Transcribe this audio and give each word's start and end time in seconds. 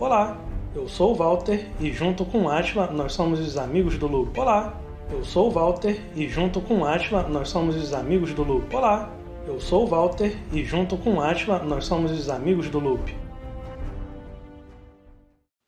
Olá, 0.00 0.34
eu 0.74 0.88
sou 0.88 1.12
o 1.12 1.14
Walter 1.14 1.70
e 1.78 1.92
junto 1.92 2.24
com 2.24 2.48
Atila 2.48 2.86
nós 2.90 3.12
somos 3.12 3.38
os 3.38 3.58
amigos 3.58 3.98
do 3.98 4.06
Loop. 4.06 4.40
Olá, 4.40 4.80
eu 5.10 5.22
sou 5.22 5.48
o 5.48 5.50
Walter 5.50 6.00
e 6.16 6.26
junto 6.26 6.58
com 6.62 6.86
Atila 6.86 7.28
nós 7.28 7.50
somos 7.50 7.76
os 7.76 7.92
amigos 7.92 8.32
do 8.32 8.42
Loop. 8.42 8.74
Olá, 8.74 9.14
eu 9.46 9.60
sou 9.60 9.84
o 9.84 9.86
Walter 9.86 10.34
e 10.54 10.64
junto 10.64 10.96
com 10.96 11.20
Atila 11.20 11.58
nós 11.58 11.84
somos 11.84 12.12
os 12.12 12.30
amigos 12.30 12.70
do 12.70 12.78
Loop. 12.78 13.14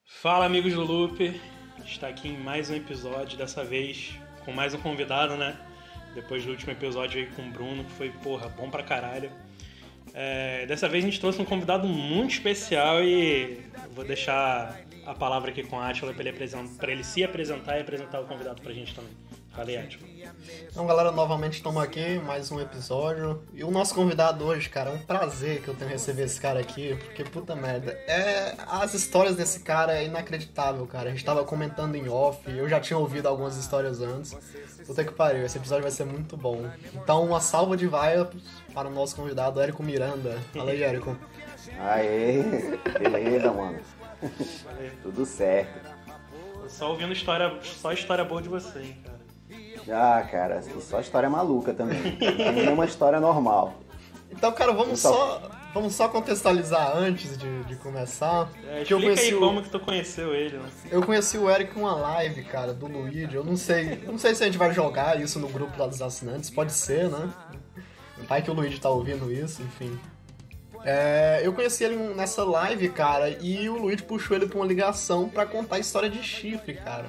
Fala 0.07 0.47
amigos 0.47 0.73
do 0.73 0.83
Loop, 0.83 1.39
está 1.85 2.09
aqui 2.09 2.31
em 2.31 2.39
mais 2.39 2.71
um 2.71 2.75
episódio, 2.75 3.37
dessa 3.37 3.63
vez 3.63 4.19
com 4.47 4.53
mais 4.53 4.73
um 4.73 4.79
convidado, 4.79 5.37
né? 5.37 5.59
Depois 6.15 6.43
do 6.43 6.53
último 6.53 6.73
episódio 6.73 7.21
aí 7.21 7.27
com 7.27 7.43
o 7.43 7.51
Bruno, 7.51 7.85
que 7.85 7.91
foi, 7.91 8.09
porra, 8.09 8.49
bom 8.49 8.71
pra 8.71 8.83
caralho. 8.83 9.31
É, 10.15 10.67
dessa 10.67 10.89
vez 10.89 11.05
a 11.05 11.09
gente 11.09 11.21
trouxe 11.21 11.41
um 11.41 11.45
convidado 11.45 11.89
muito 11.89 12.33
especial 12.33 13.03
e 13.03 13.61
vou 13.95 14.05
deixar 14.05 14.81
a 15.07 15.15
palavra 15.15 15.51
aqui 15.51 15.63
com 15.63 15.79
a 15.79 15.89
Atila 15.89 16.13
para 16.13 16.29
ele, 16.29 16.39
ele 16.93 17.05
se 17.05 17.25
apresentar 17.25 17.79
e 17.79 17.81
apresentar 17.81 18.21
o 18.21 18.27
convidado 18.27 18.61
pra 18.63 18.73
gente 18.73 18.95
também. 18.95 19.13
Falei, 19.51 19.77
Atila. 19.77 20.12
Então, 20.71 20.87
galera, 20.87 21.13
novamente 21.13 21.55
estamos 21.55 21.83
aqui, 21.83 22.19
mais 22.21 22.51
um 22.51 22.61
episódio. 22.61 23.43
E 23.53 23.63
o 23.63 23.71
nosso 23.71 23.95
convidado 23.95 24.45
hoje, 24.45 24.69
cara, 24.69 24.91
é 24.91 24.95
um 24.95 24.99
prazer 24.99 25.61
que 25.63 25.69
eu 25.69 25.75
tenho 25.75 25.91
receber 25.91 26.23
esse 26.23 26.41
cara 26.41 26.61
aqui, 26.61 26.97
porque 26.97 27.25
puta 27.25 27.55
merda. 27.55 27.93
É, 28.07 28.55
as 28.67 28.95
histórias 28.95 29.37
desse 29.37 29.61
cara 29.61 29.99
é 29.99 30.07
inacreditável, 30.07 30.87
cara. 30.87 31.09
A 31.09 31.13
gente 31.13 31.25
tava 31.25 31.45
comentando 31.45 31.95
em 31.95 32.09
off, 32.09 32.39
eu 32.51 32.69
já 32.69 32.81
tinha 32.81 32.99
ouvido 32.99 33.27
algumas 33.27 33.57
histórias 33.57 34.01
antes. 34.01 34.35
Puta 34.87 35.05
que 35.05 35.13
pariu, 35.13 35.45
esse 35.45 35.59
episódio 35.59 35.83
vai 35.83 35.93
ser 35.93 36.05
muito 36.05 36.37
bom. 36.37 36.65
Então, 36.95 37.25
uma 37.25 37.41
salva 37.41 37.77
de 37.77 37.87
vaia 37.87 38.29
para 38.73 38.89
o 38.89 38.91
nosso 38.91 39.15
convidado, 39.17 39.61
Érico 39.61 39.83
Miranda. 39.83 40.39
Fala 40.53 40.71
aí, 40.71 40.83
Érico. 40.83 41.17
Aê, 41.79 42.43
beleza, 42.99 43.53
mano. 43.53 43.81
Tudo 45.03 45.27
certo. 45.27 45.93
Só 46.69 46.91
ouvindo 46.91 47.13
história, 47.13 47.59
só 47.63 47.93
história 47.93 48.25
boa 48.25 48.41
de 48.41 48.49
você, 48.49 48.79
hein, 48.79 48.97
cara. 49.05 49.12
Ah, 49.91 50.27
cara, 50.31 50.61
e 50.61 50.81
só 50.81 51.01
história 51.01 51.29
maluca 51.29 51.73
também. 51.73 52.19
Não 52.55 52.63
é 52.63 52.71
uma 52.71 52.85
história 52.85 53.21
normal. 53.21 53.75
Então, 54.31 54.53
cara, 54.53 54.73
vamos 54.73 55.01
só... 55.01 55.13
só... 55.13 55.51
vamos 55.75 55.95
só 55.95 56.09
contextualizar 56.09 56.97
antes 56.97 57.37
de, 57.37 57.65
de 57.65 57.77
começar. 57.77 58.49
É, 58.67 58.85
que 58.85 58.95
eu 58.95 59.01
conheci 59.01 59.35
aí 59.35 59.39
como 59.39 59.63
que 59.63 59.71
tu 59.71 59.81
conheceu 59.81 60.35
ele, 60.35 60.57
né? 60.57 60.69
Eu 60.91 61.03
conheci 61.03 61.37
o 61.37 61.51
Eric 61.51 61.77
em 61.77 61.81
uma 61.83 61.95
live, 61.95 62.43
cara, 62.45 62.73
do 62.73 62.87
Luigi. 62.87 63.35
Eu 63.35 63.45
não 63.45 63.57
sei, 63.57 64.03
não 64.07 64.19
sei 64.19 64.35
se 64.35 64.43
a 64.43 64.47
gente 64.47 64.59
vai 64.59 64.73
jogar 64.73 65.21
isso 65.21 65.39
no 65.39 65.49
grupo 65.49 65.79
lá 65.79 65.87
dos 65.87 66.01
assinantes, 66.01 66.49
pode 66.49 66.73
ser, 66.73 67.09
né? 67.11 67.31
Vai 68.29 68.41
que 68.41 68.51
o 68.51 68.55
Luigi 68.55 68.81
tá 68.81 68.89
ouvindo 68.89 69.33
isso, 69.33 69.63
enfim. 69.63 69.99
É, 70.85 71.41
eu 71.45 71.53
conheci 71.53 71.85
ele 71.85 71.97
nessa 72.15 72.45
live, 72.45 72.89
cara, 72.89 73.31
e 73.41 73.69
o 73.69 73.77
Luigi 73.77 74.03
puxou 74.03 74.37
ele 74.37 74.47
pra 74.47 74.59
uma 74.59 74.67
ligação 74.67 75.29
para 75.29 75.47
contar 75.47 75.77
a 75.77 75.79
história 75.79 76.11
de 76.11 76.23
chifre, 76.23 76.75
cara. 76.75 77.07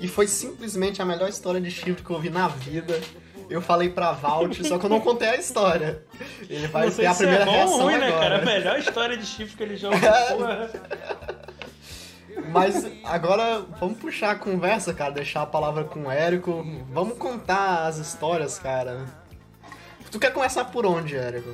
E 0.00 0.08
foi 0.08 0.26
simplesmente 0.26 1.00
a 1.00 1.04
melhor 1.04 1.28
história 1.28 1.60
de 1.60 1.70
chifre 1.70 2.02
que 2.02 2.10
eu 2.10 2.20
vi 2.20 2.30
na 2.30 2.48
vida. 2.48 3.00
Eu 3.48 3.60
falei 3.60 3.90
pra 3.90 4.12
Valt, 4.12 4.62
só 4.62 4.78
que 4.78 4.86
eu 4.86 4.90
não 4.90 5.00
contei 5.00 5.28
a 5.28 5.36
história. 5.36 6.02
Ele 6.48 6.66
vai 6.66 6.90
ter 6.90 7.06
a 7.06 7.14
primeira 7.14 7.42
é 7.42 7.44
bom 7.44 7.52
reação 7.52 7.82
ruim, 7.82 7.94
agora. 7.94 8.10
né, 8.10 8.18
cara? 8.18 8.38
A 8.38 8.44
melhor 8.44 8.78
história 8.78 9.16
de 9.16 9.26
chifre 9.26 9.56
que 9.56 9.62
ele 9.62 9.76
já 9.76 9.88
ouviu. 9.88 10.08
Mas 12.50 12.90
agora 13.04 13.60
vamos 13.78 13.98
puxar 13.98 14.32
a 14.32 14.34
conversa, 14.34 14.92
cara, 14.92 15.12
deixar 15.12 15.42
a 15.42 15.46
palavra 15.46 15.84
com 15.84 16.04
o 16.04 16.10
Érico. 16.10 16.64
Vamos 16.90 17.16
contar 17.16 17.86
as 17.86 17.98
histórias, 17.98 18.58
cara. 18.58 19.04
Tu 20.10 20.18
quer 20.18 20.32
começar 20.32 20.64
por 20.64 20.86
onde, 20.86 21.16
Érico? 21.16 21.50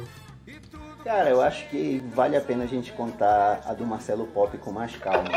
Cara, 1.05 1.31
eu 1.31 1.41
acho 1.41 1.67
que 1.69 2.03
vale 2.15 2.37
a 2.37 2.41
pena 2.41 2.65
a 2.65 2.67
gente 2.67 2.93
contar 2.93 3.63
a 3.67 3.73
do 3.73 3.87
Marcelo 3.87 4.27
Pop 4.27 4.57
com 4.59 4.71
mais 4.71 4.95
calma. 4.97 5.31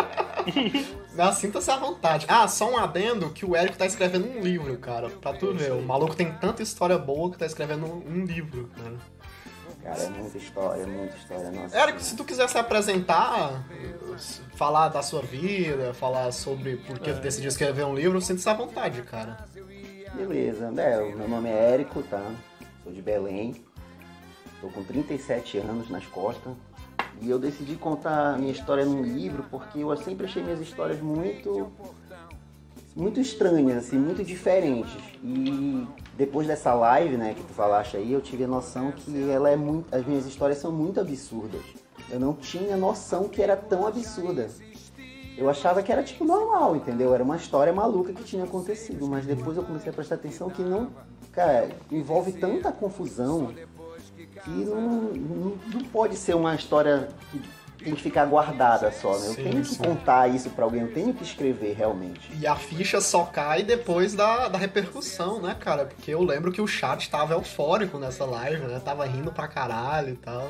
Sinta-se 1.35 1.69
à 1.69 1.77
vontade. 1.77 2.25
Ah, 2.27 2.47
só 2.47 2.69
um 2.69 2.77
adendo 2.77 3.29
que 3.29 3.45
o 3.45 3.55
Érico 3.55 3.77
tá 3.77 3.85
escrevendo 3.85 4.27
um 4.27 4.41
livro, 4.41 4.77
cara. 4.77 5.09
Pra 5.09 5.33
tu 5.33 5.53
ver. 5.53 5.71
O 5.71 5.81
maluco 5.81 6.15
tem 6.15 6.31
tanta 6.33 6.63
história 6.63 6.97
boa 6.97 7.31
que 7.31 7.37
tá 7.37 7.45
escrevendo 7.45 7.85
um 7.85 8.25
livro, 8.25 8.69
cara. 8.75 9.13
Cara, 9.83 10.01
é 10.01 10.09
muita 10.09 10.37
história, 10.37 10.87
muita 10.87 11.15
história. 11.17 11.51
Nossa, 11.51 11.77
Érico, 11.77 11.99
se 11.99 12.15
tu 12.15 12.23
quiser 12.23 12.47
se 12.47 12.57
apresentar, 12.57 13.65
falar 14.55 14.87
da 14.87 15.03
sua 15.03 15.21
vida, 15.21 15.93
falar 15.93 16.31
sobre 16.31 16.77
por 16.77 16.99
que 16.99 17.09
é. 17.09 17.13
tu 17.13 17.19
decidiu 17.19 17.49
escrever 17.49 17.85
um 17.85 17.93
livro, 17.93 18.21
sinta-se 18.21 18.47
à 18.47 18.53
vontade, 18.53 19.01
cara. 19.01 19.45
Beleza. 20.15 20.71
É, 20.77 20.99
o 20.99 21.17
meu 21.17 21.27
nome 21.27 21.49
é 21.49 21.73
Érico, 21.73 22.01
tá? 22.03 22.23
Sou 22.81 22.93
de 22.93 23.01
Belém. 23.01 23.55
Tô 24.61 24.69
com 24.69 24.83
37 24.83 25.57
anos 25.57 25.89
nas 25.89 26.05
costas. 26.05 26.53
E 27.21 27.29
eu 27.29 27.39
decidi 27.39 27.75
contar 27.75 28.33
a 28.33 28.37
minha 28.37 28.51
história 28.51 28.85
num 28.85 29.01
livro 29.01 29.45
porque 29.49 29.79
eu 29.79 29.95
sempre 29.97 30.25
achei 30.25 30.43
minhas 30.43 30.59
histórias 30.59 31.01
muito 31.01 31.71
muito 32.95 33.19
estranhas, 33.19 33.85
assim, 33.85 33.97
muito 33.97 34.23
diferentes. 34.23 34.93
E 35.23 35.87
depois 36.15 36.47
dessa 36.47 36.73
live, 36.73 37.17
né, 37.17 37.33
que 37.33 37.41
tu 37.41 37.53
falaste 37.53 37.97
aí, 37.97 38.11
eu 38.11 38.21
tive 38.21 38.43
a 38.43 38.47
noção 38.47 38.91
que 38.91 39.29
ela 39.29 39.49
é 39.49 39.55
muito, 39.55 39.93
as 39.93 40.05
minhas 40.05 40.25
histórias 40.25 40.59
são 40.59 40.71
muito 40.71 40.99
absurdas. 40.99 41.61
Eu 42.09 42.19
não 42.19 42.33
tinha 42.33 42.77
noção 42.77 43.27
que 43.27 43.41
era 43.41 43.55
tão 43.55 43.87
absurda. 43.87 44.47
Eu 45.35 45.49
achava 45.49 45.81
que 45.81 45.91
era 45.91 46.03
tipo 46.03 46.23
normal, 46.23 46.75
entendeu? 46.75 47.13
Era 47.13 47.23
uma 47.23 47.35
história 47.35 47.73
maluca 47.73 48.13
que 48.13 48.23
tinha 48.23 48.43
acontecido, 48.43 49.07
mas 49.07 49.25
depois 49.25 49.57
eu 49.57 49.63
comecei 49.63 49.89
a 49.89 49.93
prestar 49.93 50.15
atenção 50.15 50.49
que 50.49 50.61
não, 50.61 50.91
cara, 51.31 51.69
envolve 51.91 52.33
tanta 52.33 52.71
confusão 52.71 53.51
que 54.43 54.49
não, 54.49 54.81
não, 54.81 55.57
não 55.73 55.83
pode 55.91 56.15
ser 56.15 56.35
uma 56.35 56.55
história 56.55 57.09
que 57.31 57.41
tem 57.83 57.95
que 57.95 58.01
ficar 58.01 58.25
guardada 58.25 58.91
só, 58.91 59.17
né? 59.17 59.27
Eu 59.27 59.33
sim, 59.33 59.43
tenho 59.43 59.61
que 59.61 59.75
sim. 59.75 59.83
contar 59.83 60.29
isso 60.29 60.49
para 60.51 60.63
alguém, 60.63 60.81
eu 60.81 60.93
tenho 60.93 61.13
que 61.13 61.23
escrever 61.23 61.73
realmente. 61.73 62.31
E 62.39 62.47
a 62.47 62.55
ficha 62.55 63.01
só 63.01 63.25
cai 63.25 63.63
depois 63.63 64.13
da, 64.13 64.47
da 64.47 64.57
repercussão, 64.57 65.41
né, 65.41 65.55
cara? 65.59 65.85
Porque 65.85 66.11
eu 66.11 66.23
lembro 66.23 66.51
que 66.51 66.61
o 66.61 66.67
chat 66.67 67.09
tava 67.09 67.33
eufórico 67.33 67.97
nessa 67.97 68.25
live, 68.25 68.65
né? 68.67 68.79
Tava 68.79 69.05
rindo 69.05 69.31
pra 69.31 69.47
caralho 69.47 70.13
e 70.13 70.15
tal. 70.15 70.49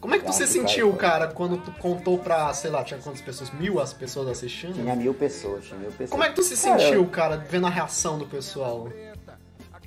Como 0.00 0.14
é 0.14 0.18
que 0.18 0.26
tu 0.26 0.32
se 0.32 0.46
sentiu, 0.46 0.92
cara, 0.92 1.26
quando 1.26 1.56
tu 1.58 1.72
contou 1.72 2.18
pra, 2.18 2.52
sei 2.54 2.70
lá, 2.70 2.84
tinha 2.84 3.00
quantas 3.00 3.20
pessoas? 3.20 3.50
Mil 3.50 3.80
as 3.80 3.92
pessoas 3.92 4.28
assistindo? 4.28 4.74
Tinha 4.74 4.94
mil 4.94 5.12
pessoas, 5.12 5.64
tinha 5.64 5.78
mil 5.78 5.90
pessoas. 5.90 6.10
Como 6.10 6.22
é 6.22 6.28
que 6.28 6.36
tu 6.36 6.42
se 6.42 6.62
cara, 6.62 6.78
sentiu, 6.78 7.04
cara, 7.06 7.36
vendo 7.36 7.66
a 7.66 7.70
reação 7.70 8.16
do 8.16 8.24
pessoal? 8.24 8.88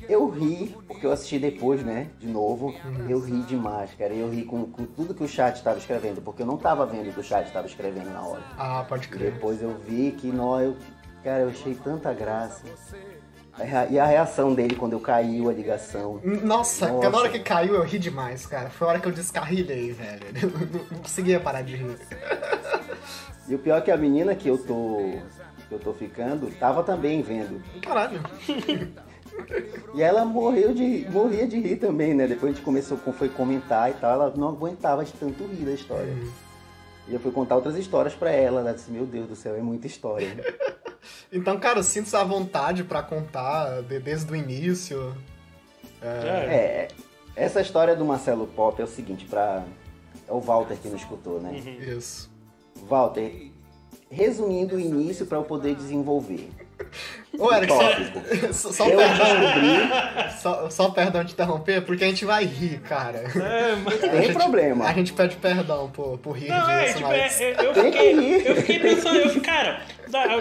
Eu 0.08 0.30
ri, 0.30 0.76
porque 0.88 1.06
eu 1.06 1.12
assisti 1.12 1.40
depois, 1.40 1.84
né, 1.84 2.10
de 2.20 2.28
novo. 2.28 2.74
Eu 3.08 3.20
ri 3.20 3.42
demais, 3.44 3.94
cara. 3.94 4.14
Eu 4.14 4.30
ri 4.30 4.44
com, 4.44 4.66
com 4.66 4.86
tudo 4.86 5.14
que 5.14 5.24
o 5.24 5.28
chat 5.28 5.56
estava 5.56 5.78
escrevendo, 5.78 6.22
porque 6.22 6.42
eu 6.42 6.46
não 6.46 6.56
estava 6.56 6.86
vendo 6.86 7.10
o 7.10 7.14
que 7.14 7.20
o 7.20 7.24
chat 7.24 7.48
estava 7.48 7.68
escrevendo 7.68 8.12
na 8.12 8.22
hora. 8.22 8.44
Ah, 8.58 8.86
pode 8.88 9.08
crer. 9.08 9.32
Depois 9.32 9.62
eu 9.62 9.78
vi 9.88 10.12
que, 10.12 10.28
não, 10.28 10.60
eu, 10.60 10.76
cara, 11.24 11.42
eu 11.42 11.50
achei 11.50 11.76
tanta 11.76 12.14
graça. 12.14 12.64
E 13.90 14.00
a 14.00 14.06
reação 14.06 14.54
dele 14.54 14.76
quando 14.76 14.94
eu 14.94 15.00
caiu 15.00 15.50
a 15.50 15.54
ligação. 15.54 16.22
Nossa, 16.24 16.88
Nossa. 16.88 17.10
na 17.10 17.18
hora 17.18 17.30
que 17.30 17.40
caiu 17.40 17.76
eu 17.76 17.84
ri 17.84 18.00
demais, 18.00 18.46
cara. 18.46 18.70
Foi 18.70 18.88
a 18.88 18.92
hora 18.92 19.00
que 19.00 19.08
eu 19.08 19.12
descarrilhei, 19.12 19.92
velho. 19.92 20.24
Eu 20.42 20.50
não, 20.50 20.60
não 20.92 21.00
conseguia 21.00 21.40
parar 21.40 21.62
de 21.62 21.76
rir. 21.76 21.98
E 23.48 23.56
o 23.56 23.60
pior 23.60 23.80
é 23.80 23.82
que 23.82 23.92
a 23.92 23.98
menina 23.98 24.34
que 24.34 24.48
eu 24.48 24.58
tô. 24.58 25.18
que 25.68 25.76
eu 25.76 25.80
tô 25.80 25.94
ficando, 25.94 26.50
tava 26.58 26.82
também 26.84 27.22
vendo. 27.22 27.62
Caralho. 27.82 28.22
E 29.94 30.02
ela 30.02 30.24
morreu 30.24 30.74
de, 30.74 31.08
morria 31.10 31.48
de 31.48 31.60
rir 31.60 31.78
também, 31.78 32.14
né? 32.14 32.28
Depois 32.28 32.52
a 32.52 32.56
gente 32.56 32.64
começou, 32.64 32.98
foi 32.98 33.30
comentar 33.30 33.90
e 33.90 33.94
tal, 33.94 34.14
ela 34.14 34.34
não 34.36 34.50
aguentava 34.50 35.04
de 35.04 35.12
tanto 35.14 35.46
rir 35.46 35.66
da 35.66 35.72
história. 35.72 36.12
Uhum. 36.12 36.32
E 37.08 37.14
eu 37.14 37.20
fui 37.20 37.32
contar 37.32 37.56
outras 37.56 37.76
histórias 37.76 38.14
para 38.14 38.32
ela, 38.32 38.62
ela 38.62 38.74
disse, 38.74 38.92
meu 38.92 39.06
Deus 39.06 39.28
do 39.28 39.36
céu, 39.36 39.56
é 39.56 39.62
muita 39.62 39.88
história. 39.88 40.30
então, 41.32 41.60
cara, 41.60 41.84
sinta-se 41.84 42.16
à 42.16 42.24
vontade 42.24 42.84
para 42.84 43.02
contar 43.02 43.82
desde 43.82 44.32
o 44.32 44.36
início. 44.36 45.16
É... 46.02 46.08
é... 46.08 46.88
essa 47.36 47.62
história 47.62 47.96
do 47.96 48.06
Marcelo 48.06 48.48
Pop 48.48 48.80
é 48.82 48.86
o 48.86 48.88
seguinte, 48.88 49.26
para 49.26 49.64
É 50.28 50.32
o 50.32 50.40
Walter 50.40 50.78
que 50.78 50.88
nos 50.88 51.02
escutou, 51.02 51.40
né? 51.42 51.52
Uhum. 51.52 51.98
Isso. 51.98 52.32
Walter, 52.88 53.52
resumindo 54.10 54.76
o 54.76 54.80
início 54.80 55.26
para 55.26 55.38
eu 55.38 55.44
poder 55.44 55.76
desenvolver. 55.76 56.50
Ô, 57.38 57.54
Eric, 57.54 57.74
só, 58.54 58.72
só, 58.72 58.86
perdão, 58.86 60.30
só, 60.42 60.70
só 60.70 60.90
perdão 60.90 61.24
de 61.24 61.34
interromper, 61.34 61.82
porque 61.82 62.04
a 62.04 62.08
gente 62.08 62.26
vai 62.26 62.46
rir, 62.46 62.80
cara. 62.82 63.20
É, 63.20 63.76
mas... 63.76 64.00
Tem 64.00 64.24
gente, 64.24 64.34
problema. 64.34 64.86
A 64.86 64.94
gente 64.94 65.14
pede 65.14 65.36
perdão 65.38 65.90
por, 65.90 66.18
por 66.20 66.38
rir 66.38 66.50
Não, 66.50 66.70
é, 66.70 66.84
disso, 66.84 66.98
tipo, 66.98 67.10
mas... 67.10 67.42
É, 67.42 67.66
eu, 67.66 67.74
fiquei, 67.74 68.48
eu 68.48 68.56
fiquei 68.58 68.80
pensando, 68.80 69.18
eu, 69.18 69.42
cara, 69.42 69.82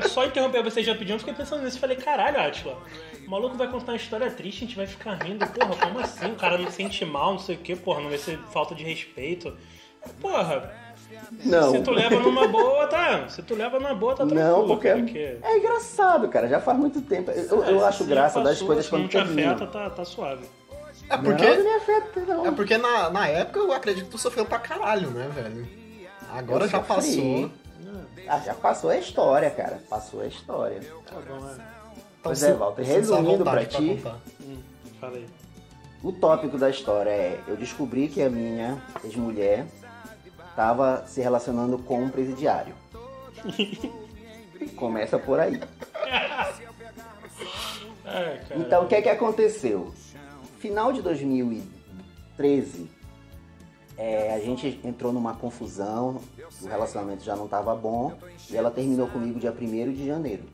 só 0.09 0.25
interromper 0.27 0.63
você 0.63 0.83
já 0.83 0.95
pediu, 0.95 1.15
eu 1.15 1.19
fiquei 1.19 1.35
pensando 1.35 1.63
nisso, 1.63 1.79
falei, 1.79 1.97
caralho, 1.97 2.41
Atila, 2.41 2.79
o 3.27 3.31
maluco 3.31 3.57
vai 3.57 3.69
contar 3.69 3.93
uma 3.93 3.97
história 3.97 4.31
triste, 4.31 4.65
a 4.65 4.67
gente 4.67 4.77
vai 4.77 4.87
ficar 4.87 5.15
rindo, 5.23 5.47
porra, 5.47 5.77
como 5.77 6.01
assim? 6.01 6.27
O 6.27 6.37
cara 6.37 6.59
não 6.59 6.71
sente 6.71 7.05
mal, 7.05 7.33
não 7.33 7.39
sei 7.39 7.57
o 7.57 7.59
que, 7.59 7.77
porra, 7.77 8.01
não 8.01 8.09
vai 8.09 8.19
ser 8.19 8.39
falta 8.53 8.75
de 8.75 8.83
respeito. 8.83 9.57
Porra, 10.21 10.73
não. 11.45 11.73
Se 11.73 11.81
tu 11.83 11.91
leva 11.91 12.21
numa 12.21 12.49
boa, 12.49 12.87
tá. 12.87 13.29
Se 13.29 13.43
tu 13.43 13.55
leva 13.55 13.79
numa 13.79 13.95
boa, 13.95 14.15
tá 14.15 14.27
tranquilo. 14.27 14.51
Não, 14.51 14.67
porque, 14.67 14.91
porque... 14.91 15.39
é 15.43 15.59
engraçado, 15.59 16.29
cara. 16.29 16.49
Já 16.49 16.61
faz 16.61 16.79
muito 16.79 17.01
tempo. 17.03 17.31
Eu, 17.31 17.65
é, 17.65 17.73
eu 17.73 17.85
acho 17.85 18.05
graça 18.05 18.41
passou, 18.41 18.45
das 18.45 18.63
coisas 18.63 18.89
quando 18.89 19.03
não 19.03 19.09
te 19.09 19.19
afeta, 19.19 19.67
tá, 19.67 19.91
tá 19.91 20.05
suave. 20.05 20.45
É 21.09 21.17
porque, 21.17 21.57
não, 21.57 21.65
não 21.65 21.77
afeta, 21.77 22.21
não. 22.21 22.47
É 22.47 22.51
porque 22.53 22.79
na, 22.79 23.11
na 23.11 23.27
época 23.27 23.59
eu 23.59 23.73
acredito 23.73 24.05
que 24.07 24.11
tu 24.13 24.19
sofreu 24.19 24.45
pra 24.45 24.59
caralho, 24.59 25.11
né, 25.11 25.29
velho? 25.35 25.69
Agora 26.33 26.65
eu 26.65 26.69
já 26.69 26.79
sofri. 26.79 26.95
passou. 26.95 27.51
Ah, 28.29 28.39
já 28.39 28.55
passou 28.55 28.91
a 28.91 28.97
história, 28.97 29.51
cara. 29.51 29.83
Passou 29.89 30.21
a 30.21 30.27
história. 30.27 30.81
Tá 31.07 31.17
bom, 31.17 31.49
é. 31.49 31.53
Então, 31.53 31.65
Pois 32.23 32.43
é, 32.43 32.53
Walter, 32.53 32.83
resumindo 32.83 33.45
pra 33.45 33.65
ti. 33.65 34.01
Hum, 34.41 34.59
fala 35.01 35.17
aí. 35.17 35.27
O 36.03 36.13
tópico 36.13 36.57
da 36.57 36.71
história 36.71 37.11
é: 37.11 37.41
eu 37.49 37.57
descobri 37.57 38.09
que 38.09 38.23
a 38.23 38.31
minha 38.31 38.83
ex-mulher 39.03 39.67
estava 40.61 41.05
se 41.07 41.23
relacionando 41.23 41.79
com 41.79 42.03
um 42.03 42.11
presidiário. 42.11 42.75
Começa 44.77 45.19
por 45.19 45.41
aí. 45.41 45.59
É. 48.05 48.41
Então, 48.57 48.85
o 48.85 48.87
que 48.87 48.95
é 48.95 49.01
que 49.01 49.09
aconteceu? 49.09 49.95
Final 50.59 50.93
de 50.93 51.01
2013, 51.01 52.91
é, 53.97 54.35
a 54.35 54.39
gente 54.41 54.79
entrou 54.85 55.15
numa 55.15 55.35
confusão, 55.35 56.21
o 56.61 56.67
relacionamento 56.67 57.25
já 57.25 57.35
não 57.35 57.47
estava 57.47 57.75
bom, 57.75 58.13
e 58.51 58.57
ela 58.57 58.71
terminou 58.71 59.09
comigo 59.09 59.41
dia 59.41 59.53
1 59.59 59.93
de 59.95 60.07
janeiro. 60.07 60.45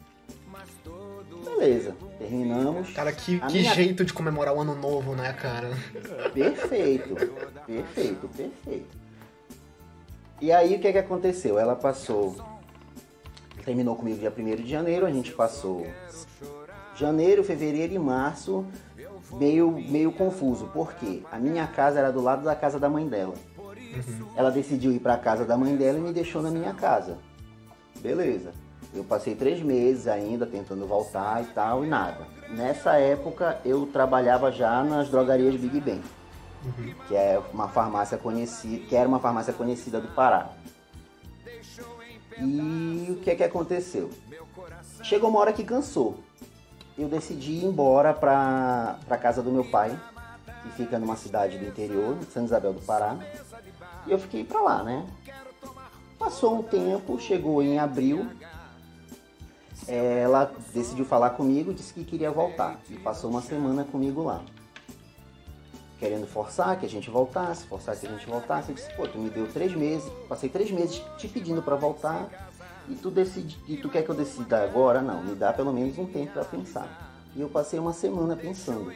Beleza, 1.44 1.96
terminamos. 2.18 2.92
Cara, 2.92 3.10
que, 3.12 3.40
que 3.40 3.58
minha- 3.58 3.74
jeito 3.74 4.04
de 4.04 4.12
comemorar 4.12 4.54
o 4.54 4.60
ano 4.60 4.76
novo, 4.76 5.16
né, 5.16 5.32
cara? 5.32 5.70
Perfeito, 6.32 7.14
perfeito, 7.66 8.28
perfeito. 8.28 9.05
E 10.40 10.52
aí 10.52 10.76
o 10.76 10.78
que, 10.78 10.92
que 10.92 10.98
aconteceu? 10.98 11.58
Ela 11.58 11.74
passou. 11.74 12.36
Terminou 13.64 13.96
comigo 13.96 14.18
dia 14.18 14.32
1 14.36 14.62
de 14.62 14.70
janeiro, 14.70 15.06
a 15.06 15.10
gente 15.10 15.32
passou 15.32 15.86
janeiro, 16.94 17.42
fevereiro 17.42 17.92
e 17.94 17.98
março 17.98 18.64
meio, 19.32 19.70
meio 19.72 20.12
confuso. 20.12 20.66
Por 20.68 20.94
quê? 20.94 21.22
A 21.32 21.38
minha 21.38 21.66
casa 21.66 21.98
era 21.98 22.12
do 22.12 22.20
lado 22.20 22.44
da 22.44 22.54
casa 22.54 22.78
da 22.78 22.88
mãe 22.88 23.08
dela. 23.08 23.34
Ela 24.36 24.50
decidiu 24.50 24.92
ir 24.92 25.00
pra 25.00 25.16
casa 25.16 25.44
da 25.44 25.56
mãe 25.56 25.74
dela 25.76 25.98
e 25.98 26.00
me 26.00 26.12
deixou 26.12 26.42
na 26.42 26.50
minha 26.50 26.74
casa. 26.74 27.18
Beleza. 28.00 28.52
Eu 28.94 29.04
passei 29.04 29.34
três 29.34 29.60
meses 29.62 30.06
ainda 30.06 30.46
tentando 30.46 30.86
voltar 30.86 31.42
e 31.42 31.46
tal, 31.46 31.84
e 31.84 31.88
nada. 31.88 32.26
Nessa 32.50 32.96
época 32.96 33.58
eu 33.64 33.86
trabalhava 33.86 34.52
já 34.52 34.82
nas 34.84 35.08
drogarias 35.08 35.56
Big 35.56 35.80
Ben, 35.80 36.00
que 37.06 37.14
é 37.14 37.40
uma 37.52 37.68
farmácia 37.68 38.18
conhecida, 38.18 38.86
que 38.86 38.96
era 38.96 39.08
uma 39.08 39.18
farmácia 39.20 39.52
conhecida 39.52 40.00
do 40.00 40.08
Pará. 40.08 40.50
E 42.38 43.06
o 43.10 43.16
que 43.16 43.30
é 43.30 43.34
que 43.34 43.44
aconteceu? 43.44 44.10
Chegou 45.02 45.30
uma 45.30 45.38
hora 45.38 45.52
que 45.52 45.64
cansou. 45.64 46.18
Eu 46.98 47.08
decidi 47.08 47.52
ir 47.52 47.64
embora 47.64 48.12
pra, 48.14 48.98
pra 49.06 49.18
casa 49.18 49.42
do 49.42 49.50
meu 49.50 49.64
pai, 49.64 49.98
que 50.62 50.70
fica 50.70 50.98
numa 50.98 51.16
cidade 51.16 51.58
do 51.58 51.66
interior, 51.66 52.16
São 52.32 52.44
Isabel 52.44 52.72
do 52.72 52.80
Pará. 52.80 53.16
E 54.06 54.10
eu 54.10 54.18
fiquei 54.18 54.44
pra 54.44 54.60
lá, 54.60 54.82
né? 54.82 55.06
Passou 56.18 56.58
um 56.58 56.62
tempo, 56.62 57.18
chegou 57.20 57.62
em 57.62 57.78
abril. 57.78 58.26
é, 59.86 60.20
Ela 60.20 60.50
decidiu 60.72 61.04
falar 61.04 61.30
comigo, 61.30 61.74
disse 61.74 61.92
que 61.92 62.04
queria 62.04 62.30
voltar. 62.30 62.80
E 62.88 62.94
passou 62.98 63.30
uma 63.30 63.42
semana 63.42 63.84
comigo 63.84 64.22
lá. 64.22 64.42
Querendo 65.98 66.26
forçar 66.26 66.78
que 66.78 66.84
a 66.84 66.88
gente 66.88 67.08
voltasse, 67.08 67.66
forçar 67.66 67.96
que 67.96 68.06
a 68.06 68.10
gente 68.10 68.26
voltasse. 68.26 68.68
Eu 68.68 68.74
disse, 68.74 68.92
pô, 68.94 69.08
tu 69.08 69.18
me 69.18 69.30
deu 69.30 69.46
três 69.48 69.74
meses, 69.74 70.06
passei 70.28 70.48
três 70.48 70.70
meses 70.70 71.02
te 71.16 71.26
pedindo 71.26 71.62
pra 71.62 71.74
voltar. 71.74 72.28
E 72.88 72.94
tu 72.94 73.10
decide, 73.10 73.58
e 73.66 73.76
tu 73.76 73.88
quer 73.88 74.02
que 74.02 74.10
eu 74.10 74.14
decida 74.14 74.62
agora? 74.62 75.00
Não, 75.00 75.22
me 75.22 75.34
dá 75.34 75.52
pelo 75.52 75.72
menos 75.72 75.98
um 75.98 76.06
tempo 76.06 76.32
pra 76.32 76.44
pensar. 76.44 77.12
E 77.34 77.40
eu 77.40 77.48
passei 77.48 77.78
uma 77.78 77.92
semana 77.92 78.36
pensando. 78.36 78.92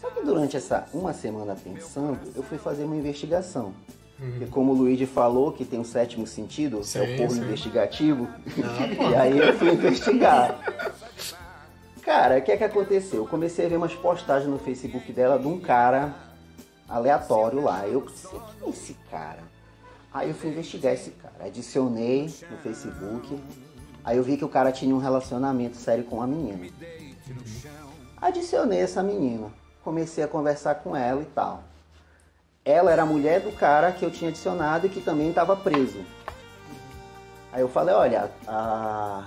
Só 0.00 0.10
que 0.10 0.22
durante 0.24 0.56
essa 0.56 0.86
uma 0.92 1.12
semana 1.12 1.56
pensando, 1.56 2.18
eu 2.36 2.42
fui 2.42 2.58
fazer 2.58 2.84
uma 2.84 2.96
investigação. 2.96 3.72
Porque 4.18 4.46
como 4.46 4.72
o 4.72 4.74
Luigi 4.76 5.06
falou 5.06 5.50
que 5.52 5.64
tem 5.64 5.80
um 5.80 5.84
sétimo 5.84 6.26
sentido, 6.26 6.80
que 6.82 6.98
é 6.98 7.16
Sim, 7.16 7.26
o 7.26 7.30
sim. 7.30 7.40
investigativo, 7.40 8.28
Ah, 8.62 8.86
pô. 8.96 9.10
e 9.10 9.14
aí 9.16 9.38
eu 9.38 9.52
fui 9.58 9.72
investigar. 9.72 10.60
Cara, 12.02 12.38
o 12.38 12.42
que 12.42 12.52
é 12.52 12.56
que 12.56 12.64
aconteceu? 12.64 13.20
Eu 13.20 13.26
comecei 13.26 13.66
a 13.66 13.68
ver 13.68 13.76
umas 13.76 13.94
postagens 13.94 14.48
no 14.50 14.58
Facebook 14.58 15.12
dela 15.12 15.38
de 15.38 15.46
um 15.48 15.58
cara 15.58 16.14
aleatório 16.92 17.62
lá. 17.62 17.86
Eu 17.86 18.02
pensei, 18.02 18.30
quem 18.30 18.68
é 18.68 18.70
esse 18.70 18.94
cara? 19.10 19.42
Aí 20.12 20.28
eu 20.28 20.34
fui 20.34 20.50
investigar 20.50 20.92
esse 20.92 21.10
cara. 21.12 21.46
Adicionei 21.46 22.24
no 22.50 22.58
Facebook. 22.58 23.42
Aí 24.04 24.18
eu 24.18 24.22
vi 24.22 24.36
que 24.36 24.44
o 24.44 24.48
cara 24.48 24.70
tinha 24.70 24.94
um 24.94 24.98
relacionamento 24.98 25.76
sério 25.76 26.04
com 26.04 26.16
uma 26.16 26.26
menina. 26.26 26.68
Adicionei 28.20 28.80
essa 28.80 29.02
menina. 29.02 29.50
Comecei 29.82 30.22
a 30.22 30.28
conversar 30.28 30.76
com 30.76 30.94
ela 30.94 31.22
e 31.22 31.26
tal. 31.26 31.64
Ela 32.64 32.92
era 32.92 33.02
a 33.02 33.06
mulher 33.06 33.40
do 33.40 33.50
cara 33.52 33.90
que 33.90 34.04
eu 34.04 34.10
tinha 34.10 34.30
adicionado 34.30 34.86
e 34.86 34.90
que 34.90 35.00
também 35.00 35.30
estava 35.30 35.56
preso. 35.56 36.04
Aí 37.52 37.60
eu 37.60 37.68
falei, 37.68 37.94
olha, 37.94 38.30
a, 38.46 39.24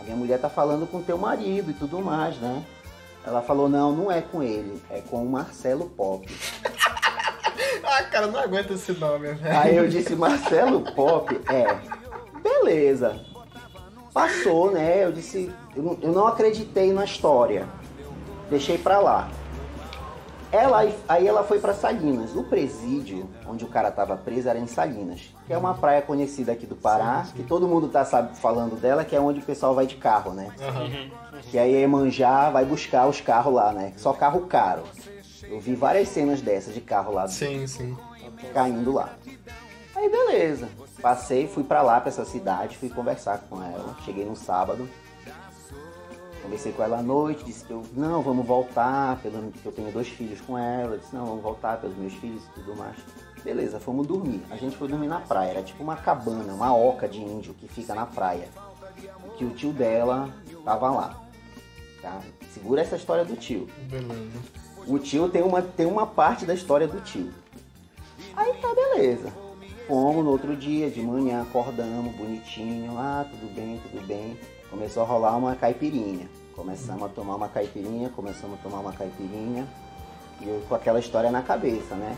a 0.00 0.02
minha 0.04 0.16
mulher 0.16 0.40
tá 0.40 0.48
falando 0.48 0.86
com 0.90 1.02
teu 1.02 1.18
marido 1.18 1.70
e 1.70 1.74
tudo 1.74 2.00
mais, 2.00 2.36
né? 2.38 2.64
Ela 3.24 3.40
falou, 3.42 3.68
não, 3.68 3.92
não 3.92 4.10
é 4.10 4.20
com 4.20 4.42
ele, 4.42 4.82
é 4.90 5.00
com 5.00 5.22
o 5.24 5.28
Marcelo 5.28 5.86
Pop. 5.90 6.26
Ah, 7.84 8.04
cara, 8.04 8.26
não 8.26 8.40
aguento 8.40 8.72
esse 8.72 8.92
nome, 8.92 9.32
velho. 9.34 9.58
Aí 9.58 9.76
eu 9.76 9.86
disse, 9.88 10.14
Marcelo 10.14 10.80
Pop, 10.94 11.38
é, 11.50 11.78
beleza. 12.40 13.20
Passou, 14.14 14.70
né? 14.70 15.04
Eu 15.04 15.12
disse, 15.12 15.52
eu 15.76 15.82
não, 15.82 15.98
eu 16.00 16.12
não 16.12 16.26
acreditei 16.26 16.92
na 16.92 17.04
história. 17.04 17.66
Deixei 18.48 18.78
pra 18.78 18.98
lá. 18.98 19.28
Ela, 20.50 20.86
aí 21.08 21.26
ela 21.26 21.42
foi 21.42 21.58
pra 21.58 21.72
Salinas. 21.72 22.36
O 22.36 22.44
presídio 22.44 23.28
onde 23.46 23.64
o 23.64 23.68
cara 23.68 23.90
tava 23.90 24.16
preso 24.16 24.48
era 24.48 24.58
em 24.58 24.66
Salinas, 24.66 25.34
que 25.46 25.52
é 25.52 25.56
uma 25.56 25.74
praia 25.74 26.02
conhecida 26.02 26.52
aqui 26.52 26.66
do 26.66 26.76
Pará, 26.76 27.26
que 27.34 27.42
todo 27.42 27.66
mundo 27.66 27.88
tá 27.88 28.04
sabe, 28.04 28.36
falando 28.38 28.78
dela, 28.78 29.04
que 29.04 29.16
é 29.16 29.20
onde 29.20 29.40
o 29.40 29.42
pessoal 29.42 29.74
vai 29.74 29.86
de 29.86 29.96
carro, 29.96 30.32
né? 30.32 30.50
Aham. 30.60 31.10
Que 31.50 31.58
aí 31.58 31.72
Iemanjá 31.74 32.50
vai 32.50 32.64
buscar 32.64 33.06
os 33.06 33.20
carros 33.20 33.52
lá, 33.54 33.72
né? 33.72 33.92
Só 33.96 34.12
carro 34.12 34.46
caro. 34.46 34.84
Eu 35.42 35.60
vi 35.60 35.74
várias 35.74 36.08
cenas 36.08 36.40
dessas 36.40 36.74
de 36.74 36.80
carro 36.80 37.12
lá 37.12 37.28
Sim, 37.28 37.66
sim. 37.66 37.96
caindo 38.54 38.92
lá. 38.92 39.16
Aí 39.94 40.08
beleza. 40.08 40.68
Passei, 41.00 41.46
fui 41.46 41.64
pra 41.64 41.82
lá, 41.82 42.00
pra 42.00 42.08
essa 42.08 42.24
cidade, 42.24 42.78
fui 42.78 42.88
conversar 42.88 43.38
com 43.50 43.62
ela. 43.62 43.96
Cheguei 44.04 44.24
no 44.24 44.36
sábado. 44.36 44.88
Conversei 46.42 46.72
com 46.72 46.82
ela 46.82 46.98
à 46.98 47.02
noite, 47.02 47.44
disse 47.44 47.64
que 47.64 47.70
eu, 47.70 47.82
não, 47.92 48.20
vamos 48.20 48.44
voltar, 48.44 49.16
pelo 49.22 49.50
que 49.52 49.64
eu 49.64 49.70
tenho 49.72 49.92
dois 49.92 50.08
filhos 50.08 50.40
com 50.40 50.58
ela. 50.58 50.98
Disse, 50.98 51.14
não, 51.14 51.26
vamos 51.26 51.42
voltar 51.42 51.80
pelos 51.80 51.96
meus 51.96 52.14
filhos 52.14 52.42
e 52.44 52.60
tudo 52.60 52.74
mais. 52.76 52.96
Beleza, 53.44 53.78
fomos 53.78 54.06
dormir. 54.06 54.42
A 54.50 54.56
gente 54.56 54.76
foi 54.76 54.88
dormir 54.88 55.06
na 55.08 55.20
praia. 55.20 55.50
Era 55.50 55.62
tipo 55.62 55.82
uma 55.82 55.96
cabana, 55.96 56.52
uma 56.52 56.74
oca 56.74 57.08
de 57.08 57.20
índio 57.20 57.54
que 57.54 57.68
fica 57.68 57.94
na 57.94 58.06
praia. 58.06 58.48
E 59.24 59.30
que 59.36 59.44
o 59.44 59.50
tio 59.50 59.72
dela 59.72 60.28
tava 60.64 60.90
lá. 60.90 61.21
Tá? 62.02 62.20
Segura 62.52 62.82
essa 62.82 62.96
história 62.96 63.24
do 63.24 63.36
tio. 63.36 63.68
Beleza. 63.88 64.38
O 64.88 64.98
tio 64.98 65.28
tem 65.28 65.42
uma, 65.42 65.62
tem 65.62 65.86
uma 65.86 66.04
parte 66.04 66.44
da 66.44 66.52
história 66.52 66.88
do 66.88 67.00
tio. 67.00 67.32
Aí 68.36 68.52
tá, 68.54 68.74
beleza. 68.74 69.32
Fomos 69.86 70.24
no 70.24 70.30
outro 70.30 70.56
dia, 70.56 70.90
de 70.90 71.00
manhã, 71.00 71.42
acordamos, 71.42 72.12
bonitinho. 72.16 72.98
Ah, 72.98 73.24
tudo 73.30 73.54
bem, 73.54 73.80
tudo 73.88 74.04
bem. 74.04 74.36
Começou 74.68 75.04
a 75.04 75.06
rolar 75.06 75.36
uma 75.36 75.54
caipirinha. 75.54 76.28
Começamos 76.56 77.04
a 77.04 77.08
tomar 77.08 77.36
uma 77.36 77.48
caipirinha, 77.48 78.08
começamos 78.10 78.58
a 78.58 78.62
tomar 78.62 78.80
uma 78.80 78.92
caipirinha. 78.92 79.66
E 80.40 80.48
eu 80.48 80.60
com 80.68 80.74
aquela 80.74 80.98
história 80.98 81.30
na 81.30 81.42
cabeça, 81.42 81.94
né? 81.94 82.16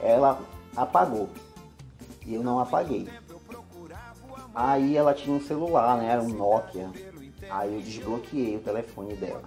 Ela 0.00 0.40
apagou. 0.76 1.28
E 2.26 2.34
eu 2.34 2.42
não 2.42 2.58
apaguei. 2.58 3.08
Aí 4.54 4.96
ela 4.96 5.14
tinha 5.14 5.36
um 5.36 5.40
celular, 5.40 5.98
né? 5.98 6.10
Era 6.10 6.22
um 6.22 6.28
Nokia. 6.28 6.90
Aí 7.50 7.74
eu 7.74 7.80
desbloqueei 7.80 8.56
o 8.56 8.60
telefone 8.60 9.14
dela. 9.14 9.42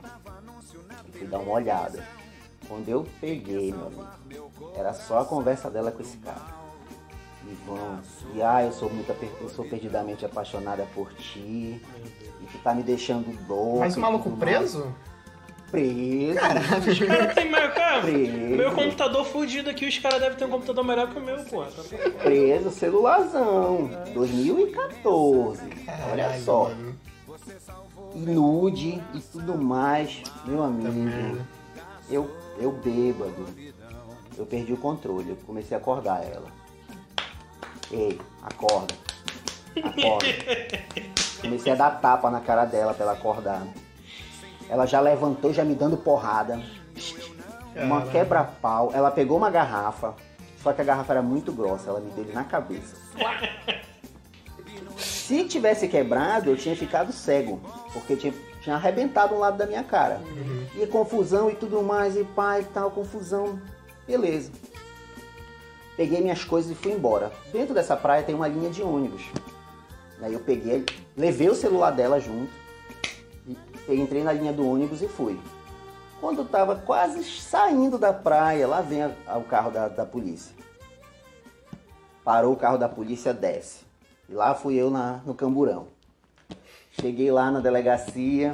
E 1.07 1.11
fui 1.17 1.27
dar 1.27 1.39
uma 1.39 1.53
olhada. 1.53 2.03
Quando 2.67 2.89
eu 2.89 3.07
peguei, 3.21 3.71
meu 3.71 3.87
amigo, 3.87 4.07
era 4.75 4.93
só 4.93 5.19
a 5.19 5.25
conversa 5.25 5.69
dela 5.69 5.91
com 5.91 6.01
esse 6.01 6.17
cara. 6.17 6.57
Ivão, 7.49 7.99
e 8.33 8.41
ah, 8.41 8.63
eu 8.63 8.73
sou 8.73 8.89
muito 8.89 9.09
eu 9.39 9.47
sou 9.47 9.63
perdidamente 9.63 10.25
apaixonada 10.25 10.85
por 10.93 11.13
ti. 11.13 11.81
E 12.41 12.45
tu 12.51 12.57
tá 12.61 12.73
me 12.73 12.83
deixando 12.83 13.25
doido. 13.47 13.79
Mas 13.79 13.95
o 13.95 13.99
maluco 14.01 14.29
mais. 14.29 14.39
preso? 14.39 14.93
Preso. 15.71 16.39
Os 16.89 16.99
caras 16.99 17.35
têm. 17.35 17.51
Cara, 17.51 18.01
Preso. 18.01 18.55
meu 18.55 18.71
computador 18.73 19.25
fudido 19.25 19.69
aqui, 19.69 19.85
os 19.85 19.97
caras 19.99 20.19
devem 20.19 20.37
ter 20.37 20.45
um 20.45 20.49
computador 20.49 20.83
melhor 20.83 21.09
que 21.09 21.19
o 21.19 21.21
meu, 21.21 21.37
porra. 21.45 21.67
Tá 21.67 21.83
bom. 21.83 22.19
Preso, 22.19 22.71
celularzão. 22.71 23.89
2014. 24.13 25.61
Olha 25.61 26.23
Caralho, 26.23 26.43
só. 26.43 26.63
mano. 26.69 26.99
E 28.13 28.19
nude 28.19 29.03
e 29.13 29.19
tudo 29.19 29.57
mais. 29.57 30.21
Meu 30.45 30.63
amigo. 30.63 30.91
merda. 30.91 31.47
Eu, 32.09 32.29
eu 32.59 32.71
bêbado. 32.71 33.45
Eu 34.37 34.45
perdi 34.45 34.73
o 34.73 34.77
controle. 34.77 35.29
Eu 35.31 35.35
comecei 35.45 35.75
a 35.75 35.79
acordar 35.79 36.23
ela. 36.23 36.47
Ei, 37.91 38.19
acorda. 38.41 38.93
Acorda. 39.83 40.27
Comecei 41.41 41.71
a 41.71 41.75
dar 41.75 41.91
tapa 42.01 42.31
na 42.31 42.41
cara 42.41 42.65
dela 42.65 42.93
pra 42.93 43.03
ela 43.03 43.13
acordar. 43.13 43.65
Ela 44.67 44.85
já 44.85 44.99
levantou, 44.99 45.53
já 45.53 45.63
me 45.63 45.75
dando 45.75 45.95
porrada. 45.97 46.61
Uma 47.75 48.07
quebra-pau. 48.07 48.91
Ela 48.93 49.11
pegou 49.11 49.37
uma 49.37 49.51
garrafa. 49.51 50.15
Só 50.63 50.73
que 50.73 50.81
a 50.81 50.83
garrafa 50.83 51.13
era 51.13 51.21
muito 51.21 51.51
grossa. 51.53 51.89
Ela 51.89 51.99
me 51.99 52.09
deu 52.11 52.33
na 52.33 52.43
cabeça. 52.43 52.95
Se 55.27 55.43
tivesse 55.43 55.89
quebrado, 55.89 56.49
eu 56.49 56.55
tinha 56.55 56.73
ficado 56.75 57.11
cego, 57.11 57.59
porque 57.91 58.15
tinha, 58.15 58.33
tinha 58.61 58.75
arrebentado 58.77 59.35
um 59.35 59.39
lado 59.39 59.57
da 59.57 59.65
minha 59.65 59.83
cara. 59.83 60.21
E 60.73 60.87
confusão 60.87 61.49
e 61.49 61.55
tudo 61.55 61.83
mais, 61.83 62.15
e 62.15 62.23
pai 62.23 62.61
e 62.61 62.65
tal, 62.65 62.89
confusão. 62.91 63.59
Beleza. 64.07 64.51
Peguei 65.97 66.21
minhas 66.21 66.45
coisas 66.45 66.71
e 66.71 66.75
fui 66.75 66.93
embora. 66.93 67.29
Dentro 67.51 67.73
dessa 67.73 67.97
praia 67.97 68.23
tem 68.23 68.33
uma 68.35 68.47
linha 68.47 68.69
de 68.69 68.81
ônibus. 68.81 69.23
Aí 70.21 70.31
eu 70.33 70.39
peguei, 70.39 70.85
levei 71.17 71.49
o 71.49 71.55
celular 71.55 71.91
dela 71.91 72.19
junto, 72.21 72.51
e 73.89 73.95
entrei 73.95 74.23
na 74.23 74.31
linha 74.31 74.53
do 74.53 74.65
ônibus 74.65 75.01
e 75.01 75.07
fui. 75.09 75.37
Quando 76.21 76.39
eu 76.39 76.45
tava 76.45 76.75
quase 76.77 77.21
saindo 77.23 77.97
da 77.97 78.13
praia, 78.13 78.65
lá 78.65 78.79
vem 78.81 79.03
a- 79.03 79.11
a- 79.27 79.37
o 79.37 79.43
carro 79.43 79.71
da, 79.71 79.87
da 79.89 80.05
polícia. 80.05 80.55
Parou 82.23 82.53
o 82.53 82.57
carro 82.57 82.77
da 82.77 82.87
polícia, 82.89 83.33
desce. 83.33 83.86
E 84.29 84.33
lá 84.33 84.53
fui 84.53 84.75
eu 84.75 84.89
na, 84.89 85.21
no 85.25 85.33
camburão. 85.33 85.87
Cheguei 86.99 87.31
lá 87.31 87.51
na 87.51 87.59
delegacia, 87.59 88.51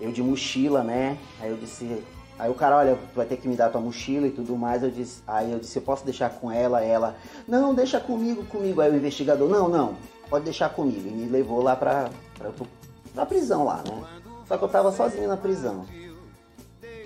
eu 0.00 0.10
de 0.10 0.22
mochila, 0.22 0.82
né? 0.82 1.16
Aí 1.40 1.50
eu 1.50 1.56
disse. 1.56 2.02
Aí 2.38 2.50
o 2.50 2.54
cara, 2.54 2.76
olha, 2.76 2.96
tu 2.96 3.14
vai 3.14 3.24
ter 3.24 3.36
que 3.36 3.46
me 3.46 3.54
dar 3.54 3.70
tua 3.70 3.80
mochila 3.80 4.26
e 4.26 4.30
tudo 4.30 4.56
mais. 4.56 4.82
Eu 4.82 4.90
disse, 4.90 5.22
aí 5.26 5.52
eu 5.52 5.60
disse, 5.60 5.78
eu 5.78 5.82
posso 5.82 6.04
deixar 6.04 6.28
com 6.30 6.50
ela? 6.50 6.82
Ela, 6.82 7.16
não, 7.46 7.72
deixa 7.72 8.00
comigo, 8.00 8.44
comigo. 8.46 8.80
Aí 8.80 8.90
o 8.90 8.96
investigador, 8.96 9.48
não, 9.48 9.68
não, 9.68 9.96
pode 10.28 10.44
deixar 10.44 10.70
comigo. 10.70 11.08
E 11.08 11.12
me 11.12 11.26
levou 11.28 11.62
lá 11.62 11.76
pra, 11.76 12.10
pra, 12.36 12.50
pra 13.14 13.26
prisão 13.26 13.64
lá, 13.64 13.82
né? 13.86 14.04
Só 14.48 14.58
que 14.58 14.64
eu 14.64 14.68
tava 14.68 14.90
sozinho 14.90 15.28
na 15.28 15.36
prisão. 15.36 15.86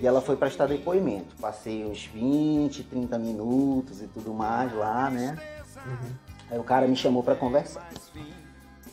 E 0.01 0.05
ela 0.05 0.21
foi 0.21 0.35
prestar 0.35 0.65
depoimento. 0.65 1.35
Passei 1.39 1.85
uns 1.85 2.05
20, 2.05 2.83
30 2.83 3.17
minutos 3.19 4.01
e 4.01 4.07
tudo 4.07 4.33
mais 4.33 4.73
lá, 4.73 5.09
né? 5.09 5.37
Aí 6.49 6.57
o 6.57 6.63
cara 6.63 6.87
me 6.87 6.95
chamou 6.95 7.23
pra 7.23 7.35
conversar. 7.35 7.89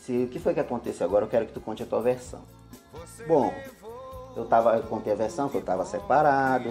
Se, 0.01 0.23
o 0.23 0.27
que 0.27 0.39
foi 0.39 0.53
que 0.53 0.59
aconteceu 0.59 1.05
agora? 1.07 1.25
Eu 1.25 1.29
quero 1.29 1.45
que 1.45 1.53
tu 1.53 1.61
conte 1.61 1.81
a 1.81 1.85
tua 1.85 2.01
versão. 2.01 2.41
Bom, 3.27 3.53
eu 4.35 4.45
tava, 4.45 4.75
eu 4.75 4.83
contei 4.83 5.13
a 5.13 5.15
versão 5.15 5.47
que 5.49 5.55
eu 5.55 5.61
tava 5.61 5.85
separado, 5.85 6.69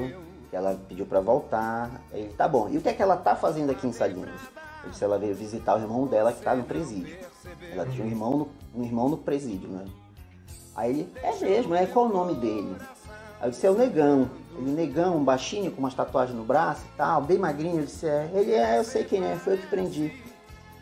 que 0.51 0.57
ela 0.57 0.79
pediu 0.89 1.07
pra 1.07 1.21
voltar. 1.21 2.03
Ele, 2.13 2.33
tá 2.35 2.47
bom. 2.47 2.69
E 2.69 2.79
o 2.79 2.81
que 2.81 2.89
é 2.89 2.93
que 2.93 3.03
ela 3.03 3.17
tá 3.17 3.35
fazendo 3.35 3.71
aqui 3.71 3.87
em 3.87 3.93
Salinas? 3.93 4.41
Eu 4.85 4.91
disse, 4.91 5.03
ela 5.03 5.19
veio 5.19 5.35
visitar 5.35 5.77
o 5.77 5.81
irmão 5.81 6.07
dela 6.07 6.33
que 6.33 6.43
tá 6.43 6.55
no 6.55 6.65
presídio. 6.65 7.17
Ela 7.73 7.87
tinha 7.87 8.05
um 8.05 8.09
irmão 8.09 8.31
no, 8.37 8.49
um 8.75 8.85
irmão 8.85 9.09
no 9.09 9.17
presídio, 9.17 9.69
né? 9.69 9.85
Aí 10.77 10.91
ele, 10.91 11.13
é 11.23 11.35
mesmo, 11.41 11.75
é 11.75 11.87
qual 11.87 12.07
o 12.07 12.13
nome 12.13 12.35
dele? 12.35 12.77
Aí 13.41 13.49
eu 13.49 13.51
disse, 13.51 13.67
é 13.67 13.71
o 13.71 13.75
Negão. 13.75 14.31
Ele, 14.59 14.71
Negão, 14.71 15.17
um 15.17 15.25
baixinho, 15.25 15.71
com 15.71 15.79
umas 15.79 15.95
tatuagens 15.95 16.37
no 16.37 16.45
braço 16.45 16.85
e 16.85 16.97
tal, 16.97 17.23
bem 17.23 17.39
magrinho. 17.39 17.81
Eu 17.81 17.85
disse, 17.87 18.07
é. 18.07 18.31
Ele, 18.35 18.53
é, 18.53 18.79
eu 18.79 18.85
sei 18.85 19.05
quem 19.05 19.25
é, 19.25 19.37
foi 19.37 19.55
eu 19.55 19.59
que 19.59 19.67
prendi. 19.67 20.24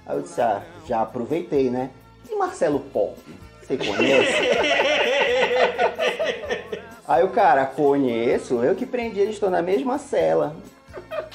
Aí 0.07 0.17
eu 0.17 0.23
disse, 0.23 0.41
ah, 0.41 0.63
já 0.87 1.03
aproveitei, 1.03 1.71
né? 1.71 1.91
E 2.31 2.37
Marcelo 2.37 2.81
Pop? 2.81 3.17
Você 3.61 3.77
conhece? 3.77 4.33
Aí 7.07 7.25
o 7.25 7.31
cara, 7.31 7.67
conheço, 7.67 8.63
eu 8.63 8.75
que 8.75 8.87
prendi, 8.87 9.21
eles 9.21 9.35
estão 9.35 9.51
na 9.51 9.61
mesma 9.61 9.99
cela. 9.99 10.57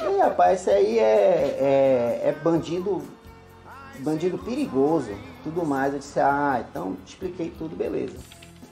E 0.02 0.20
rapaz, 0.20 0.62
isso 0.62 0.70
aí 0.70 0.98
é, 0.98 2.22
é, 2.24 2.30
é 2.30 2.36
bandido, 2.42 3.04
bandido 4.00 4.38
perigoso, 4.38 5.12
tudo 5.44 5.66
mais. 5.66 5.94
Eu 5.94 6.00
disse, 6.00 6.20
ah, 6.20 6.64
então 6.68 6.96
expliquei 7.06 7.54
tudo, 7.58 7.76
beleza. 7.76 8.18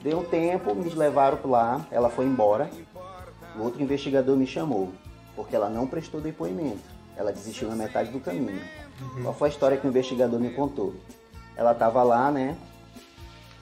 Deu 0.02 0.20
um 0.20 0.24
tempo, 0.24 0.74
me 0.74 0.88
levaram 0.90 1.38
lá, 1.44 1.86
ela 1.90 2.08
foi 2.08 2.24
embora. 2.24 2.70
O 3.56 3.62
outro 3.62 3.82
investigador 3.82 4.36
me 4.36 4.46
chamou, 4.46 4.92
porque 5.34 5.54
ela 5.54 5.68
não 5.68 5.86
prestou 5.86 6.20
depoimento. 6.20 6.96
Ela 7.16 7.32
desistiu 7.32 7.68
na 7.68 7.76
metade 7.76 8.10
do 8.10 8.20
caminho. 8.20 8.62
Qual 9.22 9.34
foi 9.34 9.48
a 9.48 9.52
história 9.52 9.76
que 9.76 9.86
o 9.86 9.90
investigador 9.90 10.38
me 10.40 10.50
contou? 10.50 10.94
Ela 11.56 11.72
estava 11.72 12.02
lá, 12.02 12.30
né, 12.30 12.56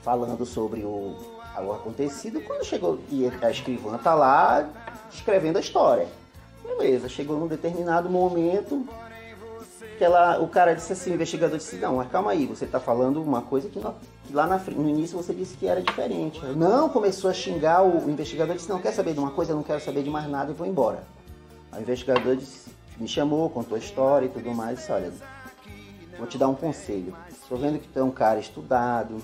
falando 0.03 0.45
sobre 0.45 0.83
o, 0.83 1.17
o 1.59 1.73
acontecido. 1.73 2.41
Quando 2.41 2.65
chegou, 2.65 2.99
e 3.11 3.31
a 3.43 3.51
escrivã 3.51 3.97
tá 3.99 4.15
lá 4.15 4.69
escrevendo 5.13 5.57
a 5.57 5.61
história. 5.61 6.07
Beleza, 6.63 7.09
chegou 7.09 7.39
num 7.39 7.47
determinado 7.47 8.09
momento 8.09 8.87
que 9.97 10.05
ela, 10.05 10.41
o 10.41 10.49
cara 10.49 10.75
disse 10.75 10.93
assim, 10.93 11.11
o 11.11 11.15
investigador 11.15 11.57
disse, 11.57 11.77
não, 11.77 11.97
mas 11.97 12.11
calma 12.11 12.33
aí, 12.33 12.47
você 12.47 12.67
tá 12.67 12.81
falando 12.81 13.23
uma 13.23 13.43
coisa 13.43 13.69
que, 13.69 13.79
não- 13.79 13.95
que 14.27 14.33
lá 14.33 14.47
na, 14.47 14.59
no 14.59 14.89
início 14.89 15.17
você 15.17 15.33
disse 15.33 15.57
que 15.57 15.67
era 15.67 15.81
diferente. 15.81 16.43
Eu, 16.43 16.57
não, 16.57 16.89
começou 16.89 17.31
a 17.31 17.35
xingar, 17.35 17.83
o, 17.83 18.07
o 18.07 18.11
investigador 18.11 18.57
disse, 18.57 18.69
não, 18.69 18.81
quer 18.81 18.93
saber 18.93 19.13
de 19.13 19.21
uma 19.21 19.31
coisa, 19.31 19.53
eu 19.53 19.57
não 19.57 19.63
quero 19.63 19.81
saber 19.81 20.03
de 20.03 20.11
mais 20.11 20.29
nada 20.29 20.51
e 20.51 20.55
vou 20.55 20.67
embora. 20.67 21.05
O 21.73 21.81
investigador 21.81 22.35
disse, 22.37 22.71
me 22.97 23.09
chamou, 23.09 23.51
contou 23.51 23.77
a 23.77 23.79
história 23.79 24.27
e 24.27 24.29
tudo 24.29 24.53
mais, 24.55 24.79
disse, 24.79 24.93
olha, 24.93 25.13
vou 26.17 26.27
te 26.27 26.39
dar 26.39 26.49
um 26.49 26.55
conselho. 26.55 27.17
Estou 27.31 27.59
vendo 27.59 27.79
que 27.79 27.89
tu 27.89 27.99
é 27.99 28.03
um 28.03 28.11
cara 28.11 28.39
estudado, 28.39 29.23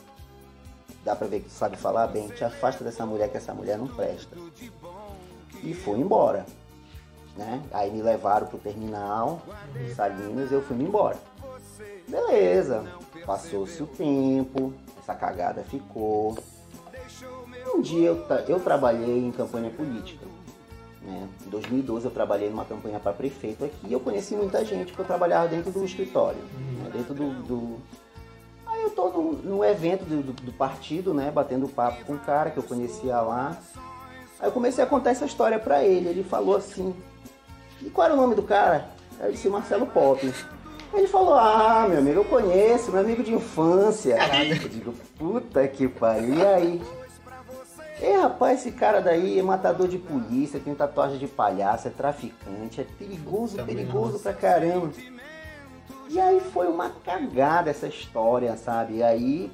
dá 1.04 1.14
pra 1.14 1.26
ver 1.26 1.40
que 1.40 1.48
tu 1.48 1.52
sabe 1.52 1.76
falar 1.76 2.06
bem, 2.08 2.28
te 2.28 2.44
afasta 2.44 2.84
dessa 2.84 3.06
mulher 3.06 3.30
que 3.30 3.36
essa 3.36 3.54
mulher 3.54 3.78
não 3.78 3.86
presta. 3.86 4.36
E 5.62 5.74
foi 5.74 5.98
embora. 5.98 6.44
Né? 7.36 7.62
Aí 7.72 7.90
me 7.90 8.02
levaram 8.02 8.46
pro 8.46 8.58
terminal, 8.58 9.40
Salinas, 9.94 10.50
eu 10.50 10.62
fui 10.62 10.76
embora. 10.76 11.16
Beleza, 12.08 12.84
passou-se 13.24 13.82
o 13.82 13.86
tempo, 13.86 14.74
essa 14.98 15.14
cagada 15.14 15.62
ficou. 15.62 16.36
Um 17.72 17.80
dia 17.80 18.08
eu, 18.08 18.26
eu 18.48 18.60
trabalhei 18.60 19.24
em 19.24 19.30
campanha 19.30 19.70
política. 19.70 20.26
Né? 21.02 21.28
Em 21.46 21.50
2012 21.50 22.04
eu 22.04 22.10
trabalhei 22.10 22.50
numa 22.50 22.64
campanha 22.64 22.98
para 23.00 23.12
prefeito 23.12 23.64
aqui 23.64 23.86
e 23.88 23.92
eu 23.92 24.00
conheci 24.00 24.34
muita 24.36 24.64
gente, 24.64 24.88
porque 24.88 25.00
eu 25.02 25.06
trabalhava 25.06 25.48
dentro 25.48 25.70
do 25.70 25.84
escritório, 25.84 26.40
né? 26.82 26.90
dentro 26.92 27.14
do, 27.14 27.30
do- 27.42 27.78
Aí 28.66 28.82
eu 28.82 28.90
tô 28.90 29.08
num, 29.08 29.32
num 29.32 29.64
evento 29.64 30.04
do, 30.04 30.22
do- 30.22 30.32
do 30.32 30.52
partido, 30.52 31.12
né? 31.12 31.30
Batendo 31.30 31.66
papo 31.68 32.04
com 32.04 32.12
um 32.12 32.18
cara 32.18 32.50
que 32.50 32.58
eu 32.58 32.62
conhecia 32.62 33.20
lá. 33.20 33.56
Aí 34.38 34.46
eu 34.48 34.52
comecei 34.52 34.82
a 34.84 34.86
contar 34.86 35.10
essa 35.10 35.24
história 35.24 35.58
pra 35.58 35.82
ele. 35.84 36.08
Ele 36.08 36.22
falou 36.22 36.56
assim, 36.56 36.94
e 37.82 37.90
qual 37.90 38.04
era 38.06 38.14
o 38.14 38.16
nome 38.16 38.34
do 38.36 38.42
cara? 38.42 38.86
Aí 39.18 39.26
eu 39.28 39.32
disse 39.32 39.48
Marcelo 39.48 39.86
Pop. 39.86 40.20
Ele 40.94 41.06
falou, 41.08 41.34
ah, 41.34 41.86
meu 41.88 41.98
amigo, 41.98 42.20
eu 42.20 42.24
conheço, 42.24 42.90
meu 42.92 43.00
amigo 43.00 43.22
de 43.24 43.32
infância. 43.34 44.16
Eu 44.62 44.68
digo, 44.68 44.94
puta 45.18 45.66
que 45.66 45.88
pariu, 45.88 46.34
e 46.34 46.46
aí? 46.46 46.82
Ei, 48.00 48.16
rapaz, 48.16 48.60
esse 48.60 48.72
cara 48.72 49.00
daí 49.00 49.38
é 49.38 49.42
matador 49.42 49.86
de 49.86 49.98
polícia, 49.98 50.58
tem 50.58 50.74
tatuagem 50.74 51.18
de 51.18 51.26
palhaço, 51.28 51.86
é 51.88 51.90
traficante, 51.90 52.80
é 52.80 52.84
perigoso, 52.98 53.56
Também 53.56 53.76
perigoso 53.76 54.14
não. 54.14 54.20
pra 54.20 54.32
caramba. 54.32 54.90
E 56.08 56.18
aí 56.18 56.40
foi 56.40 56.66
uma 56.66 56.88
cagada 57.04 57.70
essa 57.70 57.86
história, 57.86 58.56
sabe? 58.56 58.96
E 58.96 59.02
aí 59.02 59.52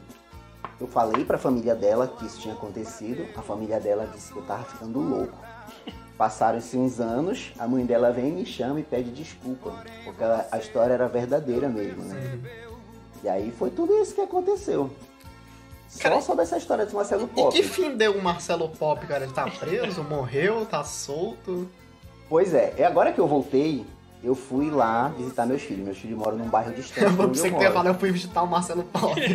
eu 0.80 0.86
falei 0.86 1.24
pra 1.24 1.36
família 1.38 1.74
dela 1.74 2.06
que 2.06 2.24
isso 2.24 2.40
tinha 2.40 2.54
acontecido, 2.54 3.26
a 3.36 3.42
família 3.42 3.80
dela 3.80 4.08
disse 4.14 4.32
que 4.32 4.38
eu 4.38 4.44
tava 4.44 4.62
ficando 4.64 5.00
louco. 5.00 5.36
Passaram-se 6.16 6.78
uns 6.78 6.98
anos, 7.00 7.52
a 7.58 7.66
mãe 7.66 7.84
dela 7.84 8.10
vem 8.10 8.32
me 8.32 8.46
chama 8.46 8.80
e 8.80 8.82
pede 8.82 9.10
desculpa, 9.10 9.74
porque 10.04 10.22
a, 10.24 10.46
a 10.52 10.58
história 10.58 10.94
era 10.94 11.08
verdadeira 11.08 11.68
mesmo, 11.68 12.04
né? 12.04 12.38
E 13.22 13.28
aí 13.28 13.50
foi 13.50 13.70
tudo 13.70 13.92
isso 14.00 14.14
que 14.14 14.20
aconteceu. 14.20 14.90
Só 15.96 16.02
Cara, 16.02 16.20
sobre 16.20 16.42
essa 16.44 16.58
história 16.58 16.84
de 16.86 16.94
Marcelo 16.94 17.24
E 17.24 17.28
Pop. 17.40 17.56
que 17.56 17.62
fim 17.62 17.96
deu 17.96 18.12
o 18.12 18.22
Marcelo 18.22 18.68
Pop, 18.68 19.04
cara? 19.06 19.24
Ele 19.24 19.32
tá 19.32 19.44
preso, 19.48 20.02
morreu, 20.04 20.66
tá 20.66 20.84
solto? 20.84 21.66
Pois 22.28 22.52
é, 22.54 22.74
é 22.76 22.84
agora 22.84 23.12
que 23.12 23.18
eu 23.20 23.26
voltei, 23.26 23.84
eu 24.22 24.34
fui 24.34 24.70
lá 24.70 25.08
visitar 25.16 25.46
meus 25.46 25.62
filhos. 25.62 25.84
Meus 25.84 25.98
filhos 25.98 26.18
moram 26.18 26.36
num 26.36 26.48
bairro 26.48 26.72
distante 26.72 27.06
Eu 27.16 27.22
eu 27.24 27.30
que 27.30 27.40
tu 27.40 27.62
ia 27.62 27.72
falar, 27.72 27.90
eu 27.90 27.94
fui 27.94 28.10
visitar 28.10 28.42
o 28.42 28.46
Marcelo 28.46 28.82
Pop. 28.84 29.20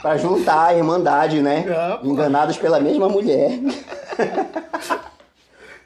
Pra 0.00 0.16
juntar 0.16 0.66
a 0.68 0.74
irmandade, 0.74 1.40
né? 1.40 1.64
É. 1.68 2.06
Enganados 2.06 2.56
pela 2.58 2.80
mesma 2.80 3.08
mulher. 3.08 3.50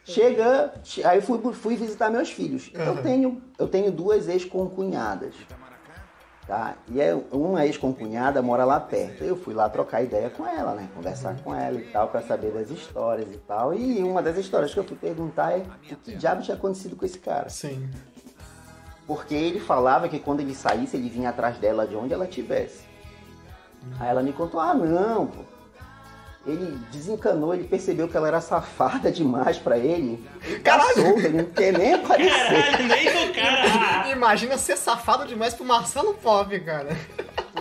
Chega, 0.05 0.73
che- 0.85 1.05
aí 1.05 1.21
fui, 1.21 1.39
fui 1.53 1.77
visitar 1.77 2.11
meus 2.11 2.31
filhos. 2.31 2.71
Eu 2.73 2.93
Uhum. 2.93 3.03
tenho, 3.03 3.43
eu 3.59 3.67
tenho 3.69 3.91
duas 3.91 4.29
ex-concunhadas. 4.29 5.35
Tá? 6.47 6.77
E 6.89 7.01
é, 7.01 7.13
uma 7.33 7.67
ex-concunhada 7.67 8.41
mora 8.41 8.65
lá 8.65 8.79
perto. 8.79 9.25
Eu 9.25 9.37
fui 9.37 9.53
lá 9.53 9.69
trocar 9.69 10.03
ideia 10.03 10.31
com 10.31 10.47
ela, 10.47 10.75
né? 10.75 10.89
Conversar 10.95 11.37
com 11.43 11.53
ela 11.53 11.77
e 11.77 11.85
tal, 11.91 12.07
pra 12.09 12.23
saber 12.23 12.53
das 12.53 12.71
histórias 12.71 13.29
e 13.33 13.39
tal. 13.39 13.75
E 13.75 14.01
uma 14.05 14.23
das 14.23 14.37
histórias 14.37 14.73
que 14.73 14.79
eu 14.79 14.85
fui 14.85 14.97
perguntar 14.97 15.53
é 15.53 15.65
o 15.93 15.97
que 15.97 16.15
diabo 16.15 16.43
tinha 16.43 16.57
acontecido 16.57 16.95
com 16.95 17.05
esse 17.05 17.19
cara. 17.19 17.49
Sim. 17.49 17.91
Porque 19.09 19.35
ele 19.35 19.59
falava 19.59 20.09
que 20.09 20.21
quando 20.21 20.41
ele 20.41 20.55
saísse, 20.55 20.97
ele 20.97 21.09
vinha 21.09 21.31
atrás 21.31 21.59
dela 21.59 21.85
de 21.85 21.97
onde 21.97 22.15
ela 22.15 22.27
estivesse. 22.27 22.85
Aí 23.99 24.09
ela 24.09 24.23
me 24.23 24.33
contou, 24.33 24.61
ah 24.61 24.75
não, 24.75 25.27
pô. 25.27 25.43
Ele 26.47 26.79
desencanou, 26.93 27.53
ele 27.53 27.65
percebeu 27.65 28.07
que 28.07 28.17
ela 28.17 28.29
era 28.29 28.41
safada 28.41 29.11
demais 29.11 29.59
pra 29.59 29.77
ele. 29.77 30.25
Tá 30.63 30.79
Caralho! 30.79 30.95
solto, 30.95 31.19
ele 31.19 31.43
não 31.43 31.45
quer 31.47 31.73
nem 31.73 31.95
aparecer. 31.95 32.31
Caralho, 32.31 32.87
nem 32.87 33.33
cara. 33.33 34.09
Imagina 34.15 34.57
ser 34.57 34.77
safado 34.77 35.27
demais 35.27 35.55
pro 35.55 35.65
Marcelo 35.65 36.15
Pop, 36.15 36.59
cara. 36.61 36.97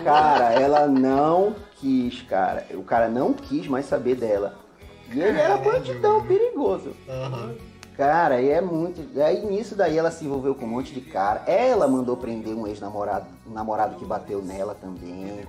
Cara, 0.04 0.52
ela 0.52 0.86
não 0.86 1.56
quis, 1.80 2.22
cara. 2.22 2.64
O 2.74 2.84
cara 2.84 3.08
não 3.08 3.32
quis 3.32 3.66
mais 3.66 3.86
saber 3.86 4.14
dela. 4.14 4.54
E 5.12 5.20
ele 5.20 5.38
era 5.38 5.56
bandidão, 5.56 6.24
perigoso. 6.24 6.94
Aham. 7.08 7.54
Cara, 7.96 8.42
e 8.42 8.50
é 8.50 8.60
muito. 8.60 9.02
Aí 9.18 9.44
nisso 9.46 9.74
daí 9.74 9.96
ela 9.96 10.10
se 10.10 10.24
envolveu 10.24 10.54
com 10.54 10.66
um 10.66 10.68
monte 10.68 10.92
de 10.92 11.00
cara. 11.00 11.42
Ela 11.46 11.88
mandou 11.88 12.14
prender 12.14 12.54
um 12.54 12.66
ex-namorado, 12.66 13.24
um 13.48 13.52
namorado 13.54 13.96
que 13.96 14.04
bateu 14.04 14.42
nela 14.42 14.76
também. 14.78 15.40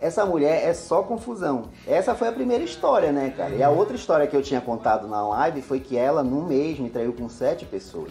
Essa 0.00 0.26
mulher 0.26 0.68
é 0.68 0.74
só 0.74 1.02
confusão. 1.02 1.68
Essa 1.86 2.14
foi 2.14 2.26
a 2.26 2.32
primeira 2.32 2.64
história, 2.64 3.12
né, 3.12 3.32
cara? 3.36 3.54
E 3.54 3.62
a 3.62 3.70
outra 3.70 3.94
história 3.94 4.26
que 4.26 4.36
eu 4.36 4.42
tinha 4.42 4.60
contado 4.60 5.06
na 5.06 5.26
live 5.28 5.62
foi 5.62 5.78
que 5.78 5.96
ela, 5.96 6.24
num 6.24 6.44
mês, 6.44 6.76
me 6.80 6.90
traiu 6.90 7.12
com 7.12 7.28
sete 7.28 7.64
pessoas. 7.64 8.10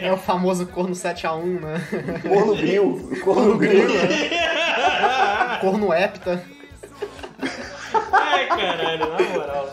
É 0.00 0.10
o 0.10 0.16
famoso 0.16 0.66
corno 0.66 0.94
7x1, 0.94 1.60
né? 1.60 1.84
Corno 2.26 2.56
gril. 2.56 3.10
Corno 3.22 3.58
gril. 3.58 3.88
Corno 5.60 5.92
hepta. 5.92 6.42
Ai, 8.12 8.46
caralho, 8.48 9.10
na 9.10 9.22
moral. 9.32 9.68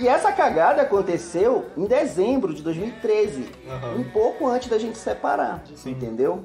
E 0.00 0.06
essa 0.06 0.30
cagada 0.30 0.82
aconteceu 0.82 1.66
em 1.76 1.84
dezembro 1.84 2.54
de 2.54 2.62
2013, 2.62 3.50
Aham. 3.68 3.96
um 3.96 4.04
pouco 4.04 4.46
antes 4.46 4.68
da 4.68 4.78
gente 4.78 4.96
se 4.96 5.04
separar, 5.04 5.62
entendeu? 5.84 6.44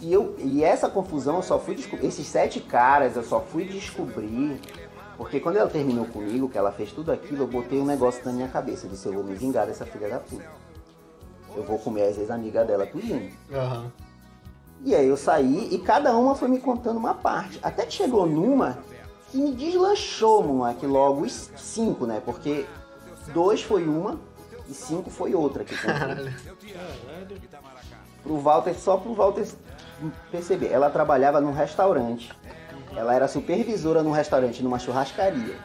E, 0.00 0.12
eu, 0.12 0.34
e 0.38 0.64
essa 0.64 0.88
confusão 0.88 1.36
eu 1.36 1.42
só 1.42 1.58
fui 1.58 1.74
descobrir, 1.74 2.06
esses 2.06 2.26
sete 2.26 2.60
caras 2.60 3.14
eu 3.14 3.22
só 3.22 3.40
fui 3.40 3.64
descobrir, 3.64 4.60
porque 5.16 5.38
quando 5.38 5.56
ela 5.56 5.68
terminou 5.68 6.06
comigo, 6.06 6.48
que 6.48 6.56
ela 6.56 6.72
fez 6.72 6.90
tudo 6.92 7.12
aquilo, 7.12 7.42
eu 7.42 7.46
botei 7.46 7.78
um 7.78 7.84
negócio 7.84 8.24
na 8.24 8.32
minha 8.32 8.48
cabeça, 8.48 8.86
eu 8.86 8.90
disse, 8.90 9.06
eu 9.06 9.12
vou 9.12 9.22
me 9.22 9.34
vingar 9.34 9.66
dessa 9.66 9.84
filha 9.84 10.08
da 10.08 10.18
puta. 10.18 10.50
Eu 11.54 11.62
vou 11.62 11.78
comer 11.78 12.04
as 12.04 12.16
ex-amigas 12.16 12.66
dela 12.66 12.86
tudinho. 12.86 13.30
Aham. 13.52 13.92
E 14.84 14.94
aí 14.94 15.06
eu 15.06 15.16
saí 15.16 15.68
e 15.70 15.78
cada 15.78 16.16
uma 16.16 16.34
foi 16.34 16.48
me 16.48 16.58
contando 16.58 16.96
uma 16.96 17.14
parte. 17.14 17.60
Até 17.62 17.84
que 17.86 17.92
chegou 17.92 18.26
numa 18.26 18.78
que 19.32 19.38
me 19.38 19.52
deslanchou, 19.52 20.42
moleque, 20.42 20.86
logo 20.86 21.22
os 21.22 21.50
cinco, 21.56 22.06
né? 22.06 22.20
Porque 22.22 22.66
dois 23.32 23.62
foi 23.62 23.88
uma 23.88 24.20
e 24.68 24.74
cinco 24.74 25.10
foi 25.10 25.34
outra 25.34 25.64
que. 25.64 25.74
Caralho. 25.74 26.32
Pro 28.22 28.36
Walter, 28.36 28.74
só 28.74 28.98
pro 28.98 29.14
Walter 29.14 29.48
perceber. 30.30 30.70
Ela 30.70 30.90
trabalhava 30.90 31.40
num 31.40 31.52
restaurante. 31.52 32.30
Ela 32.94 33.14
era 33.14 33.26
supervisora 33.26 34.02
num 34.02 34.10
restaurante, 34.10 34.62
numa 34.62 34.78
churrascaria. 34.78 35.56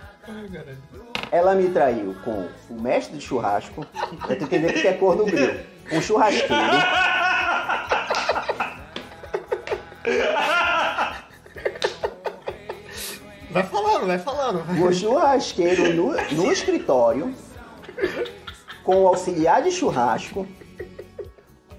Ela 1.29 1.53
me 1.53 1.69
traiu 1.69 2.15
com 2.24 2.47
o 2.69 2.81
mestre 2.81 3.17
de 3.17 3.24
churrasco. 3.24 3.86
Pra 4.25 4.36
tu 4.38 4.45
entender 4.45 4.71
porque 4.71 4.88
é 4.88 4.93
cor 4.93 5.17
no 5.17 5.25
grilo. 5.25 5.59
Um 5.91 6.01
churrasqueiro. 6.01 6.77
Vai 13.57 13.63
falando, 13.63 14.07
vai 14.07 14.19
falando. 14.19 14.85
O 14.85 14.93
churrasqueiro 14.93 15.93
no, 15.93 16.11
no 16.11 16.51
escritório, 16.51 17.33
com 18.83 19.03
o 19.03 19.07
auxiliar 19.07 19.63
de 19.63 19.71
churrasco, 19.71 20.47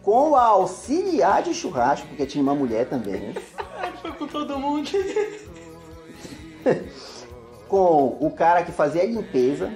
com 0.02 0.30
o 0.30 0.34
auxiliar 0.34 1.42
de 1.42 1.54
churrasco, 1.54 2.08
porque 2.08 2.26
tinha 2.26 2.42
uma 2.42 2.54
mulher 2.54 2.88
também, 2.88 3.32
Ai, 3.78 3.92
foi 4.02 4.12
com 4.12 4.26
todo 4.26 4.58
mundo. 4.58 4.90
com 7.68 8.16
o 8.20 8.30
cara 8.30 8.64
que 8.64 8.72
fazia 8.72 9.02
a 9.02 9.06
limpeza 9.06 9.72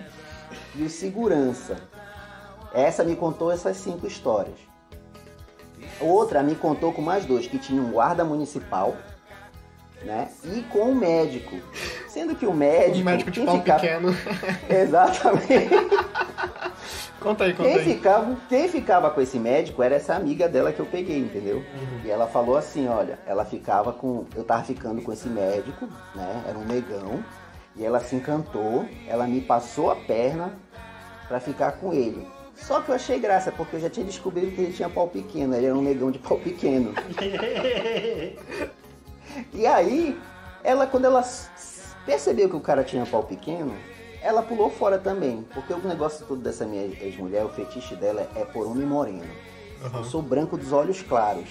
e 0.75 0.83
o 0.83 0.91
segurança. 0.91 1.77
Essa 2.75 3.05
me 3.05 3.15
contou 3.15 3.53
essas 3.53 3.77
cinco 3.77 4.07
histórias. 4.07 4.59
Outra 6.01 6.43
me 6.43 6.57
contou 6.57 6.93
com 6.93 7.03
mais 7.03 7.25
dois, 7.25 7.47
que 7.47 7.59
tinha 7.59 7.81
um 7.81 7.93
guarda 7.93 8.25
municipal, 8.25 8.97
né? 10.05 10.29
E 10.45 10.63
com 10.63 10.91
um 10.91 10.95
médico. 10.95 11.57
Sendo 12.09 12.35
que 12.35 12.45
o 12.47 12.53
médico. 12.53 12.99
Um 13.01 13.05
médico 13.05 13.31
de 13.31 13.41
pau 13.43 13.59
ficava- 13.59 13.81
pequeno. 13.81 14.17
Exatamente. 14.69 15.71
Conta 17.21 17.45
aí, 17.45 17.55
conta 17.55 17.69
Quem 17.69 17.79
aí. 17.79 17.85
ficava, 17.85 18.37
quem 18.49 18.69
ficava 18.69 19.11
com 19.11 19.21
esse 19.21 19.39
médico 19.39 19.81
era 19.83 19.95
essa 19.95 20.15
amiga 20.17 20.49
dela 20.49 20.73
que 20.73 20.81
eu 20.81 20.87
peguei, 20.87 21.19
entendeu? 21.19 21.65
E 22.05 22.11
ela 22.11 22.27
falou 22.27 22.57
assim, 22.57 22.89
olha, 22.89 23.17
ela 23.27 23.45
ficava 23.45 23.93
com. 23.93 24.25
Eu 24.35 24.43
tava 24.43 24.65
ficando 24.65 25.01
com 25.03 25.13
esse 25.13 25.29
médico, 25.29 25.87
né? 26.17 26.43
Era 26.49 26.59
um 26.59 26.65
negão. 26.65 27.25
E 27.77 27.85
ela 27.85 28.01
se 28.01 28.17
encantou, 28.17 28.85
ela 29.09 29.27
me 29.27 29.41
passou 29.41 29.91
a 29.91 29.97
perna 29.97 30.53
pra 31.29 31.39
ficar 31.41 31.73
com 31.73 31.93
ele. 31.93 32.27
Só 32.57 32.81
que 32.83 32.91
eu 32.91 32.95
achei 32.95 33.19
graça, 33.19 33.51
porque 33.51 33.77
eu 33.77 33.81
já 33.81 33.89
tinha 33.89 34.05
descobrido 34.05 34.51
que 34.53 34.61
ele 34.61 34.73
tinha 34.73 34.89
pau 34.91 35.09
pequeno, 35.09 35.55
ele 35.55 35.67
era 35.67 35.75
um 35.75 35.81
negão 35.81 36.11
de 36.11 36.19
pau 36.19 36.39
pequeno. 36.39 36.93
E 39.53 39.67
aí, 39.67 40.21
ela 40.65 40.87
quando 40.87 41.05
ela 41.07 41.23
percebeu 42.05 42.49
que 42.49 42.57
o 42.57 42.61
cara 42.61 42.83
tinha 42.85 43.07
pau 43.07 43.23
pequeno, 43.23 43.75
ela 44.23 44.43
pulou 44.43 44.71
fora 44.71 44.99
também. 44.99 45.45
Porque 45.55 45.73
o 45.73 45.79
negócio 45.79 46.25
todo 46.27 46.41
dessa 46.41 46.65
minha 46.65 46.83
ex-mulher, 46.85 47.45
o 47.45 47.49
fetiche 47.49 47.97
dela 47.97 48.29
é 48.37 48.45
por 48.45 48.67
homem 48.67 48.87
moreno. 48.87 49.25
Eu 49.95 50.05
sou 50.05 50.23
branco 50.23 50.57
dos 50.57 50.73
olhos 50.73 51.03
claros. 51.03 51.49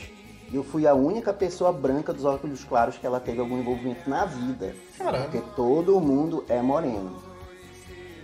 E 0.50 0.56
eu 0.56 0.64
fui 0.64 0.86
a 0.86 0.94
única 0.94 1.32
pessoa 1.34 1.72
branca 1.72 2.12
dos 2.14 2.26
olhos 2.26 2.64
claros 2.64 2.98
que 2.98 3.06
ela 3.06 3.20
teve 3.20 3.40
algum 3.40 3.58
envolvimento 3.58 4.10
na 4.10 4.26
vida. 4.26 4.76
Caramba. 4.98 5.24
Porque 5.26 5.42
todo 5.56 6.00
mundo 6.00 6.44
é 6.50 6.62
moreno. 6.62 7.16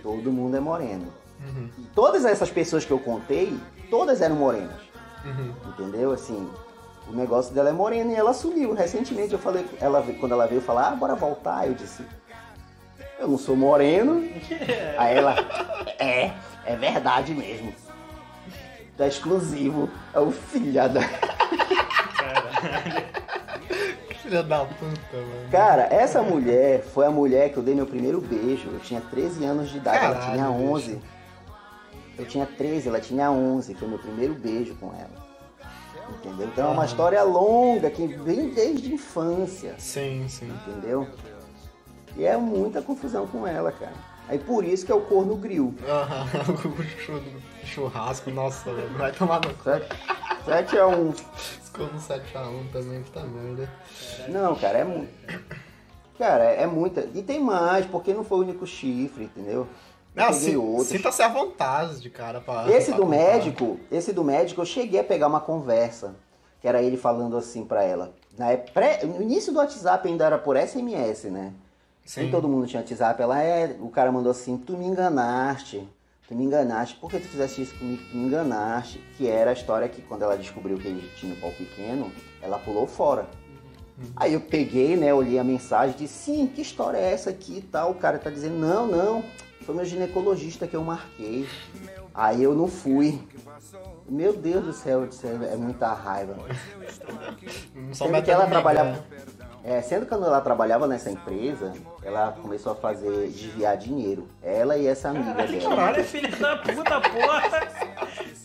Todo 0.02 0.30
mundo 0.32 0.56
é 0.56 0.60
moreno. 0.60 1.06
Uhum, 1.40 1.68
E 1.78 1.82
todas 1.94 2.24
essas 2.24 2.50
pessoas 2.50 2.84
que 2.84 2.90
eu 2.90 2.98
contei, 2.98 3.58
todas 3.90 4.20
eram 4.20 4.36
morenas. 4.36 4.80
uhum. 5.24 5.52
Entendeu? 5.70 6.12
Assim, 6.12 6.48
o 7.10 7.12
negócio 7.14 7.54
dela 7.54 7.70
é 7.70 7.72
moreno 7.72 8.10
e 8.10 8.14
ela 8.14 8.32
sumiu. 8.32 8.74
Recentemente 8.74 9.32
eu 9.32 9.38
falei, 9.38 9.64
ela, 9.80 10.02
quando 10.20 10.32
ela 10.32 10.46
veio 10.46 10.60
falar, 10.60 10.88
ah, 10.88 10.96
bora 10.96 11.14
voltar, 11.14 11.66
eu 11.66 11.74
disse, 11.74 12.04
eu 13.18 13.26
não 13.26 13.38
sou 13.38 13.56
moreno. 13.56 14.28
Aí 14.98 15.16
ela, 15.16 15.34
é, 15.98 16.32
é 16.64 16.76
verdade 16.76 17.34
mesmo. 17.34 17.74
Tá 18.96 19.06
exclusivo. 19.06 19.88
É 20.12 20.20
o 20.20 20.30
filha 20.30 20.88
da. 20.88 21.00
Filha 24.22 24.42
da 24.42 24.64
puta, 24.64 24.86
mano. 25.14 25.50
Cara, 25.50 25.84
essa 25.90 26.20
mulher 26.20 26.82
foi 26.82 27.06
a 27.06 27.10
mulher 27.10 27.50
que 27.50 27.56
eu 27.56 27.62
dei 27.62 27.74
meu 27.74 27.86
primeiro 27.86 28.20
beijo. 28.20 28.68
Eu 28.68 28.80
tinha 28.80 29.00
13 29.00 29.42
anos 29.44 29.70
de 29.70 29.78
idade, 29.78 30.04
ela 30.04 30.14
Caralho, 30.16 30.32
tinha 30.32 30.50
bicho. 30.50 30.70
11. 30.70 31.00
Eu 32.18 32.26
tinha 32.26 32.44
13, 32.44 32.88
ela 32.88 33.00
tinha 33.00 33.30
11. 33.30 33.74
Foi 33.74 33.88
meu 33.88 33.98
primeiro 33.98 34.34
beijo 34.34 34.74
com 34.74 34.88
ela. 34.88 35.27
Entendeu? 36.16 36.48
Então 36.48 36.70
é 36.70 36.72
uma 36.72 36.84
história 36.84 37.22
longa 37.22 37.90
que 37.90 38.06
vem 38.06 38.50
desde 38.50 38.90
a 38.90 38.94
infância. 38.94 39.74
Sim, 39.78 40.26
sim. 40.28 40.52
Entendeu? 40.66 41.06
E 42.16 42.24
é 42.24 42.36
muita 42.36 42.82
confusão 42.82 43.26
com 43.26 43.46
ela, 43.46 43.70
cara. 43.70 43.92
Aí 44.28 44.38
por 44.38 44.64
isso 44.64 44.84
que 44.84 44.92
é 44.92 44.94
o 44.94 45.00
corno 45.00 45.36
grill. 45.36 45.74
Aham, 45.88 46.26
churrasco, 47.64 48.30
nossa, 48.30 48.72
velho. 48.72 48.90
Vai 48.98 49.12
tomar 49.12 49.40
no 49.40 49.54
cu. 49.54 49.70
7 50.44 50.78
a 50.78 50.86
1. 50.86 51.12
Ficou 51.12 51.86
no 51.86 52.00
7x1 52.00 52.72
também, 52.72 53.02
puta 53.02 53.22
merda. 53.22 53.70
Não, 54.28 54.54
cara, 54.56 54.78
é 54.78 54.84
muito. 54.84 55.12
Cara, 56.18 56.44
é 56.44 56.66
muita. 56.66 57.08
E 57.14 57.22
tem 57.22 57.40
mais, 57.40 57.86
porque 57.86 58.12
não 58.12 58.24
foi 58.24 58.38
o 58.38 58.40
único 58.42 58.66
chifre, 58.66 59.24
entendeu? 59.24 59.68
Ah, 60.22 60.32
peguei 60.32 60.50
sim, 60.50 60.56
outros. 60.56 60.88
sinta-se 60.88 61.22
à 61.22 61.28
vontade 61.28 62.00
de 62.00 62.10
cara 62.10 62.40
pra. 62.40 62.70
Esse 62.70 62.88
pra 62.88 62.96
do 62.96 63.02
contar. 63.04 63.16
médico, 63.16 63.80
esse 63.90 64.12
do 64.12 64.24
médico, 64.24 64.60
eu 64.60 64.64
cheguei 64.66 65.00
a 65.00 65.04
pegar 65.04 65.26
uma 65.26 65.40
conversa, 65.40 66.14
que 66.60 66.68
era 66.68 66.82
ele 66.82 66.96
falando 66.96 67.36
assim 67.36 67.64
pra 67.64 67.82
ela. 67.82 68.12
Na 68.36 68.50
época, 68.52 68.72
pré- 68.72 69.04
no 69.04 69.20
início 69.22 69.52
do 69.52 69.58
WhatsApp 69.58 70.06
ainda 70.08 70.24
era 70.24 70.38
por 70.38 70.56
SMS, 70.56 71.24
né? 71.30 71.52
Sim. 72.04 72.22
Nem 72.22 72.30
todo 72.30 72.48
mundo 72.48 72.66
tinha 72.66 72.80
WhatsApp. 72.80 73.20
Ela 73.20 73.42
é, 73.42 73.76
o 73.80 73.88
cara 73.90 74.10
mandou 74.12 74.30
assim, 74.30 74.56
tu 74.56 74.76
me 74.76 74.86
enganaste. 74.86 75.86
Tu 76.26 76.34
me 76.34 76.44
enganaste. 76.44 76.94
Por 76.96 77.10
que 77.10 77.18
tu 77.18 77.26
fizeste 77.28 77.62
isso 77.62 77.74
comigo? 77.78 78.02
Tu 78.10 78.16
me 78.16 78.26
enganaste. 78.26 78.98
Que 79.16 79.28
era 79.28 79.50
a 79.50 79.52
história 79.52 79.88
que 79.88 80.00
quando 80.02 80.22
ela 80.22 80.36
descobriu 80.36 80.78
que 80.78 80.86
ele 80.88 81.10
tinha 81.16 81.32
um 81.34 81.36
pau 81.40 81.50
pequeno, 81.52 82.12
ela 82.42 82.58
pulou 82.58 82.86
fora. 82.86 83.26
Aí 84.14 84.32
eu 84.34 84.40
peguei, 84.40 84.96
né, 84.96 85.12
olhei 85.12 85.38
a 85.40 85.44
mensagem 85.44 85.94
e 85.96 85.98
disse, 85.98 86.14
sim, 86.24 86.46
que 86.46 86.60
história 86.62 86.96
é 86.98 87.12
essa 87.12 87.30
aqui 87.30 87.58
e 87.58 87.62
tal? 87.62 87.90
O 87.90 87.94
cara 87.96 88.16
tá 88.18 88.30
dizendo, 88.30 88.54
não, 88.56 88.86
não, 88.86 89.24
foi 89.68 89.74
meu 89.74 89.84
ginecologista 89.84 90.66
que 90.66 90.74
eu 90.74 90.82
marquei. 90.82 91.46
Aí 92.14 92.42
eu 92.42 92.54
não 92.54 92.68
fui. 92.68 93.20
Meu 94.08 94.32
Deus 94.32 94.64
do 94.64 94.72
céu, 94.72 95.06
disse, 95.06 95.26
é 95.26 95.56
muita 95.56 95.92
raiva. 95.92 96.36
Sendo 97.92 98.22
que 98.22 98.30
ela 98.30 98.46
trabalhava. 98.46 99.04
É, 99.62 99.82
sendo 99.82 100.06
que 100.06 100.14
ela 100.14 100.40
trabalhava 100.40 100.86
nessa 100.86 101.10
empresa, 101.10 101.74
ela 102.02 102.32
começou 102.32 102.72
a 102.72 102.74
fazer 102.76 103.28
desviar 103.28 103.76
dinheiro. 103.76 104.26
Ela 104.42 104.78
e 104.78 104.86
essa 104.86 105.10
amiga 105.10 105.34
Caralho, 105.34 105.60
dela. 105.60 105.76
caralho, 105.76 106.04
filha 106.04 106.36
da 106.36 106.56
puta, 106.56 107.00
porra. 107.02 107.42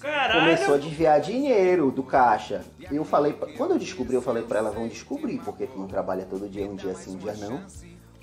Caralho. 0.02 0.40
Começou 0.42 0.76
a 0.76 0.78
desviar 0.78 1.22
dinheiro 1.22 1.90
do 1.90 2.04
caixa. 2.04 2.66
E 2.92 2.98
eu 2.98 3.06
falei, 3.06 3.32
quando 3.56 3.72
eu 3.72 3.80
descobri, 3.80 4.16
eu 4.16 4.22
falei 4.22 4.44
pra 4.44 4.60
ela, 4.60 4.72
vão 4.72 4.90
descobrir, 4.90 5.40
porque 5.40 5.68
tu 5.68 5.80
não 5.80 5.88
trabalha 5.88 6.28
todo 6.30 6.50
dia, 6.50 6.68
um 6.68 6.76
dia 6.76 6.94
sim, 6.96 7.16
um 7.16 7.20
dia 7.20 7.34
não. 7.36 7.64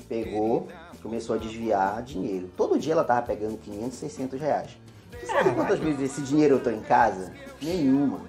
Pegou, 0.06 0.68
começou 1.02 1.36
a 1.36 1.38
desviar 1.38 2.02
dinheiro. 2.02 2.50
Todo 2.56 2.78
dia 2.78 2.92
ela 2.92 3.04
tava 3.04 3.22
pegando 3.22 3.56
500, 3.58 3.98
600 3.98 4.40
reais. 4.40 4.70
Você 5.18 5.26
sabe 5.26 5.50
quantas 5.54 5.78
vezes 5.78 6.00
esse 6.12 6.22
dinheiro 6.22 6.56
eu 6.56 6.60
tô 6.62 6.70
em 6.70 6.80
casa? 6.80 7.32
Nenhuma. 7.60 8.20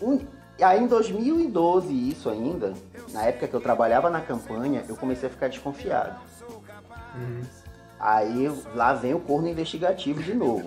Um- 0.00 0.20
aí 0.60 0.82
em 0.82 0.86
2012, 0.86 1.92
isso 2.10 2.30
ainda, 2.30 2.74
na 3.12 3.24
época 3.24 3.48
que 3.48 3.54
eu 3.54 3.60
trabalhava 3.60 4.08
na 4.10 4.20
campanha, 4.20 4.84
eu 4.88 4.96
comecei 4.96 5.28
a 5.28 5.32
ficar 5.32 5.48
desconfiado. 5.48 6.16
Aí 7.98 8.48
lá 8.74 8.92
vem 8.92 9.14
o 9.14 9.20
corno 9.20 9.48
investigativo 9.48 10.22
de 10.22 10.34
novo. 10.34 10.64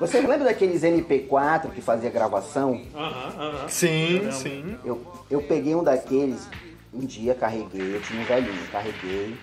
Você 0.00 0.20
lembra 0.20 0.44
daqueles 0.44 0.82
MP4 0.84 1.70
que 1.72 1.80
fazia 1.80 2.08
gravação? 2.10 2.82
Aham, 2.94 3.34
aham. 3.40 3.68
Sim, 3.68 4.24
Eu 4.24 4.32
sim. 4.32 4.78
Eu, 4.84 5.06
eu 5.28 5.42
peguei 5.42 5.74
um 5.74 5.82
daqueles, 5.82 6.48
um 6.92 7.00
dia 7.00 7.34
carreguei, 7.34 7.96
eu 7.96 8.02
tinha 8.02 8.20
um 8.20 8.24
velhinho, 8.24 8.68
carreguei 8.70 9.36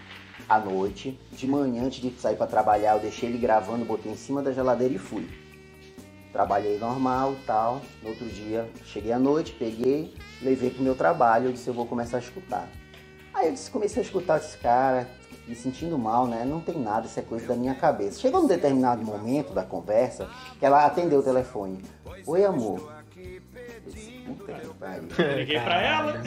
à 0.48 0.60
noite, 0.60 1.20
de 1.32 1.48
manhã 1.48 1.84
antes 1.86 2.02
de 2.02 2.12
sair 2.20 2.36
pra 2.36 2.48
trabalhar, 2.48 2.96
eu 2.96 3.00
deixei 3.00 3.30
ele 3.30 3.38
gravando, 3.38 3.86
botei 3.86 4.12
em 4.12 4.18
cima 4.18 4.42
da 4.42 4.52
geladeira 4.52 4.94
e 4.94 4.98
fui. 4.98 5.28
Trabalhei 6.32 6.78
normal 6.78 7.34
e 7.34 7.46
tal. 7.46 7.82
No 8.04 8.10
outro 8.10 8.26
dia, 8.26 8.70
cheguei 8.86 9.14
à 9.14 9.20
noite, 9.20 9.54
peguei, 9.54 10.14
levei 10.42 10.70
pro 10.70 10.84
meu 10.84 10.94
trabalho, 10.94 11.48
eu 11.48 11.54
disse, 11.54 11.68
eu 11.68 11.74
vou 11.74 11.86
começar 11.86 12.18
a 12.18 12.20
escutar. 12.20 12.68
Aí 13.34 13.48
eu 13.48 13.54
disse, 13.54 13.72
comecei 13.72 14.02
a 14.02 14.06
escutar 14.06 14.38
esse 14.38 14.58
cara, 14.58 15.08
me 15.48 15.56
sentindo 15.56 15.98
mal, 15.98 16.28
né? 16.28 16.44
Não 16.44 16.60
tem 16.60 16.78
nada, 16.78 17.06
isso 17.08 17.20
é 17.20 17.24
coisa 17.24 17.48
da 17.48 17.56
minha 17.56 17.74
cabeça. 17.76 18.20
Chegou 18.20 18.42
num 18.42 18.48
determinado 18.48 19.04
momento 19.04 19.54
da 19.54 19.64
conversa, 19.64 20.30
que 20.60 20.66
ela 20.66 20.86
atendeu 20.86 21.20
o 21.20 21.24
telefone. 21.24 21.82
Oi, 22.26 22.44
amor. 22.44 22.92
Eu 23.16 23.92
disse, 23.92 24.12
"Puta 24.26 24.54
que 24.54 24.68
pariu." 24.74 25.08
Liguei 25.38 25.60
pra 25.60 25.82
ela. 25.82 26.24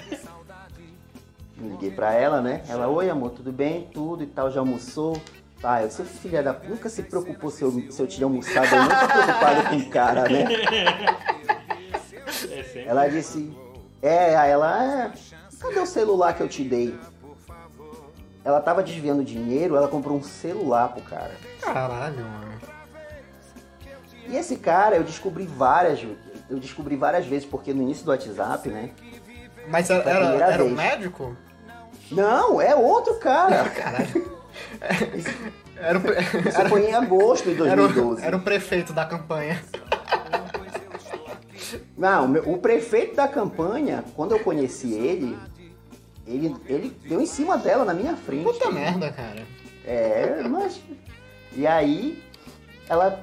Me 1.59 1.71
liguei 1.71 1.91
pra 1.91 2.15
ela, 2.15 2.41
né? 2.41 2.63
Ela, 2.69 2.87
oi 2.89 3.11
amor, 3.11 3.31
tudo 3.31 3.53
bem? 3.53 3.89
Tudo 3.93 4.23
e 4.23 4.27
tal, 4.27 4.51
já 4.51 4.61
almoçou? 4.61 5.21
Tá, 5.61 5.83
eu 5.83 5.91
sou 5.91 6.05
filha 6.05 6.41
da. 6.41 6.53
Nunca 6.53 6.89
se 6.89 7.03
preocupou 7.03 7.51
se 7.51 7.63
eu, 7.63 7.73
se 7.91 8.01
eu 8.01 8.07
tinha 8.07 8.25
almoçado, 8.27 8.67
eu 8.67 8.83
nunca 8.83 9.09
preocupado 9.09 9.69
com 9.71 9.77
o 9.77 9.91
cara, 9.91 10.29
né? 10.29 10.45
É. 12.75 12.85
Ela 12.87 13.09
disse, 13.09 13.53
é, 14.01 14.37
aí 14.37 14.51
ela, 14.51 14.85
é, 14.85 15.13
cadê 15.59 15.81
o 15.81 15.87
celular 15.87 16.35
que 16.35 16.43
eu 16.43 16.49
te 16.49 16.63
dei? 16.63 16.97
Ela 18.45 18.61
tava 18.61 18.83
desviando 18.83 19.25
dinheiro, 19.25 19.75
ela 19.75 19.89
comprou 19.89 20.17
um 20.17 20.23
celular 20.23 20.91
pro 20.91 21.03
cara. 21.03 21.33
Caralho, 21.61 22.25
mano. 22.25 22.61
E 24.29 24.37
esse 24.37 24.57
cara 24.57 24.95
eu 24.95 25.03
descobri 25.03 25.45
várias, 25.45 26.07
eu 26.49 26.59
descobri 26.61 26.95
várias 26.95 27.27
vezes, 27.27 27.49
porque 27.49 27.75
no 27.75 27.83
início 27.83 28.05
do 28.05 28.11
WhatsApp, 28.11 28.69
né? 28.69 28.91
Mas 29.67 29.91
era, 29.91 30.09
era, 30.09 30.53
era 30.53 30.65
um 30.65 30.71
médico? 30.71 31.37
Não, 32.11 32.61
é 32.61 32.75
outro 32.75 33.15
cara. 33.19 33.69
Caralho. 33.71 34.39
Era 35.77 35.99
o, 35.99 36.01
pre- 36.01 36.17
Isso 36.49 36.69
foi 36.69 36.87
em 36.91 36.95
agosto 36.95 37.45
de 37.55 37.63
era, 37.69 37.81
o, 37.83 37.87
2012. 37.89 38.25
era 38.25 38.37
o 38.37 38.41
prefeito 38.41 38.93
da 38.93 39.05
campanha. 39.05 39.63
Não, 41.97 42.33
o 42.47 42.59
prefeito 42.59 43.15
da 43.17 43.29
campanha, 43.29 44.05
quando 44.17 44.33
eu 44.33 44.39
conheci 44.41 44.93
ele, 44.95 45.37
ele, 46.27 46.55
ele 46.67 46.97
deu 47.09 47.21
em 47.21 47.27
cima 47.27 47.59
dela 47.59 47.85
na 47.85 47.93
minha 47.93 48.17
frente. 48.17 48.45
Puta 48.45 48.71
merda, 48.71 49.13
cara. 49.13 49.43
É, 49.85 50.43
mas. 50.49 50.81
E 51.53 51.67
aí, 51.67 52.23
ela. 52.89 53.23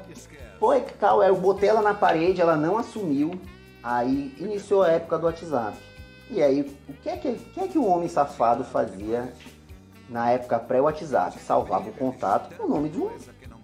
Foi 0.59 0.81
que 0.81 0.93
tal, 0.93 1.21
eu 1.23 1.35
botei 1.35 1.69
ela 1.69 1.81
na 1.81 1.93
parede, 1.93 2.39
ela 2.41 2.55
não 2.55 2.77
assumiu. 2.77 3.39
Aí 3.83 4.33
iniciou 4.39 4.83
a 4.83 4.89
época 4.91 5.17
do 5.17 5.25
WhatsApp. 5.25 5.77
E 6.29 6.41
aí, 6.41 6.61
o 6.89 6.93
que 6.93 7.09
é 7.09 7.17
que, 7.17 7.27
o 7.29 7.35
que, 7.35 7.59
é 7.59 7.67
que 7.67 7.77
o 7.77 7.85
homem 7.85 8.07
safado 8.07 8.63
fazia 8.63 9.31
na 10.09 10.31
época 10.31 10.57
pré-WhatsApp? 10.59 11.37
Salvava 11.39 11.89
o 11.89 11.93
contato 11.93 12.55
com 12.55 12.63
o 12.63 12.69
nome 12.69 12.89
de 12.89 12.97
um, 12.99 13.09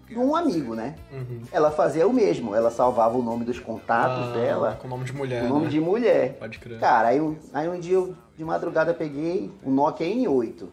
de 0.08 0.18
um 0.18 0.36
amigo, 0.36 0.76
né? 0.76 0.96
Uhum. 1.12 1.42
Ela 1.52 1.72
fazia 1.72 2.08
o 2.08 2.14
mesmo, 2.14 2.54
ela 2.56 2.70
salvava 2.70 3.18
o 3.18 3.22
nome 3.24 3.44
dos 3.46 3.60
contatos 3.60 4.30
Ah, 4.30 4.34
dela 4.34 4.78
Com 4.82 4.88
nome 4.88 5.06
de 5.06 5.14
mulher. 5.14 5.42
com 5.42 5.48
o 5.48 5.50
nome 5.50 5.66
né? 5.66 5.72
de 5.72 5.80
mulher. 5.80 6.34
Pode 6.38 6.60
crer. 6.60 6.80
Cara, 6.80 7.08
aí, 7.10 7.20
um- 7.20 7.36
aí 7.54 7.68
um 7.68 7.80
dia 7.80 7.96
eu, 7.96 8.16
de 8.38 8.44
madrugada, 8.46 8.94
peguei 8.94 9.52
o 9.64 9.72
Nokia 9.72 10.06
N8. 10.08 10.68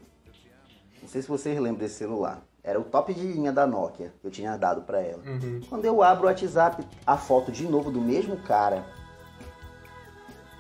Não 1.00 1.08
sei 1.08 1.22
se 1.22 1.28
vocês 1.28 1.58
lembram 1.58 1.80
desse 1.80 1.94
celular. 1.94 2.42
Era 2.62 2.78
o 2.78 2.84
top 2.84 3.14
de 3.14 3.20
linha 3.26 3.50
da 3.50 3.66
Nokia 3.66 4.12
que 4.20 4.26
eu 4.26 4.30
tinha 4.30 4.54
dado 4.58 4.82
pra 4.82 5.00
ela. 5.00 5.22
Uhum. 5.26 5.60
Quando 5.70 5.86
eu 5.86 6.02
abro 6.02 6.24
o 6.24 6.26
WhatsApp, 6.26 6.84
a 7.06 7.16
foto 7.16 7.50
de 7.50 7.66
novo 7.66 7.90
do 7.90 8.00
mesmo 8.00 8.36
cara. 8.36 8.84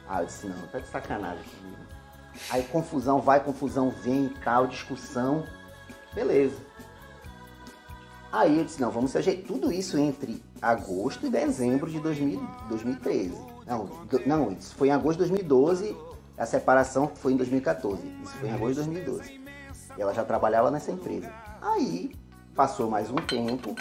Ah, 0.08 0.22
eu 0.22 0.26
disse, 0.26 0.46
não, 0.46 0.56
tá 0.68 0.78
de 0.78 0.88
sacanagem 0.88 1.44
comigo. 1.44 1.82
Aí 2.50 2.62
confusão 2.64 3.20
vai, 3.20 3.42
confusão 3.42 3.90
vem 3.90 4.28
tal, 4.42 4.66
discussão. 4.66 5.44
Beleza. 6.14 6.56
Aí 8.32 8.58
eu 8.58 8.64
disse, 8.64 8.80
não, 8.80 8.90
vamos 8.90 9.10
se 9.10 9.18
ajeitar. 9.18 9.46
Tudo 9.46 9.72
isso 9.72 9.98
entre 9.98 10.42
agosto 10.60 11.26
e 11.26 11.30
dezembro 11.30 11.90
de 11.90 12.00
2000 12.00 12.40
2013. 12.68 13.34
Não, 13.66 13.88
não, 14.26 14.52
isso 14.52 14.74
foi 14.74 14.88
em 14.88 14.92
agosto 14.92 15.18
de 15.18 15.30
2012, 15.30 15.94
a 16.36 16.46
separação 16.46 17.10
foi 17.14 17.34
em 17.34 17.36
2014. 17.36 18.02
Isso 18.22 18.32
foi 18.36 18.48
em 18.48 18.52
agosto 18.52 18.82
de 18.82 18.88
2012. 18.88 19.40
E 19.96 20.00
ela 20.00 20.14
já 20.14 20.24
trabalhava 20.24 20.70
nessa 20.70 20.90
empresa. 20.90 21.30
Aí, 21.60 22.12
passou 22.54 22.88
mais 22.88 23.10
um 23.10 23.16
tempo, 23.16 23.74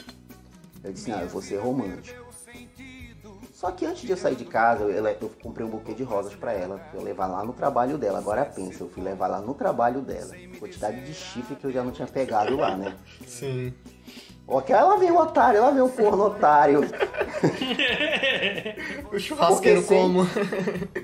eu 0.84 0.92
disse, 0.92 1.10
não, 1.10 1.22
eu 1.22 1.30
vou 1.30 1.42
ser 1.42 1.58
romântico. 1.58 2.27
Só 3.58 3.72
que 3.72 3.88
antes 3.88 4.04
de 4.04 4.12
eu 4.12 4.18
sair 4.18 4.36
de 4.36 4.46
casa, 4.46 4.84
eu, 4.84 5.04
eu 5.04 5.32
comprei 5.42 5.66
um 5.66 5.70
buquê 5.72 5.92
de 5.96 6.04
rosas 6.04 6.36
pra 6.36 6.54
ela, 6.54 6.78
pra 6.78 7.00
eu 7.00 7.04
levar 7.04 7.26
lá 7.26 7.44
no 7.44 7.54
trabalho 7.54 7.98
dela. 7.98 8.20
Agora 8.20 8.46
pensa, 8.46 8.84
eu 8.84 8.88
fui 8.88 9.02
levar 9.02 9.26
lá 9.26 9.42
no 9.42 9.56
trabalho 9.56 10.02
dela. 10.02 10.32
Quantidade 10.60 11.04
de 11.04 11.12
chifre 11.12 11.56
que 11.56 11.66
eu 11.66 11.72
já 11.72 11.82
não 11.84 11.90
tinha 11.92 12.08
pegado 12.08 12.56
lá, 12.56 12.78
né? 12.78 12.96
Sim. 13.26 13.74
Ok, 14.46 14.76
ela 14.76 14.98
vem 14.98 15.10
o 15.10 15.18
otário, 15.18 15.58
ela 15.58 15.72
vem 15.72 15.82
o 15.82 15.90
corno 15.90 16.26
otário. 16.26 16.82
O 19.12 19.18
churrasqueiro 19.20 19.82
sem- 19.82 19.98
como? 20.02 20.28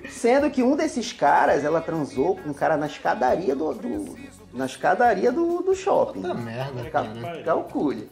Sendo 0.10 0.52
que 0.52 0.62
um 0.62 0.76
desses 0.76 1.12
caras, 1.12 1.64
ela 1.64 1.82
transou 1.82 2.36
com 2.36 2.50
um 2.50 2.54
cara 2.54 2.78
na 2.78 2.86
escadaria 2.86 3.56
do. 3.56 3.74
do- 3.74 4.16
na 4.54 4.66
escadaria 4.68 5.32
do, 5.32 5.64
do 5.64 5.74
shopping. 5.74 6.22
Puta 6.22 6.34
merda, 6.36 6.88
Cal- 6.92 7.06
cara. 7.20 7.44
Calcule. 7.44 8.10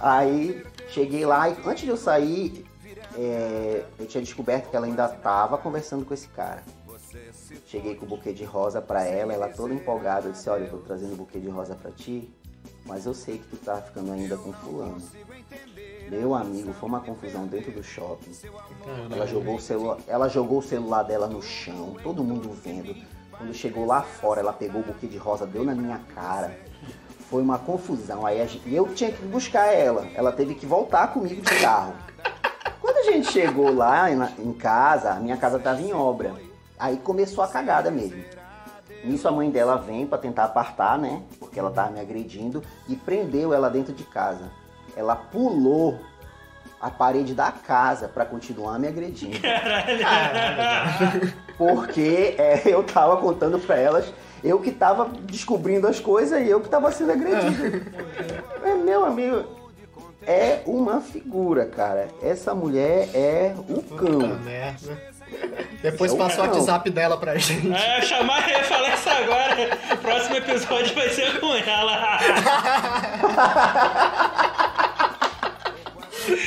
Aí 0.00 0.64
cheguei 0.88 1.26
lá 1.26 1.50
e 1.50 1.56
antes 1.66 1.84
de 1.84 1.90
eu 1.90 1.96
sair, 1.96 2.64
é, 3.16 3.84
eu 3.98 4.06
tinha 4.06 4.22
descoberto 4.22 4.70
que 4.70 4.76
ela 4.76 4.86
ainda 4.86 5.08
tava 5.08 5.58
conversando 5.58 6.04
com 6.04 6.14
esse 6.14 6.28
cara. 6.28 6.62
Cheguei 7.66 7.94
com 7.94 8.04
o 8.06 8.08
buquê 8.08 8.32
de 8.32 8.44
rosa 8.44 8.80
pra 8.80 9.04
ela, 9.04 9.32
ela 9.32 9.48
toda 9.48 9.74
empolgada, 9.74 10.28
eu 10.28 10.32
disse, 10.32 10.48
olha, 10.48 10.64
eu 10.64 10.70
tô 10.70 10.78
trazendo 10.78 11.12
o 11.12 11.16
buquê 11.16 11.38
de 11.38 11.48
rosa 11.48 11.74
pra 11.74 11.90
ti, 11.90 12.32
mas 12.86 13.04
eu 13.06 13.12
sei 13.14 13.38
que 13.38 13.44
tu 13.48 13.56
tá 13.56 13.76
ficando 13.82 14.12
ainda 14.12 14.36
com 14.36 14.52
fulano. 14.52 14.96
Meu 16.10 16.34
amigo, 16.34 16.72
foi 16.74 16.88
uma 16.88 17.00
confusão 17.00 17.46
dentro 17.46 17.70
do 17.72 17.82
shopping. 17.82 18.32
Ela 19.10 19.26
jogou, 19.26 19.56
o 19.56 19.60
celular, 19.60 19.98
ela 20.06 20.28
jogou 20.28 20.58
o 20.58 20.62
celular 20.62 21.02
dela 21.02 21.26
no 21.26 21.42
chão, 21.42 21.96
todo 22.02 22.22
mundo 22.24 22.50
vendo. 22.52 22.94
Quando 23.30 23.54
chegou 23.54 23.86
lá 23.86 24.02
fora, 24.02 24.40
ela 24.40 24.52
pegou 24.52 24.82
o 24.82 24.84
buquê 24.84 25.06
de 25.06 25.16
rosa, 25.16 25.46
deu 25.46 25.64
na 25.64 25.74
minha 25.74 25.98
cara. 26.14 26.58
Foi 27.30 27.42
uma 27.42 27.58
confusão. 27.58 28.26
Aí 28.26 28.46
gente- 28.46 28.68
e 28.68 28.76
eu 28.76 28.92
tinha 28.94 29.10
que 29.10 29.24
buscar 29.24 29.72
ela. 29.72 30.06
Ela 30.14 30.32
teve 30.32 30.54
que 30.54 30.66
voltar 30.66 31.08
comigo 31.14 31.40
de 31.40 31.60
carro. 31.60 31.94
Quando 33.02 33.08
a 33.08 33.16
gente 33.16 33.32
chegou 33.32 33.74
lá 33.74 34.08
em, 34.12 34.52
casa, 34.52 35.10
a 35.10 35.16
minha 35.16 35.36
casa 35.36 35.56
estava 35.56 35.82
em 35.82 35.92
obra. 35.92 36.34
Aí 36.78 36.98
começou 36.98 37.42
a 37.42 37.48
cagada 37.48 37.90
mesmo. 37.90 38.22
Nisso 39.02 39.26
a 39.26 39.32
mãe 39.32 39.50
dela 39.50 39.76
vem 39.76 40.06
para 40.06 40.18
tentar 40.18 40.44
apartar, 40.44 41.00
né? 41.00 41.20
Porque 41.40 41.58
ela 41.58 41.72
tava 41.72 41.90
me 41.90 41.98
agredindo 41.98 42.62
e 42.88 42.94
prendeu 42.94 43.52
ela 43.52 43.68
dentro 43.68 43.92
de 43.92 44.04
casa. 44.04 44.52
Ela 44.96 45.16
pulou 45.16 45.98
a 46.80 46.90
parede 46.90 47.34
da 47.34 47.50
casa 47.50 48.06
para 48.06 48.24
continuar 48.24 48.78
me 48.78 48.86
agredindo. 48.86 49.38
Porque 51.58 52.36
é, 52.38 52.62
eu 52.66 52.84
tava 52.84 53.16
contando 53.16 53.58
pra 53.58 53.76
elas, 53.76 54.14
eu 54.44 54.60
que 54.60 54.70
tava 54.70 55.10
descobrindo 55.22 55.88
as 55.88 55.98
coisas 55.98 56.40
e 56.40 56.48
eu 56.48 56.60
que 56.60 56.68
tava 56.68 56.92
sendo 56.92 57.10
agredido. 57.10 57.84
É, 58.62 58.76
meu 58.76 59.04
amigo, 59.04 59.44
é 60.26 60.60
uma 60.66 61.00
figura, 61.00 61.66
cara. 61.66 62.08
Essa 62.22 62.54
mulher 62.54 63.08
é 63.14 63.54
o 63.68 63.82
Puta 63.82 63.96
cão. 63.96 64.38
merda. 64.44 65.12
Depois 65.82 66.10
É 66.12 66.14
o 66.14 66.18
passa 66.18 66.42
o 66.42 66.44
cão. 66.48 66.54
WhatsApp 66.58 66.90
dela 66.90 67.16
pra 67.16 67.36
gente. 67.38 67.72
É, 67.72 68.02
chamar, 68.02 68.48
eu 68.50 68.58
ia 68.58 68.64
falar 68.64 68.94
isso 68.94 69.08
agora. 69.08 69.56
Próximo 70.00 70.36
episódio 70.36 70.94
vai 70.94 71.08
ser 71.08 71.40
com 71.40 71.54
ela. 71.54 72.18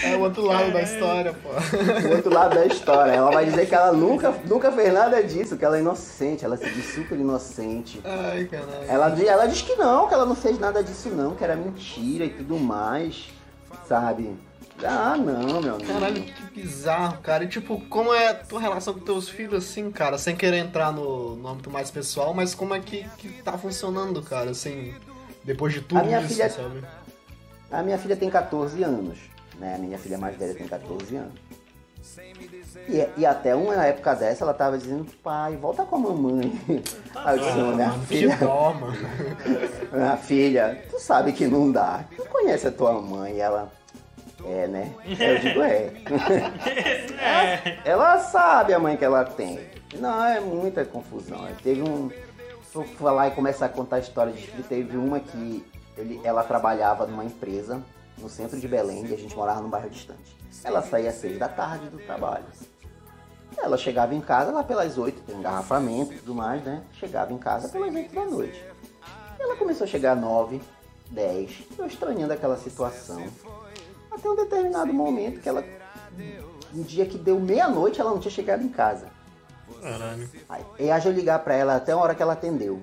É 0.04 0.16
o 0.16 0.22
outro 0.22 0.44
lado 0.46 0.72
da 0.72 0.82
história, 0.82 1.34
pô. 1.34 1.50
O 1.50 2.16
outro 2.16 2.34
lado 2.34 2.56
da 2.56 2.66
história. 2.66 3.12
Ela 3.12 3.30
vai 3.32 3.46
dizer 3.46 3.68
que 3.68 3.76
ela 3.76 3.92
nunca, 3.92 4.34
nunca 4.46 4.72
fez 4.72 4.94
nada 4.94 5.22
disso, 5.22 5.58
que 5.58 5.66
ela 5.66 5.76
é 5.78 5.82
inocente, 5.82 6.46
ela 6.46 6.56
se 6.56 6.70
diz 6.70 6.94
super 6.94 7.18
inocente. 7.20 8.00
Ai, 8.06 8.46
caralho. 8.46 8.86
Ela, 8.88 9.22
ela 9.24 9.46
diz 9.48 9.62
que 9.64 9.76
não, 9.76 10.08
que 10.08 10.14
ela 10.14 10.26
não 10.26 10.36
fez 10.36 10.58
nada 10.60 10.82
disso 10.82 11.10
não, 11.10 11.36
que 11.36 11.44
era 11.44 11.56
mentira 11.58 12.24
e 12.24 12.30
tudo 12.30 12.58
mais, 12.58 13.26
sabe? 13.88 14.36
Ah, 14.84 15.16
não, 15.18 15.62
meu 15.62 15.76
amigo. 15.76 15.88
Caralho, 15.94 16.22
que 16.24 16.62
bizarro, 16.62 17.20
cara. 17.22 17.44
E 17.46 17.48
tipo, 17.48 17.80
como 17.88 18.14
é 18.14 18.30
a 18.30 18.34
tua 18.36 18.60
relação 18.60 18.94
com 18.94 19.00
teus 19.00 19.30
filhos, 19.30 19.64
assim, 19.66 19.90
cara? 19.90 20.18
Sem 20.18 20.36
querer 20.36 20.58
entrar 20.58 20.92
no, 20.92 21.36
no 21.38 21.48
âmbito 21.48 21.70
mais 21.72 21.90
pessoal, 21.90 22.34
mas 22.34 22.54
como 22.54 22.74
é 22.74 22.80
que, 22.82 23.08
que 23.18 23.30
tá 23.42 23.58
funcionando, 23.58 24.22
cara? 24.22 24.50
Assim, 24.52 24.94
depois 25.44 25.74
de 25.74 25.82
tudo 25.82 26.00
A 26.00 26.04
minha 26.04 26.20
isso, 26.20 26.28
filha- 26.30 26.50
sabe? 26.50 26.84
A 27.72 27.82
minha 27.84 27.98
filha 27.98 28.16
tem 28.18 28.30
14 28.30 28.84
anos, 28.84 29.18
né? 29.58 29.76
A 29.76 29.78
minha 29.78 29.98
filha 29.98 30.18
mais 30.18 30.36
velha 30.38 30.54
tem 30.54 30.68
14 30.68 31.16
anos. 31.16 31.34
E, 32.88 33.08
e 33.18 33.26
até 33.26 33.56
uma 33.56 33.86
época 33.86 34.16
dessa 34.16 34.44
ela 34.44 34.54
tava 34.54 34.78
dizendo, 34.78 35.06
pai, 35.24 35.56
volta 35.56 35.84
com 35.84 35.96
a 35.96 36.00
mamãe. 36.00 36.62
Aí 37.16 37.38
eu 37.38 37.44
disse, 37.44 37.58
minha 37.58 37.92
filha, 37.92 38.38
minha 39.92 40.18
filha, 40.18 40.84
tu 40.90 41.00
sabe 41.00 41.32
que 41.32 41.48
não 41.48 41.72
dá. 41.72 42.04
Tu 42.16 42.24
conhece 42.26 42.68
a 42.68 42.72
tua 42.72 43.02
mãe, 43.02 43.36
e 43.36 43.40
ela. 43.40 43.72
É, 44.46 44.68
né? 44.68 44.94
Eu 45.06 45.40
digo, 45.40 45.62
é. 45.62 45.92
É. 47.20 47.80
Ela 47.84 48.20
sabe 48.20 48.74
a 48.74 48.80
mãe 48.80 48.96
que 48.96 49.04
ela 49.04 49.24
tem. 49.24 49.60
Não, 50.00 50.24
é 50.24 50.40
muita 50.40 50.86
confusão. 50.86 51.48
Teve 51.64 51.82
um. 51.82 52.12
Vou 52.74 52.84
falar 52.84 53.30
e 53.30 53.32
começar 53.32 53.68
a 53.68 53.70
contar 53.70 53.96
a 53.96 54.00
história 54.00 54.34
de 54.34 54.46
filho. 54.46 54.64
Teve 54.64 54.98
uma 54.98 55.20
que 55.20 55.66
ele, 55.98 56.20
ela 56.24 56.44
trabalhava 56.44 57.08
numa 57.08 57.24
empresa 57.24 57.82
no 58.18 58.30
centro 58.30 58.60
de 58.60 58.68
Belém 58.68 59.06
e 59.06 59.14
a 59.14 59.18
gente 59.18 59.36
morava 59.36 59.62
num 59.62 59.70
bairro 59.70 59.90
distante. 59.90 60.36
Ela 60.64 60.82
saía 60.82 61.10
às 61.10 61.16
seis 61.16 61.38
da 61.38 61.48
tarde 61.48 61.90
do 61.90 61.98
trabalho. 62.00 62.46
Ela 63.58 63.78
chegava 63.78 64.14
em 64.14 64.22
casa 64.22 64.52
lá 64.52 64.64
pelas 64.64 64.98
oito, 64.98 65.22
tem 65.22 65.38
engarrafamento 65.38 66.14
e 66.14 66.18
tudo 66.18 66.36
mais, 66.36 66.64
né? 66.64 66.84
Chegava 66.94 67.32
em 67.32 67.38
casa 67.38 67.70
pelas 67.70 67.94
oito 67.94 68.14
da 68.14 68.26
noite. 68.26 68.66
Ela 69.40 69.56
começou 69.56 69.86
a 69.86 69.88
chegar 69.88 70.14
às 70.14 70.20
nove, 70.20 70.62
dez, 71.10 71.64
eu 71.78 71.86
estranhando 71.86 72.34
aquela 72.34 72.58
situação. 72.58 73.24
Até 74.12 74.30
um 74.30 74.36
determinado 74.36 74.94
momento 74.94 75.40
que 75.40 75.50
ela. 75.50 75.64
Um 76.74 76.82
dia 76.84 77.06
que 77.06 77.18
deu 77.18 77.40
meia-noite, 77.40 78.02
ela 78.02 78.12
não 78.12 78.20
tinha 78.20 78.32
chegado 78.32 78.64
em 78.64 78.70
casa. 78.70 79.08
Caralho. 79.82 80.30
Aí, 80.50 80.66
e 80.80 80.92
haja 80.92 81.10
eu 81.10 81.14
ligar 81.14 81.40
pra 81.40 81.54
ela 81.54 81.76
até 81.76 81.92
a 81.92 81.98
hora 81.98 82.14
que 82.14 82.22
ela 82.22 82.34
atendeu. 82.34 82.82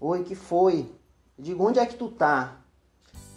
Oi, 0.00 0.22
que 0.24 0.34
foi? 0.34 0.90
Eu 1.38 1.44
digo, 1.44 1.64
onde 1.66 1.78
é 1.78 1.86
que 1.86 1.94
tu 1.94 2.08
tá? 2.08 2.56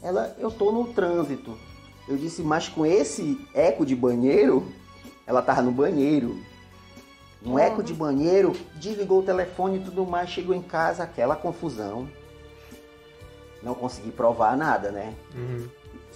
Ela, 0.02 0.36
eu 0.38 0.52
tô 0.52 0.72
no 0.72 0.94
trânsito. 0.94 1.58
Eu 2.08 2.18
disse, 2.18 2.42
mas 2.42 2.68
com 2.70 2.86
esse 2.86 3.40
eco 3.54 3.86
de 3.86 3.96
banheiro, 3.96 4.72
ela 5.26 5.42
tava 5.42 5.62
no 5.62 5.72
banheiro. 5.72 6.40
Um 7.44 7.60
eco 7.60 7.84
de 7.84 7.94
banheiro, 7.94 8.54
desligou 8.76 9.20
o 9.20 9.24
telefone 9.24 9.78
e 9.78 9.84
tudo 9.84 10.06
mais, 10.06 10.30
chegou 10.30 10.56
em 10.56 10.62
casa, 10.62 11.04
aquela 11.04 11.36
confusão. 11.36 12.08
Não 13.62 13.76
consegui 13.76 14.12
provar 14.12 14.58
nada, 14.58 14.92
né? 14.92 15.14
Uhum. 15.36 15.68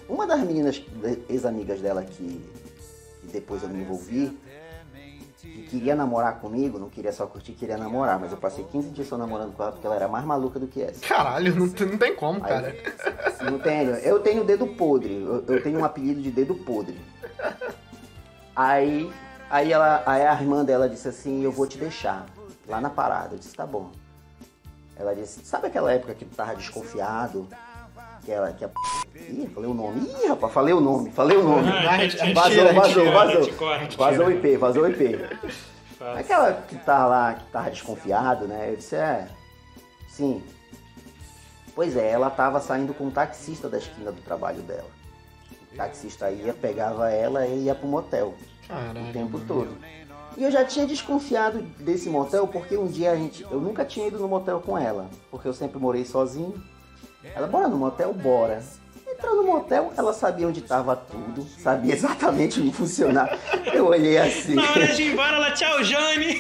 Uma 0.08 0.26
das 0.26 0.40
meninas, 0.42 0.84
ex-amigas 1.30 1.80
dela 1.82 2.04
que, 2.04 2.42
que 3.22 3.28
depois 3.32 3.62
eu 3.62 3.70
me 3.70 3.82
envolvi, 3.82 4.36
que 5.60 5.68
queria 5.70 5.96
namorar 5.96 6.40
comigo, 6.40 6.80
não 6.80 6.90
queria 6.90 7.12
só 7.12 7.26
curtir, 7.28 7.54
queria 7.54 7.78
namorar, 7.78 8.20
mas 8.20 8.32
eu 8.32 8.38
passei 8.38 8.66
15 8.72 8.90
dias 8.90 9.08
só 9.08 9.18
namorando 9.18 9.54
com 9.56 9.62
ela 9.64 9.72
porque 9.72 9.86
ela 9.86 9.96
era 9.96 10.08
mais 10.08 10.26
maluca 10.26 10.60
do 10.60 10.68
que 10.68 10.82
essa. 10.82 11.00
Caralho, 11.06 11.56
não, 11.56 11.70
tem- 11.70 11.88
não 11.88 11.98
tem 11.98 12.16
como, 12.16 12.44
Aí- 12.44 12.50
cara. 12.50 12.76
Não 13.52 13.60
tenho, 13.60 13.92
eu 13.96 14.20
tenho 14.20 14.44
dedo 14.44 14.68
podre, 14.68 15.14
eu, 15.22 15.44
eu 15.48 15.64
tenho 15.64 15.80
um 15.80 15.86
apelido 15.86 16.22
de 16.22 16.32
dedo 16.32 16.56
podre. 16.56 17.00
Aí, 18.56 19.12
aí, 19.50 19.72
ela, 19.72 20.04
aí 20.06 20.26
a 20.26 20.34
irmã 20.34 20.66
dela 20.66 20.90
disse 20.90 21.08
assim, 21.08 21.44
eu 21.44 21.52
vou 21.52 21.66
te 21.68 21.78
deixar 21.78 22.26
lá 22.68 22.82
na 22.82 22.90
parada. 22.90 23.36
Eu 23.36 23.40
disse, 23.40 23.56
tá 23.56 23.66
bom. 23.66 23.92
Ela 24.98 25.16
disse, 25.16 25.46
sabe 25.46 25.68
aquela 25.68 25.94
época 25.94 26.14
que 26.14 26.26
tu 26.26 26.36
tava 26.36 26.56
desconfiado? 26.56 27.48
Que 28.24 28.32
ela, 28.32 28.52
que 28.54 28.66
a... 28.66 28.70
Ih, 29.16 29.50
falei 29.54 29.70
o 29.70 29.74
nome. 29.74 30.02
Ih, 30.24 30.28
rapaz, 30.28 30.54
falei 30.54 30.74
o 30.74 30.82
nome, 30.82 31.12
falei 31.12 31.38
o 31.38 31.44
nome. 31.44 31.70
Ah, 31.70 32.34
Vazou, 32.34 32.74
vazou, 32.74 33.12
vazou. 33.12 33.52
Vazou 33.98 34.26
o. 34.28 34.32
IP, 34.32 34.58
vazou 34.58 34.84
o 34.84 34.88
IP. 34.90 35.16
Aquela 36.18 36.54
que 36.54 36.76
tava 36.78 37.06
lá, 37.08 37.34
que 37.34 37.44
tava 37.52 37.70
desconfiado, 37.72 38.48
né? 38.48 38.72
Eu 38.72 38.76
disse, 38.78 38.96
é, 38.96 39.28
sim. 40.08 40.42
Pois 41.76 41.96
é, 41.96 42.10
ela 42.12 42.30
tava 42.30 42.60
saindo 42.60 42.94
com 42.94 43.06
um 43.06 43.12
taxista 43.12 43.70
da 43.70 43.78
esquina 43.78 44.12
do 44.12 44.22
trabalho 44.22 44.62
dela. 44.62 44.88
O 45.72 45.76
taxista 45.76 46.30
ia, 46.32 46.54
pegava 46.54 47.10
ela 47.10 47.46
e 47.46 47.66
ia 47.66 47.76
pro 47.76 47.88
motel 47.88 48.34
o 48.64 48.68
Caralho. 48.68 49.14
tempo 49.14 49.38
mano. 49.38 49.46
todo. 49.48 49.78
E 50.38 50.44
eu 50.44 50.52
já 50.52 50.64
tinha 50.64 50.86
desconfiado 50.86 51.62
desse 51.80 52.10
motel 52.10 52.48
porque 52.48 52.78
um 52.78 52.88
dia 52.88 53.12
a 53.12 53.16
gente. 53.16 53.44
Eu 53.44 53.60
nunca 53.60 53.84
tinha 53.84 54.08
ido 54.08 54.20
no 54.20 54.28
motel 54.28 54.62
com 54.62 54.78
ela, 54.78 55.10
porque 55.30 55.48
eu 55.48 55.54
sempre 55.54 55.80
morei 55.80 56.06
sozinho. 56.06 56.62
Ela, 57.24 57.48
bora 57.48 57.68
no 57.68 57.78
motel? 57.78 58.14
Bora. 58.14 58.64
Entrou 59.08 59.36
no 59.36 59.44
motel, 59.44 59.92
ela 59.98 60.14
sabia 60.14 60.48
onde 60.48 60.62
tava 60.62 60.96
tudo, 60.96 61.46
sabia 61.62 61.94
exatamente 61.94 62.62
onde 62.62 62.72
funcionava. 62.72 63.38
Eu 63.74 63.88
olhei 63.88 64.18
assim. 64.18 64.56
Na 64.56 64.72
hora 64.72 64.88
de 64.88 65.02
ir 65.02 65.12
embora, 65.12 65.36
ela, 65.36 65.52
tchau, 65.52 65.84
Jane! 65.84 66.38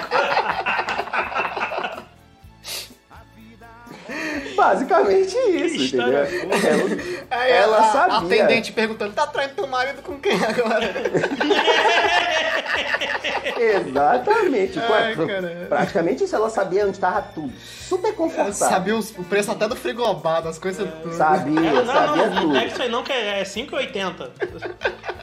Basicamente 4.60 5.34
isso, 5.36 5.96
entendeu? 5.96 6.18
Ela- 6.18 6.28
Aí 7.30 7.50
Ela 7.52 7.78
a, 7.78 7.82
sabia. 7.92 8.14
A 8.14 8.18
atendente 8.18 8.72
perguntando, 8.72 9.12
tá 9.14 9.26
traindo 9.26 9.54
teu 9.54 9.66
marido 9.66 10.02
com 10.02 10.18
quem 10.20 10.32
agora? 10.44 10.92
Exatamente. 13.58 14.78
Ai, 14.78 15.14
Pra- 15.14 15.26
cara. 15.26 15.66
praticamente 15.68 16.24
isso, 16.24 16.34
ela 16.36 16.50
sabia 16.50 16.86
onde 16.86 16.98
tava 16.98 17.22
tudo. 17.22 17.52
Super 17.58 18.14
confortável. 18.14 18.52
Sabia 18.52 18.96
os- 18.96 19.10
o 19.16 19.24
preço 19.24 19.50
até 19.50 19.66
do 19.66 19.76
frigobar, 19.76 20.42
das 20.42 20.58
coisas 20.58 20.86
tudo. 21.02 21.14
Sabia, 21.14 21.58
É, 21.58 21.72
não, 21.72 21.86
sabia 21.86 22.26
não, 22.26 22.34
não 22.34 22.40
tudo. 22.42 22.52
pega 22.54 22.66
isso 22.66 22.82
aí 22.82 22.88
não, 22.90 23.02
que 23.02 23.12
é 23.12 23.42
5,80. 23.44 24.30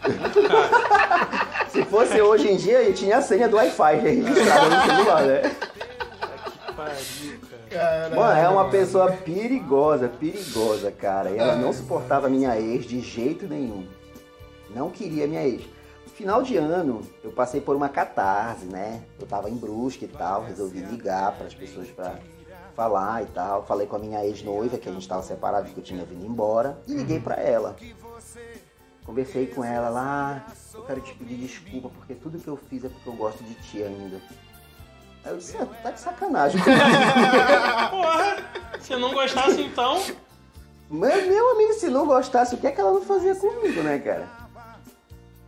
Muito 0.07 0.47
caro. 0.47 1.69
Se 1.69 1.85
fosse 1.85 2.21
hoje 2.21 2.49
em 2.51 2.57
dia, 2.57 2.81
eu 2.81 2.93
tinha 2.93 3.17
a 3.17 3.21
senha 3.21 3.47
do 3.47 3.55
Wi-Fi 3.57 3.95
registrada 3.97 4.69
no 4.69 4.85
celular, 4.85 5.21
né? 5.23 5.41
Que 6.67 6.73
pariu. 6.73 7.39
Caralho, 7.69 8.15
Mano, 8.15 8.39
é 8.39 8.47
uma 8.47 8.61
mano. 8.61 8.71
pessoa 8.71 9.11
perigosa, 9.11 10.07
perigosa, 10.07 10.91
cara. 10.91 11.29
E 11.31 11.37
ela 11.37 11.55
não 11.55 11.73
suportava 11.73 12.29
minha 12.29 12.57
ex 12.59 12.85
de 12.85 12.99
jeito 13.01 13.47
nenhum. 13.47 13.87
Não 14.73 14.89
queria 14.89 15.27
minha 15.27 15.43
ex. 15.43 15.63
Final 16.13 16.41
de 16.41 16.57
ano, 16.57 17.01
eu 17.23 17.31
passei 17.31 17.61
por 17.61 17.75
uma 17.75 17.89
catarse, 17.89 18.65
né? 18.65 19.03
Eu 19.19 19.27
tava 19.27 19.49
em 19.49 19.55
Brusque 19.55 20.05
e 20.05 20.07
tal, 20.07 20.43
resolvi 20.43 20.79
ligar 20.79 21.33
para 21.33 21.45
as 21.45 21.53
pessoas 21.53 21.87
pra 21.89 22.15
falar 22.75 23.21
e 23.23 23.27
tal. 23.27 23.63
Falei 23.65 23.85
com 23.85 23.95
a 23.97 23.99
minha 23.99 24.25
ex-noiva, 24.25 24.77
que 24.77 24.89
a 24.89 24.91
gente 24.91 25.07
tava 25.07 25.21
separado, 25.21 25.65
porque 25.65 25.79
eu 25.79 25.83
tinha 25.83 26.03
vindo 26.05 26.25
embora, 26.25 26.79
e 26.87 26.93
liguei 26.93 27.19
pra 27.19 27.35
ela. 27.35 27.75
Conversei 29.05 29.47
com 29.47 29.63
ela 29.63 29.89
lá, 29.89 30.47
eu 30.73 30.81
quero 30.83 30.99
te 31.01 31.13
pedir 31.13 31.35
desculpa, 31.37 31.89
porque 31.89 32.13
tudo 32.13 32.39
que 32.39 32.47
eu 32.47 32.57
fiz 32.57 32.83
é 32.83 32.89
porque 32.89 33.07
eu 33.07 33.13
gosto 33.13 33.41
de 33.43 33.53
ti 33.53 33.81
ainda. 33.83 34.19
Aí 35.27 35.33
eu 35.33 35.37
disse, 35.37 35.57
ah, 35.57 35.65
tá 35.83 35.91
de 35.91 35.99
sacanagem. 35.99 36.61
Porra, 37.91 38.37
se 38.79 38.95
não 38.95 39.13
gostasse 39.13 39.61
então. 39.61 40.01
Mas, 40.89 41.27
meu 41.27 41.51
amigo, 41.51 41.73
se 41.73 41.89
não 41.89 42.05
gostasse, 42.07 42.55
o 42.55 42.57
que 42.57 42.65
é 42.65 42.71
que 42.71 42.79
ela 42.79 42.93
não 42.93 43.01
fazia 43.01 43.35
comigo, 43.35 43.83
né, 43.83 43.99
cara? 43.99 44.25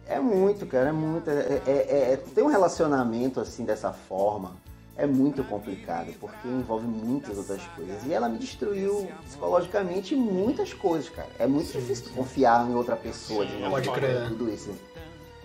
É 0.05 0.19
muito, 0.19 0.65
cara, 0.65 0.89
é 0.89 0.91
muito. 0.91 1.29
É, 1.29 1.61
é- 1.65 2.11
é- 2.13 2.17
ter 2.17 2.41
um 2.41 2.47
relacionamento 2.47 3.39
assim 3.39 3.63
dessa 3.63 3.93
forma 3.93 4.51
é 4.97 5.05
muito 5.07 5.45
complicado, 5.45 6.11
porque 6.19 6.45
envolve 6.45 6.85
muitas 6.85 7.37
outras 7.37 7.61
coisas. 7.73 8.03
E 8.05 8.11
ela 8.11 8.27
me 8.27 8.37
destruiu 8.37 9.07
psicologicamente 9.23 10.13
muitas 10.13 10.73
coisas, 10.73 11.07
cara. 11.09 11.29
É 11.39 11.47
muito 11.47 11.71
difícil 11.71 12.11
confiar 12.13 12.69
em 12.69 12.75
outra 12.75 12.97
pessoa 12.97 13.45
de 13.45 13.55
novo. 13.55 13.69
Pode 13.71 13.89
crer. 13.91 14.27
Tudo 14.27 14.49
isso. 14.49 14.75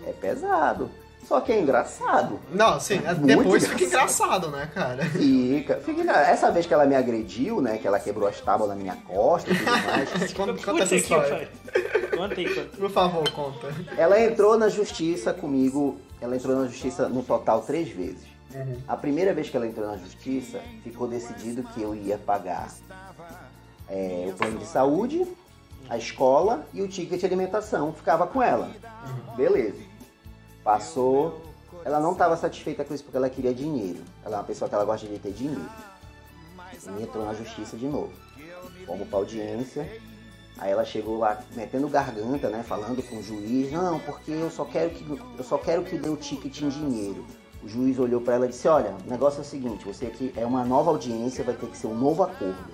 É 0.05 0.11
pesado. 0.11 0.91
Só 1.27 1.41
que 1.41 1.51
é 1.51 1.59
engraçado. 1.59 2.39
Não, 2.51 2.79
sim, 2.79 3.01
é- 3.03 3.13
Muito 3.13 3.25
depois 3.25 3.67
fica 3.67 3.83
engraçado. 3.83 4.45
engraçado, 4.45 4.51
né, 4.51 4.69
cara? 4.73 5.05
Fica, 5.05 5.75
fica. 5.77 6.01
Essa 6.11 6.51
vez 6.51 6.65
que 6.65 6.73
ela 6.73 6.85
me 6.85 6.95
agrediu, 6.95 7.61
né? 7.61 7.77
Que 7.79 7.87
ela 7.87 7.99
quebrou 7.99 8.27
as 8.27 8.39
tábuas 8.41 8.69
na 8.69 8.75
minha 8.75 8.95
costa 8.95 9.49
e 9.51 9.55
tudo 9.57 9.65
mais. 9.71 10.33
Conta, 10.33 10.53
conta 10.53 10.83
essa 10.83 10.95
história. 10.95 11.49
Conta 12.15 12.35
aí, 12.39 12.53
conta. 12.55 12.77
Por 12.77 12.89
favor, 12.91 13.29
conta. 13.31 13.67
Ela 13.97 14.21
entrou 14.21 14.57
na 14.57 14.69
justiça 14.69 15.33
comigo, 15.33 15.97
ela 16.21 16.35
entrou 16.35 16.55
na 16.55 16.67
justiça 16.67 17.09
no 17.09 17.23
total 17.23 17.61
três 17.61 17.89
vezes. 17.89 18.35
A 18.87 18.95
primeira 18.95 19.33
vez 19.33 19.49
que 19.49 19.57
ela 19.57 19.67
entrou 19.67 19.85
na 19.85 19.97
justiça, 19.97 20.61
ficou 20.83 21.07
decidido 21.09 21.61
que 21.73 21.81
eu 21.81 21.93
ia 21.93 22.17
pagar 22.17 22.69
é, 23.89 24.27
o 24.29 24.33
plano 24.33 24.57
de 24.59 24.65
saúde, 24.65 25.27
a 25.89 25.97
escola 25.97 26.65
e 26.73 26.81
o 26.81 26.87
ticket 26.87 27.19
de 27.19 27.25
alimentação. 27.25 27.91
Ficava 27.93 28.25
com 28.27 28.41
ela. 28.41 28.69
Beleza. 29.35 29.77
Passou. 30.65 31.39
Ela 31.85 31.99
não 31.99 32.13
estava 32.13 32.35
satisfeita 32.35 32.83
com 32.83 32.95
isso 32.95 33.03
porque 33.03 33.15
ela 33.15 33.29
queria 33.29 33.53
dinheiro. 33.53 33.99
Ela 34.25 34.37
é 34.37 34.39
uma 34.39 34.45
pessoa 34.45 34.67
que 34.67 34.73
ela 34.73 34.83
gosta 34.83 35.05
de 35.05 35.19
ter 35.19 35.31
dinheiro. 35.31 35.69
E 36.97 37.03
entrou 37.03 37.23
na 37.23 37.35
justiça 37.35 37.77
de 37.77 37.85
novo. 37.85 38.11
Fomos 38.87 39.07
pra 39.07 39.19
audiência. 39.19 39.87
Aí 40.57 40.71
ela 40.71 40.83
chegou 40.83 41.19
lá 41.19 41.39
metendo 41.55 41.87
garganta, 41.87 42.49
né? 42.49 42.63
Falando 42.63 43.03
com 43.07 43.17
o 43.17 43.21
juiz, 43.23 43.71
não, 43.71 43.99
porque 43.99 44.31
eu 44.31 44.49
só 44.49 44.65
quero 44.65 44.89
que 44.89 45.21
eu 45.37 45.43
só 45.43 45.57
quero 45.59 45.83
que 45.83 45.99
dê 45.99 46.09
o 46.09 46.17
ticket 46.17 46.61
em 46.61 46.69
dinheiro. 46.69 47.23
O 47.61 47.67
juiz 47.67 47.99
olhou 47.99 48.21
pra 48.21 48.35
ela 48.35 48.45
e 48.45 48.49
disse, 48.49 48.67
olha, 48.67 48.95
o 49.05 49.09
negócio 49.09 49.39
é 49.39 49.41
o 49.41 49.45
seguinte, 49.45 49.85
você 49.85 50.05
aqui 50.05 50.33
é 50.35 50.45
uma 50.45 50.63
nova 50.63 50.91
audiência, 50.91 51.43
vai 51.43 51.55
ter 51.55 51.67
que 51.67 51.77
ser 51.77 51.87
um 51.87 51.95
novo 51.95 52.23
acordo. 52.23 52.73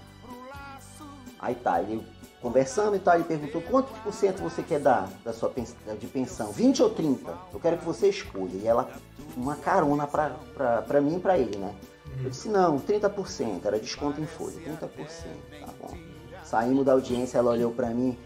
Aí 1.39 1.55
tá, 1.55 1.81
ele 1.81 2.05
conversando 2.41 2.95
e 2.95 2.99
tal, 2.99 3.15
ele 3.15 3.23
perguntou 3.23 3.61
quanto 3.61 3.93
por 4.01 4.13
cento 4.13 4.41
você 4.41 4.63
quer 4.63 4.79
dar 4.79 5.09
da 5.23 5.31
sua 5.31 5.53
de 5.99 6.07
pensão? 6.07 6.51
20 6.51 6.81
ou 6.83 6.89
30? 6.89 7.31
Eu 7.53 7.59
quero 7.59 7.77
que 7.77 7.85
você 7.85 8.09
escolha. 8.09 8.51
E 8.53 8.67
ela, 8.67 8.89
uma 9.37 9.55
carona 9.55 10.07
pra, 10.07 10.31
pra, 10.53 10.81
pra 10.81 11.01
mim 11.01 11.17
e 11.17 11.19
pra 11.19 11.37
ele, 11.37 11.57
né? 11.57 11.73
Eu 12.23 12.29
disse, 12.29 12.49
não, 12.49 12.79
30%, 12.79 13.65
era 13.65 13.79
desconto 13.79 14.19
em 14.19 14.25
folha, 14.25 14.55
30%, 14.59 14.79
tá 15.59 15.73
bom. 15.79 15.97
Saímos 16.43 16.85
da 16.85 16.91
audiência, 16.91 17.37
ela 17.37 17.51
olhou 17.51 17.71
pra 17.71 17.87
mim, 17.87 18.17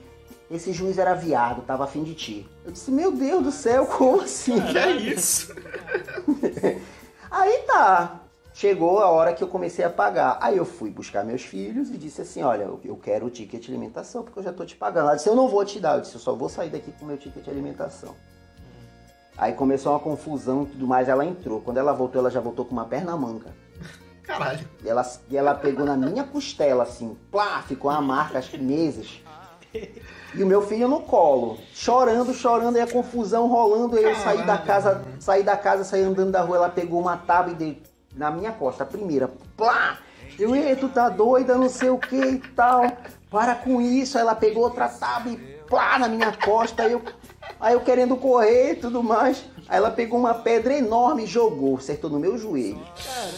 esse 0.50 0.74
juiz 0.74 0.98
era 0.98 1.14
viado, 1.14 1.62
tava 1.64 1.84
afim 1.84 2.04
de 2.04 2.14
ti. 2.14 2.50
Eu 2.66 2.72
disse, 2.72 2.92
meu 2.92 3.12
Deus 3.12 3.44
do 3.44 3.52
céu, 3.52 3.86
como 3.86 4.22
assim? 4.22 4.60
Que 4.60 4.78
é 4.78 4.92
isso? 4.92 5.54
Aí 7.30 7.64
tá. 7.68 8.22
Chegou 8.56 9.00
a 9.00 9.10
hora 9.10 9.34
que 9.34 9.44
eu 9.44 9.50
comecei 9.50 9.84
a 9.84 9.90
pagar. 9.90 10.38
Aí 10.40 10.56
eu 10.56 10.64
fui 10.64 10.90
buscar 10.90 11.26
meus 11.26 11.42
filhos 11.42 11.90
e 11.90 11.98
disse 11.98 12.22
assim: 12.22 12.42
Olha, 12.42 12.64
eu- 12.86 12.96
quero 12.96 13.26
o 13.26 13.30
ticket 13.30 13.62
de 13.62 13.70
alimentação 13.70 14.24
porque 14.24 14.40
eu 14.40 14.44
já 14.44 14.54
tô 14.54 14.64
te 14.66 14.78
pagando. 14.78 15.08
Ela 15.08 15.16
disse: 15.18 15.28
Eu 15.28 15.36
não 15.36 15.50
vou 15.50 15.66
te 15.66 15.78
dar. 15.78 15.96
Eu 15.96 16.02
disse: 16.02 16.16
Eu 16.16 16.22
só 16.22 16.34
vou 16.34 16.48
sair 16.48 16.70
daqui 16.70 16.94
com 16.94 17.04
o 17.04 17.08
meu 17.10 17.18
ticket 17.18 17.44
de 17.44 17.50
alimentação. 17.50 18.16
Aí 19.38 19.52
começou 19.52 19.92
uma 19.92 20.00
confusão 20.00 20.64
e 20.64 20.68
tudo 20.68 20.88
mais. 20.88 21.10
Ela 21.10 21.26
entrou. 21.26 21.60
Quando 21.60 21.80
ela 21.80 21.92
voltou, 21.92 22.22
ela 22.22 22.32
já 22.32 22.40
voltou 22.40 22.64
com 22.64 22.72
uma 22.72 22.86
perna 22.86 23.18
manca. 23.18 23.54
Caralho. 24.24 24.66
E 24.82 24.88
ela, 24.88 25.06
e 25.30 25.36
ela 25.36 25.54
pegou 25.54 25.86
na 25.86 25.98
minha 25.98 26.24
costela, 26.24 26.84
assim, 26.84 27.18
plá, 27.30 27.62
ficou 27.62 27.92
uma 27.92 28.02
marca, 28.02 28.40
acho 28.40 28.52
que 28.52 28.58
meses. 28.58 29.22
E 30.34 30.42
o 30.42 30.48
meu 30.48 30.62
filho 30.62 30.88
no 30.88 31.02
colo, 31.02 31.58
chorando, 31.74 32.34
chorando, 32.34 32.78
e 32.78 32.82
a 32.82 32.88
confusão 32.88 33.48
rolando. 33.50 33.98
Aí 33.98 34.04
eu 34.06 34.16
saí 34.16 34.46
da 34.46 34.58
casa, 34.58 35.04
saí 35.20 35.44
da 35.44 35.58
casa, 35.58 35.84
saí 35.84 36.02
andando 36.04 36.32
da 36.32 36.40
rua, 36.42 36.56
ela 36.56 36.70
pegou 36.70 37.02
uma 37.02 37.18
tábua 37.18 37.52
e 37.52 37.56
deu 37.56 37.76
na 38.16 38.32
minha 38.32 38.52
costa, 38.52 38.84
a 38.84 38.88
primeira, 38.88 39.30
plá! 39.56 40.00
Eu, 40.38 40.56
ei, 40.56 40.76
tu 40.76 40.90
tá 40.90 41.08
doida, 41.08 41.56
não 41.56 41.70
sei 41.70 41.90
o 41.90 41.98
que 41.98 42.16
e 42.16 42.38
tal. 42.40 42.92
Para 43.30 43.56
com 43.56 43.82
isso. 43.82 44.18
Ela 44.18 44.36
pegou 44.36 44.64
outra 44.64 44.90
tábua 44.90 45.32
e 45.32 45.38
plá 45.68 45.98
na 45.98 46.08
minha 46.08 46.32
costa. 46.34 46.84
Eu, 46.88 47.02
aí 47.60 47.74
eu 47.74 47.82
querendo 47.82 48.18
correr 48.18 48.74
e 48.74 48.76
tudo 48.76 49.02
mais. 49.02 49.46
Aí 49.68 49.78
ela 49.78 49.90
pegou 49.90 50.20
uma 50.20 50.34
pedra 50.34 50.78
enorme 50.78 51.24
e 51.24 51.28
jogou, 51.28 51.78
acertou 51.78 52.10
no 52.10 52.20
meu 52.20 52.38
joelho. 52.38 52.80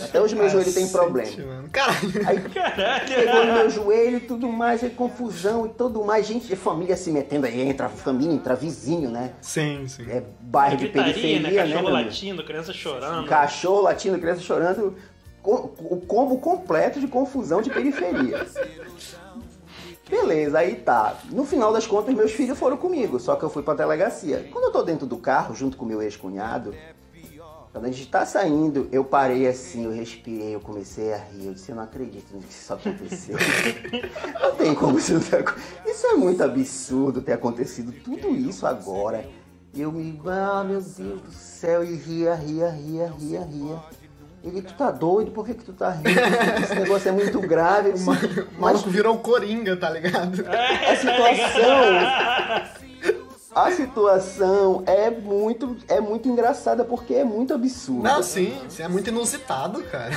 Até 0.03 0.21
hoje 0.21 0.35
meu 0.35 0.49
joelho 0.49 0.73
tem 0.73 0.87
problema. 0.89 1.45
Mano. 1.45 1.69
Caralho. 1.69 2.27
Aí 2.27 2.39
Caralho. 2.41 3.15
pegou 3.15 3.45
no 3.45 3.53
meu 3.53 3.69
joelho 3.69 4.17
e 4.17 4.21
tudo 4.21 4.49
mais, 4.49 4.83
e 4.83 4.89
confusão 4.89 5.65
e 5.65 5.69
tudo 5.69 6.03
mais. 6.03 6.27
Gente 6.27 6.47
de 6.47 6.55
família 6.55 6.97
se 6.97 7.11
metendo 7.11 7.45
aí, 7.45 7.61
entra 7.61 7.87
família, 7.87 8.33
entra 8.33 8.55
vizinho, 8.55 9.09
né? 9.09 9.33
Sim, 9.41 9.87
sim. 9.87 10.05
É 10.09 10.21
bairro 10.41 10.77
de 10.77 10.85
né? 10.85 10.91
periferia, 10.91 11.39
né? 11.39 11.51
Cachorro 11.51 11.87
amigo? 11.87 11.91
latindo, 11.93 12.43
criança 12.43 12.73
chorando. 12.73 13.27
Cachorro 13.27 13.81
latindo, 13.81 14.19
criança 14.19 14.41
chorando. 14.41 14.95
O 15.43 16.01
combo 16.05 16.39
completo 16.39 16.99
de 16.99 17.07
confusão 17.07 17.61
de 17.61 17.69
periferia. 17.69 18.45
Beleza, 20.09 20.59
aí 20.59 20.75
tá. 20.75 21.17
No 21.31 21.43
final 21.45 21.73
das 21.73 21.85
contas, 21.85 22.13
meus 22.15 22.31
filhos 22.31 22.57
foram 22.57 22.77
comigo, 22.77 23.19
só 23.19 23.35
que 23.35 23.43
eu 23.43 23.49
fui 23.49 23.61
pra 23.63 23.73
delegacia. 23.73 24.47
Quando 24.51 24.65
eu 24.65 24.71
tô 24.71 24.83
dentro 24.83 25.05
do 25.05 25.17
carro, 25.17 25.53
junto 25.53 25.75
com 25.75 25.85
meu 25.85 26.01
ex-cunhado, 26.01 26.73
quando 27.73 27.85
a 27.85 27.91
gente 27.91 28.07
tá 28.07 28.25
saindo, 28.25 28.87
eu 28.91 29.03
parei 29.03 29.47
assim, 29.47 29.83
eu 29.85 29.91
respirei, 29.91 30.55
eu 30.55 30.59
comecei 30.61 31.13
a 31.13 31.17
rir. 31.17 31.47
Eu 31.47 31.53
disse, 31.53 31.69
eu 31.71 31.75
não 31.75 31.83
acredito 31.83 32.25
que 32.37 32.49
isso 32.49 32.73
aconteceu. 32.73 33.37
não 34.41 34.55
tem 34.55 34.73
como 34.73 34.97
isso 34.97 35.19
ter 35.19 35.37
acon- 35.37 35.59
Isso 35.85 36.07
é 36.07 36.13
muito 36.13 36.41
absurdo 36.41 37.21
ter 37.21 37.33
acontecido 37.33 37.91
tudo 38.03 38.29
isso 38.29 38.65
agora. 38.65 39.27
E 39.73 39.81
eu 39.81 39.91
me, 39.91 40.19
ah, 40.25 40.63
meu 40.63 40.81
Deus 40.81 41.19
do 41.21 41.31
céu, 41.31 41.83
e 41.83 41.93
ria, 41.95 42.33
ria, 42.33 42.69
ria, 42.69 43.13
ria, 43.19 43.41
ria. 43.41 43.79
Ele, 44.47 44.61
tu 44.61 44.73
tá 44.73 44.91
doido? 44.91 45.31
Por 45.31 45.45
que, 45.45 45.53
que 45.53 45.63
tu 45.65 45.73
tá 45.73 45.91
rindo? 45.91 46.09
Esse 46.63 46.75
negócio 46.75 47.09
é 47.09 47.11
muito 47.11 47.39
grave. 47.41 47.91
Disse, 47.93 48.09
O 48.09 48.13
Mas 48.13 48.59
maluco 48.59 48.89
virou 48.89 49.17
Coringa, 49.19 49.75
tá 49.77 49.89
ligado? 49.89 50.43
a 50.47 50.95
situação. 50.95 52.87
A 53.55 53.71
situação 53.71 54.83
é 54.85 55.09
muito, 55.09 55.75
é 55.87 55.99
muito 55.99 56.29
engraçada 56.29 56.85
porque 56.85 57.15
é 57.15 57.23
muito 57.23 57.55
absurda. 57.55 58.07
Não, 58.07 58.21
sim, 58.21 58.55
sim, 58.69 58.83
é 58.83 58.87
muito 58.87 59.09
inusitado, 59.09 59.81
cara. 59.85 60.11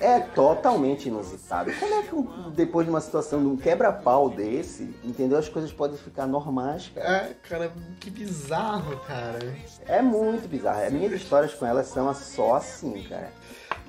É 0.00 0.18
totalmente 0.18 1.06
inusitado. 1.06 1.70
Como 1.78 1.94
é 1.94 2.02
que 2.02 2.12
um- 2.16 2.50
depois 2.50 2.84
de 2.86 2.90
uma 2.90 3.00
situação 3.00 3.40
de 3.40 3.46
um 3.46 3.56
quebra-pau 3.56 4.28
desse, 4.28 4.92
entendeu? 5.04 5.38
As 5.38 5.48
coisas 5.48 5.72
podem 5.72 5.96
ficar 5.96 6.26
normais, 6.26 6.90
cara. 6.92 7.08
É, 7.08 7.34
cara, 7.48 7.72
que 8.00 8.10
bizarro, 8.10 8.96
cara. 9.06 9.38
É 9.86 10.02
muito 10.02 10.48
bizarro. 10.48 10.82
As 10.84 10.92
minhas 10.92 11.12
histórias 11.12 11.54
com 11.54 11.64
elas 11.64 11.86
são 11.86 12.12
só 12.12 12.56
assim, 12.56 13.04
cara. 13.08 13.30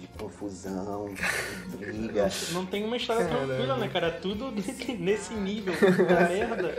De 0.02 0.08
confusão, 0.18 1.14
de 1.70 1.78
briga. 1.78 2.28
Não 2.54 2.66
tem 2.66 2.84
uma 2.84 2.98
história 2.98 3.24
Caralho. 3.26 3.48
tranquila, 3.48 3.78
né, 3.78 3.88
cara? 3.88 4.12
Tudo 4.12 4.50
nesse, 4.52 4.94
nesse 4.94 5.34
nível. 5.36 5.74
Puta 5.78 6.28
merda. 6.28 6.74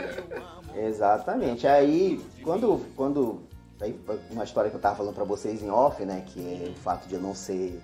Exatamente. 0.75 1.67
Aí, 1.67 2.21
quando, 2.43 2.85
quando 2.97 3.43
aí, 3.81 3.99
uma 4.31 4.43
história 4.43 4.71
que 4.71 4.77
eu 4.77 4.81
tava 4.81 4.97
falando 4.97 5.15
pra 5.15 5.23
vocês 5.25 5.63
em 5.63 5.71
off, 5.71 6.05
né, 6.05 6.25
que 6.27 6.41
é 6.41 6.69
o 6.71 6.75
fato 6.81 7.07
de 7.07 7.15
eu 7.15 7.21
não 7.21 7.35
ser 7.35 7.81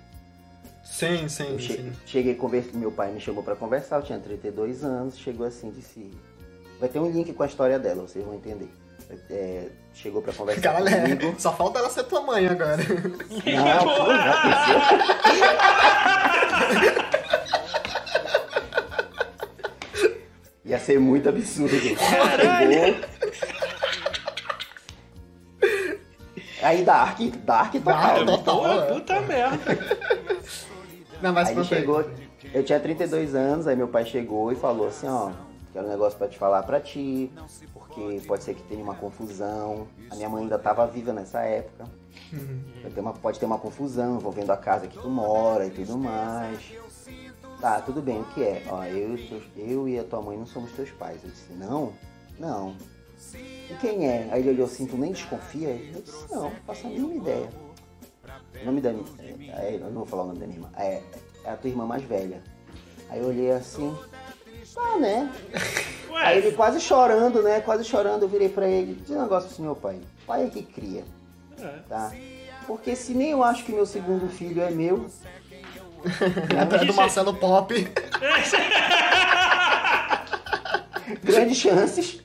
Sim, 0.83 1.27
sim, 1.29 1.51
Eu 1.51 1.59
che- 1.59 1.73
sim. 1.77 1.91
cheguei 2.05 2.35
conver... 2.35 2.69
meu 2.73 2.91
pai 2.91 3.11
me 3.11 3.19
chamou 3.21 3.43
pra 3.43 3.55
conversar, 3.55 3.97
eu 3.97 4.03
tinha 4.03 4.19
32 4.19 4.83
anos, 4.83 5.17
chegou 5.17 5.45
assim, 5.45 5.69
disse, 5.69 6.11
vai 6.79 6.89
ter 6.89 6.99
um 6.99 7.09
link 7.09 7.31
com 7.31 7.43
a 7.43 7.45
história 7.45 7.77
dela, 7.79 8.01
vocês 8.07 8.25
vão 8.25 8.33
entender. 8.33 8.69
É, 9.29 9.69
chegou 10.01 10.21
pra 10.21 10.31
conversar 10.33 10.61
Caralho, 10.61 10.87
é, 10.87 11.01
comigo. 11.15 11.35
só 11.39 11.53
falta 11.53 11.79
ela 11.79 11.89
ser 11.89 12.03
tua 12.03 12.21
mãe 12.21 12.47
agora. 12.47 12.77
Não, 12.77 13.83
pô, 13.83 14.13
já? 14.13 15.49
Ia 20.65 20.79
ser 20.79 20.99
muito 20.99 21.27
absurdo, 21.27 21.77
gente. 21.79 21.99
Chegou. 21.99 23.09
Aí 26.61 26.83
Dark, 26.83 27.19
Dark 27.45 27.71
total. 27.73 27.83
Dark, 27.83 28.19
né? 28.19 28.25
total. 28.25 28.61
Pô, 28.61 28.67
é. 28.67 28.81
puta 28.93 29.21
merda. 29.21 29.57
Não, 31.21 31.33
mas 31.33 31.47
Aí 31.47 31.53
ele 31.53 31.61
conta 31.61 31.75
aí. 31.75 31.81
chegou, 31.81 32.09
eu 32.53 32.63
tinha 32.63 32.79
32 32.79 33.35
anos, 33.35 33.67
aí 33.67 33.75
meu 33.75 33.87
pai 33.87 34.05
chegou 34.05 34.51
e 34.51 34.55
falou 34.55 34.87
assim, 34.87 35.07
ó, 35.07 35.31
quero 35.73 35.85
um 35.85 35.89
negócio 35.89 36.17
pra 36.17 36.27
te 36.27 36.37
falar 36.37 36.63
pra 36.63 36.79
ti, 36.79 37.31
porque 37.73 38.21
pode 38.27 38.43
ser 38.43 38.55
que 38.55 38.63
tenha 38.63 38.83
uma 38.83 38.95
confusão. 38.95 39.87
A 40.09 40.15
minha 40.15 40.29
mãe 40.29 40.43
ainda 40.43 40.57
tava 40.59 40.85
viva 40.87 41.13
nessa 41.13 41.41
época. 41.41 41.85
Ter 42.93 42.99
uma- 42.99 43.13
pode 43.13 43.39
ter 43.39 43.45
uma 43.45 43.57
confusão 43.59 44.17
envolvendo 44.17 44.49
a 44.51 44.57
casa 44.57 44.87
que 44.87 44.97
tu 44.97 45.09
mora 45.09 45.65
e 45.65 45.69
tudo 45.71 45.97
mais. 45.97 46.59
Tá, 47.61 47.81
tudo 47.81 48.01
bem, 48.01 48.21
o 48.21 48.25
que 48.25 48.41
é? 48.43 48.63
Ó, 48.69 48.83
eu, 48.85 49.15
e 49.15 49.43
eu 49.57 49.87
e 49.87 49.99
a 49.99 50.03
tua 50.03 50.21
mãe 50.21 50.37
não 50.37 50.45
somos 50.45 50.71
teus 50.71 50.89
pais. 50.91 51.21
Eu 51.23 51.29
disse, 51.29 51.51
não? 51.53 51.91
Não. 52.37 52.75
E 53.69 53.75
quem 53.81 54.07
é? 54.07 54.29
Aí 54.31 54.39
ele 54.41 54.51
olhou 54.51 54.65
assim, 54.65 54.85
tu 54.85 54.97
nem 54.97 55.11
desconfia? 55.11 55.69
Eu 55.69 56.01
disse, 56.01 56.25
não, 56.31 56.43
não 56.43 56.51
faço 56.65 56.87
a 56.87 56.89
mínima 56.89 57.15
ideia. 57.15 57.49
O 58.61 58.65
nome 58.65 58.81
da 58.81 58.91
minha. 58.93 59.05
É, 59.55 59.75
eu 59.75 59.79
não 59.87 59.91
vou 59.91 60.05
falar 60.05 60.23
o 60.23 60.27
nome 60.27 60.39
da 60.39 60.47
minha 60.47 60.57
irmã. 60.57 60.69
É, 60.77 61.01
é 61.43 61.51
a 61.51 61.57
tua 61.57 61.69
irmã 61.69 61.85
mais 61.85 62.01
velha. 62.03 62.41
Aí 63.09 63.19
eu 63.19 63.27
olhei 63.27 63.51
assim. 63.51 63.93
Ah, 64.77 64.97
né? 64.97 65.29
Aí 66.15 66.37
ele 66.39 66.51
quase 66.53 66.79
chorando, 66.81 67.41
né? 67.41 67.59
Quase 67.61 67.83
chorando, 67.85 68.23
eu 68.23 68.27
virei 68.29 68.49
pra 68.49 68.67
ele. 68.67 68.93
Diz 69.05 69.15
um 69.15 69.21
negócio 69.21 69.49
pro 69.49 69.63
meu 69.63 69.75
pai. 69.75 69.99
Pai 70.27 70.45
é 70.45 70.49
que 70.49 70.63
cria, 70.63 71.03
É. 71.61 71.67
tá? 71.87 72.11
Porque 72.67 72.95
se 72.95 73.13
nem 73.13 73.31
eu 73.31 73.43
acho 73.43 73.63
que 73.63 73.71
meu 73.71 73.85
segundo 73.85 74.27
filho 74.29 74.61
é 74.61 74.69
meu, 74.69 75.09
Atrás 76.61 76.85
do 76.87 76.93
Marcelo 76.93 77.33
Pop. 77.33 77.73
grandes 81.23 81.57
chances. 81.57 82.21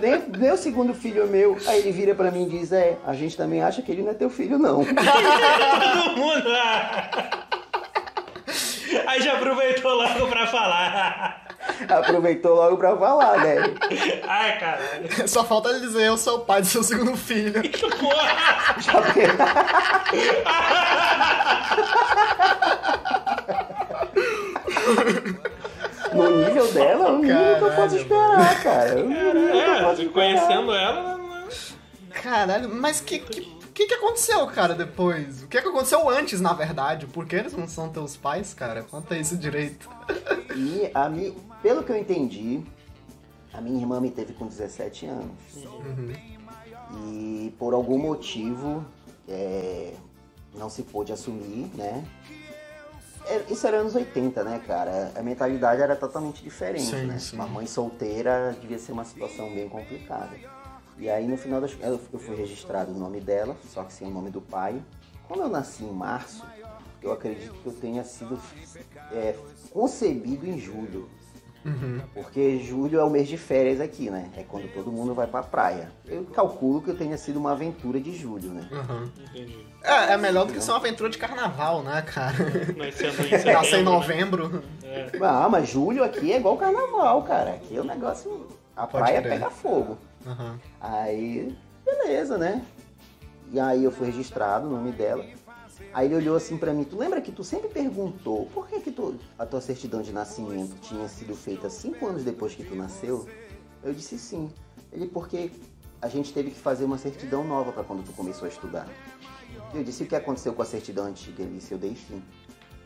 Nem, 0.00 0.22
nem 0.38 0.50
o 0.52 0.56
segundo 0.56 0.94
filho 0.94 1.22
é 1.22 1.26
meu. 1.26 1.56
Aí 1.66 1.78
ele 1.80 1.92
vira 1.92 2.14
pra 2.14 2.30
mim 2.30 2.46
e 2.46 2.50
diz: 2.58 2.72
É, 2.72 2.96
a 3.06 3.14
gente 3.14 3.36
também 3.36 3.62
acha 3.62 3.82
que 3.82 3.90
ele 3.92 4.02
não 4.02 4.10
é 4.10 4.14
teu 4.14 4.30
filho, 4.30 4.58
não. 4.58 4.84
Todo 4.84 6.16
mundo. 6.16 6.48
Aí 9.06 9.20
já 9.22 9.34
aproveitou 9.34 9.94
logo 9.94 10.26
pra 10.28 10.46
falar. 10.46 11.41
Aproveitou 11.88 12.54
logo 12.56 12.76
pra 12.76 12.96
falar, 12.96 13.38
né? 13.38 13.56
Ai, 14.26 14.58
caralho. 14.58 15.08
Só 15.28 15.44
falta 15.44 15.68
ele 15.70 15.80
dizer 15.80 16.06
eu 16.06 16.16
sou 16.16 16.38
o 16.38 16.40
pai 16.40 16.60
do 16.60 16.66
seu 16.66 16.82
segundo 16.82 17.16
filho. 17.16 17.62
Porra. 17.98 18.76
Já 18.80 18.92
No 26.12 26.30
nível 26.44 26.72
dela, 26.72 27.08
é 27.26 27.52
eu 27.54 27.58
posso 27.60 27.70
Caralho, 27.76 27.96
esperar, 27.96 28.62
cara. 28.62 28.90
É 28.90 29.02
eu 29.02 29.60
É, 29.60 29.82
posso 29.82 30.02
esperar. 30.02 30.12
conhecendo 30.12 30.72
ela, 30.74 31.16
não- 31.18 31.32
Caralho, 32.10 32.68
mas 32.72 33.00
que 33.00 33.18
que, 33.18 33.40
que 33.74 33.86
que 33.86 33.94
aconteceu, 33.94 34.46
cara, 34.48 34.74
depois? 34.74 35.42
O 35.42 35.48
que 35.48 35.60
que 35.60 35.68
aconteceu 35.68 36.08
antes, 36.08 36.40
na 36.40 36.52
verdade? 36.52 37.06
Por 37.06 37.26
que 37.26 37.34
eles 37.36 37.54
não 37.54 37.66
são 37.66 37.88
teus 37.88 38.16
pais, 38.16 38.52
cara? 38.52 38.82
Conta 38.82 39.16
isso 39.16 39.36
direito. 39.36 39.88
E 40.54 40.90
a 40.94 41.08
mi... 41.08 41.34
pelo 41.62 41.82
que 41.84 41.92
eu 41.92 41.96
entendi, 41.96 42.62
a 43.52 43.60
minha 43.60 43.80
irmã 43.80 44.00
me 44.00 44.10
teve 44.10 44.32
com 44.34 44.46
17 44.46 45.06
anos. 45.06 45.30
E 47.06 47.54
por 47.58 47.72
algum 47.72 47.98
motivo 47.98 48.84
é, 49.28 49.94
não 50.54 50.68
se 50.68 50.82
pôde 50.82 51.12
assumir, 51.12 51.70
né? 51.74 52.04
É, 53.26 53.52
Isso 53.52 53.66
era 53.66 53.78
anos 53.78 53.94
80, 53.94 54.42
né, 54.42 54.60
cara? 54.66 55.12
A 55.14 55.22
mentalidade 55.22 55.80
era 55.80 55.94
totalmente 55.94 56.42
diferente, 56.42 56.86
Sim, 56.86 57.06
né? 57.06 57.18
sim. 57.18 57.36
Uma 57.36 57.46
mãe 57.46 57.66
solteira 57.66 58.56
devia 58.60 58.78
ser 58.78 58.92
uma 58.92 59.04
situação 59.04 59.54
bem 59.54 59.68
complicada. 59.68 60.36
E 60.98 61.08
aí, 61.08 61.26
no 61.26 61.36
final 61.36 61.60
das 61.60 61.72
eu 61.80 62.00
eu 62.12 62.18
fui 62.18 62.34
registrado 62.36 62.92
o 62.92 62.98
nome 62.98 63.20
dela, 63.20 63.56
só 63.68 63.84
que 63.84 63.92
sem 63.92 64.08
o 64.08 64.10
nome 64.10 64.30
do 64.30 64.40
pai. 64.40 64.82
Como 65.28 65.40
eu 65.40 65.48
nasci 65.48 65.84
em 65.84 65.92
março, 65.92 66.44
eu 67.00 67.12
acredito 67.12 67.54
que 67.54 67.66
eu 67.66 67.72
tenha 67.72 68.04
sido 68.04 68.38
é, 69.12 69.36
concebido 69.70 70.46
em 70.46 70.58
julho. 70.58 71.08
Porque 72.14 72.58
julho 72.58 72.98
é 72.98 73.04
o 73.04 73.10
mês 73.10 73.28
de 73.28 73.36
férias 73.36 73.80
aqui, 73.80 74.10
né? 74.10 74.30
É 74.36 74.42
quando 74.42 74.72
todo 74.72 74.90
mundo 74.90 75.14
vai 75.14 75.26
pra 75.26 75.42
praia. 75.42 75.90
Eu 76.06 76.24
calculo 76.24 76.82
que 76.82 76.92
tenha 76.92 77.16
sido 77.16 77.38
uma 77.38 77.52
aventura 77.52 78.00
de 78.00 78.16
julho, 78.16 78.50
né? 78.50 78.68
Uhum. 78.70 79.08
Entendi. 79.30 79.66
É, 79.82 80.12
é 80.12 80.16
melhor 80.16 80.46
do 80.46 80.52
que 80.52 80.60
ser 80.60 80.70
uma 80.72 80.78
aventura 80.78 81.08
de 81.08 81.18
carnaval, 81.18 81.82
né, 81.82 82.02
cara? 82.02 82.34
Nascer 82.76 83.74
em 83.74 83.82
né? 83.84 83.90
novembro. 83.90 84.62
É. 84.82 85.10
Ah, 85.22 85.48
mas 85.48 85.68
julho 85.68 86.02
aqui 86.02 86.32
é 86.32 86.36
igual 86.38 86.56
carnaval, 86.56 87.22
cara. 87.22 87.50
Aqui 87.50 87.76
é 87.76 87.80
o 87.80 87.84
negócio. 87.84 88.48
A 88.76 88.86
Pode 88.86 89.04
praia 89.04 89.20
crer. 89.20 89.32
pega 89.34 89.50
fogo. 89.50 89.98
Uhum. 90.26 90.56
Aí, 90.80 91.54
beleza, 91.84 92.38
né? 92.38 92.62
E 93.52 93.60
aí 93.60 93.84
eu 93.84 93.92
fui 93.92 94.06
registrado 94.06 94.66
o 94.66 94.70
nome 94.70 94.92
dela. 94.92 95.24
Aí 95.94 96.06
ele 96.06 96.16
olhou 96.16 96.36
assim 96.36 96.56
pra 96.56 96.72
mim, 96.72 96.84
tu 96.84 96.96
lembra 96.96 97.20
que 97.20 97.30
tu 97.30 97.44
sempre 97.44 97.68
perguntou 97.68 98.46
por 98.46 98.66
que, 98.66 98.80
que 98.80 98.90
tu, 98.90 99.14
a 99.38 99.44
tua 99.44 99.60
certidão 99.60 100.00
de 100.00 100.10
nascimento 100.10 100.74
tinha 100.80 101.06
sido 101.06 101.34
feita 101.36 101.68
cinco 101.68 102.06
anos 102.06 102.24
depois 102.24 102.54
que 102.54 102.64
tu 102.64 102.74
nasceu? 102.74 103.28
Eu 103.84 103.92
disse 103.92 104.18
sim. 104.18 104.50
Ele, 104.90 105.06
porque 105.06 105.50
a 106.00 106.08
gente 106.08 106.32
teve 106.32 106.50
que 106.50 106.58
fazer 106.58 106.84
uma 106.84 106.96
certidão 106.96 107.44
nova 107.44 107.72
pra 107.72 107.84
quando 107.84 108.04
tu 108.04 108.12
começou 108.12 108.46
a 108.46 108.48
estudar. 108.48 108.88
Eu 109.74 109.84
disse 109.84 110.02
o 110.02 110.06
que 110.06 110.16
aconteceu 110.16 110.54
com 110.54 110.62
a 110.62 110.64
certidão 110.64 111.04
antiga? 111.04 111.42
Ele 111.42 111.56
disse, 111.56 111.72
eu 111.72 111.78
dei 111.78 111.94
fim. 111.94 112.22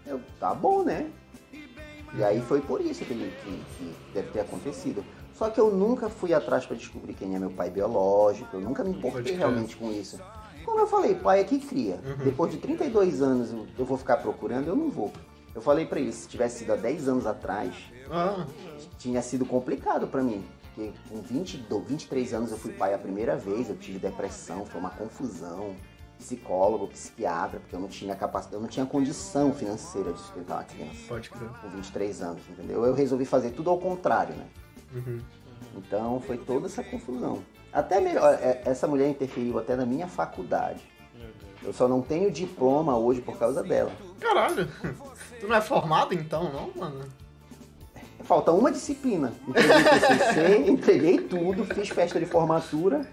Eu, 0.05 0.21
tá 0.41 0.53
bom, 0.53 0.83
né? 0.83 1.11
E 2.15 2.25
aí 2.25 2.41
foi 2.41 2.61
por 2.61 2.81
isso 2.81 3.05
que, 3.05 3.13
ele, 3.13 3.33
que, 3.45 3.65
que 3.77 3.97
deve 4.13 4.31
ter 4.31 4.41
acontecido. 4.41 5.05
Só 5.33 5.51
que 5.51 5.61
eu 5.61 5.71
nunca 5.71 6.09
fui 6.09 6.33
atrás 6.33 6.65
pra 6.65 6.77
descobrir 6.77 7.15
quem 7.15 7.37
é 7.37 7.39
meu 7.39 7.51
pai 7.51 7.71
biológico, 7.71 8.57
eu 8.57 8.61
nunca 8.61 8.83
me 8.83 8.91
importei 8.91 9.37
realmente 9.37 9.77
com 9.77 9.93
isso. 9.93 10.19
Como 10.67 10.81
eu 10.81 10.87
falei, 10.89 11.15
pai 11.15 11.41
é 11.41 11.45
que 11.45 11.61
cria. 11.61 11.99
Depois 12.25 12.51
de 12.51 12.59
32 12.59 13.23
anos 13.23 13.53
eu, 13.79 13.85
vou 13.85 13.97
ficar 13.97 14.17
procurando, 14.17 14.67
eu 14.67 14.75
não 14.75 14.91
vou. 14.91 15.13
Eu 15.55 15.63
falei 15.63 15.87
pra 15.87 16.01
ele, 16.01 16.13
se 16.13 16.29
tivesse 16.29 16.59
sido 16.59 16.73
há 16.73 16.77
10 16.77 17.09
anos 17.09 17.27
atrás, 17.27 17.73
Ah, 18.11 18.45
tinha 18.99 19.23
sido 19.23 19.47
complicado 19.47 20.09
pra 20.09 20.23
mim. 20.23 20.45
Porque 20.75 20.93
com 21.09 21.23
22, 21.23 21.85
23 21.87 22.35
anos 22.35 22.51
eu 22.51 22.59
fui 22.59 22.73
pai 22.73 22.93
a 22.93 22.99
primeira 22.99 23.37
vez, 23.37 23.71
eu 23.71 23.77
tive 23.77 23.99
depressão, 24.01 24.67
foi 24.67 24.81
uma 24.81 24.91
confusão. 24.91 25.75
Psicólogo, 26.19 26.89
psiquiatra, 26.89 27.61
porque 27.61 27.77
eu 27.77 27.81
não 27.81 27.89
tinha 27.89 28.17
capacidade, 28.17 28.57
eu 28.57 28.61
não 28.61 28.69
tinha 28.69 28.87
condição 28.87 29.53
financeira 29.53 30.13
de 30.15 30.19
sustentar 30.19 30.57
uma 30.57 30.65
criança 30.65 30.97
pode 31.09 31.29
crer. 31.29 31.49
com 31.61 31.69
23 31.69 32.23
anos, 32.23 32.43
entendeu? 32.49 32.85
Eu 32.87 32.95
resolvi 32.95 33.27
fazer 33.27 33.51
tudo 33.51 33.69
ao 33.71 33.79
contrário, 33.79 34.35
né? 34.35 34.47
Uhum. 34.95 35.21
Então 35.77 36.19
foi 36.21 36.39
toda 36.39 36.67
essa 36.67 36.83
confusão. 36.83 37.43
Até 37.77 38.01
melhor, 38.01 38.33
é, 38.41 38.63
essa 38.65 38.87
mulher 38.87 39.07
interferiu 39.07 39.59
até 39.59 39.77
na 39.77 39.85
minha 39.85 40.09
faculdade. 40.09 40.81
Eu 41.63 41.75
só 41.75 41.87
não 41.87 42.01
tenho 42.01 42.31
diploma 42.31 42.97
hoje 42.97 43.21
por 43.21 43.37
causa 43.37 43.63
dela. 43.63 43.93
Caralho. 44.19 44.67
Tu 45.39 45.47
não 45.47 45.55
é 45.55 45.61
formado 45.61 46.15
então, 46.15 46.51
não, 46.51 46.71
mano? 46.75 47.05
Falta 48.25 48.51
uma 48.51 48.73
disciplina. 48.73 49.31
Entreguei 49.47 49.85
TCC, 49.85 50.57
entreguei 50.71 51.19
tudo, 51.19 51.67
fiz 51.67 51.91
festa 51.91 52.19
de 52.19 52.25
formatura. 52.25 53.07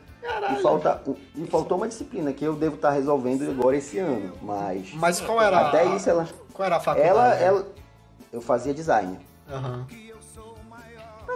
E, 0.58 0.62
falta, 0.62 1.04
e 1.36 1.46
faltou 1.48 1.76
uma 1.76 1.90
disciplina 1.90 2.32
que 2.32 2.46
eu 2.46 2.56
devo 2.56 2.76
estar 2.76 2.92
resolvendo 2.92 3.50
agora 3.52 3.76
esse 3.76 4.00
ano. 4.00 4.32
Mas, 4.42 4.94
Mas 4.94 5.20
qual 5.20 5.42
era 5.42 5.68
até 5.68 5.82
a, 5.82 5.96
isso 5.96 6.10
ela, 6.10 6.26
qual 6.54 6.66
era 6.66 6.78
a 6.78 6.80
faculdade? 6.80 7.10
ela, 7.10 7.36
ela. 7.36 7.68
Eu 8.32 8.40
fazia 8.40 8.74
design. 8.74 9.20
Aham. 9.50 9.86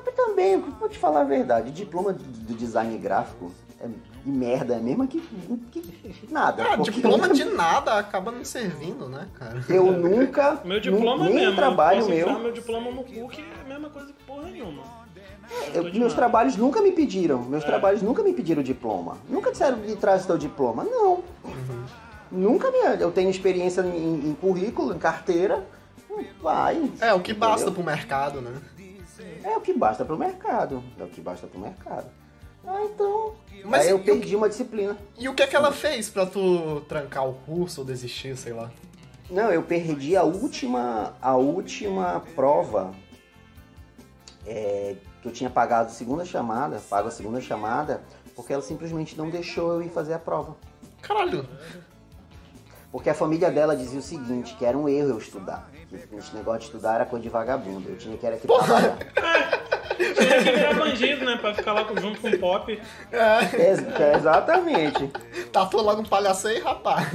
Mas 0.08 0.16
também, 0.16 0.58
vou 0.58 0.88
te 0.88 0.97
falar 0.97 1.22
a 1.22 1.24
verdade, 1.26 1.70
diploma 1.72 2.14
de, 2.14 2.24
de 2.24 2.53
design 2.53 2.97
gráfico 2.97 3.51
é 3.80 3.88
de 3.88 4.32
merda, 4.32 4.76
é 4.76 4.80
mesmo 4.80 5.05
que, 5.05 5.20
que 5.72 6.28
nada. 6.32 6.64
Ah, 6.64 6.78
porque 6.78 6.91
diploma 6.91 7.28
de 7.30 7.43
nada 7.43 7.99
acaba 7.99 8.32
não 8.32 8.43
servindo, 8.45 9.10
né, 9.10 9.28
cara? 9.36 9.62
Eu 9.68 9.91
nunca, 9.91 10.62
Meu 10.64 10.80
diploma 10.80 11.26
nem 11.26 11.36
mesmo. 11.36 11.55
trabalho 11.58 12.01
eu 12.01 12.08
meu, 12.10 12.39
meu 12.39 12.51
diploma 12.53 12.89
no 12.89 13.03
cu, 13.03 13.28
que 13.28 13.41
é 13.41 13.62
a 13.66 13.68
mesma 13.68 13.89
coisa 13.89 14.08
que 14.14 14.24
porra 14.24 14.43
nenhuma. 14.49 14.82
eu- 15.74 15.84
tô 15.84 15.89
de 15.89 15.99
meus 15.99 16.14
nada. 16.14 16.16
trabalhos 16.16 16.55
nunca 16.55 16.82
me 16.82 16.91
pediram, 16.93 17.41
meus 17.43 17.64
É. 17.64 17.68
trabalhos 17.68 18.01
nunca 18.01 18.24
me 18.24 18.34
pediram 18.34 18.64
diploma. 18.64 19.18
Nunca 19.30 19.51
disseram 19.51 19.80
de 19.82 19.95
traz 19.97 20.26
teu 20.26 20.38
diploma, 20.38 20.86
não. 20.86 21.22
Nunca 22.32 22.72
me, 22.72 22.78
eu 23.01 23.12
tenho 23.12 23.30
experiência 23.30 23.82
em, 23.82 24.30
em 24.30 24.34
currículo, 24.34 24.93
em 24.95 24.97
carteira, 24.97 25.64
vai. 26.41 26.89
É, 26.99 27.14
o 27.14 27.20
que 27.20 27.34
basta 27.34 27.68
entendeu? 27.68 27.74
pro 27.74 27.84
mercado, 27.84 28.41
né? 28.41 28.51
É 29.48 29.56
o 29.56 29.62
que 29.62 29.72
basta 29.72 30.04
pro 30.04 30.18
mercado, 30.18 30.84
é 31.00 31.04
o 31.04 31.08
que 31.08 31.22
basta 31.22 31.48
pro 31.48 31.58
mercado. 31.58 32.12
Ah, 32.66 32.84
então, 32.84 33.34
Mas 33.64 33.86
aí 33.86 33.91
eu 33.91 33.95
o 33.95 34.04
perdi 34.04 34.36
uma 34.36 34.50
disciplina. 34.50 34.98
E 35.18 35.30
o 35.30 35.34
que 35.34 35.41
é 35.41 35.48
que 35.48 35.56
ela 35.56 35.72
fez 35.72 36.10
pra 36.10 36.26
tu 36.26 36.82
trancar 36.82 37.26
o 37.26 37.34
curso 37.34 37.80
ou 37.80 37.88
desistir, 37.88 38.36
sei 38.36 38.52
lá? 38.52 38.70
Não, 39.30 39.50
eu 39.50 39.64
perdi 39.64 40.18
a 40.18 40.24
última, 40.24 41.16
a 41.22 41.38
última 41.38 42.22
prova 42.36 42.93
é, 44.45 44.98
que 45.22 45.30
eu 45.30 45.32
tinha 45.32 45.50
pagado 45.50 45.88
a 45.88 45.93
segunda 45.93 46.26
chamada, 46.26 46.82
pago 46.89 47.08
a 47.08 47.12
segunda 47.12 47.39
chamada, 47.39 48.04
porque 48.36 48.52
ela 48.52 48.62
simplesmente 48.62 49.18
não 49.18 49.30
deixou 49.30 49.76
eu 49.76 49.82
ir 49.82 49.89
fazer 49.89 50.14
a 50.14 50.20
prova. 50.20 50.58
Caralho. 51.02 51.48
Porque 52.91 53.10
a 53.10 53.14
família 53.14 53.50
dela 53.50 53.78
dizia 53.78 54.00
o 54.00 54.04
seguinte, 54.04 54.58
que 54.58 54.66
era 54.66 54.78
um 54.78 54.89
erro 54.89 55.12
eu 55.12 55.18
estudar. 55.18 55.70
Esse 55.92 56.36
negócio 56.36 56.60
de 56.60 56.66
estudar 56.66 56.96
era 56.96 57.06
coisa 57.06 57.24
de 57.24 57.30
vagabundo. 57.30 57.90
Eu 57.90 57.98
tinha 57.98 58.18
que 58.18 58.26
era 58.26 58.38
que 58.38 58.46
trabalhar. 58.48 58.98
Tinha 59.98 60.44
que 60.44 60.52
virar 60.52 60.74
bandido, 60.74 61.26
né? 61.26 61.38
Pra 61.38 61.54
ficar 61.54 61.74
lá 61.74 61.86
com- 61.86 61.98
junto 62.00 62.20
com 62.22 62.28
o 62.28 62.38
pop. 62.40 62.82
É, 63.12 63.70
Ex- 63.70 64.00
é, 64.00 64.16
exatamente. 64.16 65.08
tatuou 65.52 65.84
lá 65.84 65.96
no 65.96 66.08
palhaço 66.08 66.48
aí, 66.48 66.60
rapaz. 66.60 67.08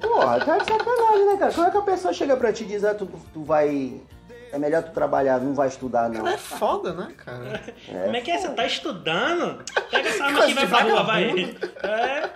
Porra, 0.00 0.40
tá 0.40 0.58
de 0.58 0.64
sacanagem, 0.64 1.26
né, 1.26 1.36
cara? 1.38 1.52
Como 1.52 1.66
é 1.66 1.70
que 1.70 1.76
a 1.76 1.82
pessoa 1.82 2.12
chega 2.14 2.36
pra 2.36 2.52
te 2.52 2.64
dizer, 2.64 2.88
ah, 2.88 2.94
tu, 2.94 3.06
tu 3.32 3.42
vai... 3.42 4.00
É 4.52 4.58
melhor 4.58 4.84
tu 4.84 4.92
trabalhar, 4.92 5.40
não 5.40 5.52
vai 5.52 5.66
estudar, 5.66 6.08
não. 6.08 6.28
É 6.28 6.38
foda, 6.38 6.92
né, 6.92 7.08
cara? 7.16 7.60
Como 8.04 8.16
é 8.16 8.20
que 8.20 8.30
é? 8.30 8.38
Você 8.38 8.48
tá 8.50 8.64
estudando? 8.64 9.64
Pega 9.90 10.08
essa 10.08 10.24
arma 10.24 10.38
aqui 10.42 10.50
e 10.52 10.54
vai 10.54 10.66
pra 10.68 10.80
rua, 10.82 11.02
vai. 11.02 11.24
vagabundo. 11.28 11.66
É. 11.82 12.30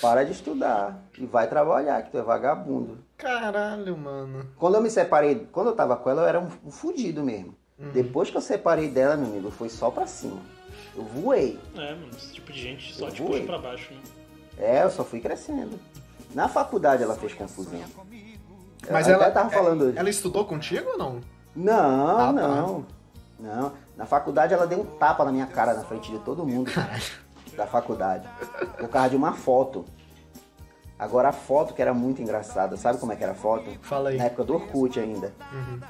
Para 0.00 0.24
de 0.24 0.32
estudar 0.32 0.98
e 1.18 1.24
vai 1.24 1.46
trabalhar, 1.46 2.02
que 2.02 2.10
tu 2.10 2.18
é 2.18 2.22
vagabundo. 2.22 2.98
Caralho, 3.22 3.96
mano. 3.96 4.46
Quando 4.56 4.74
eu 4.74 4.82
me 4.82 4.90
separei, 4.90 5.46
quando 5.52 5.68
eu 5.68 5.76
tava 5.76 5.96
com 5.96 6.10
ela, 6.10 6.22
eu 6.22 6.26
era 6.26 6.40
um, 6.40 6.48
um 6.66 6.70
fudido 6.72 7.22
mesmo. 7.22 7.54
Depois 7.92 8.30
que 8.30 8.36
eu 8.36 8.40
separei 8.40 8.88
dela, 8.88 9.16
meu 9.16 9.26
amigo, 9.26 9.50
foi 9.50 9.68
só 9.68 9.90
pra 9.90 10.06
cima. 10.06 10.40
Eu 10.94 11.04
voei. 11.04 11.58
É, 11.76 11.94
mano, 11.94 12.10
esse 12.16 12.32
tipo 12.34 12.52
de 12.52 12.60
gente 12.60 12.94
só 12.94 13.06
Eu 13.06 13.12
te 13.12 13.22
vou, 13.22 13.30
puxa 13.32 13.42
pra 13.44 13.58
baixo, 13.58 13.92
né? 13.94 14.00
É, 14.58 14.82
eu 14.84 14.90
só 14.90 15.04
fui 15.04 15.20
crescendo. 15.20 15.78
Na 16.34 16.48
faculdade 16.48 17.02
ela 17.02 17.14
fez 17.14 17.32
confusão. 17.34 17.80
Mas 18.90 19.06
eu 19.08 19.14
ela 19.14 19.30
tava 19.30 19.50
falando 19.50 19.82
hoje. 19.82 19.98
Ela 19.98 20.10
estudou 20.10 20.44
contigo 20.44 20.90
ou 20.90 20.98
não? 20.98 21.20
Não, 21.54 22.18
Ah, 22.18 22.26
tá. 22.26 22.32
não. 22.32 22.86
Não. 23.38 23.72
Na 23.96 24.06
faculdade 24.06 24.52
ela 24.54 24.66
deu 24.66 24.80
um 24.80 24.84
tapa 24.84 25.24
na 25.24 25.32
minha 25.32 25.46
cara 25.46 25.74
na 25.74 25.82
frente 25.84 26.10
de 26.10 26.18
todo 26.20 26.44
mundo 26.46 26.70
da 27.56 27.66
faculdade. 27.66 28.28
Por 28.78 28.88
causa 28.88 29.10
de 29.10 29.16
uma 29.16 29.32
foto. 29.32 29.84
Agora 31.02 31.30
a 31.30 31.32
foto 31.32 31.74
que 31.74 31.82
era 31.82 31.92
muito 31.92 32.22
engraçada, 32.22 32.76
sabe 32.76 32.98
como 33.00 33.10
é 33.12 33.16
que 33.16 33.24
era 33.24 33.32
a 33.32 33.34
foto? 33.34 33.64
Fala 33.80 34.10
aí. 34.10 34.16
Na 34.18 34.26
época 34.26 34.44
do 34.44 34.54
Orkut 34.54 35.00
ainda. 35.00 35.32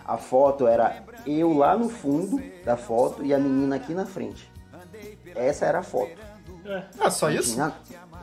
A 0.06 0.16
foto 0.16 0.66
era 0.66 1.02
eu 1.26 1.52
lá 1.52 1.76
no 1.76 1.90
fundo 1.90 2.42
da 2.64 2.78
foto 2.78 3.22
e 3.22 3.34
a 3.34 3.38
menina 3.38 3.76
aqui 3.76 3.92
na 3.92 4.06
frente. 4.06 4.50
Essa 5.34 5.66
era 5.66 5.80
a 5.80 5.82
foto. 5.82 6.12
É. 6.64 6.84
Ah, 6.98 7.10
só 7.10 7.28
Não 7.28 7.34
isso? 7.36 7.52
tinha- 7.52 7.72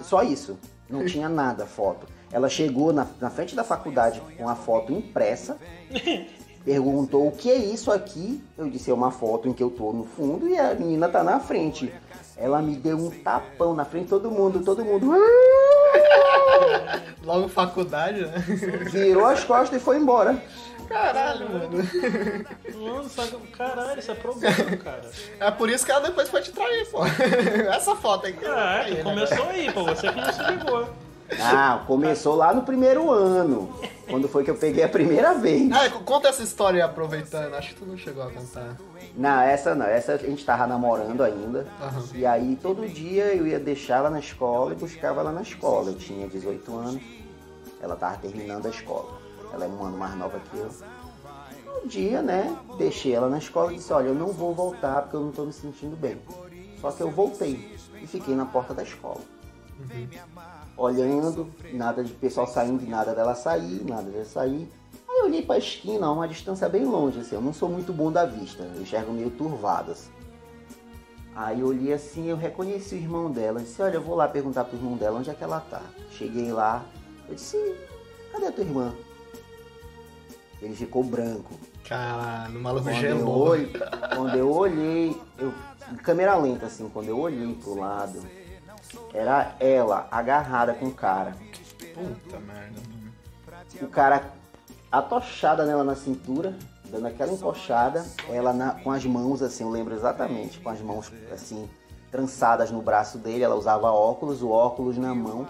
só 0.02 0.24
isso. 0.24 0.58
Não 0.90 1.06
tinha 1.06 1.30
nada 1.30 1.68
foto. 1.68 2.08
Ela 2.32 2.50
chegou 2.50 2.92
na, 2.92 3.06
na 3.22 3.30
frente 3.30 3.56
da 3.56 3.64
faculdade 3.64 4.20
com 4.36 4.50
a 4.50 4.56
foto 4.56 4.92
impressa. 4.92 5.58
Perguntou 6.66 7.28
o 7.28 7.32
que 7.32 7.52
é 7.52 7.56
isso 7.56 7.92
aqui. 7.92 8.44
Eu 8.58 8.68
disse, 8.68 8.90
é 8.90 8.94
uma 8.96 9.12
foto 9.12 9.48
em 9.48 9.54
que 9.54 9.62
eu 9.62 9.70
tô 9.70 9.94
no 9.94 10.06
fundo 10.06 10.48
e 10.48 10.58
a 10.58 10.74
menina 10.74 11.08
tá 11.08 11.24
na 11.24 11.40
frente. 11.40 11.94
Ela 12.40 12.62
me 12.62 12.76
deu 12.76 12.98
um 12.98 13.10
tapão 13.10 13.76
na 13.76 13.84
frente 13.84 14.04
de 14.06 14.10
todo 14.12 14.32
mundo, 14.32 14.64
todo 14.64 14.86
mundo 14.86 15.12
Logo 17.24 17.50
faculdade, 17.50 18.26
né? 18.26 18.34
virou 18.92 19.26
as 19.26 19.44
costas 19.44 19.82
e 19.82 19.84
foi 19.84 19.98
embora. 19.98 20.42
Caralho, 20.88 21.50
mano. 21.50 21.70
Caralho, 23.56 24.00
isso 24.00 24.12
é 24.12 24.16
problema, 24.16 24.78
cara. 24.78 25.02
É 25.40 25.52
por 25.52 25.70
isso 25.70 25.86
que 25.86 25.92
ela 25.92 26.02
depois 26.02 26.30
foi 26.30 26.42
te 26.42 26.52
trair, 26.52 26.88
pô. 26.90 27.02
Essa 27.72 27.96
foto 27.96 28.26
aí. 28.26 28.36
Ah, 28.46 28.82
Aí, 28.86 28.96
né? 28.96 29.04
começou 29.04 29.46
aí, 29.50 29.72
pô. 29.72 29.84
Você 29.84 30.12
que 30.12 30.20
não 30.20 30.34
se 30.34 30.42
ligou. 30.44 30.90
Ah, 31.40 31.84
começou 31.86 32.36
lá 32.36 32.54
no 32.54 32.64
primeiro 32.64 33.12
ano, 33.12 33.72
quando 34.10 34.28
foi 34.28 34.44
que 34.44 34.50
eu 34.50 34.56
peguei 34.56 34.84
a 34.84 34.90
primeira 34.90 35.36
vez. 35.36 35.70
Ah, 35.72 35.90
conta 36.04 36.30
essa 36.30 36.42
história 36.42 36.84
aproveitando. 36.84 37.54
Acho 37.54 37.70
que 37.70 37.76
tu 37.76 37.86
não 37.86 37.98
chegou 37.98 38.24
a 38.24 38.32
contar. 38.32 38.78
Não, 39.16 39.40
essa 39.42 39.76
não, 39.76 39.86
essa 39.86 40.14
a 40.14 40.18
gente 40.18 40.44
tava 40.44 40.66
namorando 40.66 41.22
ainda. 41.22 41.68
Aham. 41.82 42.04
E 42.16 42.26
aí 42.26 42.58
todo 42.62 42.88
dia 42.88 43.26
eu 43.36 43.46
ia 43.46 43.60
deixar 43.60 43.98
ela 43.98 44.10
na 44.10 44.20
escola 44.20 44.74
e 44.74 44.76
buscava 44.76 45.22
ela 45.22 45.32
na 45.32 45.42
escola. 45.42 45.92
Eu 45.92 45.98
tinha 45.98 46.28
18 46.28 46.76
anos, 46.76 47.02
ela 47.82 47.96
tava 47.96 48.18
terminando 48.18 48.66
a 48.66 48.70
escola. 48.70 49.20
Ela 49.54 49.66
é 49.66 49.68
um 49.68 49.84
ano 49.84 49.98
mais 49.98 50.16
nova 50.16 50.40
que 50.40 50.58
eu. 50.58 50.70
Um 51.84 51.88
dia, 51.88 52.22
né, 52.22 52.58
deixei 52.78 53.14
ela 53.14 53.30
na 53.30 53.38
escola 53.38 53.72
e 53.72 53.78
disse, 53.78 53.94
olha, 53.94 54.08
eu 54.08 54.16
não 54.16 54.28
vou 54.28 54.54
voltar 54.54 55.04
porque 55.04 55.16
eu 55.16 55.22
não 55.22 55.32
tô 55.32 55.44
me 55.44 55.54
sentindo 55.54 55.96
bem. 55.96 56.20
Só 56.82 56.92
que 56.92 57.02
eu 57.02 57.12
voltei 57.12 57.78
e 58.02 58.08
fiquei 58.08 58.36
na 58.36 58.46
porta 58.46 58.74
da 58.74 58.84
escola. 58.84 59.22
Olhando, 60.78 61.54
nada 61.74 62.04
de 62.04 62.14
pessoal 62.14 62.48
saindo, 62.48 62.88
nada 62.88 63.14
dela 63.14 63.36
sair, 63.36 63.84
nada 63.86 64.04
dela 64.04 64.26
sair. 64.26 64.70
Aí 65.08 65.18
eu 65.20 65.26
olhei 65.26 65.42
pra 65.42 65.58
esquina, 65.58 66.08
a 66.08 66.12
uma 66.12 66.28
distância 66.28 66.70
bem 66.70 66.86
longe, 66.86 67.20
assim, 67.20 67.36
eu 67.36 67.42
não 67.42 67.52
sou 67.52 67.68
muito 67.68 67.92
bom 67.92 68.12
da 68.12 68.26
vista, 68.26 68.64
eu 68.64 68.82
enxergo 68.82 69.12
meio 69.12 69.30
turvado, 69.32 69.92
assim. 69.92 70.12
Aí 71.36 71.62
eu 71.62 71.68
olhei 71.68 71.94
assim, 71.94 72.28
eu 72.28 72.38
reconheci 72.38 72.96
o 72.96 72.98
irmão 72.98 73.32
dela, 73.32 73.60
eu 73.60 73.64
disse, 73.64 73.82
olha, 73.82 73.96
eu 73.96 74.02
vou 74.02 74.16
lá 74.16 74.28
perguntar 74.28 74.66
pro 74.66 74.78
irmão 74.78 74.96
dela 74.96 75.20
onde 75.20 75.30
é 75.30 75.34
que 75.34 75.44
ela 75.44 75.60
tá. 75.60 75.82
Cheguei 76.12 76.52
lá, 76.52 76.86
eu 77.28 77.36
disse, 77.36 77.58
cadê 78.32 78.48
a 78.48 78.52
tua 78.52 78.64
irmã? 78.64 78.94
Ele 80.62 80.76
ficou 80.76 81.04
branco. 81.04 81.54
Caralho, 81.88 82.60
o 82.60 82.62
maluco 82.62 82.92
gelou. 82.92 83.50
olhei, 83.50 83.72
quando 84.16 84.36
eu 84.36 84.52
olhei, 84.52 85.22
eu, 85.38 85.54
câmera 86.04 86.36
lenta 86.36 86.66
assim, 86.66 86.90
quando 86.90 87.08
eu 87.08 87.18
olhei 87.18 87.54
pro 87.56 87.80
lado, 87.80 88.22
era 89.14 89.56
ela 89.60 90.08
agarrada 90.12 90.74
com 90.74 90.86
o 90.88 90.94
cara. 90.94 91.36
Puta 91.94 92.40
merda. 92.40 92.80
mano. 92.90 93.12
O 93.82 93.88
cara 93.88 94.24
atochada 94.92 95.66
nela 95.66 95.84
na 95.84 95.96
cintura, 95.96 96.56
dando 96.86 97.08
aquela 97.08 97.32
encoxada, 97.32 98.04
ela 98.30 98.52
na- 98.54 98.72
com 98.72 98.92
as 98.92 99.06
mãos 99.06 99.42
assim, 99.42 99.64
eu 99.64 99.70
lembro 99.70 99.94
exatamente, 99.94 100.60
com 100.60 100.70
as 100.70 100.80
mãos 100.82 101.12
assim, 101.32 101.70
trançadas 102.12 102.72
no 102.72 102.82
braço 102.82 103.18
dele, 103.20 103.44
ela 103.44 103.56
usava 103.56 103.92
óculos, 103.92 104.42
o 104.42 104.50
óculos 104.50 104.98
na 104.98 105.14
mão, 105.14 105.48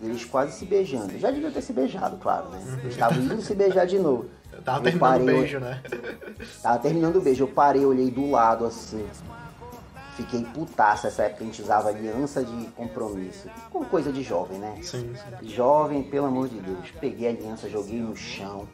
e 0.00 0.06
eles 0.06 0.24
quase 0.24 0.52
se 0.52 0.64
beijando. 0.64 1.18
Já 1.18 1.30
deviam 1.30 1.50
ter 1.52 1.60
se 1.60 1.72
beijado, 1.74 2.16
claro, 2.16 2.48
né? 2.48 2.60
Eles 2.80 2.92
estavam 2.94 3.18
indo 3.22 3.42
se 3.42 3.54
beijar 3.54 3.86
de 3.86 3.98
novo. 3.98 4.26
Eu 4.50 4.62
tava 4.62 4.78
Eu 4.78 4.82
terminando 4.84 5.22
o 5.22 5.26
beijo, 5.26 5.60
né? 5.60 5.82
Tava 6.62 6.78
terminando 6.78 7.16
o 7.16 7.20
beijo, 7.20 7.44
eu 7.44 7.48
parei, 7.48 7.84
olhei 7.84 8.10
do 8.10 8.30
lado 8.30 8.64
assim. 8.64 9.06
Fiquei 10.20 10.44
putaça, 10.44 11.08
essa 11.08 11.22
época 11.22 11.44
a 11.44 11.46
gente 11.46 11.62
usava 11.62 11.88
aliança 11.88 12.44
de 12.44 12.66
compromisso. 12.76 13.48
Com 13.70 13.82
coisa 13.86 14.12
de 14.12 14.22
jovem, 14.22 14.58
né? 14.58 14.78
Sim, 14.82 15.14
sim. 15.14 15.48
Jovem, 15.48 16.02
pelo 16.02 16.26
amor 16.26 16.46
de 16.46 16.60
Deus. 16.60 16.90
Peguei 17.00 17.28
a 17.28 17.30
aliança, 17.30 17.70
joguei 17.70 17.98
no 17.98 18.14
chão. 18.14 18.68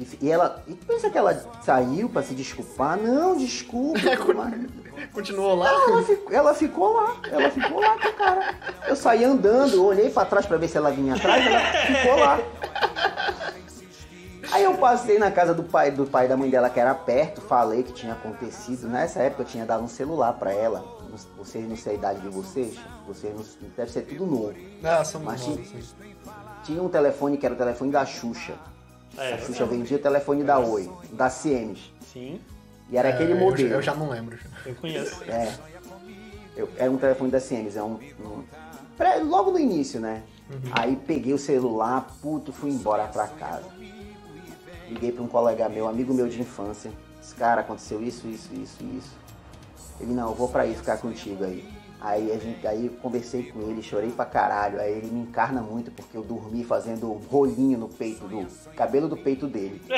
E, 0.00 0.06
e 0.20 0.30
ela. 0.30 0.60
E 0.66 0.74
pensa 0.74 1.08
que 1.08 1.16
ela 1.16 1.32
saiu 1.62 2.08
pra 2.08 2.24
se 2.24 2.34
desculpar? 2.34 2.98
Não, 2.98 3.36
desculpa. 3.36 4.00
mais. 4.34 4.66
Continuou 5.12 5.54
lá? 5.54 5.70
Ela, 5.70 6.02
ficou, 6.02 6.32
ela 6.32 6.54
ficou 6.54 6.92
lá, 6.92 7.16
ela 7.30 7.50
ficou 7.50 7.80
lá 7.80 7.96
com 7.96 8.08
o 8.08 8.12
cara. 8.14 8.54
Eu 8.88 8.96
saí 8.96 9.22
andando, 9.22 9.84
olhei 9.84 10.10
pra 10.10 10.24
trás 10.24 10.44
pra 10.44 10.56
ver 10.56 10.66
se 10.66 10.76
ela 10.76 10.90
vinha 10.90 11.14
atrás, 11.14 11.46
ela 11.46 11.60
ficou 11.60 12.16
lá. 12.18 12.40
Aí 14.52 14.62
eu 14.64 14.74
passei 14.78 15.18
na 15.18 15.30
casa 15.30 15.52
do 15.52 15.62
pai 15.64 15.90
do 15.90 16.06
pai 16.06 16.26
e 16.26 16.28
da 16.28 16.36
mãe 16.36 16.48
dela, 16.50 16.70
que 16.70 16.78
era 16.80 16.94
perto, 16.94 17.40
falei 17.40 17.82
que 17.82 17.92
tinha 17.92 18.12
acontecido. 18.12 18.88
Nessa 18.88 19.20
época 19.20 19.42
eu 19.42 19.46
tinha 19.46 19.64
dado 19.66 19.82
um 19.82 19.88
celular 19.88 20.32
pra 20.34 20.52
ela. 20.52 20.84
Vocês 21.36 21.66
não 21.68 21.76
sei 21.76 21.92
a 21.92 21.96
idade 21.96 22.20
de 22.20 22.28
vocês, 22.28 22.76
vocês 23.06 23.34
não, 23.34 23.44
deve 23.76 23.90
ser 23.90 24.02
tudo 24.02 24.26
novo. 24.26 24.54
Ah, 24.84 25.02
somos 25.04 25.26
Mas 25.26 25.44
tinha-. 25.44 25.82
Tinha 26.64 26.82
um 26.82 26.88
telefone 26.88 27.36
que 27.38 27.46
era 27.46 27.54
o 27.54 27.58
telefone 27.58 27.90
da 27.90 28.04
Xuxa. 28.04 28.54
É, 29.16 29.34
A 29.34 29.38
Xuxa 29.38 29.64
vendia 29.64 29.96
o 29.96 30.00
telefone 30.00 30.44
da 30.44 30.58
Oi, 30.58 30.90
da 31.12 31.30
Siemens. 31.30 31.90
sim, 32.12 32.40
E 32.90 32.96
era 32.98 33.08
aquele 33.08 33.32
É, 33.32 33.36
eu- 33.36 33.40
modelo. 33.40 33.68
Eu, 33.74 33.82
já 33.82 33.94
não 33.94 34.10
lembro. 34.10 34.36
já. 34.36 34.44
eu 34.66 34.74
conheço. 34.74 35.24
É. 35.24 35.52
Eu, 36.56 36.68
era 36.76 36.90
um 36.90 36.96
telefone 36.98 37.30
da 37.30 37.40
Siemens, 37.40 37.76
é 37.76 37.82
um. 37.82 37.94
um- 38.20 38.44
pré- 38.96 39.16
logo 39.22 39.50
no 39.50 39.58
início, 39.58 40.00
né? 40.00 40.22
Aí 40.72 40.94
peguei 40.96 41.32
o 41.32 41.38
celular, 41.38 42.06
puto, 42.22 42.52
fui 42.52 42.70
embora 42.70 43.04
pra 43.08 43.26
casa. 43.26 43.64
Liguei 44.88 45.12
pra 45.12 45.22
um 45.22 45.28
colega 45.28 45.68
meu, 45.68 45.88
amigo 45.88 46.14
meu 46.14 46.28
de 46.28 46.40
infância. 46.40 46.90
Disse, 47.20 47.34
cara, 47.34 47.60
aconteceu 47.62 48.02
isso, 48.02 48.26
isso, 48.28 48.50
isso, 48.54 48.84
isso. 48.96 49.16
Ele, 50.00 50.12
não, 50.12 50.28
eu 50.28 50.34
vou 50.34 50.48
pra 50.48 50.62
aí 50.62 50.74
ficar 50.74 50.98
contigo 50.98 51.44
aí. 51.44 51.64
Aí, 52.00 52.30
a 52.30 52.38
gente, 52.38 52.66
aí 52.66 52.86
eu 52.86 52.92
conversei 53.02 53.44
com 53.44 53.62
ele, 53.62 53.82
chorei 53.82 54.10
pra 54.10 54.24
caralho. 54.26 54.78
Aí 54.78 54.92
ele 54.92 55.06
me 55.08 55.20
encarna 55.20 55.62
muito 55.62 55.90
porque 55.90 56.16
eu 56.16 56.22
dormi 56.22 56.62
fazendo 56.62 57.10
um 57.10 57.16
rolinho 57.16 57.78
no 57.78 57.88
peito 57.88 58.28
do. 58.28 58.46
cabelo 58.76 59.08
do 59.08 59.16
peito 59.16 59.46
dele. 59.46 59.80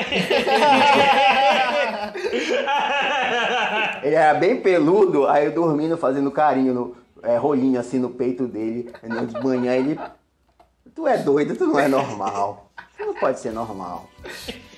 Ele 4.01 4.15
era 4.15 4.33
bem 4.33 4.61
peludo, 4.61 5.27
aí 5.27 5.45
eu 5.45 5.53
dormindo, 5.53 5.97
fazendo 5.97 6.31
carinho, 6.31 6.73
no, 6.73 6.95
é, 7.21 7.35
rolinho 7.37 7.79
assim 7.79 7.99
no 7.99 8.09
peito 8.09 8.47
dele. 8.47 8.91
Aí 9.03 9.27
De 9.27 9.43
manhã 9.43 9.75
ele. 9.75 9.99
Tu 10.95 11.07
é 11.07 11.17
doido, 11.17 11.55
tu 11.55 11.67
não 11.67 11.79
é 11.79 11.87
normal. 11.87 12.71
Tu 12.97 13.05
não 13.05 13.13
pode 13.13 13.39
ser 13.39 13.51
normal. 13.51 14.09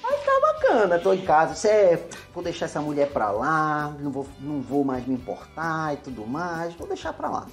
Aí 0.04 0.18
tá 0.26 0.39
bacana, 0.41 0.99
tô 0.99 1.14
em 1.14 1.24
casa, 1.24 1.56
você 1.56 2.08
vou 2.34 2.43
deixar 2.43 2.66
essa 2.66 2.82
mulher 2.82 3.12
pra 3.12 3.32
lá, 3.32 3.95
não 3.99 4.12
vou, 4.12 4.28
não 4.39 4.62
vou 4.62 4.84
mais 4.84 5.06
me 5.06 5.14
importar 5.14 5.93
e 5.93 5.97
tudo 5.97 6.26
mais, 6.26 6.74
vou 6.76 6.88
deixar 6.88 7.14
pra 7.14 7.30
lá. 7.30 7.47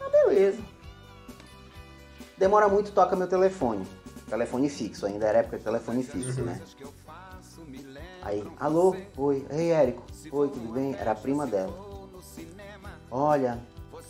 Ah, 0.00 0.08
beleza. 0.08 0.62
Demora 2.36 2.68
muito, 2.68 2.92
toca 2.92 3.16
meu 3.16 3.26
telefone. 3.26 3.86
Telefone 4.28 4.68
fixo, 4.68 5.06
ainda 5.06 5.26
era 5.26 5.38
época 5.38 5.58
de 5.58 5.64
telefone 5.64 6.02
fixo, 6.02 6.42
né? 6.42 6.60
Aí, 8.22 8.46
alô, 8.60 8.94
oi, 9.16 9.46
ei 9.50 9.72
Érico, 9.72 10.04
oi, 10.30 10.48
tudo 10.48 10.72
bem? 10.72 10.94
Era 10.94 11.12
a 11.12 11.14
prima 11.14 11.46
dela. 11.46 11.72
Olha, 13.10 13.58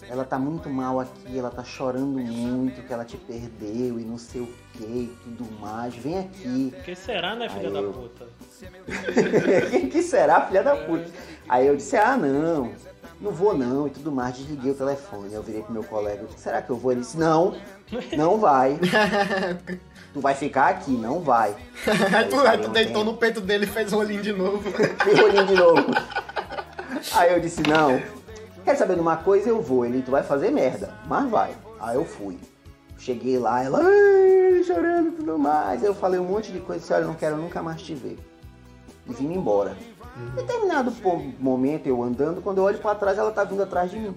ela 0.09 0.25
tá 0.25 0.39
muito 0.39 0.69
mal 0.71 1.01
aqui, 1.01 1.39
ela 1.39 1.51
tá 1.51 1.65
chorando 1.65 2.19
muito 2.19 2.83
que 2.83 2.93
ela 2.93 3.05
te 3.05 3.17
perdeu 3.17 3.99
e 3.99 4.05
não 4.05 4.19
sei 4.19 4.43
o 4.43 4.49
que 4.75 4.83
e 4.85 5.17
tudo 5.25 5.47
mais. 5.61 5.95
Vem 5.95 6.19
aqui. 6.19 6.75
O 6.79 6.83
que 6.83 6.95
será, 6.95 7.35
né, 7.35 7.49
filha 7.49 7.69
Aí 7.69 7.73
da 7.75 7.81
eu- 7.81 7.93
puta? 7.93 8.27
Quem 9.71 9.89
que 9.89 10.03
será, 10.03 10.43
filha 10.47 10.63
da 10.63 10.77
puta? 10.77 11.07
Aí 11.49 11.67
eu 11.67 11.77
disse, 11.77 11.97
ah 11.97 12.17
não, 12.17 12.73
não 13.21 13.33
vou 13.33 13.57
não 13.57 13.87
e 13.87 13.91
tudo 13.91 14.13
mais, 14.13 14.37
desliguei 14.37 14.73
o 14.73 14.75
telefone. 14.75 15.33
Eu 15.35 15.43
virei 15.43 15.63
pro 15.63 15.73
meu 15.73 15.85
colega, 15.85 16.25
será 16.37 16.63
que 16.63 16.71
eu 16.71 16.77
vou? 16.77 16.93
Ele 16.93 17.01
disse, 17.01 17.19
não, 17.19 17.57
não 18.17 18.39
vai. 18.39 18.79
Tu 20.15 20.23
vai 20.23 20.35
ficar 20.35 20.69
aqui, 20.69 20.93
não 20.93 21.21
vai. 21.21 21.55
Aí 22.17 22.25
tu, 22.31 22.41
aí 22.41 22.57
tu 22.59 22.69
deitou 22.71 23.05
no 23.05 23.15
peito 23.19 23.43
dele 23.43 23.67
e 23.67 23.69
fez 23.69 23.93
o 23.93 23.99
olhinho 23.99 24.23
de 24.23 24.33
novo. 24.33 24.63
Fiz 24.73 25.19
olhinho 25.21 25.47
de 25.47 25.55
novo. 25.55 25.85
Aí 27.13 27.33
eu 27.35 27.39
disse, 27.41 27.61
não, 27.69 28.01
quer 28.69 28.77
saber 28.77 28.97
de 28.97 29.01
uma 29.01 29.17
coisa? 29.17 29.49
Eu 29.49 29.63
vou. 29.63 29.87
Ele, 29.87 30.03
tu 30.03 30.11
vai 30.11 30.23
fazer 30.23 30.51
merda, 30.51 30.93
mas 31.07 31.31
vai. 31.31 31.57
Aí 31.81 31.97
eu 31.97 32.05
fui. 32.05 32.39
Cheguei 32.99 33.39
lá, 33.39 33.63
ela 33.65 33.81
"Ai", 33.81 34.63
chorando 34.63 35.09
e 35.09 35.13
tudo 35.13 35.39
mais. 35.39 35.83
Aí 35.83 35.89
eu 35.89 35.95
falei 35.95 36.21
um 36.21 36.25
monte 36.25 36.53
de 36.53 36.61
coisa, 36.61 36.81
disse, 36.81 36.93
olha, 36.93 37.03
eu 37.03 37.09
não 37.09 37.15
quero 37.15 37.37
nunca 37.39 37.63
mais 37.63 37.81
te 37.81 37.95
ver. 37.95 38.19
E 39.09 39.13
vim 39.15 39.33
embora. 39.33 39.75
Em 40.19 40.37
determinado 40.37 40.93
momento, 41.39 41.87
eu 41.87 42.03
andando, 42.03 42.43
quando 42.43 42.59
eu 42.59 42.65
olho 42.65 42.79
pra 42.79 42.95
trás, 42.95 43.17
ela 43.17 43.31
tá 43.31 43.43
vindo 43.43 43.63
atrás 43.63 43.91
de 43.91 43.99
mim. 43.99 44.15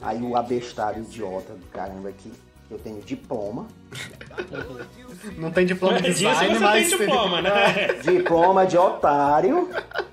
Aí 0.00 0.22
o 0.22 0.34
abestado 0.36 1.00
idiota 1.00 1.54
do 1.54 1.66
caramba 1.66 2.08
aqui, 2.08 2.32
eu 2.70 2.78
tenho 2.78 3.00
diploma, 3.00 3.66
Não 5.36 5.50
tem 5.50 5.64
diploma 5.66 5.96
de 6.00 6.08
Disso 6.12 6.18
design, 6.28 6.54
você 6.54 6.60
mas... 6.60 6.88
tem 6.90 6.98
diploma, 6.98 7.40
né? 7.42 7.94
diploma 8.04 8.66
de 8.66 8.76
otário, 8.76 9.68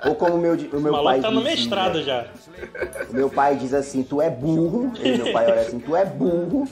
ou 0.06 0.16
como 0.16 0.38
meu, 0.38 0.54
o 0.54 0.78
O 0.78 0.82
meu 0.82 0.94
pai 0.94 1.04
maluco 1.04 1.22
tá 1.22 1.32
no 1.32 1.42
mestrado 1.42 2.02
já. 2.04 2.28
O 3.10 3.14
meu 3.14 3.30
pai 3.30 3.56
diz 3.56 3.74
assim, 3.74 4.04
tu 4.04 4.22
é 4.22 4.30
burro. 4.30 4.92
E 5.04 5.18
meu 5.18 5.34
pai 5.34 5.46
olha 5.52 5.62
assim, 5.62 5.80
tu 5.80 5.96
é 5.96 6.06
burro. 6.06 6.68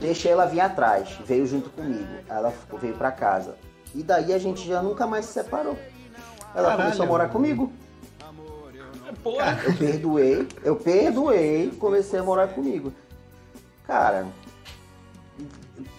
Deixei 0.00 0.30
ela 0.30 0.46
vir 0.46 0.60
atrás, 0.60 1.18
veio 1.26 1.44
junto 1.46 1.70
comigo. 1.70 2.06
Ela 2.28 2.50
ficou- 2.52 2.78
veio 2.78 2.94
pra 2.94 3.10
casa. 3.10 3.56
E 3.94 4.02
daí 4.02 4.32
a 4.32 4.38
gente 4.38 4.66
já 4.66 4.80
nunca 4.80 5.06
mais 5.06 5.24
se 5.24 5.32
separou. 5.32 5.76
Ela 6.54 6.68
Caralho. 6.70 6.82
começou 6.84 7.04
a 7.04 7.08
morar 7.08 7.28
comigo. 7.28 7.72
Porra. 9.22 9.58
Eu 9.64 9.74
perdoei, 9.74 10.48
eu 10.62 10.76
perdoei, 10.76 11.72
comecei 11.78 12.20
a 12.20 12.22
morar 12.22 12.48
comigo. 12.48 12.92
Cara, 13.88 14.26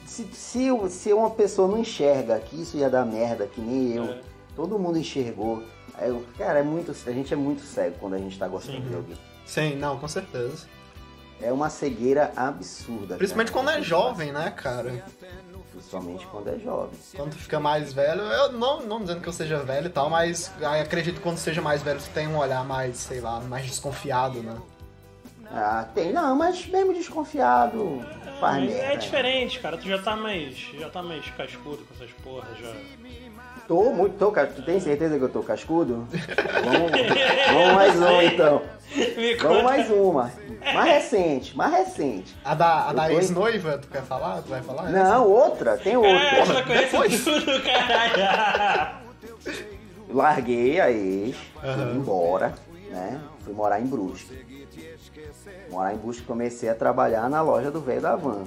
se, 0.06 0.24
se, 0.32 0.70
se 0.90 1.12
uma 1.12 1.32
pessoa 1.32 1.68
não 1.68 1.80
enxerga 1.80 2.40
que 2.40 2.62
isso 2.62 2.78
ia 2.78 2.88
dar 2.88 3.04
merda, 3.04 3.48
que 3.48 3.60
nem 3.60 3.96
eu, 3.96 4.06
É. 4.06 4.22
todo 4.56 4.78
mundo 4.78 5.00
enxergou. 5.00 5.64
Aí 5.96 6.08
eu, 6.10 6.24
cara, 6.38 6.60
é 6.60 6.64
muito, 6.64 6.92
a 6.92 7.12
gente 7.12 7.34
é 7.34 7.36
muito 7.36 7.64
cego 7.64 7.96
quando 8.00 8.14
a 8.14 8.20
gente 8.20 8.38
tá 8.38 8.48
gostando 8.48 8.78
Sim. 8.78 8.88
de 8.90 8.96
alguém. 8.96 9.18
Sim, 9.44 9.76
não, 9.78 9.98
com 9.98 10.08
certeza. 10.08 10.68
É 11.42 11.52
uma 11.52 11.70
cegueira 11.72 12.32
absurda. 12.36 13.16
Principalmente 13.16 13.52
cara. 13.52 13.66
quando 13.66 13.76
é 13.76 13.82
jovem, 13.82 14.32
né, 14.32 14.52
cara? 14.52 15.04
Principalmente 15.72 16.28
quando 16.28 16.48
é 16.50 16.60
jovem. 16.60 17.00
Quando 17.16 17.32
tu 17.32 17.38
fica 17.38 17.60
mais 17.60 17.92
velho, 17.92 18.22
eu 18.22 18.52
não, 18.52 18.82
não 18.82 19.02
dizendo 19.02 19.22
que 19.22 19.30
eu 19.30 19.34
seja 19.34 19.58
velho 19.64 19.88
e 19.88 19.90
tal, 19.90 20.12
mas 20.12 20.52
acredito 20.80 21.16
que 21.16 21.22
quando 21.22 21.38
seja 21.38 21.60
mais 21.62 21.82
velho 21.82 22.00
tu 22.00 22.10
tem 22.14 22.28
um 22.28 22.38
olhar 22.38 22.64
mais, 22.66 22.98
sei 22.98 23.20
lá, 23.20 23.40
mais 23.40 23.66
desconfiado, 23.66 24.44
né? 24.44 24.56
Ah, 25.52 25.86
tem, 25.96 26.14
não, 26.14 26.36
mas 26.36 26.68
mesmo 26.68 26.94
desconfiado, 26.94 28.06
faz 28.40 28.64
merda. 28.64 28.94
É 28.94 28.96
diferente, 28.98 29.60
cara. 29.60 29.78
Tu 29.78 29.88
já 29.88 29.98
tá 29.98 30.16
mais. 30.16 30.56
Já 30.78 30.90
tá 30.90 31.02
mais 31.02 31.26
cascudo 31.32 31.78
com 31.78 31.94
essas 31.96 32.12
porras 32.24 32.58
já. 32.60 32.72
Tô 33.68 33.92
muito, 33.92 34.18
tô, 34.18 34.32
cara. 34.32 34.48
Tu 34.48 34.62
tem 34.62 34.80
certeza 34.80 35.18
que 35.18 35.24
eu 35.24 35.30
tô 35.30 35.42
cascudo? 35.42 36.08
vamos, 36.64 36.92
vamos 37.54 37.74
mais 37.76 37.96
uma 37.96 38.24
então. 38.24 38.62
Vamos 39.42 39.64
mais 39.64 39.90
uma. 39.90 40.32
Mais 40.74 40.86
recente, 40.92 41.56
mais 41.58 41.72
recente. 41.74 42.36
A 42.44 42.54
da, 42.54 42.88
a 42.88 42.90
Eu 42.92 42.96
da 42.96 43.14
ex-noiva, 43.14 43.78
tu 43.78 43.88
quer 43.88 44.02
falar? 44.04 44.42
Tu 44.44 44.50
vai 44.50 44.62
falar? 44.62 44.90
Não, 44.90 45.28
outra, 45.28 45.78
tem 45.78 45.96
Ah, 45.96 46.00
outra. 46.00 46.46
já 46.46 46.64
conhece 46.64 46.92
depois. 46.92 47.24
tudo, 47.24 47.64
caralho. 47.64 49.00
Larguei 50.10 50.80
a 50.80 50.92
ex, 50.92 51.36
fui 51.60 51.70
Aham. 51.70 51.94
embora, 51.96 52.54
né? 52.90 53.20
Fui 53.44 53.54
morar 53.54 53.80
em 53.80 53.86
Brusque. 53.86 54.48
Morar 55.70 55.94
em 55.94 55.98
Brusque, 55.98 56.24
comecei 56.24 56.70
a 56.70 56.76
trabalhar 56.76 57.30
na 57.30 57.42
loja 57.42 57.70
do 57.72 57.80
velho 57.82 58.02
da 58.02 58.16
van. 58.16 58.44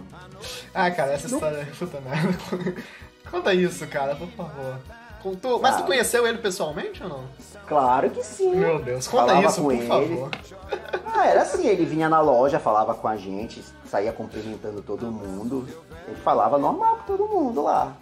Ah, 0.74 0.90
cara, 0.90 1.12
essa 1.12 1.26
história 1.26 1.56
é 1.58 1.64
puta 1.64 2.00
merda. 2.00 2.82
Conta 3.30 3.54
isso, 3.54 3.86
cara, 3.86 4.14
por 4.14 4.28
favor. 4.28 4.78
Contou... 5.22 5.60
Mas 5.60 5.76
tu 5.76 5.82
Ah. 5.82 5.86
conheceu 5.86 6.26
ele 6.26 6.38
pessoalmente 6.38 7.02
ou 7.02 7.08
não? 7.08 7.24
Claro 7.66 8.10
que 8.10 8.22
sim. 8.24 8.54
Meu 8.56 8.82
Deus, 8.82 9.06
conta 9.06 9.26
Falava 9.28 9.46
isso, 9.46 9.56
com 9.56 9.62
por 9.68 9.72
ele. 9.74 9.86
favor. 9.86 10.30
Ah, 11.14 11.26
era 11.26 11.42
assim, 11.42 11.66
ele 11.66 11.84
vinha 11.84 12.08
na 12.08 12.20
loja, 12.20 12.58
falava 12.58 12.92
com 12.94 13.06
a 13.06 13.16
gente, 13.16 13.62
saía 13.86 14.12
cumprimentando 14.12 14.82
todo 14.82 15.06
mundo. 15.06 15.66
Ele 16.08 16.16
falava 16.16 16.58
normal 16.58 16.96
com 16.96 17.02
todo 17.16 17.28
mundo 17.28 17.62
lá. 17.62 17.92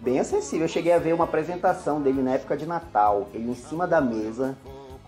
Bem 0.00 0.18
acessível. 0.18 0.64
Eu 0.66 0.68
cheguei 0.68 0.92
a 0.92 0.98
ver 0.98 1.12
uma 1.14 1.24
apresentação 1.24 2.02
dele 2.02 2.20
na 2.22 2.32
época 2.32 2.56
de 2.56 2.66
Natal. 2.66 3.28
Ele 3.32 3.50
em 3.50 3.54
cima 3.54 3.86
da 3.86 4.00
mesa, 4.00 4.56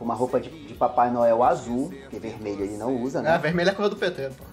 uma 0.01 0.15
roupa 0.15 0.41
de, 0.41 0.49
de 0.67 0.75
Papai 0.75 1.11
Noel 1.11 1.43
azul, 1.43 1.91
porque 2.03 2.19
vermelho 2.19 2.63
ele 2.65 2.77
não 2.77 3.03
usa, 3.03 3.21
É, 3.21 3.23
né? 3.23 3.39
vermelho 3.39 3.69
é 3.69 3.73
a 3.73 3.75
cor 3.75 3.89
do 3.89 3.97
PT, 3.97 4.31
pô. 4.37 4.45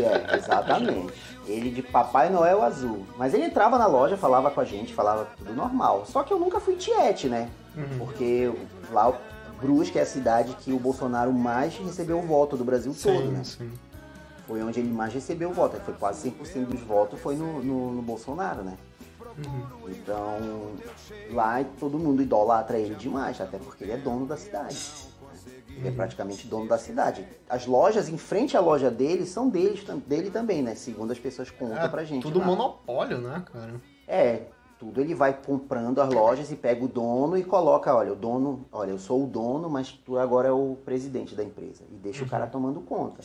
É, 0.00 0.36
exatamente. 0.36 1.12
Ele 1.46 1.70
de 1.70 1.82
Papai 1.82 2.30
Noel 2.30 2.62
azul. 2.62 3.04
Mas 3.18 3.34
ele 3.34 3.44
entrava 3.44 3.76
na 3.78 3.86
loja, 3.86 4.16
falava 4.16 4.50
com 4.50 4.60
a 4.60 4.64
gente, 4.64 4.94
falava 4.94 5.28
tudo 5.36 5.52
normal. 5.54 6.04
Só 6.06 6.22
que 6.22 6.32
eu 6.32 6.38
nunca 6.38 6.58
fui 6.60 6.76
tiete, 6.76 7.28
né? 7.28 7.50
Uhum. 7.76 7.98
Porque 7.98 8.50
lá, 8.90 9.10
o 9.10 9.14
Brusque 9.60 9.98
é 9.98 10.02
a 10.02 10.06
cidade 10.06 10.54
que 10.60 10.72
o 10.72 10.78
Bolsonaro 10.78 11.32
mais 11.32 11.76
recebeu 11.76 12.18
o 12.18 12.22
voto 12.22 12.56
do 12.56 12.64
Brasil 12.64 12.94
todo, 13.00 13.30
né? 13.30 13.44
Sim, 13.44 13.58
sim. 13.58 13.72
Foi 14.46 14.62
onde 14.62 14.80
ele 14.80 14.90
mais 14.92 15.12
recebeu 15.12 15.50
o 15.50 15.52
voto. 15.52 15.76
Foi 15.84 15.94
quase 15.94 16.30
100% 16.30 16.64
dos 16.66 16.80
votos 16.80 17.20
foi 17.20 17.36
no, 17.36 17.62
no, 17.62 17.92
no 17.92 18.02
Bolsonaro, 18.02 18.62
né? 18.62 18.74
Uhum. 19.38 19.90
Então, 19.90 20.72
lá 21.30 21.64
todo 21.78 21.98
mundo 21.98 22.22
idolatra 22.22 22.78
ele 22.78 22.94
demais, 22.94 23.40
até 23.40 23.58
porque 23.58 23.84
ele 23.84 23.92
é 23.92 23.96
dono 23.96 24.26
da 24.26 24.36
cidade. 24.36 24.76
Ele 25.74 25.88
é 25.88 25.90
praticamente 25.90 26.46
dono 26.46 26.68
da 26.68 26.76
cidade. 26.78 27.26
As 27.48 27.66
lojas 27.66 28.08
em 28.08 28.18
frente 28.18 28.56
à 28.56 28.60
loja 28.60 28.90
dele 28.90 29.24
são 29.24 29.48
deles, 29.48 29.82
dele 30.06 30.30
também, 30.30 30.62
né? 30.62 30.74
Segundo 30.74 31.10
as 31.12 31.18
pessoas 31.18 31.50
contam 31.50 31.78
É, 31.78 31.88
pra 31.88 32.04
gente. 32.04 32.22
tudo 32.22 32.38
lá. 32.40 32.44
monopólio, 32.44 33.18
né, 33.18 33.42
cara? 33.50 33.80
É, 34.06 34.42
tudo 34.78 35.00
ele 35.00 35.14
vai 35.14 35.32
comprando 35.32 36.00
as 36.00 36.12
lojas 36.12 36.52
e 36.52 36.56
pega 36.56 36.84
o 36.84 36.88
dono 36.88 37.38
e 37.38 37.42
coloca, 37.44 37.94
olha, 37.94 38.12
o 38.12 38.16
dono, 38.16 38.66
olha, 38.70 38.90
eu 38.90 38.98
sou 38.98 39.24
o 39.24 39.26
dono, 39.26 39.70
mas 39.70 39.90
tu 39.92 40.18
agora 40.18 40.48
é 40.48 40.52
o 40.52 40.76
presidente 40.84 41.34
da 41.34 41.42
empresa. 41.42 41.84
E 41.90 41.94
deixa 41.94 42.22
o 42.24 42.28
cara 42.28 42.46
tomando 42.46 42.80
conta. 42.82 43.22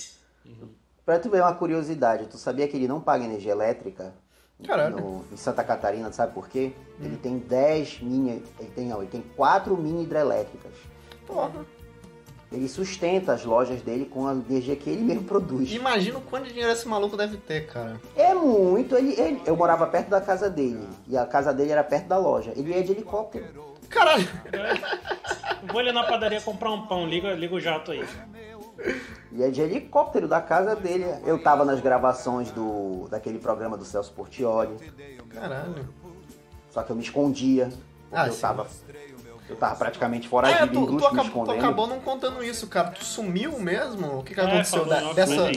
Pra 1.06 1.20
tu 1.20 1.30
ver 1.30 1.42
uma 1.42 1.54
curiosidade, 1.54 2.28
tu 2.28 2.38
sabia 2.38 2.68
que 2.68 2.78
ele 2.78 2.88
não 2.88 3.02
paga 3.02 3.24
energia 3.26 3.52
elétrica 3.52 4.14
Caralho. 4.66 4.96
no- 4.98 5.26
em 5.32 5.38
Santa 5.38 5.64
Catarina, 5.64 6.12
sabe 6.12 6.34
por 6.34 6.48
quê? 6.50 6.72
Ele 7.00 7.16
tem 7.18 7.38
10 7.38 8.00
mini, 8.02 8.44
ele 8.60 8.70
tem, 8.76 8.88
não, 8.88 8.98
ele 9.02 9.10
tem 9.12 9.22
4 9.36 9.78
mini 9.78 10.04
hidrelétricas. 10.04 10.72
Porra. 11.26 11.66
Ele 12.52 12.68
sustenta 12.70 13.34
as 13.34 13.44
lojas 13.44 13.82
dele 13.82 14.06
com 14.06 14.26
a 14.26 14.32
energia 14.34 14.74
que 14.76 14.90
ele 14.90 15.02
mesmo 15.02 15.26
produz. 15.26 15.70
Imagina 15.74 16.18
o 16.18 16.22
quanto 16.22 16.46
de 16.46 16.52
dinheiro 16.54 16.72
esse 16.72 16.88
maluco 16.88 17.18
deve 17.18 17.36
ter, 17.38 17.68
cara. 17.68 18.00
É 18.16 18.34
muito. 18.34 18.96
Ele, 18.96 19.20
ele- 19.20 19.42
eu 19.46 19.56
morava 19.56 19.86
perto 19.86 20.08
da 20.10 20.22
casa 20.22 20.50
dele. 20.50 20.88
E 21.10 21.18
a 21.18 21.26
casa 21.26 21.54
dele 21.54 21.72
era 21.72 21.84
perto 21.84 22.08
da 22.08 22.18
loja. 22.18 22.54
Ele 22.56 22.72
ia 22.74 22.82
de 22.84 22.94
helicóptero. 22.94 23.76
Caralho. 23.90 24.26
Vou 25.70 25.80
ali 25.80 25.92
na 25.92 26.04
padaria 26.06 26.40
comprar 26.42 26.72
um 26.72 26.88
pão, 26.88 27.06
liga, 27.06 27.34
liga 27.34 27.54
o 27.54 27.60
jato 27.60 27.92
aí. 27.92 28.06
Ia 29.32 29.52
de 29.52 29.62
helicóptero 29.62 30.28
da 30.28 30.42
casa 30.42 30.76
dele. 30.76 31.06
Eu 31.26 31.42
tava 31.42 31.66
nas 31.66 31.80
gravações 31.82 32.50
do 32.52 33.08
daquele 33.10 33.40
programa 33.40 33.78
do 33.78 33.84
Celso 33.86 34.12
Portioli. 34.14 34.76
Caralho. 35.30 35.88
Só 36.72 36.84
que 36.84 36.92
eu 36.92 36.96
me 36.96 37.02
escondia. 37.04 37.72
Ah, 38.12 38.28
eu 38.28 38.34
sim. 38.34 38.42
tava. 38.42 38.68
Eu 39.50 39.56
tava 39.56 39.76
praticamente 39.76 40.28
É, 40.28 40.30
foragido 40.30 40.66
em 40.80 40.86
tu, 40.88 40.98
tu, 40.98 41.06
acabou, 41.08 41.46
tu 41.46 41.52
acabou 41.52 41.88
não 41.88 42.00
contando 42.02 42.44
isso, 42.44 42.68
cara. 42.68 42.90
Tu 42.92 43.04
sumiu 43.06 43.58
mesmo? 43.60 44.20
O 44.20 44.24
que, 44.24 44.34
que 44.34 44.40
É, 44.40 44.44
aconteceu 44.44 44.86
falou 44.86 44.90
da- 44.90 45.14
dessa, 45.14 45.52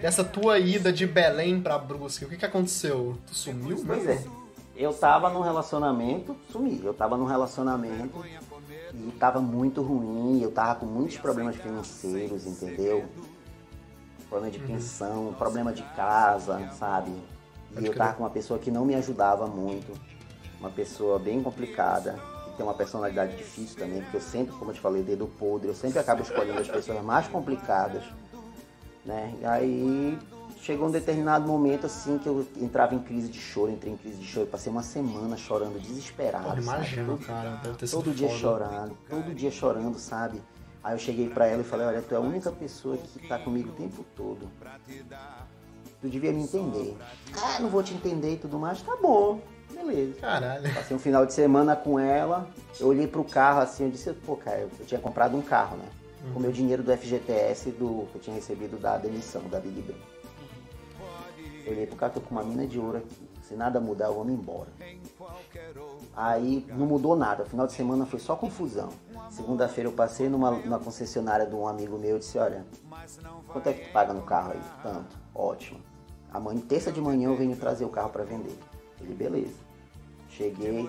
dessa 0.00 0.24
tua 0.24 0.58
ida 0.58 0.90
de 0.92 1.06
Belém 1.06 1.60
pra 1.60 1.76
Brusque? 1.78 2.24
O 2.24 2.28
que, 2.28 2.36
que 2.38 2.46
aconteceu? 2.46 3.18
Tu 3.26 3.34
sumiu 3.34 3.82
Pois 3.86 4.04
mesmo? 4.06 4.32
é. 4.42 4.46
Eu 4.74 4.92
tava 4.92 5.28
num 5.30 5.40
relacionamento, 5.40 6.36
sumi. 6.50 6.80
Eu 6.84 6.92
tava 6.94 7.16
num 7.16 7.24
relacionamento 7.24 8.22
e 8.96 9.12
tava 9.12 9.40
muito 9.40 9.82
ruim. 9.82 10.40
Eu 10.40 10.50
tava 10.50 10.80
com 10.80 10.86
muitos 10.86 11.18
problemas 11.18 11.56
financeiros, 11.56 12.46
entendeu? 12.46 13.04
Problema 14.28 14.52
de 14.52 14.58
pensão, 14.58 15.34
problema 15.38 15.72
de 15.72 15.82
casa, 15.94 16.70
sabe? 16.78 17.12
E 17.78 17.84
eu 17.84 17.94
tava 17.94 18.14
com 18.14 18.22
uma 18.22 18.30
pessoa 18.30 18.58
que 18.58 18.70
não 18.70 18.84
me 18.84 18.94
ajudava 18.94 19.46
muito. 19.46 19.92
Uma 20.58 20.70
pessoa 20.70 21.18
bem 21.18 21.42
complicada, 21.42 22.18
que 22.44 22.56
tem 22.56 22.64
uma 22.64 22.74
personalidade 22.74 23.36
difícil 23.36 23.76
também, 23.76 24.00
porque 24.00 24.16
eu 24.16 24.20
sempre, 24.20 24.54
como 24.56 24.70
eu 24.70 24.74
te 24.74 24.80
falei, 24.80 25.02
dedo 25.02 25.26
podre, 25.38 25.68
eu 25.68 25.74
sempre 25.74 25.98
acabo 25.98 26.22
escolhendo 26.22 26.58
as 26.58 26.68
pessoas 26.68 27.02
mais 27.04 27.28
complicadas, 27.28 28.02
né? 29.04 29.34
E 29.40 29.44
aí 29.44 30.18
chegou 30.66 30.88
um 30.88 30.90
determinado 30.90 31.46
momento 31.46 31.86
assim 31.86 32.18
que 32.18 32.26
eu 32.26 32.44
entrava 32.56 32.92
em 32.92 32.98
crise 32.98 33.28
de 33.28 33.38
choro, 33.38 33.70
entrei 33.70 33.92
em 33.92 33.96
crise 33.96 34.16
de 34.16 34.26
choro, 34.26 34.48
passei 34.48 34.70
uma 34.70 34.82
semana 34.82 35.36
chorando, 35.36 35.80
desesperado. 35.80 36.60
Imagino, 36.60 37.16
cara. 37.18 37.60
Deve 37.62 37.76
ter 37.76 37.86
sido 37.86 38.02
Todo 38.02 38.12
dia 38.12 38.28
foda. 38.28 38.40
chorando, 38.40 38.98
todo 39.08 39.34
dia 39.34 39.50
chorando, 39.50 39.98
sabe? 39.98 40.42
Aí 40.82 40.94
eu 40.94 40.98
cheguei 40.98 41.28
pra 41.28 41.46
ela 41.46 41.62
e 41.62 41.64
falei, 41.64 41.86
olha, 41.86 42.02
tu 42.02 42.14
é 42.14 42.16
a 42.16 42.20
única 42.20 42.50
pessoa 42.50 42.96
que 42.96 43.28
tá 43.28 43.38
comigo 43.38 43.68
o 43.68 43.72
tempo 43.72 44.04
todo. 44.16 44.50
Tu 46.00 46.08
devia 46.08 46.32
me 46.32 46.42
entender. 46.42 46.96
Ah, 47.40 47.60
não 47.60 47.68
vou 47.68 47.82
te 47.82 47.94
entender 47.94 48.34
e 48.34 48.36
tudo 48.36 48.58
mais. 48.58 48.82
Tá 48.82 48.96
bom, 49.00 49.40
beleza. 49.72 50.20
Caralho. 50.20 50.74
Passei 50.74 50.96
um 50.96 51.00
final 51.00 51.24
de 51.24 51.32
semana 51.32 51.76
com 51.76 51.98
ela, 51.98 52.48
eu 52.80 52.88
olhei 52.88 53.06
pro 53.06 53.22
carro 53.22 53.60
assim, 53.60 53.84
eu 53.84 53.90
disse, 53.90 54.12
pô, 54.12 54.36
cara, 54.36 54.68
eu 54.78 54.86
tinha 54.86 55.00
comprado 55.00 55.36
um 55.36 55.42
carro, 55.42 55.76
né? 55.76 55.88
Com 56.32 56.40
o 56.40 56.42
meu 56.42 56.50
dinheiro 56.50 56.82
do 56.82 56.96
FGTS 56.96 57.70
do, 57.70 58.08
que 58.10 58.16
eu 58.16 58.20
tinha 58.20 58.34
recebido 58.34 58.76
da 58.80 58.96
demissão 58.96 59.42
da 59.48 59.60
Big 59.60 59.80
Ben. 59.82 59.96
Eu 61.66 61.72
olhei 61.72 61.86
pro 61.86 61.96
carro, 61.96 62.14
tô 62.14 62.20
com 62.20 62.30
uma 62.30 62.44
mina 62.44 62.64
de 62.64 62.78
ouro 62.78 62.98
aqui. 62.98 63.28
Se 63.42 63.56
nada 63.56 63.80
mudar, 63.80 64.06
eu 64.06 64.14
vou 64.14 64.24
me 64.24 64.32
embora. 64.32 64.68
Aí 66.14 66.64
não 66.68 66.86
mudou 66.86 67.16
nada. 67.16 67.44
Final 67.44 67.66
de 67.66 67.72
semana 67.72 68.06
foi 68.06 68.20
só 68.20 68.36
confusão. 68.36 68.90
Segunda-feira 69.30 69.90
eu 69.90 69.92
passei 69.92 70.28
numa, 70.28 70.52
numa 70.52 70.78
concessionária 70.78 71.44
de 71.44 71.54
um 71.56 71.66
amigo 71.66 71.98
meu 71.98 72.16
e 72.16 72.18
disse, 72.20 72.38
olha, 72.38 72.64
quanto 73.48 73.68
é 73.68 73.72
que 73.72 73.86
tu 73.86 73.92
paga 73.92 74.12
no 74.12 74.22
carro 74.22 74.52
aí? 74.52 74.60
Tanto. 74.80 75.18
Ótimo. 75.34 75.80
Amanhã, 76.32 76.60
terça 76.60 76.92
de 76.92 77.00
manhã 77.00 77.28
eu 77.28 77.36
venho 77.36 77.56
trazer 77.56 77.84
o 77.84 77.88
carro 77.88 78.10
para 78.10 78.22
vender. 78.22 78.56
Ele, 79.00 79.14
beleza. 79.14 79.66
Cheguei, 80.28 80.88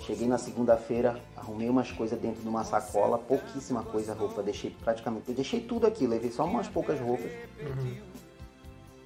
cheguei 0.00 0.26
na 0.26 0.36
segunda-feira, 0.36 1.22
arrumei 1.36 1.70
umas 1.70 1.92
coisas 1.92 2.18
dentro 2.18 2.42
de 2.42 2.48
uma 2.48 2.64
sacola, 2.64 3.16
pouquíssima 3.16 3.84
coisa, 3.84 4.12
roupa, 4.12 4.42
deixei 4.42 4.70
praticamente, 4.70 5.28
eu 5.28 5.34
deixei 5.36 5.60
tudo 5.60 5.86
aqui, 5.86 6.04
levei 6.04 6.32
só 6.32 6.44
umas 6.46 6.66
poucas 6.66 6.98
roupas. 6.98 7.30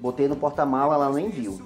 Botei 0.05 0.29
no 0.29 0.37
porta-mala, 0.37 0.97
ela 0.97 1.11
nem 1.11 1.31
viu. 1.31 1.59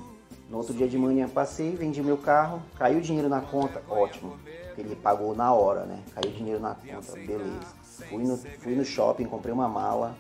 No 0.49 0.59
outro 0.59 0.73
dia 0.73 0.87
de 0.87 0.97
manhã 0.97 1.29
passei, 1.29 1.75
vendi 1.75 2.01
meu 2.01 2.17
carro, 2.17 2.63
caiu 2.77 3.01
dinheiro 3.01 3.29
na 3.29 3.41
conta, 3.41 3.83
ótimo. 3.89 4.39
Ele 4.79 4.95
pagou 4.95 5.35
na 5.35 5.53
hora, 5.53 5.85
né? 5.85 5.99
Caiu 6.15 6.33
dinheiro 6.33 6.61
na 6.61 6.77
conta, 6.77 7.15
beleza. 7.15 7.67
Fui 8.09 8.23
no, 8.23 8.37
fui 8.37 8.77
no 8.77 8.85
shopping, 8.85 9.25
comprei 9.25 9.53
uma 9.53 9.69
mala. 9.69 10.17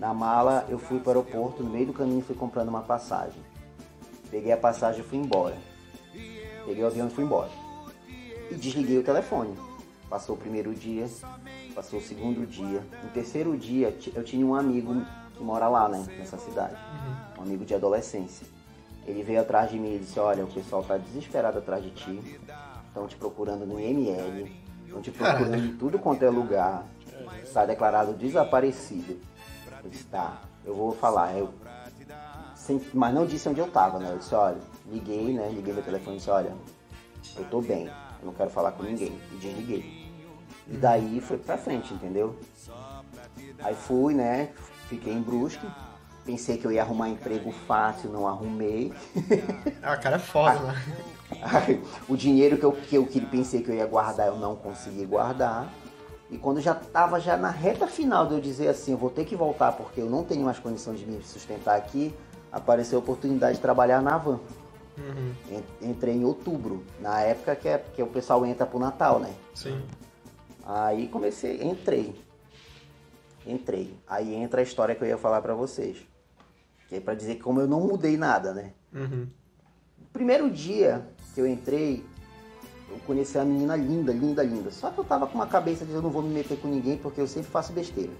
Na 0.00 0.12
mala 0.12 0.66
eu 0.68 0.80
fui 0.80 0.98
para 0.98 1.10
o 1.10 1.22
aeroporto, 1.22 1.62
no 1.62 1.70
meio 1.70 1.86
do 1.86 1.92
caminho 1.92 2.20
fui 2.22 2.34
comprando 2.34 2.70
uma 2.70 2.82
passagem. 2.82 3.40
Peguei 4.32 4.50
a 4.50 4.56
passagem 4.56 5.02
e 5.02 5.04
fui 5.04 5.18
embora. 5.18 5.56
Peguei 6.66 6.82
o 6.82 6.88
avião 6.88 7.06
e 7.06 7.10
fui 7.10 7.22
embora. 7.22 7.50
E 8.50 8.54
desliguei 8.56 8.98
o 8.98 9.04
telefone. 9.04 9.56
Passou 10.08 10.34
o 10.34 10.38
primeiro 10.38 10.74
dia, 10.74 11.08
passou 11.72 12.00
o 12.00 12.02
segundo 12.02 12.44
dia. 12.44 12.84
No 13.04 13.10
terceiro 13.10 13.56
dia 13.56 13.96
eu 14.12 14.24
tinha 14.24 14.44
um 14.44 14.56
amigo 14.56 14.92
que 15.40 15.44
mora 15.44 15.68
lá, 15.68 15.88
né? 15.88 16.04
Nessa 16.18 16.36
cidade. 16.36 16.76
Um 17.38 17.42
amigo 17.42 17.64
de 17.64 17.74
adolescência. 17.74 18.46
Ele 19.06 19.22
veio 19.22 19.40
atrás 19.40 19.70
de 19.70 19.78
mim 19.78 19.94
e 19.96 19.98
disse, 19.98 20.20
olha, 20.20 20.44
o 20.44 20.46
pessoal 20.52 20.82
tá 20.84 20.98
desesperado 20.98 21.58
atrás 21.58 21.82
de 21.82 21.90
ti. 21.92 22.38
Estão 22.88 23.06
te 23.08 23.16
procurando 23.16 23.64
no 23.66 23.80
IML. 23.80 24.52
Estão 24.84 25.00
te 25.00 25.10
procurando 25.10 25.50
Caralho. 25.50 25.64
em 25.64 25.76
tudo 25.76 25.98
quanto 25.98 26.22
é 26.24 26.28
lugar. 26.30 26.84
Está 27.42 27.64
declarado 27.64 28.12
desaparecido. 28.12 29.18
Eu 29.82 29.88
disse, 29.88 30.04
tá, 30.04 30.42
eu 30.64 30.74
vou 30.74 30.92
falar. 30.92 31.34
Eu, 31.36 31.48
sem- 32.54 32.84
mas 32.92 33.14
não 33.14 33.24
disse 33.24 33.48
onde 33.48 33.60
eu 33.60 33.70
tava, 33.70 33.98
né? 33.98 34.10
Eu 34.12 34.18
disse, 34.18 34.34
olha, 34.34 34.58
liguei, 34.86 35.32
né? 35.32 35.48
Liguei 35.50 35.72
meu 35.72 35.82
telefone 35.82 36.16
e 36.16 36.18
disse, 36.18 36.28
olha, 36.30 36.52
eu 37.36 37.44
tô 37.46 37.62
bem, 37.62 37.86
eu 37.86 38.26
não 38.26 38.34
quero 38.34 38.50
falar 38.50 38.72
com 38.72 38.82
ninguém. 38.82 39.18
E 39.32 39.36
desliguei. 39.36 40.10
E 40.68 40.76
daí 40.76 41.18
foi 41.20 41.38
pra 41.38 41.56
frente, 41.56 41.94
entendeu? 41.94 42.36
Aí 43.62 43.74
fui, 43.74 44.14
né? 44.14 44.50
Fiquei 44.90 45.12
em 45.14 45.22
Brusque. 45.22 45.66
Pensei 46.26 46.58
que 46.58 46.66
eu 46.66 46.72
ia 46.72 46.82
arrumar 46.82 47.08
emprego 47.08 47.50
fácil, 47.66 48.10
não 48.10 48.26
arrumei. 48.28 48.92
Ah, 49.82 49.96
cara, 49.96 50.16
é 50.16 50.18
foda, 50.18 50.58
né? 50.60 50.74
O 52.08 52.16
dinheiro 52.16 52.58
que 52.58 52.64
eu, 52.64 52.72
que 52.72 52.96
eu 52.96 53.06
pensei 53.30 53.62
que 53.62 53.70
eu 53.70 53.74
ia 53.74 53.86
guardar, 53.86 54.26
eu 54.26 54.36
não 54.36 54.54
consegui 54.54 55.06
guardar. 55.06 55.72
E 56.30 56.36
quando 56.36 56.60
já 56.60 56.72
estava 56.72 57.18
já 57.18 57.36
na 57.36 57.48
reta 57.50 57.86
final 57.86 58.26
de 58.26 58.34
eu 58.34 58.40
dizer 58.40 58.68
assim, 58.68 58.92
eu 58.92 58.98
vou 58.98 59.10
ter 59.10 59.24
que 59.24 59.34
voltar 59.34 59.72
porque 59.72 60.00
eu 60.00 60.10
não 60.10 60.22
tenho 60.22 60.44
mais 60.44 60.58
condição 60.58 60.92
de 60.94 61.06
me 61.06 61.22
sustentar 61.22 61.76
aqui, 61.76 62.14
apareceu 62.52 62.98
a 62.98 63.02
oportunidade 63.02 63.54
de 63.56 63.60
trabalhar 63.60 64.02
na 64.02 64.18
van. 64.18 64.38
Uhum. 64.98 65.32
En- 65.82 65.88
Entrei 65.90 66.14
em 66.14 66.24
outubro, 66.24 66.84
na 67.00 67.20
época 67.22 67.56
que, 67.56 67.68
é, 67.68 67.78
que 67.78 68.02
o 68.02 68.06
pessoal 68.08 68.44
entra 68.44 68.66
pro 68.66 68.78
Natal, 68.78 69.18
né? 69.18 69.32
Sim. 69.54 69.80
Aí 70.66 71.08
comecei, 71.08 71.62
entrei. 71.62 72.14
Entrei. 73.50 73.94
Aí 74.08 74.34
entra 74.34 74.60
a 74.60 74.62
história 74.62 74.94
que 74.94 75.02
eu 75.02 75.08
ia 75.08 75.18
falar 75.18 75.40
pra 75.42 75.54
vocês. 75.54 75.96
Que 76.88 76.96
é 76.96 77.00
pra 77.00 77.14
dizer 77.14 77.36
que 77.36 77.42
como 77.42 77.60
eu 77.60 77.66
não 77.66 77.80
mudei 77.80 78.16
nada, 78.16 78.52
né? 78.52 78.72
Uhum. 78.94 79.26
Primeiro 80.12 80.50
dia 80.50 81.02
que 81.34 81.40
eu 81.40 81.46
entrei, 81.46 82.04
eu 82.88 82.96
conheci 83.06 83.38
a 83.38 83.44
menina 83.44 83.76
linda, 83.76 84.12
linda, 84.12 84.42
linda. 84.42 84.70
Só 84.70 84.90
que 84.90 84.98
eu 84.98 85.04
tava 85.04 85.26
com 85.26 85.34
uma 85.36 85.46
cabeça 85.46 85.84
de 85.84 85.92
eu 85.92 86.02
não 86.02 86.10
vou 86.10 86.22
me 86.22 86.30
meter 86.34 86.56
com 86.58 86.68
ninguém 86.68 86.96
porque 86.96 87.20
eu 87.20 87.26
sempre 87.26 87.50
faço 87.50 87.72
besteira. 87.72 88.10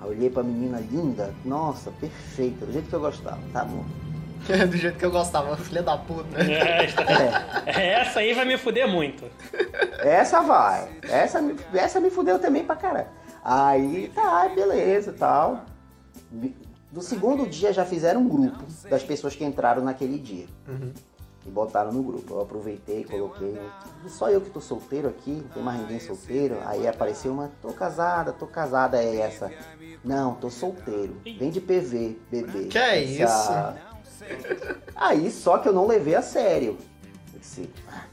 Aí 0.00 0.06
eu 0.06 0.08
olhei 0.10 0.30
pra 0.30 0.42
menina 0.42 0.80
linda, 0.80 1.34
nossa, 1.44 1.90
perfeita, 1.92 2.64
do 2.66 2.72
jeito 2.72 2.88
que 2.88 2.94
eu 2.94 3.00
gostava, 3.00 3.38
tá 3.52 3.64
bom. 3.64 3.84
do 4.70 4.76
jeito 4.76 4.98
que 4.98 5.04
eu 5.04 5.10
gostava, 5.10 5.54
filha 5.58 5.82
da 5.82 5.96
puta. 5.98 6.38
É, 6.42 6.84
esta- 6.84 7.02
É, 7.66 7.86
essa 8.00 8.20
aí 8.20 8.32
vai 8.32 8.44
me 8.46 8.56
fuder 8.56 8.88
muito. 8.88 9.24
essa 9.98 10.40
vai. 10.42 10.88
Essa, 11.02 11.40
me- 11.42 11.56
essa 11.74 12.00
me 12.00 12.10
fudeu 12.10 12.38
também 12.38 12.64
pra 12.64 12.76
caralho. 12.76 13.08
Aí 13.44 14.10
tá, 14.14 14.48
beleza 14.48 15.10
e 15.10 15.14
tal. 15.14 15.64
Do 16.90 17.00
segundo 17.02 17.46
dia 17.46 17.72
já 17.72 17.84
fizeram 17.84 18.22
um 18.22 18.28
grupo 18.28 18.64
das 18.88 19.02
pessoas 19.02 19.34
que 19.34 19.44
entraram 19.44 19.82
naquele 19.82 20.18
dia. 20.18 20.46
Uhum. 20.68 20.92
E 21.46 21.50
botaram 21.50 21.92
no 21.92 22.02
grupo. 22.02 22.34
Eu 22.34 22.40
aproveitei, 22.42 23.04
coloquei. 23.04 23.58
Só 24.08 24.28
eu 24.30 24.40
que 24.40 24.50
tô 24.50 24.60
solteiro 24.60 25.08
aqui, 25.08 25.30
não 25.30 25.48
tem 25.48 25.62
mais 25.62 25.80
ninguém 25.80 26.00
solteiro. 26.00 26.58
Aí 26.66 26.86
apareceu 26.86 27.32
uma, 27.32 27.50
tô 27.62 27.72
casada, 27.72 28.32
tô 28.32 28.46
casada, 28.46 29.02
é 29.02 29.16
essa. 29.16 29.50
Não, 30.04 30.34
tô 30.34 30.50
solteiro. 30.50 31.16
Vem 31.24 31.50
de 31.50 31.60
PV, 31.60 32.18
bebê. 32.30 32.64
Que 32.66 32.78
é 32.78 33.02
isso? 33.02 33.22
Aí 34.94 35.30
só 35.30 35.58
que 35.58 35.68
eu 35.68 35.72
não 35.72 35.86
levei 35.86 36.14
a 36.14 36.22
sério. 36.22 36.76
Eu 37.32 37.38
disse, 37.40 37.70
"Ah, 37.88 38.04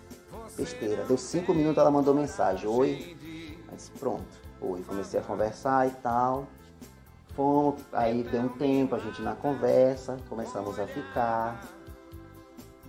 besteira. 0.56 1.04
Deu 1.06 1.18
cinco 1.18 1.54
minutos, 1.54 1.78
ela 1.80 1.92
mandou 1.92 2.14
mensagem. 2.14 2.68
Oi. 2.70 3.18
Disse, 3.76 3.92
pronto. 3.92 4.26
Oi. 4.62 4.82
Comecei 4.84 5.20
a 5.20 5.24
conversar 5.24 5.88
e 5.88 5.92
tal. 5.92 6.48
Fomos, 7.36 7.82
aí 7.94 8.24
deu 8.24 8.42
um 8.42 8.50
tempo, 8.50 8.96
a 8.96 9.00
gente 9.00 9.22
na 9.22 9.36
conversa, 9.36 10.18
começamos 10.28 10.80
a 10.80 10.88
ficar. 10.88 11.64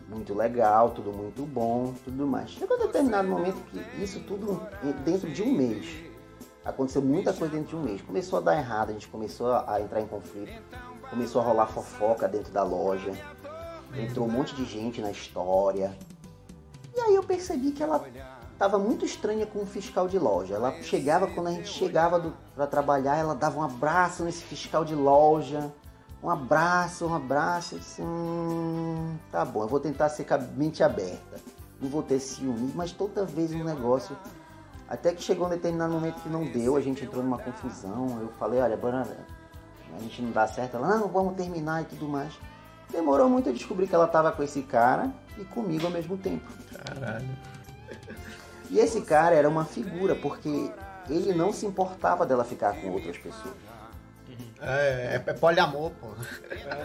Muito 0.09 0.33
legal, 0.33 0.93
tudo 0.93 1.13
muito 1.13 1.43
bom, 1.45 1.93
tudo 2.03 2.27
mais. 2.27 2.51
Chegou 2.53 2.79
um 2.79 2.87
determinado 2.87 3.29
momento 3.29 3.61
que 3.67 4.03
isso 4.03 4.21
tudo 4.21 4.63
dentro 5.05 5.31
de 5.31 5.43
um 5.43 5.53
mês. 5.53 5.87
Aconteceu 6.65 7.03
muita 7.03 7.31
coisa 7.35 7.55
dentro 7.55 7.69
de 7.69 7.77
um 7.77 7.83
mês. 7.83 8.01
Começou 8.01 8.39
a 8.39 8.43
dar 8.43 8.57
errado, 8.57 8.89
a 8.89 8.93
gente 8.95 9.07
começou 9.09 9.53
a 9.53 9.79
entrar 9.83 10.01
em 10.01 10.07
conflito. 10.07 10.63
Começou 11.11 11.43
a 11.43 11.45
rolar 11.45 11.67
fofoca 11.67 12.27
dentro 12.27 12.51
da 12.51 12.63
loja. 12.63 13.13
Entrou 13.95 14.27
um 14.27 14.31
monte 14.31 14.55
de 14.55 14.65
gente 14.65 15.03
na 15.03 15.11
história. 15.11 15.95
E 16.97 17.01
aí 17.01 17.15
eu 17.15 17.23
percebi 17.23 17.73
que 17.73 17.83
ela 17.83 18.03
estava 18.59 18.77
muito 18.77 19.05
estranha 19.05 19.47
com 19.47 19.61
o 19.61 19.67
fiscal 19.67 20.09
de 20.09 20.19
loja. 20.19 20.57
Ela 20.57 20.73
chegava, 20.83 21.29
quando 21.29 21.47
a 21.47 21.53
gente 21.53 21.69
chegava 21.69 22.35
para 22.57 22.67
trabalhar, 22.67 23.17
ela 23.17 23.33
dava 23.33 23.61
um 23.61 23.63
abraço 23.63 24.25
nesse 24.25 24.43
fiscal 24.43 24.85
de 24.85 24.97
loja. 24.97 25.73
Um 26.21 26.29
abraço, 26.29 27.07
um 27.07 27.15
abraço. 27.15 27.77
Eu 27.77 27.79
disse, 27.79 28.03
hum, 28.03 29.17
tá 29.31 29.45
bom, 29.45 29.63
eu 29.63 29.69
vou 29.69 29.79
tentar 29.79 30.09
ser 30.09 30.25
com 30.25 30.35
a 30.35 30.39
mente 30.39 30.83
aberta. 30.83 31.41
Não 31.81 31.89
vou 31.89 32.03
ter 32.03 32.19
ciúme, 32.19 32.73
mas 32.75 32.91
toda 32.91 33.25
vez 33.25 33.55
um 33.55 33.63
negócio. 33.63 34.17
Até 34.89 35.13
que 35.13 35.23
chegou 35.23 35.47
um 35.47 35.51
determinado 35.51 35.93
momento 35.93 36.21
que 36.21 36.29
não 36.29 36.45
deu, 36.45 36.75
a 36.75 36.81
gente 36.81 37.05
entrou 37.05 37.23
numa 37.23 37.39
confusão. 37.39 38.19
Eu 38.21 38.33
falei, 38.41 38.59
olha, 38.59 38.77
Bora, 38.77 39.07
a 39.97 39.99
gente 40.01 40.21
não 40.21 40.33
dá 40.33 40.49
certo. 40.49 40.77
Ela, 40.77 40.97
não, 40.97 41.07
vamos 41.07 41.37
terminar 41.37 41.83
e 41.83 41.85
tudo 41.85 42.09
mais. 42.09 42.37
Demorou 42.91 43.29
muito 43.29 43.51
a 43.51 43.53
descobrir 43.53 43.87
que 43.87 43.95
ela 43.95 44.09
tava 44.09 44.33
com 44.33 44.43
esse 44.43 44.63
cara 44.63 45.13
e 45.39 45.45
comigo 45.45 45.87
ao 45.87 45.93
mesmo 45.93 46.19
tempo. 46.19 46.51
Caralho. 46.85 47.58
E 48.71 48.79
esse 48.79 49.01
cara 49.01 49.35
era 49.35 49.49
uma 49.49 49.65
figura, 49.65 50.15
porque 50.15 50.71
ele 51.09 51.33
não 51.33 51.53
se 51.53 51.67
importava 51.67 52.27
dela 52.27 52.45
ficar 52.45 52.75
com 52.75 52.89
outras 52.91 53.17
pessoas. 53.17 53.55
É, 54.61 55.23
é, 55.25 55.33
poliamor, 55.35 55.93
pô. 56.01 56.09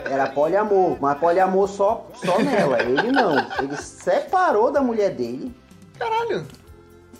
Era 0.06 0.28
poliamor, 0.28 0.98
mas 1.02 1.18
poliamor 1.18 1.68
só, 1.68 2.08
só 2.24 2.40
nela. 2.40 2.82
Ele 2.82 3.12
não. 3.12 3.36
Ele 3.60 3.76
separou 3.78 4.72
da 4.72 4.82
mulher 4.82 5.12
dele. 5.12 5.56
Caralho. 5.98 6.46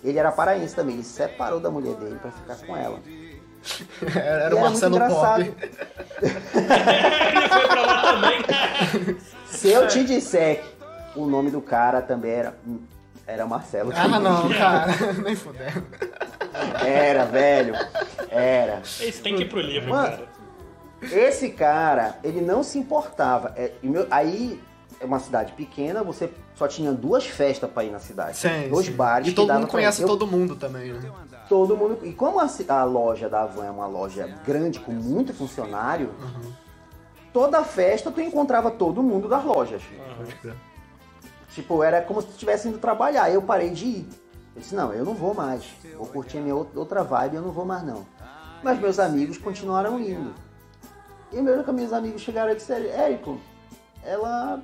Ele 0.02 0.18
era 0.18 0.30
paraense 0.30 0.74
também. 0.74 0.94
Ele 0.94 1.04
separou 1.04 1.58
da 1.58 1.70
mulher 1.70 1.94
dele 1.96 2.18
pra 2.20 2.30
ficar 2.30 2.56
com 2.66 2.76
ela. 2.76 3.00
Era, 4.14 4.20
era 4.20 4.54
o 4.54 4.58
era 4.58 4.68
Marcelo 4.68 4.98
muito 4.98 5.04
engraçado. 5.04 5.44
Pop. 5.44 5.70
Ele 6.22 7.48
foi 7.48 7.66
pra 7.66 7.86
lá 7.86 8.02
também. 8.12 9.18
Se 9.46 9.70
eu 9.70 9.88
te 9.88 10.04
disser 10.04 10.62
que 11.12 11.18
o 11.18 11.26
nome 11.26 11.50
do 11.50 11.60
cara 11.60 12.00
também 12.02 12.30
era, 12.30 12.54
era 13.26 13.46
Marcelo. 13.46 13.92
Ah, 13.94 14.08
não, 14.20 14.48
cara. 14.50 14.92
Nem 15.24 15.34
fudendo. 15.36 15.84
Era, 16.84 17.24
velho. 17.24 17.74
Era. 18.30 18.80
Esse 18.80 19.20
tem 19.22 19.36
que 19.36 19.42
ir 19.42 19.48
pro 19.48 19.60
livro, 19.60 19.90
Mano. 19.90 20.08
cara. 20.08 20.28
Esse 21.02 21.50
cara, 21.50 22.18
ele 22.24 22.40
não 22.40 22.62
se 22.62 22.78
importava. 22.78 23.52
É, 23.56 23.72
e 23.82 23.88
meu- 23.88 24.06
aí 24.10 24.60
é 25.00 25.04
uma 25.04 25.18
cidade 25.18 25.52
pequena, 25.52 26.02
você 26.02 26.30
só 26.54 26.66
tinha 26.68 26.92
duas 26.92 27.26
festas 27.26 27.70
pra 27.70 27.84
ir 27.84 27.90
na 27.90 27.98
cidade. 27.98 28.36
Sim, 28.38 28.68
dois 28.70 28.86
sim. 28.86 28.92
bares 28.92 29.28
E 29.28 29.32
todo 29.32 29.52
mundo 29.52 29.66
conhece 29.66 30.02
Eu- 30.02 30.08
todo 30.08 30.26
mundo 30.26 30.56
também, 30.56 30.92
né? 30.92 31.00
todo 31.48 31.76
mundo. 31.76 31.98
E 32.04 32.12
como 32.12 32.40
a, 32.40 32.46
a 32.68 32.84
loja 32.84 33.28
da 33.28 33.42
Avan 33.42 33.66
é 33.66 33.70
uma 33.70 33.86
loja 33.86 34.26
grande 34.46 34.78
com 34.80 34.92
muito 34.92 35.34
funcionário, 35.34 36.10
Uhum. 36.22 36.52
toda 37.34 37.62
festa 37.64 38.10
tu 38.10 38.20
encontrava 38.20 38.70
todo 38.70 39.02
mundo 39.02 39.28
das 39.28 39.44
lojas. 39.44 39.82
Crer. 40.40 40.54
Tipo, 41.54 41.82
era 41.82 42.02
como 42.02 42.20
se 42.20 42.26
tu 42.26 42.30
estivesse 42.32 42.68
indo 42.68 42.78
trabalhar. 42.78 43.24
Aí 43.24 43.34
eu 43.34 43.42
parei 43.42 43.70
de 43.70 43.86
ir. 43.86 44.08
Eu 44.54 44.60
disse, 44.60 44.74
não, 44.74 44.92
eu 44.92 45.04
não 45.04 45.14
vou 45.14 45.32
mais. 45.34 45.64
Vou 45.96 46.06
curtir 46.06 46.38
a 46.38 46.40
minha 46.40 46.54
ou- 46.54 46.68
outra 46.74 47.02
vibe, 47.02 47.36
eu 47.36 47.42
não 47.42 47.50
vou 47.52 47.64
mais 47.64 47.82
não. 47.84 48.06
Mas 48.62 48.78
meus 48.78 48.98
amigos 48.98 49.38
continuaram 49.38 49.98
indo. 50.00 50.34
E 51.32 51.40
meus, 51.40 51.66
meus 51.66 51.92
amigos 51.92 52.22
chegaram 52.22 52.52
e 52.52 52.56
disseram, 52.56 52.86
Érico, 52.86 53.40
ela. 54.04 54.62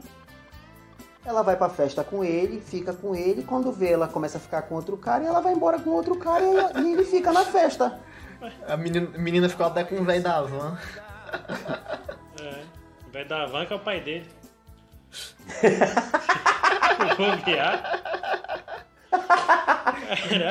Ela 1.24 1.42
vai 1.42 1.54
pra 1.56 1.68
festa 1.68 2.02
com 2.02 2.24
ele, 2.24 2.60
fica 2.62 2.94
com 2.94 3.14
ele, 3.14 3.42
quando 3.44 3.70
vê 3.70 3.92
ela 3.92 4.08
começa 4.08 4.38
a 4.38 4.40
ficar 4.40 4.62
com 4.62 4.74
outro 4.74 4.96
cara 4.96 5.22
e 5.22 5.26
ela 5.26 5.40
vai 5.40 5.52
embora 5.52 5.78
com 5.78 5.90
outro 5.90 6.16
cara 6.16 6.42
e, 6.42 6.56
ela- 6.56 6.80
e 6.80 6.92
ele 6.94 7.04
fica 7.04 7.30
na 7.30 7.44
festa. 7.44 8.00
A 8.66 8.74
menina, 8.76 9.06
menina 9.18 9.48
ficou 9.48 9.66
até 9.66 9.84
com 9.84 9.96
o 9.96 10.04
velho 10.04 10.22
da 10.22 10.40
van. 10.40 10.78
É. 12.40 12.62
Vai 13.12 13.24
dar 13.26 13.42
a 13.42 13.46
van 13.46 13.66
que 13.66 13.72
é 13.72 13.76
o 13.76 13.80
pai 13.80 14.00
dele. 14.00 14.26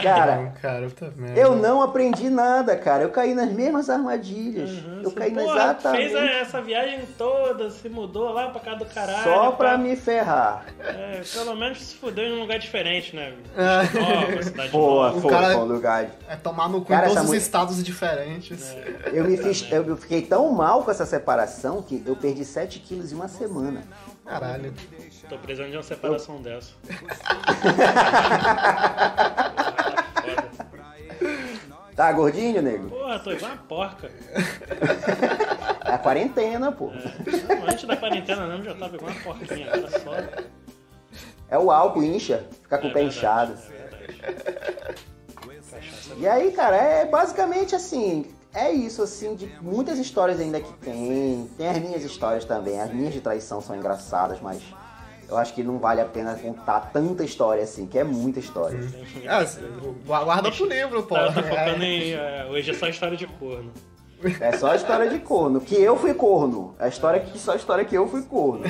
Cara, 0.01 0.53
cara, 0.61 0.87
eu 1.35 1.55
não 1.55 1.81
aprendi 1.81 2.29
nada, 2.29 2.75
cara. 2.77 3.03
Eu 3.03 3.09
caí 3.09 3.33
nas 3.33 3.51
mesmas 3.51 3.89
armadilhas. 3.89 4.69
eu 5.03 5.11
caí 5.11 5.31
na 5.31 5.41
Porra, 5.41 5.55
exatamente. 5.55 6.11
fez 6.13 6.31
essa 6.41 6.61
viagem 6.61 7.01
toda, 7.17 7.69
se 7.69 7.89
mudou 7.89 8.31
lá 8.31 8.49
pra 8.49 8.61
casa 8.61 8.77
do 8.79 8.85
caralho. 8.85 9.23
Só 9.23 9.51
pra 9.51 9.71
pá. 9.71 9.77
me 9.77 9.95
ferrar. 9.95 10.65
É, 10.79 11.21
pelo 11.33 11.55
menos 11.55 11.81
se 11.81 11.95
fudeu 11.95 12.25
em 12.25 12.37
um 12.37 12.41
lugar 12.41 12.59
diferente, 12.59 13.15
né? 13.15 13.33
É. 13.57 14.67
Boa, 14.69 15.11
foi, 15.19 15.29
cara- 15.29 15.57
um 15.57 15.65
lugar. 15.65 16.05
É 16.29 16.35
tomar 16.35 16.69
no 16.69 16.81
cu 16.81 16.87
Cara, 16.87 17.05
em 17.05 17.09
todos 17.09 17.21
os 17.23 17.27
mulher- 17.27 17.41
estados 17.41 17.83
diferentes. 17.83 18.75
Eu 19.11 19.25
me 19.25 19.37
fiz, 19.37 19.67
eu 19.71 19.95
fiquei 19.97 20.21
tão 20.21 20.49
mal 20.51 20.83
com 20.83 20.91
essa 20.91 21.05
separação 21.05 21.81
que 21.81 22.01
eu 22.05 22.15
perdi 22.15 22.45
7 22.45 22.79
quilos 22.79 23.11
em 23.11 23.15
uma 23.15 23.27
semana. 23.27 23.83
Caralho. 24.29 24.73
Tô 25.27 25.37
precisando 25.39 25.71
de 25.71 25.77
uma 25.77 25.83
separação 25.83 26.39
dessa. 26.41 26.71
Foda. 26.83 28.09
Tá 31.95 32.13
gordinho, 32.13 32.61
nego? 32.61 32.89
Porra, 32.91 33.19
tô 33.19 33.31
igual 33.31 33.51
uma 33.51 33.57
porca. 33.63 34.09
É 35.83 35.91
a 35.91 35.97
quarentena, 35.97 36.71
pô. 36.71 36.91
Não, 36.91 37.67
antes 37.67 37.83
da 37.83 37.97
quarentena 37.97 38.47
mesmo 38.47 38.63
já 38.63 38.73
tava 38.75 38.95
igual 38.95 39.11
uma 39.11 39.19
porquinha, 39.21 39.67
era 39.67 39.89
só. 39.99 40.13
É 41.49 41.57
o 41.57 41.69
álcool 41.69 42.01
incha, 42.01 42.45
fica 42.63 42.77
com 42.77 42.87
É 42.87 42.89
o 42.89 42.93
pé 42.93 42.99
verdade, 43.01 43.17
inchado. 43.17 43.53
é 44.23 46.19
E 46.19 46.25
aí, 46.25 46.53
cara, 46.53 46.77
é 46.77 47.05
basicamente 47.05 47.75
assim. 47.75 48.33
É 48.53 48.71
isso, 48.71 49.01
assim, 49.03 49.35
de 49.35 49.45
muitas 49.61 49.99
histórias 49.99 50.39
ainda 50.39 50.59
que 50.59 50.73
tem. 50.73 51.47
Tem 51.57 51.67
as 51.69 51.77
minhas 51.77 52.03
histórias 52.03 52.45
também. 52.45 52.79
As 52.81 52.91
minhas 52.91 53.13
de 53.13 53.21
traição 53.21 53.61
são 53.61 53.75
engraçadas, 53.75 54.39
mas 54.41 54.59
eu 55.29 55.37
acho 55.37 55.53
que 55.53 55.61
não 55.63 55.77
vale 55.77 56.01
a 56.01 56.05
pena 56.05 56.33
contar 56.35 56.89
tanta 56.91 57.23
história 57.23 57.63
assim, 57.63 57.85
que 57.85 57.99
é 57.99 58.03
muita 58.03 58.39
história. 58.39 58.79
Ah, 59.27 59.45
gua- 60.05 60.23
guarda 60.23 60.51
pro 60.51 60.65
livro, 60.65 61.03
pô. 61.03 61.13
Tá, 61.15 61.27
tá 61.31 61.43
focando 61.43 61.83
É. 61.83 61.87
em. 61.87 62.11
é, 62.13 62.47
hoje 62.49 62.71
é 62.71 62.73
só 62.73 62.87
história 62.87 63.15
de 63.15 63.27
corno. 63.27 63.71
É 64.41 64.51
só 64.57 64.71
a 64.71 64.75
história 64.75 65.09
de 65.09 65.19
corno. 65.19 65.61
Que 65.61 65.75
eu 65.75 65.95
fui 65.97 66.13
corno. 66.13 66.75
A 66.77 66.87
história 66.87 67.19
que 67.21 67.37
só 67.39 67.53
a 67.53 67.55
história 67.55 67.85
que 67.85 67.95
eu 67.95 68.07
fui 68.07 68.21
corno. 68.23 68.63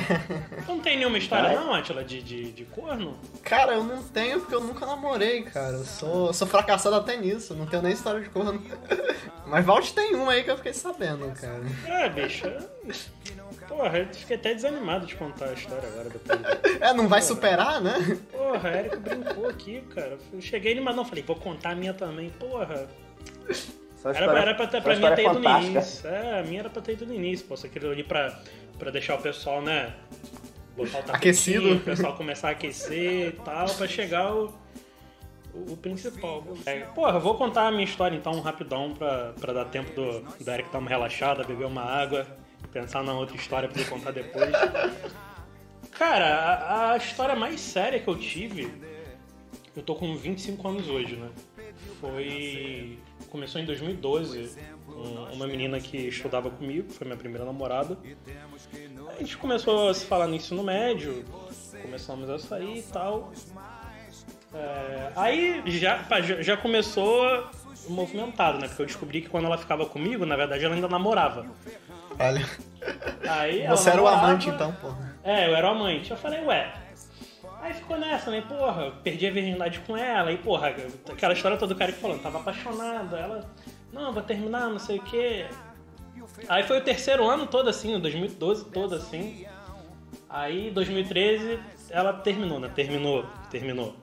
Não 0.68 0.78
tem 0.78 0.96
nenhuma 0.96 1.18
história, 1.18 1.48
Vai. 1.48 1.56
não, 1.56 1.74
Atila, 1.74 2.04
de, 2.04 2.22
de, 2.22 2.52
de 2.52 2.64
corno? 2.66 3.16
Cara, 3.42 3.74
eu 3.74 3.82
não 3.84 4.02
tenho 4.02 4.40
porque 4.40 4.54
eu 4.54 4.60
nunca 4.60 4.86
namorei, 4.86 5.42
cara. 5.42 5.72
Eu 5.76 5.84
sou, 5.84 6.32
sou 6.32 6.46
fracassado 6.46 6.94
até 6.96 7.16
nisso. 7.16 7.54
Não 7.54 7.66
tenho 7.66 7.82
nem 7.82 7.92
história 7.92 8.20
de 8.20 8.28
corno. 8.28 8.62
Mas 9.46 9.64
Valt 9.64 9.90
tem 9.90 10.14
uma 10.14 10.32
aí 10.32 10.44
que 10.44 10.50
eu 10.50 10.56
fiquei 10.56 10.72
sabendo, 10.72 11.30
cara. 11.40 11.60
É, 11.86 12.08
bicho. 12.08 12.46
é- 12.46 12.60
Porra, 13.66 13.98
eu 13.98 14.06
fiquei 14.12 14.36
até 14.36 14.52
desanimado 14.54 15.06
de 15.06 15.14
contar 15.14 15.46
a 15.46 15.52
história 15.52 15.88
agora 15.88 16.08
depois. 16.10 16.40
É, 16.80 16.92
não 16.92 17.06
vai 17.08 17.22
superar, 17.22 17.80
né? 17.80 18.18
Porra, 18.32 18.68
Érico 18.70 18.96
brincou 18.98 19.48
aqui, 19.48 19.82
cara. 19.94 20.18
Eu 20.32 20.40
cheguei 20.40 20.80
mas 20.80 20.96
não, 20.96 21.04
falei, 21.04 21.22
vou 21.22 21.36
contar 21.36 21.70
a 21.70 21.74
minha 21.74 21.92
também. 21.94 22.30
Porra, 22.30 22.88
Só 24.00 24.10
era, 24.10 24.40
era 24.40 24.54
pra, 24.54 24.66
pra 24.66 24.96
mim 24.96 25.14
ter 25.14 25.24
ido 25.24 25.38
no 25.38 25.60
início. 25.60 26.08
É, 26.08 26.40
a 26.40 26.42
minha 26.42 26.60
era 26.60 26.70
pra 26.70 26.80
ter 26.80 26.92
ido 26.92 27.06
no 27.06 27.14
início, 27.14 27.46
pô. 27.46 27.56
Só 27.56 27.68
queria 27.68 27.90
ali 27.90 28.02
pra, 28.02 28.40
pra 28.78 28.90
deixar 28.90 29.16
o 29.16 29.22
pessoal, 29.22 29.60
né? 29.60 29.94
botar 30.74 31.12
o 31.12 31.16
Aquecido. 31.16 31.74
o 31.74 31.80
pessoal 31.80 32.14
começar 32.16 32.48
a 32.48 32.50
aquecer 32.52 33.28
e 33.28 33.32
tal, 33.32 33.68
pra 33.74 33.86
chegar 33.86 34.34
o, 34.34 34.54
o, 35.52 35.72
o 35.72 35.76
principal. 35.76 36.44
É, 36.64 36.80
porra, 36.80 37.16
eu 37.16 37.20
vou 37.20 37.34
contar 37.34 37.66
a 37.66 37.70
minha 37.70 37.84
história 37.84 38.16
então 38.16 38.40
rapidão 38.40 38.94
pra, 38.94 39.34
pra 39.38 39.52
dar 39.52 39.66
tempo 39.66 39.92
do, 39.92 40.20
do 40.22 40.50
Eric 40.50 40.70
dar 40.70 40.78
uma 40.78 40.88
relaxada, 40.88 41.44
beber 41.44 41.66
uma 41.66 41.82
água, 41.82 42.26
pensar 42.72 43.02
na 43.02 43.12
outra 43.12 43.36
história 43.36 43.68
pra 43.68 43.80
ele 43.80 43.90
contar 43.90 44.12
depois. 44.12 44.50
Cara, 45.92 46.26
a, 46.26 46.92
a 46.92 46.96
história 46.96 47.36
mais 47.36 47.60
séria 47.60 48.00
que 48.00 48.08
eu 48.08 48.16
tive, 48.16 48.72
eu 49.76 49.82
tô 49.82 49.94
com 49.94 50.16
25 50.16 50.66
anos 50.66 50.88
hoje, 50.88 51.16
né? 51.16 51.28
Foi. 52.00 52.98
Começou 53.28 53.60
em 53.60 53.64
2012, 53.64 54.56
com 54.86 55.34
uma 55.34 55.46
menina 55.46 55.78
que 55.80 55.96
estudava 55.96 56.50
comigo, 56.50 56.90
foi 56.92 57.06
minha 57.06 57.16
primeira 57.16 57.44
namorada. 57.44 57.96
A 59.08 59.18
gente 59.18 59.36
começou 59.36 59.88
a 59.88 59.94
se 59.94 60.04
falar 60.06 60.26
no 60.26 60.34
ensino 60.34 60.62
médio, 60.62 61.24
começamos 61.82 62.28
a 62.30 62.38
sair 62.38 62.78
e 62.78 62.82
tal. 62.82 63.32
É, 64.52 65.12
aí 65.14 65.62
já, 65.66 66.04
já 66.40 66.56
começou 66.56 67.48
movimentado, 67.88 68.58
né? 68.58 68.66
Porque 68.68 68.82
eu 68.82 68.86
descobri 68.86 69.20
que 69.20 69.28
quando 69.28 69.46
ela 69.46 69.56
ficava 69.58 69.86
comigo, 69.86 70.26
na 70.26 70.36
verdade 70.36 70.64
ela 70.64 70.74
ainda 70.74 70.88
namorava. 70.88 71.46
Olha. 72.18 72.48
Aí 73.28 73.66
Você 73.68 73.90
era 73.90 74.02
o 74.02 74.06
amante 74.06 74.48
então, 74.48 74.72
porra. 74.72 75.16
É, 75.22 75.48
eu 75.48 75.54
era 75.54 75.68
o 75.68 75.70
amante. 75.70 76.10
Eu 76.10 76.16
falei, 76.16 76.40
ué. 76.44 76.72
Aí 77.60 77.74
ficou 77.74 77.98
nessa, 77.98 78.30
né? 78.30 78.40
Porra, 78.40 78.90
perdi 79.02 79.26
a 79.26 79.30
virgindade 79.30 79.80
com 79.80 79.96
ela. 79.96 80.32
E, 80.32 80.38
porra, 80.38 80.74
aquela 81.10 81.34
história 81.34 81.58
toda 81.58 81.74
do 81.74 81.78
cara 81.78 81.92
que 81.92 81.98
falando, 81.98 82.22
tava 82.22 82.38
apaixonado. 82.38 83.14
Ela, 83.16 83.50
não, 83.92 84.12
vou 84.12 84.22
terminar, 84.22 84.68
não 84.70 84.78
sei 84.78 84.98
o 84.98 85.02
quê. 85.02 85.46
Aí 86.48 86.62
foi 86.64 86.78
o 86.78 86.80
terceiro 86.82 87.28
ano 87.28 87.46
todo 87.46 87.68
assim, 87.68 87.94
o 87.94 88.00
2012 88.00 88.66
todo 88.66 88.94
assim. 88.94 89.46
Aí, 90.28 90.70
2013, 90.70 91.58
ela 91.90 92.12
terminou, 92.12 92.60
né? 92.60 92.70
Terminou, 92.74 93.26
terminou. 93.50 93.96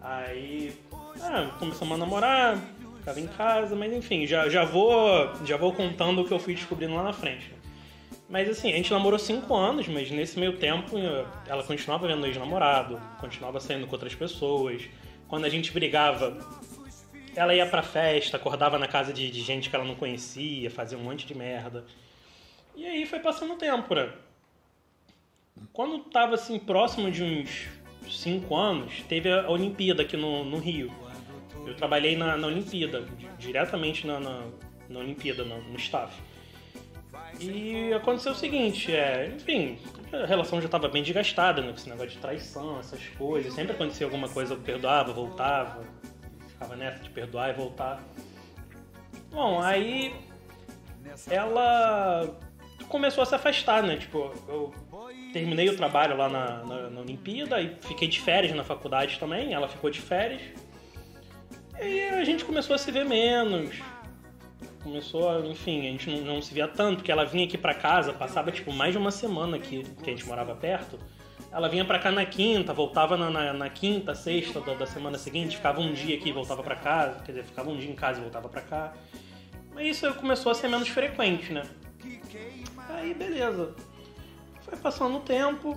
Aí, 0.00 0.74
ah, 1.20 1.50
começamos 1.58 1.94
a 1.94 1.98
namorar, 1.98 2.58
ficava 2.96 3.20
em 3.20 3.26
casa, 3.26 3.76
mas 3.76 3.92
enfim, 3.92 4.26
já, 4.26 4.48
já, 4.48 4.64
vou, 4.64 5.30
já 5.44 5.56
vou 5.56 5.72
contando 5.72 6.22
o 6.22 6.24
que 6.24 6.32
eu 6.32 6.38
fui 6.38 6.54
descobrindo 6.54 6.94
lá 6.94 7.02
na 7.02 7.12
frente. 7.12 7.52
Mas 8.28 8.48
assim, 8.48 8.72
a 8.72 8.76
gente 8.76 8.90
namorou 8.90 9.18
cinco 9.18 9.54
anos, 9.54 9.86
mas 9.86 10.10
nesse 10.10 10.38
meio 10.38 10.56
tempo 10.58 10.98
eu- 10.98 11.26
ela 11.46 11.62
continuava 11.62 12.08
vendo 12.08 12.26
ex-namorado, 12.26 13.00
continuava 13.20 13.60
saindo 13.60 13.86
com 13.86 13.92
outras 13.92 14.14
pessoas. 14.14 14.82
Quando 15.28 15.44
a 15.44 15.48
gente 15.48 15.72
brigava, 15.72 16.36
ela 17.36 17.54
ia 17.54 17.66
pra 17.66 17.82
festa, 17.82 18.36
acordava 18.36 18.78
na 18.78 18.88
casa 18.88 19.12
de, 19.12 19.30
de 19.30 19.40
gente 19.42 19.70
que 19.70 19.76
ela 19.76 19.84
não 19.84 19.94
conhecia, 19.94 20.68
fazia 20.70 20.98
um 20.98 21.02
monte 21.02 21.24
de 21.26 21.34
merda. 21.36 21.84
E 22.74 22.84
aí 22.84 23.06
foi 23.06 23.20
passando 23.20 23.54
o 23.54 23.56
tempo, 23.56 23.94
né? 23.94 24.10
Quando 25.72 25.98
tava 26.10 26.34
assim, 26.34 26.58
próximo 26.58 27.10
de 27.10 27.22
uns 27.22 27.68
cinco 28.10 28.56
anos, 28.56 29.02
teve 29.08 29.30
a 29.32 29.48
Olimpíada 29.48 30.02
aqui 30.02 30.16
no, 30.16 30.44
no 30.44 30.58
Rio. 30.58 30.92
Eu 31.64 31.74
trabalhei 31.74 32.16
na, 32.16 32.36
na 32.36 32.46
Olimpíada, 32.46 33.02
di- 33.02 33.28
diretamente 33.38 34.06
na, 34.06 34.20
na, 34.20 34.42
na 34.88 34.98
Olimpíada, 35.00 35.44
no, 35.44 35.60
no 35.62 35.76
staff. 35.76 36.12
E 37.40 37.92
aconteceu 37.92 38.32
o 38.32 38.34
seguinte, 38.34 38.94
é, 38.94 39.32
enfim, 39.34 39.78
a 40.12 40.24
relação 40.24 40.60
já 40.60 40.66
estava 40.66 40.88
bem 40.88 41.02
desgastada, 41.02 41.60
né? 41.60 41.72
Esse 41.76 41.88
negócio 41.88 42.12
de 42.12 42.18
traição, 42.18 42.78
essas 42.78 43.06
coisas. 43.18 43.52
Sempre 43.52 43.72
acontecia 43.72 44.06
alguma 44.06 44.28
coisa, 44.28 44.54
eu 44.54 44.58
perdoava, 44.58 45.12
voltava. 45.12 45.82
Ficava 46.48 46.76
nessa 46.76 47.02
de 47.02 47.10
perdoar 47.10 47.50
e 47.50 47.52
voltar. 47.52 48.02
Bom, 49.30 49.60
aí 49.60 50.14
ela 51.30 52.38
começou 52.88 53.22
a 53.22 53.26
se 53.26 53.34
afastar, 53.34 53.82
né? 53.82 53.96
Tipo, 53.96 54.32
eu 54.48 54.72
terminei 55.32 55.68
o 55.68 55.76
trabalho 55.76 56.16
lá 56.16 56.28
na, 56.28 56.64
na, 56.64 56.90
na 56.90 57.00
Olimpíada 57.00 57.60
e 57.60 57.76
fiquei 57.82 58.08
de 58.08 58.20
férias 58.20 58.54
na 58.56 58.64
faculdade 58.64 59.18
também. 59.18 59.52
Ela 59.52 59.68
ficou 59.68 59.90
de 59.90 60.00
férias. 60.00 60.40
E 61.78 62.08
a 62.08 62.24
gente 62.24 62.44
começou 62.44 62.74
a 62.74 62.78
se 62.78 62.90
ver 62.90 63.04
menos. 63.04 63.76
Começou, 64.86 65.28
a, 65.28 65.40
enfim, 65.40 65.80
a 65.80 65.90
gente 65.90 66.08
não, 66.08 66.34
não 66.34 66.40
se 66.40 66.54
via 66.54 66.68
tanto, 66.68 66.98
porque 66.98 67.10
ela 67.10 67.24
vinha 67.24 67.44
aqui 67.44 67.58
pra 67.58 67.74
casa, 67.74 68.12
passava 68.12 68.52
tipo 68.52 68.72
mais 68.72 68.92
de 68.92 68.98
uma 68.98 69.10
semana 69.10 69.56
aqui, 69.56 69.82
que 69.82 70.08
a 70.08 70.12
gente 70.12 70.24
morava 70.24 70.54
perto. 70.54 70.96
Ela 71.50 71.68
vinha 71.68 71.84
pra 71.84 71.98
cá 71.98 72.12
na 72.12 72.24
quinta, 72.24 72.72
voltava 72.72 73.16
na, 73.16 73.28
na, 73.28 73.52
na 73.52 73.68
quinta, 73.68 74.14
sexta 74.14 74.60
da, 74.60 74.74
da 74.74 74.86
semana 74.86 75.18
seguinte, 75.18 75.56
ficava 75.56 75.80
um 75.80 75.92
dia 75.92 76.16
aqui 76.16 76.28
e 76.28 76.32
voltava 76.32 76.62
pra 76.62 76.76
casa, 76.76 77.20
quer 77.24 77.32
dizer, 77.32 77.44
ficava 77.44 77.68
um 77.68 77.76
dia 77.76 77.90
em 77.90 77.96
casa 77.96 78.20
e 78.20 78.22
voltava 78.22 78.48
pra 78.48 78.60
cá. 78.60 78.92
Mas 79.74 79.88
isso 79.88 80.14
começou 80.14 80.52
a 80.52 80.54
ser 80.54 80.68
menos 80.68 80.86
frequente, 80.86 81.52
né? 81.52 81.64
Aí, 82.88 83.12
beleza. 83.12 83.74
Foi 84.60 84.78
passando 84.78 85.16
o 85.16 85.20
tempo, 85.20 85.76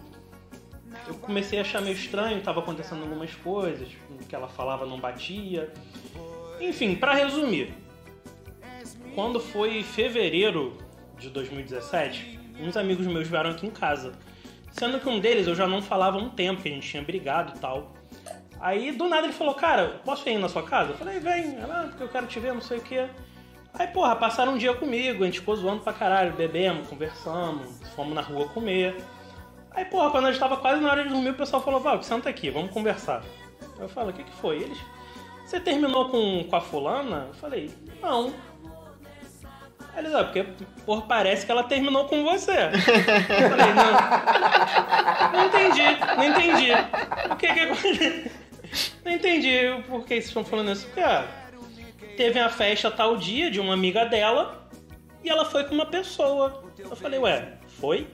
eu 1.07 1.15
comecei 1.15 1.57
a 1.57 1.63
achar 1.63 1.81
meio 1.81 1.95
estranho, 1.95 2.43
tava 2.43 2.59
acontecendo 2.59 3.01
algumas 3.01 3.33
coisas, 3.33 3.89
o 4.07 4.23
que 4.23 4.35
ela 4.35 4.47
falava 4.47 4.85
não 4.85 4.99
batia. 4.99 5.73
Enfim, 6.61 6.93
pra 6.93 7.15
resumir, 7.15 7.73
quando 9.19 9.37
foi 9.37 9.83
fevereiro 9.83 10.77
de 11.17 11.29
2017, 11.29 12.39
uns 12.57 12.77
amigos 12.77 13.05
meus 13.05 13.27
vieram 13.27 13.49
aqui 13.49 13.67
em 13.67 13.69
casa. 13.69 14.13
Sendo 14.71 14.97
que 14.97 15.09
um 15.09 15.19
deles 15.19 15.45
eu 15.45 15.53
já 15.53 15.67
não 15.67 15.81
falava 15.81 16.17
há 16.17 16.21
um 16.21 16.29
tempo, 16.29 16.61
que 16.61 16.69
a 16.69 16.71
gente 16.71 16.87
tinha 16.87 17.03
brigado 17.03 17.51
e 17.53 17.59
tal. 17.59 17.91
Aí 18.61 18.93
do 18.93 19.09
nada 19.09 19.25
ele 19.25 19.33
falou, 19.33 19.53
cara, 19.55 19.99
posso 20.05 20.27
ir 20.29 20.37
na 20.37 20.47
sua 20.47 20.63
casa? 20.63 20.91
Eu 20.91 20.97
falei, 20.97 21.19
vem, 21.19 21.57
ela, 21.57 21.81
ah, 21.81 21.87
porque 21.89 22.01
eu 22.01 22.07
quero 22.07 22.27
te 22.27 22.39
ver, 22.39 22.53
não 22.53 22.61
sei 22.61 22.77
o 22.77 22.81
quê. 22.81 23.09
Aí, 23.73 23.87
porra, 23.87 24.15
passaram 24.15 24.53
um 24.53 24.57
dia 24.57 24.73
comigo, 24.73 25.21
a 25.21 25.25
gente 25.25 25.41
ficou 25.41 25.53
zoando 25.57 25.81
pra 25.81 25.91
caralho, 25.91 26.31
bebemos, 26.31 26.87
conversamos, 26.87 27.81
fomos 27.97 28.15
na 28.15 28.21
rua 28.21 28.47
comer. 28.47 29.03
Aí, 29.71 29.83
porra, 29.83 30.11
quando 30.11 30.27
a 30.27 30.31
gente 30.31 30.39
tava 30.39 30.55
quase 30.55 30.79
na 30.81 30.89
hora 30.89 31.03
de 31.03 31.09
dormir, 31.09 31.31
o 31.31 31.35
pessoal 31.35 31.61
falou, 31.61 31.81
Val, 31.81 32.01
senta 32.03 32.29
aqui, 32.29 32.49
vamos 32.49 32.71
conversar. 32.71 33.21
Eu 33.77 33.89
falei, 33.89 34.11
o 34.11 34.13
que 34.13 34.23
que 34.23 34.35
foi? 34.37 34.61
Eles, 34.61 34.77
você 35.45 35.59
terminou 35.59 36.07
com, 36.07 36.45
com 36.49 36.55
a 36.55 36.61
fulana? 36.61 37.25
Eu 37.27 37.33
falei, 37.33 37.69
não. 38.01 38.33
Aí 39.93 39.99
Eles, 39.99 40.13
ah, 40.15 40.23
porque, 40.23 40.43
porra, 40.85 41.01
parece 41.03 41.45
que 41.45 41.51
ela 41.51 41.63
terminou 41.63 42.05
com 42.05 42.23
você. 42.23 42.51
Eu 42.51 43.49
falei, 43.49 43.73
não. 43.73 43.91
Não 45.33 45.45
entendi, 45.45 45.83
não 46.17 46.23
entendi. 46.23 46.71
O 47.31 47.35
que 47.35 47.47
que? 47.53 48.31
Não 49.03 49.11
entendi 49.11 49.83
por 49.87 50.01
que 50.03 50.09
vocês 50.15 50.25
estão 50.27 50.45
falando 50.45 50.71
isso. 50.71 50.85
Porque, 50.85 51.01
ah, 51.01 51.25
teve 52.15 52.39
uma 52.39 52.49
festa 52.49 52.91
tal 52.91 53.17
dia 53.17 53.49
de 53.49 53.59
uma 53.59 53.73
amiga 53.73 54.05
dela 54.05 54.69
e 55.23 55.29
ela 55.29 55.45
foi 55.45 55.63
com 55.63 55.73
uma 55.73 55.85
pessoa. 55.85 56.63
Eu 56.77 56.95
falei, 56.95 57.19
ué, 57.19 57.53
foi? 57.79 58.07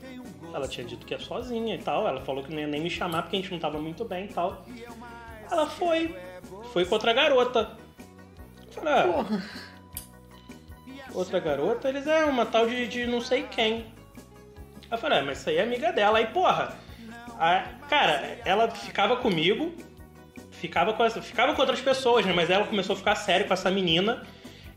Ela 0.54 0.68
tinha 0.68 0.86
dito 0.86 1.06
que 1.06 1.14
é 1.14 1.20
sozinha 1.20 1.76
e 1.76 1.80
tal. 1.80 2.08
Ela 2.08 2.22
falou 2.22 2.44
que 2.44 2.52
não 2.52 2.60
ia 2.60 2.68
nem 2.68 2.82
me 2.82 2.90
chamar 2.90 3.24
porque 3.24 3.36
a 3.36 3.40
gente 3.42 3.52
não 3.52 3.60
tava 3.60 3.80
muito 3.80 4.06
bem 4.06 4.26
e 4.26 4.28
tal. 4.30 4.66
Ela 5.52 5.68
foi. 5.68 6.16
Foi 6.72 6.86
com 6.86 6.96
outra 6.96 7.14
garota. 7.14 7.72
Eu 8.66 8.72
falei, 8.72 8.94
ah, 8.94 9.42
outra 11.16 11.40
garota, 11.40 11.88
eles 11.90 12.06
é 12.08 12.26
uma 12.26 12.46
tal 12.46 12.68
de, 12.68 12.88
de 12.88 13.06
não 13.08 13.22
sei 13.22 13.44
quem. 13.44 13.86
Eu 14.92 14.98
falei, 14.98 15.20
ah, 15.20 15.24
mas 15.24 15.40
isso 15.40 15.50
aí 15.50 15.58
é 15.58 15.64
amiga 15.64 15.92
dela. 15.92 16.18
Aí, 16.20 16.28
porra, 16.28 16.76
a- 17.40 17.64
cara, 17.90 18.38
ela 18.46 18.70
ficava 18.70 19.16
comigo, 19.18 19.74
ficava 20.52 20.94
com, 20.94 21.04
essa- 21.04 21.22
ficava 21.22 21.54
com 21.54 21.62
outras 21.62 21.82
pessoas, 21.82 22.26
né? 22.26 22.34
Mas 22.34 22.50
ela 22.50 22.66
começou 22.66 22.94
a 22.94 22.98
ficar 22.98 23.16
sério 23.16 23.48
com 23.48 23.54
essa 23.54 23.72
menina. 23.72 24.24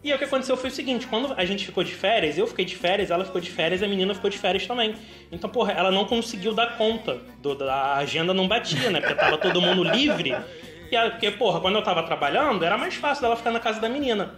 E 0.03 0.11
aí 0.11 0.15
o 0.15 0.19
que 0.19 0.25
aconteceu 0.25 0.57
foi 0.57 0.71
o 0.71 0.73
seguinte, 0.73 1.07
quando 1.09 1.35
a 1.37 1.45
gente 1.45 1.67
ficou 1.67 1.83
de 1.83 1.93
férias, 1.93 2.39
eu 2.39 2.47
fiquei 2.47 2.65
de 2.65 2.77
férias, 2.77 3.11
ela 3.11 3.25
ficou 3.25 3.41
de 3.41 3.51
férias 3.51 3.83
a 3.83 3.89
menina 3.89 4.15
ficou 4.15 4.31
de 4.31 4.39
férias 4.39 4.65
também. 4.67 4.95
Então, 5.31 5.51
porra, 5.51 5.73
ela 5.73 5.91
não 5.91 6.05
conseguiu 6.05 6.55
dar 6.55 6.77
conta, 6.79 7.19
do, 7.43 7.55
da 7.57 7.95
agenda 7.97 8.33
não 8.33 8.47
batia, 8.47 8.91
né? 8.91 9.01
Porque 9.01 9.15
tava 9.15 9.37
todo 9.39 9.61
mundo 9.61 9.83
livre. 9.83 10.35
E 10.91 10.97
ela, 10.97 11.11
porque, 11.11 11.31
porra, 11.33 11.61
quando 11.61 11.75
eu 11.75 11.83
tava 11.83 12.03
trabalhando, 12.05 12.65
era 12.65 12.79
mais 12.79 12.95
fácil 12.95 13.23
dela 13.23 13.37
ficar 13.37 13.51
na 13.51 13.61
casa 13.61 13.81
da 13.81 13.89
menina 13.89 14.37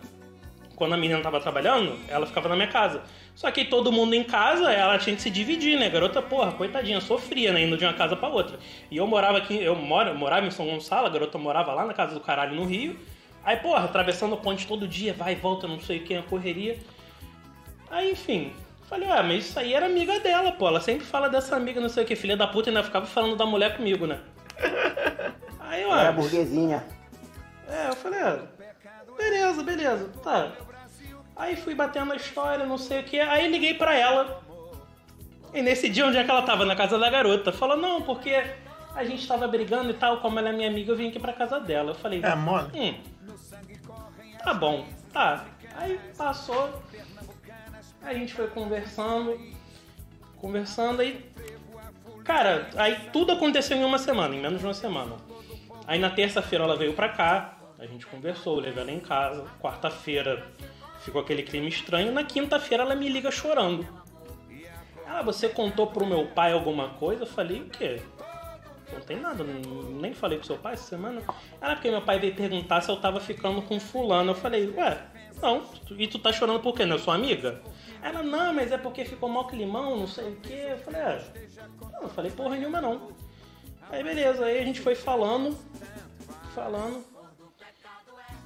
quando 0.80 0.94
a 0.94 0.96
menina 0.96 1.20
tava 1.20 1.38
trabalhando, 1.38 1.94
ela 2.08 2.24
ficava 2.24 2.48
na 2.48 2.56
minha 2.56 2.66
casa. 2.66 3.02
Só 3.34 3.50
que 3.50 3.66
todo 3.66 3.92
mundo 3.92 4.14
em 4.14 4.24
casa, 4.24 4.72
ela 4.72 4.96
tinha 4.96 5.14
que 5.14 5.20
se 5.20 5.28
dividir, 5.28 5.78
né? 5.78 5.90
Garota, 5.90 6.22
porra, 6.22 6.52
coitadinha, 6.52 7.02
sofria, 7.02 7.52
né? 7.52 7.64
Indo 7.64 7.76
de 7.76 7.84
uma 7.84 7.92
casa 7.92 8.16
pra 8.16 8.30
outra. 8.30 8.58
E 8.90 8.96
eu 8.96 9.06
morava 9.06 9.36
aqui, 9.36 9.62
eu 9.62 9.76
moro, 9.76 10.14
morava 10.14 10.46
em 10.46 10.50
São 10.50 10.64
Gonçalo, 10.64 11.06
a 11.06 11.10
garota 11.10 11.36
morava 11.36 11.74
lá 11.74 11.84
na 11.84 11.92
casa 11.92 12.14
do 12.14 12.20
caralho 12.20 12.56
no 12.56 12.64
Rio. 12.64 12.98
Aí, 13.44 13.58
porra, 13.58 13.84
atravessando 13.84 14.34
a 14.34 14.38
ponte 14.38 14.66
todo 14.66 14.88
dia, 14.88 15.12
vai 15.12 15.34
e 15.34 15.36
volta, 15.36 15.68
não 15.68 15.78
sei 15.78 15.98
o 15.98 16.02
que, 16.02 16.14
a 16.14 16.22
correria. 16.22 16.78
Aí, 17.90 18.12
enfim, 18.12 18.50
falei, 18.88 19.10
ah, 19.10 19.22
mas 19.22 19.48
isso 19.48 19.58
aí 19.58 19.74
era 19.74 19.84
amiga 19.84 20.18
dela, 20.18 20.50
pô. 20.52 20.66
Ela 20.66 20.80
sempre 20.80 21.04
fala 21.04 21.28
dessa 21.28 21.56
amiga, 21.56 21.78
não 21.78 21.90
sei 21.90 22.04
o 22.04 22.06
que, 22.06 22.16
filha 22.16 22.38
da 22.38 22.46
puta, 22.46 22.70
ainda 22.70 22.82
ficava 22.82 23.04
falando 23.04 23.36
da 23.36 23.44
mulher 23.44 23.76
comigo, 23.76 24.06
né? 24.06 24.18
Aí, 25.60 25.84
ó. 25.84 25.94
Era 25.94 26.12
burguesinha. 26.12 26.82
É, 27.68 27.88
eu 27.88 27.96
falei, 27.96 28.20
ah, 28.20 28.38
beleza, 29.18 29.62
beleza, 29.62 30.10
tá. 30.22 30.69
Aí 31.36 31.56
fui 31.56 31.74
batendo 31.74 32.12
a 32.12 32.16
história, 32.16 32.66
não 32.66 32.76
sei 32.78 33.00
o 33.00 33.04
que, 33.04 33.18
aí 33.18 33.48
liguei 33.48 33.74
pra 33.74 33.94
ela. 33.94 34.42
E 35.54 35.62
nesse 35.62 35.88
dia, 35.88 36.06
onde 36.06 36.16
é 36.18 36.24
que 36.24 36.30
ela 36.30 36.42
tava? 36.42 36.64
Na 36.64 36.76
casa 36.76 36.98
da 36.98 37.10
garota. 37.10 37.52
Falou, 37.52 37.76
não, 37.76 38.02
porque 38.02 38.42
a 38.94 39.04
gente 39.04 39.26
tava 39.26 39.48
brigando 39.48 39.90
e 39.90 39.94
tal, 39.94 40.20
como 40.20 40.38
ela 40.38 40.50
é 40.50 40.52
minha 40.52 40.68
amiga, 40.68 40.92
eu 40.92 40.96
vim 40.96 41.08
aqui 41.08 41.18
pra 41.18 41.32
casa 41.32 41.58
dela. 41.58 41.90
Eu 41.90 41.94
falei, 41.94 42.20
É, 42.22 42.34
mole. 42.34 42.68
hum, 42.74 42.94
tá 44.44 44.54
bom, 44.54 44.86
tá. 45.12 45.44
Aí 45.76 45.98
passou, 46.16 46.70
a 48.02 48.12
gente 48.12 48.34
foi 48.34 48.48
conversando, 48.48 49.38
conversando, 50.36 51.00
aí 51.00 51.30
Cara, 52.24 52.68
aí 52.76 53.08
tudo 53.12 53.32
aconteceu 53.32 53.76
em 53.76 53.82
uma 53.82 53.98
semana, 53.98 54.34
em 54.36 54.40
menos 54.40 54.60
de 54.60 54.66
uma 54.66 54.74
semana. 54.74 55.16
Aí 55.86 55.98
na 55.98 56.10
terça-feira 56.10 56.64
ela 56.64 56.76
veio 56.76 56.92
pra 56.92 57.08
cá, 57.08 57.56
a 57.78 57.86
gente 57.86 58.06
conversou, 58.06 58.58
eu 58.58 58.60
levei 58.62 58.82
ela 58.82 58.92
em 58.92 59.00
casa. 59.00 59.46
Quarta-feira 59.60 60.46
ficou 61.00 61.20
aquele 61.20 61.42
clima 61.42 61.68
estranho. 61.68 62.12
Na 62.12 62.24
quinta-feira 62.24 62.84
ela 62.84 62.94
me 62.94 63.08
liga 63.08 63.30
chorando. 63.30 63.86
Ah, 65.06 65.22
você 65.22 65.48
contou 65.48 65.88
pro 65.88 66.06
meu 66.06 66.26
pai 66.28 66.52
alguma 66.52 66.90
coisa? 66.90 67.24
Eu 67.24 67.26
falei, 67.26 67.62
o 67.62 67.68
quê? 67.68 68.00
Não 68.92 69.00
tem 69.00 69.20
nada, 69.20 69.44
nem 69.44 70.12
falei 70.14 70.38
pro 70.38 70.46
seu 70.46 70.56
pai 70.56 70.74
essa 70.74 70.84
semana. 70.84 71.22
Era 71.60 71.74
porque 71.74 71.90
meu 71.90 72.02
pai 72.02 72.18
veio 72.18 72.34
perguntar 72.34 72.80
se 72.80 72.90
eu 72.90 72.96
tava 72.96 73.20
ficando 73.20 73.62
com 73.62 73.78
fulano. 73.78 74.32
Eu 74.32 74.34
falei, 74.34 74.72
ué, 74.76 74.98
não, 75.40 75.62
e 75.96 76.06
tu 76.06 76.18
tá 76.18 76.32
chorando 76.32 76.60
por 76.60 76.74
quê? 76.74 76.84
Não 76.84 76.96
é 76.96 76.98
sua 76.98 77.14
amiga? 77.14 77.60
Ela, 78.02 78.22
não, 78.22 78.52
mas 78.52 78.72
é 78.72 78.78
porque 78.78 79.04
ficou 79.04 79.28
mal 79.28 79.46
climão, 79.46 79.96
não 79.96 80.06
sei 80.06 80.28
o 80.28 80.36
quê. 80.36 80.68
Eu 80.70 80.78
falei, 80.78 81.00
é, 81.00 81.24
não, 81.80 82.02
não 82.02 82.08
falei 82.08 82.30
porra 82.30 82.56
nenhuma 82.56 82.80
não. 82.80 83.12
Aí 83.90 84.04
beleza, 84.04 84.44
aí 84.44 84.60
a 84.60 84.64
gente 84.64 84.80
foi 84.80 84.94
falando, 84.94 85.56
falando. 86.54 87.04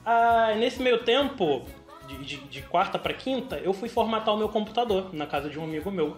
Ah, 0.04 0.54
nesse 0.56 0.82
meio 0.82 1.04
tempo, 1.04 1.66
de, 2.06 2.24
de, 2.24 2.36
de 2.36 2.62
quarta 2.62 2.98
para 2.98 3.12
quinta, 3.14 3.56
eu 3.56 3.72
fui 3.72 3.88
formatar 3.88 4.34
o 4.34 4.36
meu 4.36 4.48
computador 4.48 5.14
na 5.14 5.26
casa 5.26 5.48
de 5.48 5.58
um 5.58 5.64
amigo 5.64 5.90
meu. 5.90 6.16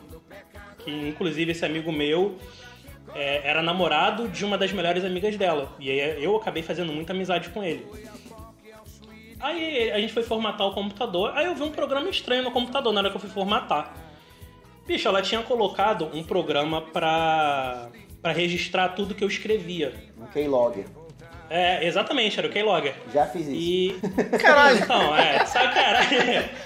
Que 0.79 0.91
inclusive 0.91 1.53
esse 1.53 1.65
amigo 1.65 1.91
meu 1.93 2.37
é, 3.15 3.49
era 3.49 3.63
namorado 3.63 4.29
de 4.29 4.45
uma 4.45 4.59
das 4.59 4.73
melhores 4.73 5.05
amigas 5.05 5.37
dela. 5.37 5.73
E 5.79 5.91
aí 5.91 6.23
eu 6.23 6.37
acabei 6.37 6.63
fazendo 6.63 6.93
muita 6.93 7.13
amizade 7.13 7.49
com 7.51 7.63
ele. 7.63 7.87
Aí 9.39 9.91
a 9.91 9.99
gente 9.99 10.13
foi 10.13 10.23
formatar 10.23 10.67
o 10.67 10.73
computador, 10.73 11.33
aí 11.35 11.47
eu 11.47 11.55
vi 11.55 11.63
um 11.63 11.71
programa 11.71 12.09
estranho 12.09 12.43
no 12.43 12.51
computador 12.51 12.93
na 12.93 13.01
hora 13.01 13.11
que 13.11 13.17
eu 13.17 13.21
fui 13.21 13.31
formatar. 13.31 13.95
Bicho, 14.87 15.09
ela 15.09 15.21
tinha 15.21 15.43
colocado 15.43 16.09
um 16.15 16.23
programa 16.23 16.81
pra, 16.81 17.89
pra 18.23 18.33
registrar 18.33 18.91
tudo 18.91 19.15
que 19.15 19.25
eu 19.25 19.29
escrevia. 19.29 19.93
Um 20.19 20.27
Keylogger. 20.27 20.87
É, 21.49 21.87
exatamente, 21.87 22.39
era 22.39 22.49
o 22.49 22.51
Keylogger. 22.51 22.95
Já 23.13 23.27
fiz 23.27 23.47
isso. 23.47 23.55
E. 23.55 24.01
Caralho. 24.39 24.79
Então, 24.79 25.17
é, 25.17 25.45
sabe, 25.47 25.75
cara? 25.75 26.01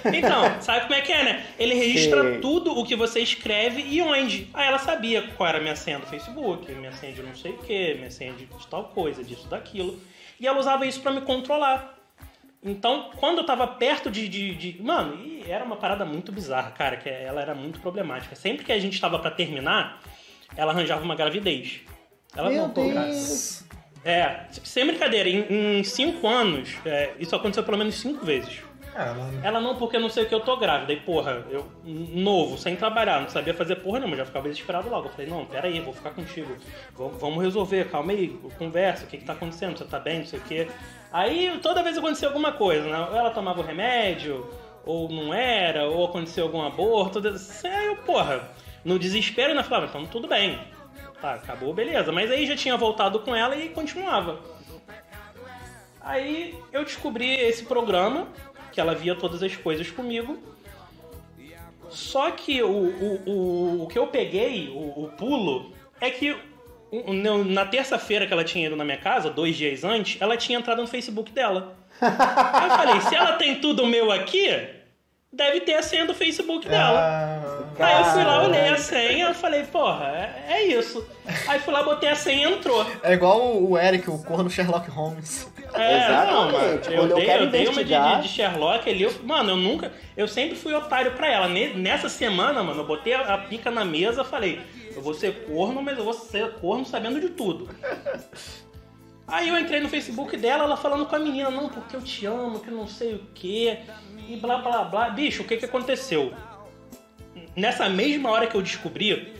Então, 0.13 0.61
sabe 0.61 0.81
como 0.81 0.93
é 0.95 1.01
que 1.01 1.11
é, 1.13 1.23
né? 1.23 1.45
Ele 1.59 1.75
registra 1.75 2.21
Sei. 2.23 2.39
tudo 2.39 2.71
o 2.77 2.83
que 2.83 2.95
você 2.95 3.19
escreve 3.19 3.81
e 3.81 4.01
onde. 4.01 4.49
Aí 4.53 4.67
ela 4.67 4.79
sabia 4.79 5.21
qual 5.37 5.49
era 5.49 5.59
a 5.59 5.61
minha 5.61 5.75
senha 5.75 5.99
do 5.99 6.07
Facebook, 6.07 6.71
minha 6.73 6.91
senha 6.93 7.13
de 7.13 7.21
não 7.21 7.35
sei 7.35 7.51
o 7.51 7.57
que, 7.59 7.93
minha 7.95 8.09
senha 8.11 8.33
de 8.33 8.47
tal 8.69 8.85
coisa, 8.85 9.23
disso, 9.23 9.47
daquilo. 9.47 9.99
E 10.39 10.47
ela 10.47 10.59
usava 10.59 10.85
isso 10.87 11.01
pra 11.01 11.11
me 11.11 11.21
controlar. 11.21 11.95
Então, 12.63 13.09
quando 13.17 13.39
eu 13.39 13.43
tava 13.45 13.65
perto 13.67 14.09
de, 14.11 14.27
de, 14.27 14.53
de- 14.55 14.81
Mano, 14.83 15.15
e 15.23 15.43
era 15.49 15.63
uma 15.63 15.75
parada 15.75 16.05
muito 16.05 16.31
bizarra, 16.31 16.71
cara, 16.71 16.95
que 16.97 17.09
ela 17.09 17.41
era 17.41 17.55
muito 17.55 17.79
problemática. 17.79 18.35
Sempre 18.35 18.63
que 18.65 18.71
a 18.71 18.79
gente 18.79 18.99
tava 19.01 19.17
pra 19.19 19.31
terminar, 19.31 19.99
ela 20.55 20.71
arranjava 20.71 21.03
uma 21.03 21.15
gravidez. 21.15 21.81
Ela 22.35 22.49
Meu 22.49 22.63
não 22.63 22.69
tô 22.69 22.87
grávida. 22.87 23.17
É, 24.03 24.45
sem 24.63 24.85
brincadeira, 24.85 25.29
em, 25.29 25.79
em 25.79 25.83
cinco 25.83 26.27
anos, 26.27 26.75
é, 26.85 27.11
isso 27.19 27.35
aconteceu 27.35 27.63
pelo 27.63 27.77
menos 27.77 27.95
cinco 27.95 28.25
vezes. 28.25 28.61
Mano. 28.93 29.39
Ela 29.41 29.61
não, 29.61 29.75
porque 29.77 29.95
eu 29.95 30.01
não 30.01 30.09
sei 30.09 30.23
o 30.23 30.27
que 30.27 30.35
eu 30.35 30.41
tô 30.41 30.57
grávida. 30.57 30.91
E 30.91 30.97
porra, 30.97 31.45
eu, 31.49 31.65
novo, 31.85 32.57
sem 32.57 32.75
trabalhar, 32.75 33.21
não 33.21 33.29
sabia 33.29 33.53
fazer 33.53 33.77
porra 33.77 33.99
nenhuma, 33.99 34.17
já 34.17 34.25
ficava 34.25 34.49
desesperado 34.49 34.89
logo. 34.89 35.07
Eu 35.07 35.11
falei, 35.11 35.27
não, 35.27 35.45
pera 35.45 35.67
aí, 35.67 35.79
vou 35.79 35.93
ficar 35.93 36.11
contigo. 36.11 36.55
Vamos, 36.95 37.19
vamos 37.19 37.43
resolver, 37.43 37.89
calma 37.89 38.11
aí, 38.11 38.37
conversa, 38.57 39.05
o 39.05 39.07
que 39.07 39.17
que 39.17 39.25
tá 39.25 39.33
acontecendo, 39.33 39.77
você 39.77 39.85
tá 39.85 39.99
bem, 39.99 40.19
não 40.19 40.25
sei 40.25 40.39
o 40.39 40.43
que. 40.43 40.67
Aí 41.11 41.57
toda 41.61 41.83
vez 41.83 41.97
acontecia 41.97 42.27
alguma 42.27 42.51
coisa, 42.51 42.87
né? 42.89 43.07
Ou 43.09 43.15
ela 43.15 43.29
tomava 43.31 43.61
o 43.61 43.63
remédio, 43.63 44.49
ou 44.85 45.09
não 45.09 45.33
era, 45.33 45.85
ou 45.87 46.05
aconteceu 46.05 46.45
algum 46.45 46.61
aborto. 46.61 47.21
Aí 47.63 47.85
eu, 47.85 47.95
porra, 47.97 48.49
no 48.83 48.99
desespero, 48.99 49.53
eu 49.53 49.63
falava, 49.63 49.87
então 49.87 50.05
tudo 50.05 50.27
bem. 50.27 50.59
Tá, 51.21 51.35
acabou, 51.35 51.73
beleza. 51.73 52.11
Mas 52.11 52.31
aí 52.31 52.47
já 52.47 52.55
tinha 52.55 52.75
voltado 52.75 53.19
com 53.19 53.35
ela 53.35 53.55
e 53.55 53.69
continuava. 53.69 54.39
Aí 56.01 56.57
eu 56.73 56.83
descobri 56.83 57.31
esse 57.35 57.63
programa, 57.63 58.27
que 58.71 58.81
ela 58.81 58.95
via 58.95 59.13
todas 59.13 59.43
as 59.43 59.55
coisas 59.55 59.91
comigo. 59.91 60.39
Só 61.89 62.31
que 62.31 62.63
o, 62.63 62.69
o, 62.69 63.29
o, 63.29 63.83
o 63.83 63.87
que 63.87 63.99
eu 63.99 64.07
peguei, 64.07 64.69
o, 64.69 65.03
o 65.03 65.09
pulo, 65.15 65.73
é 65.99 66.09
que 66.09 66.35
na 67.53 67.65
terça-feira 67.65 68.25
que 68.25 68.33
ela 68.33 68.43
tinha 68.43 68.65
ido 68.65 68.75
na 68.75 68.83
minha 68.83 68.97
casa, 68.97 69.29
dois 69.29 69.55
dias 69.55 69.83
antes, 69.83 70.19
ela 70.19 70.35
tinha 70.35 70.57
entrado 70.57 70.81
no 70.81 70.87
Facebook 70.87 71.31
dela. 71.31 71.75
Aí 72.01 72.69
eu 72.69 72.77
falei, 72.77 73.01
se 73.01 73.15
ela 73.15 73.33
tem 73.33 73.61
tudo 73.61 73.85
meu 73.85 74.11
aqui, 74.11 74.49
deve 75.31 75.61
ter 75.61 75.75
a 75.75 75.81
senha 75.81 76.05
do 76.05 76.13
Facebook 76.13 76.67
dela. 76.67 76.99
Ah, 76.99 77.61
Aí 77.79 77.97
eu 77.99 78.05
fui 78.05 78.23
lá, 78.23 78.43
olhei 78.43 78.67
a 78.69 78.77
senha, 78.77 79.27
eu 79.27 79.33
falei, 79.33 79.63
porra, 79.63 80.05
é, 80.07 80.45
é 80.53 80.63
isso. 80.67 81.07
Aí 81.47 81.59
fui 81.59 81.73
lá, 81.73 81.81
botei 81.83 82.09
a 82.09 82.15
senha 82.15 82.49
e 82.49 82.53
entrou. 82.53 82.85
é 83.01 83.13
igual 83.13 83.61
o 83.61 83.77
Eric, 83.77 84.09
o 84.09 84.17
corno 84.19 84.49
Sherlock 84.49 84.89
Holmes. 84.89 85.51
É, 85.73 86.09
não, 86.27 86.49
Exatamente. 86.49 86.53
mano. 86.53 86.67
Eu 86.95 86.95
Quando 86.99 87.11
eu 87.11 87.15
dei, 87.17 87.25
quero 87.25 87.43
eu 87.45 87.49
dei 87.49 87.61
uma 87.67 87.73
de, 87.73 87.79
investigar- 87.93 88.21
de, 88.21 88.27
Sherlock 88.27 88.89
ali. 88.89 89.03
eu- 89.03 89.13
mano, 89.23 89.51
eu 89.51 89.55
nunca. 89.57 89.91
Eu 90.17 90.27
sempre 90.27 90.55
fui 90.57 90.73
otário 90.73 91.13
pra 91.13 91.27
ela. 91.31 91.47
Ne- 91.47 91.73
Nessa 91.73 92.09
semana, 92.09 92.61
mano, 92.61 92.81
eu 92.81 92.85
botei 92.87 93.13
a, 93.13 93.33
a 93.33 93.37
pica 93.37 93.71
na 93.71 93.85
mesa 93.85 94.23
falei: 94.23 94.61
eu 94.93 95.01
vou 95.01 95.13
ser 95.13 95.45
corno, 95.47 95.81
mas 95.81 95.97
eu 95.97 96.03
vou 96.03 96.13
ser 96.13 96.51
corno 96.55 96.85
sabendo 96.85 97.19
de 97.21 97.29
tudo. 97.29 97.69
Aí 99.27 99.47
eu 99.47 99.57
entrei 99.57 99.79
no 99.79 99.87
Facebook 99.87 100.35
dela, 100.35 100.65
ela 100.65 100.75
falando 100.77 101.05
com 101.05 101.15
a 101.15 101.19
menina: 101.19 101.49
não, 101.49 101.69
porque 101.69 101.95
eu 101.95 102.01
te 102.01 102.25
amo, 102.25 102.59
que 102.59 102.69
não 102.69 102.85
sei 102.85 103.15
o 103.15 103.21
quê. 103.33 103.79
E 104.31 104.37
blá 104.37 104.57
blá 104.59 104.83
blá. 104.85 105.09
Bicho, 105.09 105.43
o 105.43 105.45
que 105.45 105.57
que 105.57 105.65
aconteceu? 105.65 106.33
Nessa 107.53 107.89
mesma 107.89 108.29
hora 108.29 108.47
que 108.47 108.55
eu 108.55 108.61
descobri, 108.61 109.33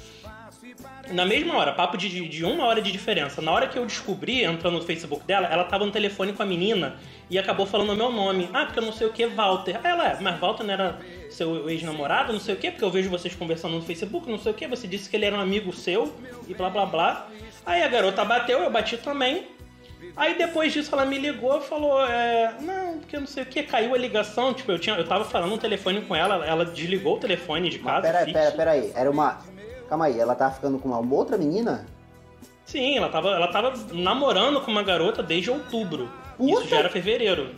na 1.10 1.26
mesma 1.26 1.56
hora, 1.58 1.72
papo 1.72 1.96
de, 1.98 2.28
de- 2.28 2.44
uma 2.44 2.66
hora 2.66 2.82
de 2.82 2.92
diferença. 2.92 3.42
Na 3.42 3.52
hora 3.52 3.68
que 3.70 3.78
eu 3.80 3.86
descobri, 3.86 4.44
entrando 4.44 4.76
no 4.80 4.82
Facebook 4.84 5.24
dela, 5.26 5.48
ela 5.48 5.64
tava 5.64 5.86
no 5.86 5.92
telefone 5.94 6.34
com 6.34 6.44
a 6.44 6.46
menina 6.46 6.96
e 7.30 7.40
acabou 7.40 7.66
falando 7.66 7.92
o 7.92 7.96
meu 7.96 8.12
nome. 8.12 8.50
Ah, 8.54 8.66
porque 8.66 8.80
eu 8.80 8.84
não 8.84 8.92
sei 8.92 9.08
o 9.08 9.14
que, 9.14 9.26
Walter. 9.28 9.80
Ela 9.82 10.10
é, 10.12 10.18
mas 10.20 10.38
Walter 10.40 10.64
não 10.66 10.74
era 10.74 11.00
seu 11.30 11.70
ex-namorado, 11.70 12.34
não 12.34 12.40
sei 12.42 12.56
o 12.56 12.58
que, 12.58 12.70
porque 12.70 12.84
eu 12.84 12.92
vejo 12.92 13.10
vocês 13.10 13.34
conversando 13.34 13.76
no 13.76 13.82
Facebook, 13.82 14.30
não 14.30 14.38
sei 14.38 14.52
o 14.52 14.56
que. 14.56 14.68
Você 14.68 14.88
disse 14.88 15.10
que 15.10 15.16
ele 15.16 15.24
era 15.26 15.38
um 15.38 15.42
amigo 15.42 15.72
seu 15.72 16.14
e 16.50 16.54
blá 16.54 16.70
blá 16.70 16.86
blá. 16.86 17.28
Aí 17.66 17.82
a 17.82 17.88
garota 17.88 18.26
bateu, 18.26 18.60
eu 18.60 18.70
bati 18.70 18.98
também. 18.98 19.48
Aí 20.16 20.38
depois 20.38 20.74
disso 20.74 20.94
ela 20.94 21.06
me 21.06 21.18
ligou 21.18 21.58
e 21.58 21.62
falou, 21.62 22.06
é, 22.06 22.56
não, 22.62 23.00
porque 23.00 23.18
não 23.18 23.28
sei 23.28 23.44
o 23.44 23.46
que, 23.46 23.64
caiu 23.64 23.96
a 23.96 23.98
ligação, 23.98 24.54
tipo, 24.54 24.72
eu, 24.72 24.80
tinha, 24.80 24.96
eu 24.96 25.08
tava 25.08 25.24
falando 25.26 25.52
no 25.52 25.58
telefone 25.58 26.02
com 26.02 26.16
ela, 26.16 26.46
ela 26.46 26.66
desligou 26.66 27.16
o 27.16 27.20
telefone 27.20 27.70
de 27.70 27.80
casa. 27.80 28.02
Pera, 28.02 28.20
fixo. 28.20 28.34
pera, 28.34 28.52
pera 28.52 28.72
aí. 28.72 28.92
Era 28.94 29.10
uma. 29.10 29.40
Calma 29.88 30.06
aí, 30.06 30.20
ela 30.20 30.36
tava 30.36 30.54
ficando 30.54 30.80
com 30.80 30.90
uma 30.90 31.00
outra 31.00 31.38
menina? 31.38 31.86
Sim, 32.66 32.98
ela 32.98 33.10
tava, 33.10 33.30
ela 33.30 33.48
tava 33.48 33.74
namorando 33.92 34.62
com 34.62 34.72
uma 34.72 34.84
garota 34.84 35.22
desde 35.22 35.52
outubro. 35.52 36.10
Puta! 36.38 36.62
Isso 36.62 36.70
já 36.70 36.78
era 36.78 36.90
fevereiro. 36.90 37.54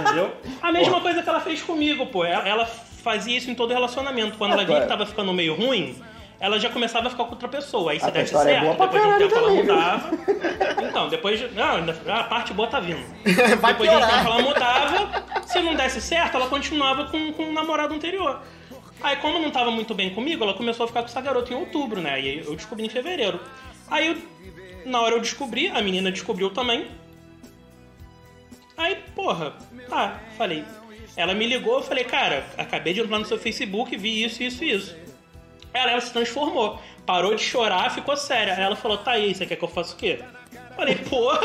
Entendeu? 0.00 0.32
A 0.62 0.72
mesma 0.72 1.00
coisa 1.00 1.22
que 1.22 1.28
ela 1.28 1.40
fez 1.40 1.62
comigo, 1.62 2.06
pô. 2.06 2.24
Ela, 2.24 2.48
ela 2.48 2.66
fazia 2.66 3.36
isso 3.36 3.50
em 3.50 3.54
todo 3.54 3.72
relacionamento. 3.72 4.38
Quando 4.38 4.52
ela 4.52 4.64
via 4.64 4.80
que 4.80 4.86
tava 4.86 5.04
ficando 5.04 5.32
meio 5.32 5.54
ruim, 5.54 6.00
ela 6.42 6.58
já 6.58 6.68
começava 6.68 7.06
a 7.06 7.10
ficar 7.10 7.24
com 7.24 7.30
outra 7.30 7.46
pessoa. 7.48 7.92
Aí 7.92 8.00
se 8.00 8.04
A 8.04 8.10
tua 8.10 8.20
desse 8.20 8.34
história 8.34 8.50
é 8.50 8.54
certo, 8.54 8.64
boa 8.64 8.74
pra 8.76 8.86
depois 8.86 9.02
de 9.02 9.08
um 9.08 9.18
tempo 9.28 9.34
ela 9.38 9.50
mudava. 9.54 10.10
Então, 10.88 11.08
depois 11.08 11.38
de. 11.38 11.48
Não, 11.54 12.14
a 12.14 12.24
parte 12.24 12.52
boa 12.52 12.68
tá 12.68 12.80
vindo. 12.80 13.00
Vai 13.60 13.72
Depois 13.72 13.88
de 13.88 13.96
um 13.96 13.98
piorar. 14.00 14.10
tempo 14.18 14.30
ela 14.32 14.42
mudava. 14.42 15.24
Se 15.46 15.60
não 15.60 15.74
desse 15.76 16.00
certo, 16.00 16.36
ela 16.36 16.48
continuava 16.48 17.04
com, 17.06 17.32
com 17.32 17.44
o 17.44 17.52
namorado 17.52 17.94
anterior. 17.94 18.42
Aí, 19.00 19.16
como 19.16 19.38
não 19.38 19.50
tava 19.52 19.70
muito 19.70 19.94
bem 19.94 20.10
comigo, 20.10 20.42
ela 20.42 20.54
começou 20.54 20.84
a 20.84 20.86
ficar 20.88 21.00
com 21.02 21.06
essa 21.08 21.20
garota 21.20 21.52
em 21.52 21.56
outubro, 21.56 22.00
né? 22.00 22.20
E 22.20 22.28
aí 22.28 22.38
eu 22.44 22.56
descobri 22.56 22.84
em 22.84 22.88
fevereiro. 22.88 23.40
Aí, 23.88 24.08
eu- 24.08 24.16
na 24.84 25.00
hora 25.00 25.14
eu 25.14 25.20
descobri, 25.20 25.68
a 25.68 25.80
menina 25.80 26.10
descobriu 26.10 26.50
também. 26.50 26.88
Aí, 28.76 28.96
porra, 29.14 29.52
tá, 29.88 30.20
falei. 30.36 30.64
Ela 31.16 31.34
me 31.34 31.46
ligou, 31.46 31.74
eu 31.74 31.82
falei, 31.82 32.04
cara, 32.04 32.44
acabei 32.56 32.94
de 32.94 33.00
entrar 33.00 33.18
no 33.18 33.24
seu 33.24 33.38
Facebook, 33.38 33.94
vi 33.96 34.24
isso, 34.24 34.42
isso, 34.42 34.64
isso. 34.64 34.96
Ela, 35.74 35.92
ela 35.92 36.00
se 36.00 36.12
transformou. 36.12 36.80
Parou 37.06 37.34
de 37.34 37.42
chorar, 37.42 37.90
ficou 37.90 38.16
séria. 38.16 38.52
Ela 38.52 38.76
falou, 38.76 38.98
tá 38.98 39.12
aí, 39.12 39.34
você 39.34 39.46
quer 39.46 39.56
que 39.56 39.64
eu 39.64 39.68
faça 39.68 39.94
o 39.94 39.96
quê? 39.96 40.20
Falei, 40.76 40.94
porra, 40.96 41.40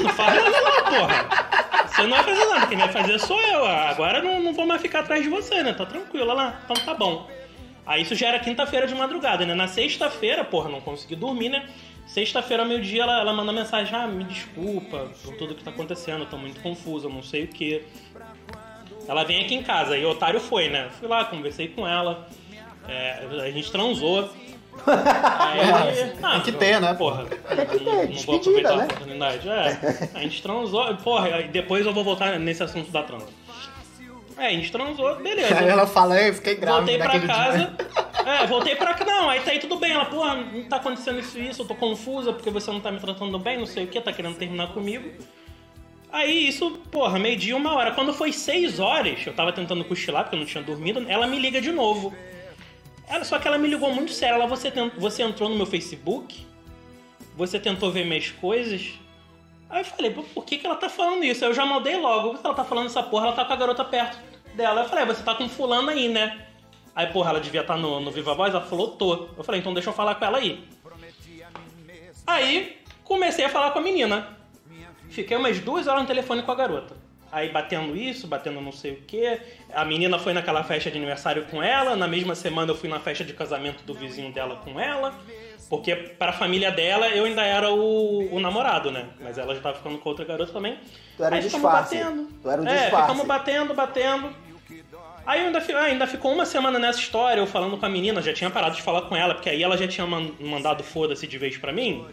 não 0.00 0.08
faz 0.10 0.34
nada 0.34 0.50
não, 0.50 0.84
porra. 0.84 1.88
Você 1.88 2.02
não 2.02 2.10
vai 2.10 2.24
fazer 2.24 2.44
nada, 2.46 2.66
quem 2.66 2.78
vai 2.78 2.88
fazer 2.88 3.18
sou 3.18 3.40
eu. 3.40 3.64
Agora 3.64 4.22
não, 4.22 4.40
não 4.40 4.52
vou 4.52 4.66
mais 4.66 4.80
ficar 4.80 5.00
atrás 5.00 5.22
de 5.22 5.28
você, 5.28 5.62
né? 5.62 5.72
Tá 5.72 5.86
tranquilo, 5.86 6.32
lá, 6.32 6.60
então 6.64 6.76
tá 6.84 6.94
bom. 6.94 7.28
Aí 7.86 8.02
isso 8.02 8.14
já 8.14 8.28
era 8.28 8.38
quinta-feira 8.38 8.86
de 8.86 8.94
madrugada, 8.94 9.44
né? 9.44 9.54
Na 9.54 9.66
sexta-feira, 9.66 10.44
porra, 10.44 10.68
não 10.68 10.80
consegui 10.80 11.16
dormir, 11.16 11.48
né? 11.48 11.68
Sexta-feira, 12.06 12.64
meio-dia, 12.64 13.02
ela, 13.02 13.20
ela 13.20 13.32
mandou 13.32 13.54
mensagem, 13.54 13.94
ah, 13.94 14.06
me 14.06 14.24
desculpa 14.24 15.10
por 15.22 15.36
tudo 15.36 15.54
que 15.54 15.62
tá 15.62 15.70
acontecendo, 15.70 16.20
eu 16.20 16.26
tô 16.26 16.36
muito 16.36 16.60
confusa, 16.60 17.08
não 17.08 17.22
sei 17.22 17.44
o 17.44 17.48
que. 17.48 17.84
Ela 19.06 19.24
vem 19.24 19.44
aqui 19.44 19.54
em 19.54 19.62
casa, 19.62 19.96
e 19.96 20.04
o 20.04 20.10
otário 20.10 20.40
foi, 20.40 20.68
né? 20.68 20.88
Fui 20.98 21.08
lá, 21.08 21.24
conversei 21.24 21.68
com 21.68 21.86
ela, 21.86 22.28
é, 22.88 23.26
a 23.42 23.50
gente 23.50 23.70
transou. 23.70 24.30
Aí, 24.86 25.60
ah, 26.22 26.30
Tem 26.32 26.40
que 26.40 26.52
ter, 26.52 26.80
né, 26.80 26.94
Porra, 26.94 27.24
Tem 27.24 27.66
que 27.66 27.78
ter, 27.78 27.84
não, 27.84 27.92
não 27.92 27.96
vou 27.96 28.06
despedida, 28.06 28.36
aproveitar 28.36 28.76
né? 28.76 28.82
a 28.82 28.84
oportunidade. 28.84 29.48
É, 29.48 30.10
a 30.14 30.20
gente 30.20 30.42
transou, 30.42 30.96
porra, 30.96 31.42
depois 31.42 31.84
eu 31.84 31.92
vou 31.92 32.04
voltar 32.04 32.38
nesse 32.38 32.62
assunto 32.62 32.90
da 32.90 33.02
transa. 33.02 33.26
É, 34.38 34.46
a 34.46 34.50
gente 34.50 34.72
transou, 34.72 35.16
beleza. 35.16 35.58
Aí 35.58 35.68
ela 35.68 35.86
fala, 35.86 36.18
eu 36.18 36.32
fiquei 36.32 36.54
grávida 36.54 36.98
Voltei 36.98 36.98
pra 36.98 37.34
casa. 37.34 37.58
dia. 37.58 37.76
É, 38.24 38.46
voltei 38.46 38.74
pra 38.76 38.94
cá, 38.94 39.04
não, 39.04 39.28
aí 39.28 39.40
tá 39.40 39.50
aí 39.50 39.58
tudo 39.58 39.76
bem. 39.76 39.92
Ela, 39.92 40.06
porra, 40.06 40.36
não 40.36 40.64
tá 40.64 40.76
acontecendo 40.76 41.20
isso 41.20 41.38
e 41.38 41.48
isso, 41.48 41.60
eu 41.62 41.66
tô 41.66 41.74
confusa 41.74 42.32
porque 42.32 42.48
você 42.48 42.70
não 42.70 42.80
tá 42.80 42.90
me 42.90 42.98
tratando 42.98 43.38
bem, 43.38 43.58
não 43.58 43.66
sei 43.66 43.84
o 43.84 43.86
que, 43.86 44.00
tá 44.00 44.12
querendo 44.12 44.36
terminar 44.36 44.68
comigo. 44.68 45.10
Aí 46.10 46.48
isso, 46.48 46.70
porra, 46.90 47.18
meio-dia, 47.18 47.54
uma 47.54 47.74
hora. 47.74 47.92
Quando 47.92 48.14
foi 48.14 48.32
seis 48.32 48.80
horas, 48.80 49.18
eu 49.26 49.32
tava 49.34 49.52
tentando 49.52 49.84
cochilar 49.84 50.24
porque 50.24 50.36
eu 50.36 50.40
não 50.40 50.46
tinha 50.46 50.62
dormido, 50.62 51.04
ela 51.06 51.26
me 51.26 51.38
liga 51.38 51.60
de 51.60 51.70
novo. 51.70 52.14
Ela, 53.10 53.24
só 53.24 53.40
que 53.40 53.48
ela 53.48 53.58
me 53.58 53.66
ligou 53.66 53.92
muito 53.92 54.12
sério. 54.12 54.36
Ela, 54.36 54.46
você, 54.46 54.70
tent, 54.70 54.92
você 54.96 55.24
entrou 55.24 55.48
no 55.48 55.56
meu 55.56 55.66
Facebook? 55.66 56.46
Você 57.36 57.58
tentou 57.58 57.90
ver 57.90 58.06
minhas 58.06 58.30
coisas? 58.30 58.92
Aí 59.68 59.80
eu 59.80 59.84
falei, 59.84 60.10
por 60.12 60.44
que, 60.44 60.58
que 60.58 60.66
ela 60.66 60.76
tá 60.76 60.88
falando 60.88 61.24
isso? 61.24 61.44
Aí 61.44 61.50
eu 61.50 61.54
já 61.54 61.66
mandei 61.66 61.96
logo. 61.96 62.38
Ela 62.42 62.54
tá 62.54 62.64
falando 62.64 62.86
essa 62.86 63.02
porra, 63.02 63.26
ela 63.26 63.36
tá 63.36 63.44
com 63.44 63.52
a 63.52 63.56
garota 63.56 63.84
perto 63.84 64.16
dela. 64.54 64.82
Eu 64.82 64.88
falei, 64.88 65.04
você 65.04 65.24
tá 65.24 65.34
com 65.34 65.48
fulano 65.48 65.90
aí, 65.90 66.08
né? 66.08 66.46
Aí, 66.94 67.08
porra, 67.08 67.30
ela 67.30 67.40
devia 67.40 67.62
estar 67.62 67.74
tá 67.74 67.80
no, 67.80 67.98
no 67.98 68.12
Viva 68.12 68.32
Voz. 68.32 68.54
Ela 68.54 68.64
falou, 68.64 68.92
tô. 68.92 69.28
Eu 69.36 69.42
falei, 69.42 69.60
então 69.60 69.74
deixa 69.74 69.90
eu 69.90 69.94
falar 69.94 70.14
com 70.14 70.24
ela 70.24 70.38
aí. 70.38 70.64
Aí, 72.24 72.78
comecei 73.02 73.44
a 73.44 73.48
falar 73.48 73.72
com 73.72 73.80
a 73.80 73.82
menina. 73.82 74.38
Fiquei 75.08 75.36
umas 75.36 75.58
duas 75.58 75.88
horas 75.88 76.02
no 76.02 76.06
telefone 76.06 76.42
com 76.42 76.52
a 76.52 76.54
garota. 76.54 76.96
Aí 77.32 77.48
batendo 77.50 77.96
isso, 77.96 78.26
batendo 78.26 78.60
não 78.60 78.72
sei 78.72 78.92
o 78.92 78.96
que. 79.02 79.40
A 79.72 79.84
menina 79.84 80.18
foi 80.18 80.32
naquela 80.32 80.64
festa 80.64 80.90
de 80.90 80.98
aniversário 80.98 81.44
com 81.44 81.62
ela. 81.62 81.94
Na 81.94 82.08
mesma 82.08 82.34
semana 82.34 82.72
eu 82.72 82.76
fui 82.76 82.88
na 82.88 82.98
festa 82.98 83.24
de 83.24 83.32
casamento 83.32 83.84
do 83.84 83.94
vizinho 83.94 84.32
dela 84.32 84.56
com 84.56 84.80
ela. 84.80 85.14
Porque 85.68 85.94
para 85.94 86.30
a 86.30 86.34
família 86.34 86.72
dela 86.72 87.08
eu 87.08 87.24
ainda 87.24 87.42
era 87.42 87.70
o, 87.70 88.34
o, 88.34 88.40
namorado, 88.40 88.90
né? 88.90 89.06
Mas 89.20 89.38
ela 89.38 89.54
já 89.54 89.60
tava 89.60 89.76
ficando 89.76 89.98
com 89.98 90.08
outra 90.08 90.24
garota 90.24 90.52
também. 90.52 90.76
Tu 91.16 91.22
era 91.22 91.36
Aí 91.36 91.40
um 91.40 91.44
ficamos 91.44 91.70
batendo. 91.70 92.28
Tu 92.42 92.50
era 92.50 92.60
um 92.60 92.66
é, 92.66 92.74
disfarce. 92.74 93.06
ficamos 93.06 93.26
batendo, 93.26 93.74
batendo. 93.74 94.34
Aí 95.24 95.42
ainda, 95.42 95.58
ah, 95.74 95.82
ainda 95.84 96.06
ficou 96.08 96.32
uma 96.32 96.44
semana 96.44 96.78
nessa 96.78 96.98
história, 96.98 97.40
eu 97.40 97.46
falando 97.46 97.76
com 97.76 97.86
a 97.86 97.88
menina, 97.88 98.20
já 98.20 98.32
tinha 98.32 98.50
parado 98.50 98.74
de 98.74 98.82
falar 98.82 99.02
com 99.02 99.14
ela, 99.14 99.34
porque 99.34 99.50
aí 99.50 99.62
ela 99.62 99.76
já 99.76 99.86
tinha 99.86 100.06
man- 100.06 100.32
mandado 100.40 100.82
foda-se 100.82 101.26
de 101.26 101.38
vez 101.38 101.56
pra 101.56 101.72
mim, 101.72 102.04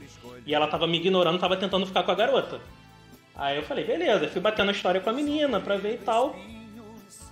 e 0.46 0.54
ela 0.54 0.68
tava 0.68 0.86
me 0.86 0.98
ignorando, 0.98 1.40
tava 1.40 1.56
tentando 1.58 1.86
ficar 1.88 2.04
com 2.04 2.12
a 2.12 2.16
garota. 2.16 2.60
Aí 3.38 3.58
eu 3.58 3.64
falei, 3.64 3.86
beleza, 3.86 4.28
fui 4.28 4.42
batendo 4.42 4.70
a 4.70 4.72
história 4.72 5.00
com 5.00 5.12
a 5.12 5.14
menina 5.14 5.60
pra 5.60 5.78
ver 5.78 5.94
e 5.94 5.98
tal. 6.00 6.36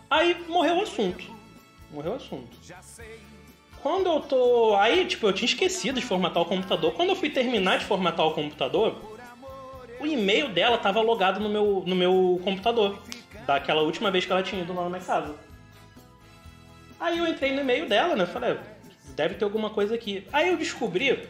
Aí 0.08 0.38
morreu 0.48 0.78
o 0.78 0.82
assunto. 0.84 1.26
Morreu 1.92 2.14
o 2.14 2.16
assunto. 2.16 2.56
Quando 3.82 4.08
eu 4.08 4.20
tô. 4.20 4.76
Aí, 4.76 5.06
tipo, 5.06 5.26
eu 5.26 5.34
tinha 5.34 5.48
esquecido 5.48 6.00
de 6.00 6.06
formatar 6.06 6.44
o 6.44 6.46
computador. 6.46 6.94
Quando 6.94 7.10
eu 7.10 7.16
fui 7.16 7.32
terminar 7.32 7.80
de 7.80 7.86
formatar 7.86 8.26
o 8.26 8.34
computador, 8.34 8.96
o 10.00 10.06
e-mail 10.06 10.50
dela 10.50 10.78
tava 10.78 11.02
logado 11.02 11.40
no 11.40 11.50
meu, 11.50 11.84
no 11.86 11.96
meu 11.96 12.40
computador. 12.44 13.02
Daquela 13.48 13.82
última 13.82 14.12
vez 14.12 14.26
que 14.26 14.32
ela 14.32 14.44
tinha 14.44 14.62
ido 14.62 14.74
lá 14.74 14.84
na 14.84 14.90
minha 14.90 15.02
casa. 15.02 15.36
Aí 17.00 17.18
eu 17.18 17.28
entrei 17.28 17.52
no 17.52 17.62
e-mail 17.62 17.88
dela, 17.90 18.16
né? 18.16 18.26
Falei, 18.28 18.58
deve 19.16 19.36
ter 19.36 19.44
alguma 19.44 19.72
coisa 19.72 19.96
aqui. 19.96 20.28
Aí 20.32 20.50
eu 20.50 20.58
descobri, 20.58 21.28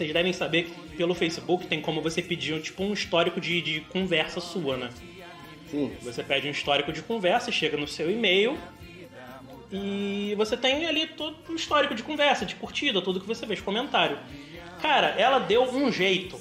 vocês 0.00 0.14
devem 0.14 0.32
saber 0.32 0.64
que 0.64 0.96
pelo 0.96 1.14
Facebook 1.14 1.66
tem 1.66 1.82
como 1.82 2.00
você 2.00 2.22
pedir 2.22 2.58
tipo 2.62 2.82
um 2.82 2.94
histórico 2.94 3.38
de, 3.38 3.60
de 3.60 3.80
conversa 3.82 4.40
sua, 4.40 4.78
né? 4.78 4.88
Sim. 5.70 5.92
Você 6.00 6.22
pede 6.22 6.48
um 6.48 6.50
histórico 6.50 6.90
de 6.90 7.02
conversa, 7.02 7.52
chega 7.52 7.76
no 7.76 7.86
seu 7.86 8.10
e-mail 8.10 8.56
e 9.70 10.34
você 10.38 10.56
tem 10.56 10.86
ali 10.86 11.06
todo 11.06 11.36
o 11.50 11.54
histórico 11.54 11.94
de 11.94 12.02
conversa, 12.02 12.46
de 12.46 12.54
curtida, 12.54 13.02
tudo 13.02 13.20
que 13.20 13.26
você 13.26 13.46
fez, 13.46 13.60
comentário. 13.60 14.18
Cara, 14.80 15.08
ela 15.18 15.38
deu 15.38 15.64
um 15.64 15.92
jeito. 15.92 16.40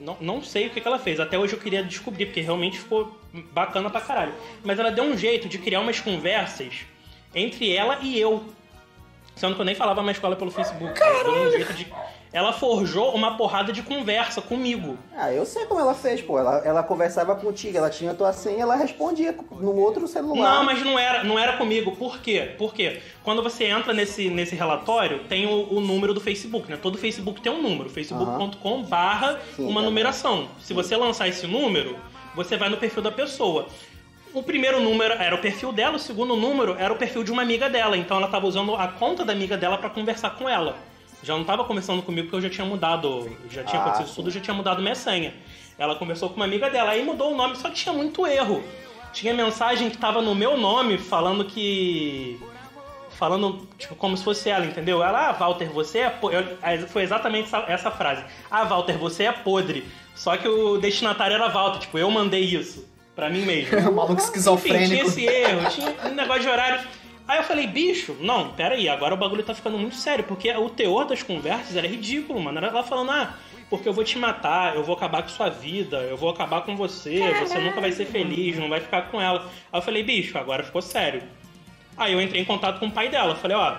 Não, 0.00 0.16
não 0.20 0.42
sei 0.42 0.66
o 0.66 0.70
que, 0.70 0.80
que 0.80 0.88
ela 0.88 0.98
fez. 0.98 1.20
Até 1.20 1.38
hoje 1.38 1.52
eu 1.52 1.60
queria 1.60 1.84
descobrir, 1.84 2.26
porque 2.26 2.40
realmente 2.40 2.76
ficou 2.76 3.16
bacana 3.52 3.88
pra 3.88 4.00
caralho. 4.00 4.34
Mas 4.64 4.80
ela 4.80 4.90
deu 4.90 5.04
um 5.04 5.16
jeito 5.16 5.48
de 5.48 5.58
criar 5.58 5.80
umas 5.80 6.00
conversas 6.00 6.80
entre 7.32 7.72
ela 7.72 8.00
e 8.02 8.18
eu. 8.18 8.44
Sendo 9.36 9.54
que 9.54 9.60
eu 9.60 9.64
nem 9.64 9.76
falava 9.76 10.02
mais 10.02 10.18
com 10.18 10.26
ela 10.26 10.34
pelo 10.34 10.50
Facebook. 10.50 11.00
Ela 11.00 11.22
deu 11.22 11.34
um 11.34 11.50
jeito 11.52 11.72
de. 11.74 11.86
Ela 12.32 12.52
forjou 12.52 13.12
uma 13.12 13.36
porrada 13.36 13.72
de 13.72 13.82
conversa 13.82 14.40
comigo. 14.40 14.96
Ah, 15.16 15.32
eu 15.32 15.44
sei 15.44 15.66
como 15.66 15.80
ela 15.80 15.94
fez, 15.94 16.22
pô. 16.22 16.38
Ela, 16.38 16.58
ela 16.64 16.82
conversava 16.82 17.34
contigo, 17.34 17.76
ela 17.76 17.90
tinha 17.90 18.14
tua 18.14 18.32
senha, 18.32 18.62
ela 18.62 18.76
respondia 18.76 19.34
no 19.50 19.74
outro 19.76 20.06
celular. 20.06 20.58
Não, 20.58 20.64
mas 20.64 20.84
não 20.84 20.96
era, 20.96 21.24
não 21.24 21.36
era 21.36 21.56
comigo. 21.56 21.96
Por 21.96 22.20
quê? 22.20 22.54
Porque 22.56 23.00
quando 23.24 23.42
você 23.42 23.64
entra 23.64 23.92
nesse, 23.92 24.30
nesse 24.30 24.54
relatório, 24.54 25.24
tem 25.24 25.46
o, 25.46 25.74
o 25.74 25.80
número 25.80 26.14
do 26.14 26.20
Facebook, 26.20 26.70
né? 26.70 26.78
Todo 26.80 26.96
Facebook 26.96 27.40
tem 27.40 27.50
um 27.50 27.60
número, 27.60 27.90
facebook.com 27.90 28.82
barra 28.84 29.40
Sim, 29.56 29.66
uma 29.66 29.80
tá. 29.80 29.86
numeração. 29.86 30.48
Se 30.60 30.72
você 30.72 30.96
lançar 30.96 31.26
esse 31.26 31.48
número, 31.48 31.96
você 32.36 32.56
vai 32.56 32.68
no 32.68 32.76
perfil 32.76 33.02
da 33.02 33.10
pessoa. 33.10 33.66
O 34.32 34.44
primeiro 34.44 34.80
número 34.80 35.14
era 35.14 35.34
o 35.34 35.38
perfil 35.38 35.72
dela, 35.72 35.96
o 35.96 35.98
segundo 35.98 36.36
número 36.36 36.76
era 36.78 36.92
o 36.92 36.96
perfil 36.96 37.24
de 37.24 37.32
uma 37.32 37.42
amiga 37.42 37.68
dela. 37.68 37.96
Então 37.96 38.18
ela 38.18 38.26
estava 38.26 38.46
usando 38.46 38.76
a 38.76 38.86
conta 38.86 39.24
da 39.24 39.32
amiga 39.32 39.56
dela 39.56 39.76
para 39.76 39.90
conversar 39.90 40.30
com 40.36 40.48
ela. 40.48 40.76
Já 41.22 41.34
não 41.34 41.42
estava 41.42 41.64
conversando 41.64 42.02
comigo 42.02 42.26
porque 42.28 42.36
eu 42.36 42.40
já 42.48 42.50
tinha 42.50 42.66
mudado, 42.66 43.30
já 43.50 43.62
tinha 43.62 43.80
Ah, 43.80 43.84
acontecido 43.84 44.08
sim. 44.08 44.14
tudo, 44.14 44.30
já 44.30 44.40
tinha 44.40 44.54
mudado 44.54 44.80
minha 44.80 44.94
senha. 44.94 45.34
Ela 45.78 45.94
conversou 45.96 46.28
com 46.30 46.36
uma 46.36 46.44
amiga 46.44 46.68
dela, 46.70 46.90
aí 46.90 47.02
mudou 47.04 47.32
o 47.32 47.36
nome, 47.36 47.56
só 47.56 47.68
que 47.68 47.74
tinha 47.76 47.92
muito 47.92 48.26
erro. 48.26 48.62
Tinha 49.12 49.34
mensagem 49.34 49.90
que 49.90 49.98
tava 49.98 50.22
no 50.22 50.34
meu 50.34 50.56
nome 50.56 50.96
falando 50.98 51.44
que. 51.44 52.38
Falando, 53.10 53.68
tipo, 53.76 53.94
como 53.96 54.16
se 54.16 54.24
fosse 54.24 54.48
ela, 54.48 54.64
entendeu? 54.64 55.02
Ela, 55.02 55.28
ah, 55.28 55.32
Walter, 55.32 55.68
você 55.70 55.98
é. 56.00 56.10
po-" 56.10 56.30
Eu- 56.30 56.56
aí 56.62 56.78
Foi 56.86 57.02
exatamente 57.02 57.46
essa, 57.46 57.58
essa 57.68 57.90
frase. 57.90 58.24
Ah, 58.50 58.64
Walter, 58.64 58.96
você 58.96 59.24
é 59.24 59.32
podre. 59.32 59.84
Só 60.14 60.36
que 60.36 60.48
o 60.48 60.78
destinatário 60.78 61.34
era 61.34 61.48
Walter, 61.48 61.80
tipo, 61.80 61.98
eu 61.98 62.10
mandei 62.10 62.40
isso 62.44 62.88
pra 63.14 63.28
mim 63.28 63.42
mesmo. 63.42 63.72
Maluco 63.92 64.12
Enfim, 64.12 64.16
tinha 64.16 64.24
esquizofrênico. 64.26 65.06
esse 65.08 65.26
erro, 65.26 65.68
tinha 65.70 65.94
um 66.10 66.14
negócio 66.14 66.42
de 66.42 66.48
horário. 66.48 66.80
Aí 67.30 67.38
eu 67.38 67.44
falei, 67.44 67.64
bicho, 67.64 68.16
não, 68.18 68.50
peraí, 68.54 68.88
agora 68.88 69.14
o 69.14 69.16
bagulho 69.16 69.44
tá 69.44 69.54
ficando 69.54 69.78
muito 69.78 69.94
sério, 69.94 70.24
porque 70.24 70.50
o 70.50 70.68
teor 70.68 71.04
das 71.04 71.22
conversas 71.22 71.76
era 71.76 71.86
ridículo, 71.86 72.40
mano. 72.40 72.58
Era 72.58 72.66
ela 72.66 72.82
falando, 72.82 73.12
ah, 73.12 73.38
porque 73.68 73.88
eu 73.88 73.92
vou 73.92 74.02
te 74.02 74.18
matar, 74.18 74.74
eu 74.74 74.82
vou 74.82 74.96
acabar 74.96 75.22
com 75.22 75.28
sua 75.28 75.48
vida, 75.48 75.98
eu 75.98 76.16
vou 76.16 76.28
acabar 76.28 76.62
com 76.62 76.74
você, 76.76 77.20
você 77.38 77.56
nunca 77.60 77.80
vai 77.80 77.92
ser 77.92 78.06
feliz, 78.06 78.58
não 78.58 78.68
vai 78.68 78.80
ficar 78.80 79.02
com 79.12 79.20
ela. 79.20 79.48
Aí 79.72 79.78
eu 79.78 79.80
falei, 79.80 80.02
bicho, 80.02 80.36
agora 80.36 80.64
ficou 80.64 80.82
sério. 80.82 81.22
Aí 81.96 82.12
eu 82.12 82.20
entrei 82.20 82.42
em 82.42 82.44
contato 82.44 82.80
com 82.80 82.86
o 82.86 82.90
pai 82.90 83.08
dela, 83.08 83.36
falei, 83.36 83.56
ó, 83.56 83.76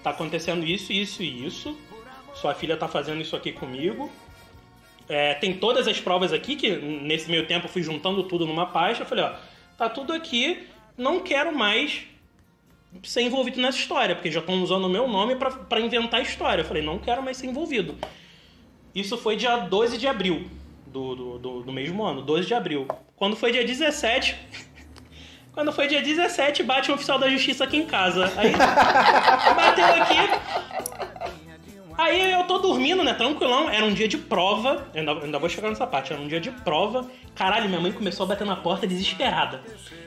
tá 0.00 0.10
acontecendo 0.10 0.64
isso, 0.64 0.92
isso 0.92 1.24
e 1.24 1.44
isso, 1.44 1.76
sua 2.34 2.54
filha 2.54 2.76
tá 2.76 2.86
fazendo 2.86 3.20
isso 3.20 3.34
aqui 3.34 3.50
comigo, 3.50 4.12
é, 5.08 5.34
tem 5.34 5.54
todas 5.54 5.88
as 5.88 6.00
provas 6.00 6.32
aqui, 6.32 6.54
que 6.54 6.70
nesse 6.70 7.28
meio 7.28 7.48
tempo 7.48 7.66
eu 7.66 7.68
fui 7.68 7.82
juntando 7.82 8.22
tudo 8.22 8.46
numa 8.46 8.66
pasta. 8.66 9.02
Eu 9.02 9.08
falei, 9.08 9.24
ó, 9.24 9.32
tá 9.76 9.88
tudo 9.88 10.12
aqui, 10.12 10.68
não 10.96 11.18
quero 11.18 11.52
mais 11.52 12.11
ser 13.02 13.22
envolvido 13.22 13.60
nessa 13.60 13.78
história, 13.78 14.14
porque 14.14 14.30
já 14.30 14.40
estão 14.40 14.62
usando 14.62 14.84
o 14.84 14.88
meu 14.88 15.08
nome 15.08 15.36
pra 15.36 15.80
inventar 15.80 16.20
a 16.20 16.22
história. 16.22 16.62
Eu 16.62 16.66
falei, 16.66 16.82
não 16.82 16.98
quero 16.98 17.22
mais 17.22 17.36
ser 17.36 17.46
envolvido. 17.46 17.96
Isso 18.94 19.16
foi 19.16 19.36
dia 19.36 19.56
12 19.56 19.96
de 19.96 20.06
abril 20.06 20.48
do, 20.86 21.14
do, 21.14 21.38
do, 21.38 21.62
do 21.62 21.72
mesmo 21.72 22.04
ano, 22.04 22.22
12 22.22 22.46
de 22.46 22.54
abril. 22.54 22.86
Quando 23.16 23.36
foi 23.36 23.52
dia 23.52 23.64
17. 23.64 24.36
Quando 25.52 25.70
foi 25.70 25.86
dia 25.86 26.00
17, 26.00 26.62
bate 26.62 26.90
um 26.90 26.94
oficial 26.94 27.18
da 27.18 27.28
justiça 27.28 27.64
aqui 27.64 27.76
em 27.76 27.84
casa. 27.84 28.32
Aí 28.36 28.52
bateu 29.54 29.84
aqui, 29.84 30.16
Aí 31.98 32.32
eu 32.32 32.44
tô 32.44 32.58
dormindo, 32.58 33.04
né? 33.04 33.12
Tranquilão. 33.12 33.68
Era 33.68 33.84
um 33.84 33.92
dia 33.92 34.08
de 34.08 34.16
prova. 34.16 34.88
Eu 34.94 35.00
ainda, 35.00 35.12
ainda 35.24 35.38
vou 35.38 35.48
chegar 35.48 35.68
nessa 35.68 35.86
parte. 35.86 36.12
Era 36.12 36.22
um 36.22 36.26
dia 36.26 36.40
de 36.40 36.50
prova. 36.50 37.06
Caralho, 37.34 37.68
minha 37.68 37.80
mãe 37.80 37.92
começou 37.92 38.24
a 38.24 38.28
bater 38.30 38.46
na 38.46 38.56
porta 38.56 38.86
desesperada. 38.86 39.62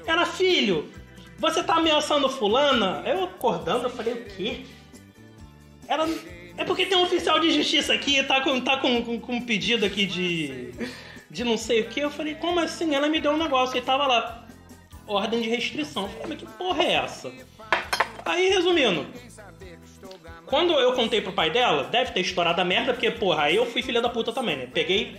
Era 0.05 0.25
filho, 0.25 0.91
você 1.37 1.63
tá 1.63 1.75
ameaçando 1.75 2.29
fulana? 2.29 3.03
Eu 3.05 3.25
acordando, 3.25 3.83
eu 3.83 3.89
falei, 3.89 4.13
o 4.13 4.25
quê? 4.25 4.61
Ela. 5.87 6.07
É 6.57 6.63
porque 6.63 6.85
tem 6.85 6.97
um 6.97 7.03
oficial 7.03 7.39
de 7.39 7.51
justiça 7.51 7.93
aqui, 7.93 8.23
tá 8.23 8.39
com, 8.39 8.61
tá 8.61 8.77
com, 8.77 9.03
com, 9.03 9.19
com 9.19 9.33
um 9.33 9.41
pedido 9.41 9.85
aqui 9.85 10.05
de. 10.05 10.71
de 11.29 11.43
não 11.43 11.57
sei 11.57 11.81
o 11.81 11.89
que. 11.89 11.99
Eu 11.99 12.09
falei, 12.09 12.35
como 12.35 12.59
assim? 12.59 12.95
Ela 12.95 13.09
me 13.09 13.19
deu 13.19 13.31
um 13.31 13.37
negócio. 13.37 13.77
E 13.77 13.81
tava 13.81 14.07
lá. 14.07 14.47
Ordem 15.05 15.41
de 15.41 15.49
restrição. 15.49 16.03
Eu 16.03 16.09
falei, 16.09 16.27
mas 16.29 16.39
que 16.39 16.45
porra 16.57 16.83
é 16.83 16.93
essa? 16.93 17.31
Aí, 18.25 18.49
resumindo, 18.49 19.05
quando 20.45 20.73
eu 20.73 20.93
contei 20.93 21.21
pro 21.21 21.33
pai 21.33 21.51
dela, 21.51 21.83
deve 21.83 22.11
ter 22.11 22.21
estourado 22.21 22.59
a 22.59 22.65
merda, 22.65 22.93
porque, 22.93 23.11
porra, 23.11 23.43
aí 23.43 23.55
eu 23.55 23.65
fui 23.65 23.83
filha 23.83 24.01
da 24.01 24.09
puta 24.09 24.31
também, 24.31 24.57
né? 24.57 24.67
Peguei, 24.73 25.15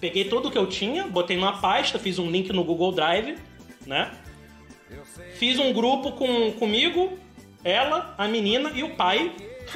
peguei 0.00 0.24
tudo 0.24 0.50
que 0.50 0.56
eu 0.56 0.66
tinha, 0.66 1.06
botei 1.06 1.36
numa 1.36 1.60
pasta, 1.60 1.98
fiz 1.98 2.18
um 2.18 2.30
link 2.30 2.50
no 2.50 2.64
Google 2.64 2.92
Drive, 2.92 3.36
né? 3.86 4.10
Fiz 5.38 5.58
um 5.58 5.72
grupo 5.72 6.12
com, 6.12 6.52
comigo, 6.52 7.18
ela, 7.64 8.14
a 8.18 8.26
menina 8.28 8.70
e 8.74 8.82
o 8.82 8.90
pai. 8.90 9.32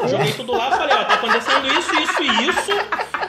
Joguei 0.09 0.32
tudo 0.32 0.52
lá, 0.52 0.70
falei, 0.77 0.94
ó, 0.94 1.05
tá 1.05 1.15
acontecendo 1.15 1.66
isso, 1.78 1.90
isso 2.01 2.23
e 2.23 2.48
isso. 2.48 2.73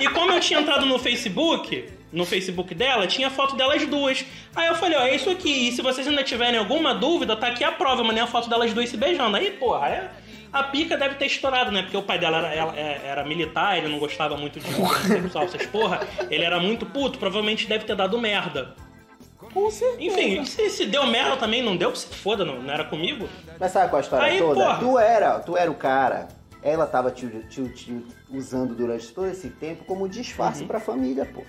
E 0.01 0.07
como 0.09 0.31
eu 0.31 0.39
tinha 0.41 0.59
entrado 0.59 0.85
no 0.85 0.99
Facebook, 0.99 1.87
no 2.11 2.25
Facebook 2.25 2.75
dela, 2.75 3.07
tinha 3.07 3.29
foto 3.29 3.55
delas 3.55 3.85
duas. 3.87 4.25
Aí 4.55 4.67
eu 4.67 4.75
falei, 4.75 4.97
ó, 4.97 5.01
é 5.03 5.15
isso 5.15 5.29
aqui. 5.29 5.69
E 5.69 5.71
se 5.71 5.81
vocês 5.81 6.05
ainda 6.07 6.23
tiverem 6.23 6.59
alguma 6.59 6.93
dúvida, 6.93 7.35
tá 7.35 7.47
aqui 7.47 7.63
a 7.63 7.71
prova. 7.71 8.01
Eu 8.01 8.05
mandei 8.05 8.21
a 8.21 8.27
foto 8.27 8.49
delas 8.49 8.73
duas 8.73 8.89
se 8.89 8.97
beijando. 8.97 9.37
Aí, 9.37 9.51
porra, 9.51 9.87
é- 9.87 10.09
a 10.51 10.63
pica 10.63 10.97
deve 10.97 11.15
ter 11.15 11.27
estourado, 11.27 11.71
né? 11.71 11.83
Porque 11.83 11.95
o 11.95 12.01
pai 12.01 12.17
dela 12.19 12.39
era, 12.39 12.53
ela- 12.53 12.75
é- 12.75 13.01
era 13.05 13.23
militar, 13.23 13.77
ele 13.77 13.87
não 13.87 13.99
gostava 13.99 14.35
muito 14.35 14.59
de 14.59 14.65
sexual, 15.07 15.45
essas 15.45 15.65
porra. 15.67 16.01
Ele 16.29 16.43
era 16.43 16.59
muito 16.59 16.85
puto, 16.85 17.17
provavelmente 17.19 17.67
deve 17.67 17.85
ter 17.85 17.95
dado 17.95 18.19
merda. 18.19 18.75
Com 19.53 19.69
certeza. 19.71 20.01
Enfim, 20.03 20.45
se, 20.45 20.69
se 20.69 20.85
deu 20.85 21.05
merda 21.07 21.37
também, 21.37 21.61
não 21.63 21.75
deu, 21.77 21.91
que 21.91 21.99
se 21.99 22.07
foda, 22.07 22.43
não, 22.45 22.61
não 22.61 22.73
era 22.73 22.83
comigo. 22.85 23.27
Mas 23.59 23.71
sabe 23.71 23.89
qual 23.89 23.99
é 23.99 24.01
a 24.01 24.03
história 24.03 24.25
Aí, 24.27 24.37
toda? 24.39 24.55
porra. 24.63 24.79
Tu 24.79 24.99
era, 24.99 25.39
tu 25.39 25.57
era 25.57 25.69
o 25.71 25.75
cara. 25.75 26.27
Ela 26.61 26.85
tava 26.85 27.09
te, 27.11 27.25
te- 27.49 27.69
te 27.69 28.05
usando 28.31 28.75
durante 28.75 29.07
todo 29.13 29.27
esse 29.27 29.49
tempo 29.49 29.85
como 29.85 30.07
disfarce 30.09 30.65
pra 30.65 30.79
família, 30.79 31.25
pô. 31.25 31.43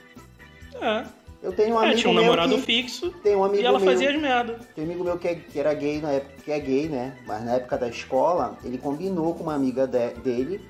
É. 0.81 1.05
Eu 1.43 1.53
tenho 1.53 1.75
um 1.75 1.81
É, 1.81 1.87
amigo 1.87 1.99
tinha 1.99 2.11
um 2.11 2.15
meu 2.15 2.23
namorado 2.25 2.55
que, 2.57 2.61
fixo 2.63 3.11
tem 3.23 3.35
um 3.35 3.43
amigo 3.43 3.63
e 3.63 3.67
ela 3.67 3.79
meu, 3.79 3.89
fazia 3.89 4.11
as 4.11 4.21
merda. 4.21 4.59
Tem 4.75 4.85
um 4.85 4.87
amigo 4.89 5.03
meu 5.05 5.19
que, 5.19 5.27
é- 5.29 5.35
que 5.37 5.59
era 5.59 5.73
gay 5.75 6.01
na 6.01 6.13
época, 6.13 6.35
que 6.45 6.53
é 6.53 6.61
gay, 6.61 6.89
né? 6.89 7.17
Mas 7.27 7.45
na 7.45 7.55
época 7.57 7.79
da 7.79 7.89
escola, 7.89 8.57
ele 8.63 8.77
combinou 8.79 9.35
com 9.35 9.43
uma 9.45 9.55
amiga 9.55 9.87
de- 9.87 10.11
dele 10.23 10.61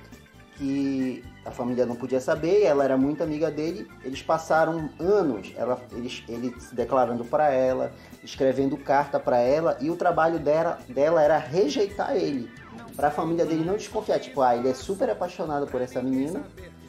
que 0.57 1.24
a 1.44 1.50
família 1.50 1.86
não 1.86 1.96
podia 1.96 2.20
saber, 2.20 2.62
ela 2.62 2.84
era 2.84 2.96
muito 2.96 3.22
amiga 3.22 3.50
dele. 3.50 3.88
Eles 4.04 4.22
passaram 4.22 4.90
anos, 4.98 5.52
ela, 5.56 5.80
eles, 5.92 6.22
ele 6.28 6.54
se 6.60 6.74
declarando 6.74 7.24
pra 7.24 7.50
ela, 7.50 7.92
escrevendo 8.22 8.76
carta 8.76 9.18
pra 9.18 9.38
ela, 9.38 9.76
e 9.80 9.90
o 9.90 9.96
trabalho 9.96 10.38
dela, 10.38 10.78
dela 10.88 11.22
era 11.22 11.38
rejeitar 11.38 12.14
ele. 12.14 12.50
Pra 12.94 13.10
família 13.10 13.46
dele 13.46 13.64
não 13.64 13.76
desconfiar, 13.76 14.18
tipo, 14.18 14.42
ah, 14.42 14.56
ele 14.56 14.68
é 14.68 14.74
super 14.74 15.08
apaixonado 15.08 15.66
por 15.66 15.80
essa 15.80 16.02
menina, 16.02 16.42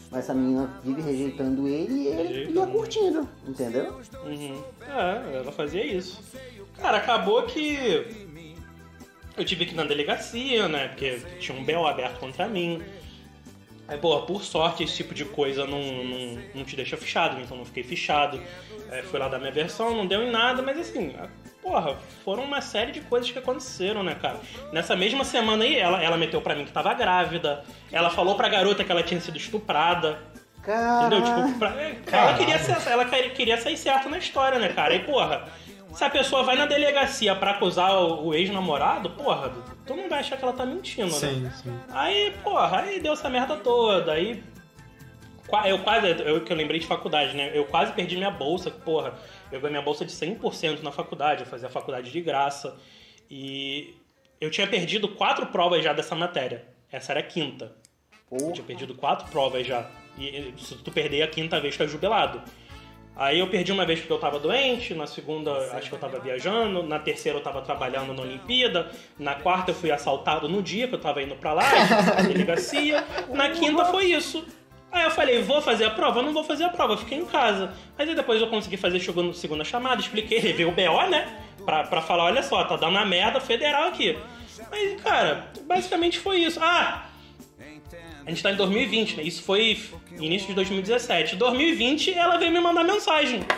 mas 0.10 0.26
essa 0.26 0.34
menina 0.34 0.69
vive 0.84 1.02
rejeitando 1.02 1.68
ele 1.68 1.94
e 1.94 2.07
ele 2.07 2.53
ia 2.53 2.68
curtindo, 2.68 3.30
entendeu? 3.48 4.02
Uhum. 4.26 4.61
É, 4.82 5.38
ela 5.38 5.52
fazia 5.53 5.86
isso. 5.86 6.22
Cara, 6.78 6.98
acabou 6.98 7.44
que 7.44 8.30
eu 9.38 9.45
tive 9.45 9.65
que 9.65 9.73
ir 9.73 9.78
na 9.78 9.86
delegacia, 9.86 10.68
né? 10.68 10.90
Porque 10.90 11.22
tinha 11.40 11.57
um 11.57 11.64
BO 11.64 11.88
aberto 11.88 12.19
contra 12.19 12.48
mim. 12.48 12.82
Aí, 13.92 13.98
porra, 13.98 14.22
por 14.26 14.42
sorte, 14.44 14.84
esse 14.84 14.96
tipo 14.96 15.14
de 15.14 15.26
coisa 15.26 15.66
não, 15.68 15.82
não, 15.82 16.38
não 16.56 16.64
te 16.64 16.76
deixa 16.78 16.96
fichado, 16.96 17.40
então 17.42 17.58
não 17.58 17.66
fiquei 17.66 17.84
fichado. 17.84 18.42
É, 18.90 19.02
fui 19.04 19.20
lá 19.20 19.28
dar 19.28 19.38
minha 19.38 19.52
versão, 19.52 19.94
não 19.96 20.06
deu 20.08 20.24
em 20.24 20.32
nada, 20.32 20.62
mas 20.62 20.80
assim, 20.80 21.14
porra, 21.62 21.98
foram 22.24 22.44
uma 22.44 22.62
série 22.62 22.92
de 22.94 23.02
coisas 23.02 23.30
que 23.30 23.38
aconteceram, 23.40 24.02
né, 24.02 24.16
cara? 24.16 24.40
Nessa 24.72 24.96
mesma 24.96 25.24
semana 25.26 25.64
aí, 25.66 25.78
ela, 25.78 26.02
ela 26.02 26.16
meteu 26.18 26.42
pra 26.42 26.56
mim 26.56 26.64
que 26.66 26.72
tava 26.72 26.94
grávida, 26.94 27.64
ela 27.92 28.10
falou 28.10 28.36
pra 28.36 28.48
garota 28.50 28.84
que 28.84 28.92
ela 28.92 29.04
tinha 29.04 29.20
sido 29.20 29.38
estuprada. 29.38 30.20
Cara, 30.62 31.08
Entendeu? 31.08 31.24
Tipo, 31.24 31.58
pra- 31.60 31.74
ela, 32.12 32.38
queria 32.38 32.60
ser- 32.60 32.88
ela 32.90 33.06
queria 33.06 33.58
sair 33.60 33.76
certo 33.76 34.08
na 34.10 34.18
história, 34.20 34.60
né, 34.60 34.70
cara? 34.70 34.94
E, 34.94 35.00
porra, 35.00 35.48
se 35.94 36.04
a 36.04 36.10
pessoa 36.10 36.44
vai 36.44 36.56
na 36.56 36.66
delegacia 36.66 37.36
pra 37.36 37.52
acusar 37.52 37.92
o, 37.94 38.28
o 38.28 38.34
ex-namorado, 38.34 39.10
porra, 39.12 39.52
tu 39.86 39.96
não 39.96 40.08
vai 40.08 40.20
achar 40.20 40.38
que 40.38 40.44
ela 40.44 40.54
tá 40.54 40.66
mentindo, 40.66 41.08
né? 41.08 41.12
Sim, 41.12 41.52
sim. 41.64 41.80
Aí, 41.90 42.34
porra, 42.44 42.82
aí 42.82 43.00
deu 43.00 43.14
essa 43.14 43.30
merda 43.30 43.58
toda. 43.58 44.14
Aí. 44.14 44.44
Eu 45.66 45.80
quase. 45.80 46.08
Eu 46.08 46.46
que 46.46 46.54
eu 46.54 46.56
lembrei 46.56 46.80
de 46.80 46.88
faculdade, 46.88 47.36
né? 47.36 47.52
Eu 47.54 47.66
quase 47.66 47.92
perdi 47.92 48.16
minha 48.16 48.32
bolsa, 48.32 48.72
porra. 48.72 49.14
Eu 49.52 49.60
ganhei 49.60 49.72
minha 49.72 49.82
bolsa 49.82 50.06
de 50.06 50.12
100% 50.12 50.82
na 50.82 50.92
faculdade, 50.94 51.42
eu 51.42 51.46
fazia 51.46 51.68
a 51.68 51.72
faculdade 51.72 52.10
de 52.10 52.22
graça. 52.22 52.78
E 53.30 53.94
eu 54.40 54.50
tinha 54.50 54.66
perdido 54.66 55.10
quatro 55.10 55.48
provas 55.48 55.84
já 55.84 55.92
dessa 55.92 56.16
matéria. 56.16 56.66
Essa 56.90 57.12
era 57.12 57.20
a 57.20 57.24
quinta. 57.24 57.76
Eu 58.32 58.38
pô, 58.38 58.52
tinha 58.54 58.66
perdido 58.66 58.96
quatro 58.96 59.30
provas 59.30 59.68
já. 59.68 59.90
E 60.18 60.26
e 60.28 60.54
se 60.58 60.76
tu 60.76 60.92
perder 60.92 61.22
a 61.24 61.28
quinta 61.28 61.60
vez, 61.60 61.76
tu 61.76 61.84
é 61.84 61.88
jubilado. 61.88 62.42
Aí 63.16 63.40
eu 63.40 63.48
perdi 63.48 63.72
uma 63.72 63.86
vez 63.86 64.00
porque 64.00 64.14
eu 64.14 64.18
tava 64.18 64.40
doente, 64.40 64.94
na 64.94 65.06
segunda 65.06 65.52
acho 65.76 65.90
que 65.90 65.96
eu 65.96 66.00
tava 66.00 66.20
viajando, 66.20 66.82
na 66.84 66.98
terceira 66.98 67.38
eu 67.38 67.44
tava 67.44 67.62
trabalhando 67.62 68.14
na 68.14 68.22
Olimpíada, 68.22 68.90
na 69.20 69.36
quarta 69.36 69.72
eu 69.72 69.76
fui 69.76 69.92
assaltado 69.92 70.48
no 70.48 70.62
dia 70.62 70.88
que 70.88 70.96
eu 70.96 71.00
tava 71.00 71.22
indo 71.22 71.36
pra 71.36 71.54
lá, 71.54 71.64
na 72.18 72.22
delegacia, 72.22 73.04
na 73.30 73.50
quinta 73.50 73.86
foi 73.86 74.06
isso. 74.06 74.46
Aí 74.92 75.04
eu 75.04 75.12
falei, 75.12 75.42
vou 75.42 75.62
fazer 75.62 75.86
a 75.86 75.90
prova? 75.90 76.22
Não 76.22 76.34
vou 76.34 76.44
fazer 76.44 76.66
a 76.66 76.70
prova, 76.70 76.98
fiquei 76.98 77.18
em 77.18 77.26
casa. 77.26 77.74
Mas 77.98 78.10
aí 78.10 78.16
depois 78.16 78.42
eu 78.42 78.48
consegui 78.48 78.76
fazer 78.76 79.00
chegou 79.00 79.34
segunda 79.34 79.64
chamada, 79.64 80.02
expliquei, 80.02 80.42
levei 80.42 80.66
o 80.66 80.72
BO, 80.72 81.10
né? 81.10 81.34
Pra, 81.66 81.84
pra 81.84 82.02
falar, 82.02 82.26
olha 82.26 82.44
só, 82.44 82.64
tá 82.66 82.76
dando 82.76 82.92
uma 82.92 83.06
merda 83.06 83.40
federal 83.40 83.88
aqui. 83.88 84.18
Mas, 84.70 85.02
cara, 85.02 85.48
basicamente 85.66 86.20
foi 86.20 86.40
isso. 86.40 86.60
Ah! 86.62 87.11
A 88.32 88.34
gente 88.34 88.44
tá 88.44 88.52
em 88.52 88.56
2020, 88.56 89.18
né? 89.18 89.24
Isso 89.24 89.44
foi 89.44 89.78
início 90.18 90.48
de 90.48 90.53
2017. 90.53 91.36
2020, 91.36 92.14
ela 92.14 92.38
veio 92.38 92.49
me 92.49 92.62
mandar 92.62 92.86
mensagem. 92.86 93.41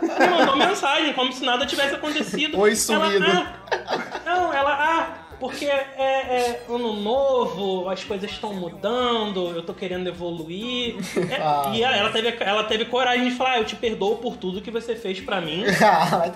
Me 0.00 0.28
mandou 0.28 0.56
mensagem, 0.56 1.12
como 1.14 1.32
se 1.32 1.44
nada 1.44 1.66
tivesse 1.66 1.94
acontecido. 1.94 2.58
Oi, 2.58 2.76
sumido. 2.76 3.24
Ela, 3.24 3.60
ah, 3.70 4.20
não, 4.24 4.52
ela, 4.52 4.72
ah, 4.72 5.14
porque 5.40 5.64
é, 5.64 5.84
é 5.98 6.64
ano 6.68 6.92
novo, 6.92 7.88
as 7.88 8.04
coisas 8.04 8.30
estão 8.30 8.54
mudando, 8.54 9.50
eu 9.54 9.62
tô 9.62 9.74
querendo 9.74 10.06
evoluir. 10.06 10.96
É, 11.30 11.36
Ah. 11.40 11.72
E 11.74 11.82
ela, 11.82 11.96
ela 11.96 12.10
teve, 12.10 12.36
ela 12.40 12.64
teve 12.64 12.84
coragem 12.86 13.28
de 13.28 13.34
falar, 13.34 13.52
ah, 13.52 13.58
eu 13.58 13.64
te 13.64 13.74
perdoo 13.76 14.16
por 14.16 14.36
tudo 14.36 14.60
que 14.60 14.70
você 14.70 14.94
fez 14.96 15.20
pra 15.20 15.40
mim. 15.40 15.64
Ah, 15.82 16.30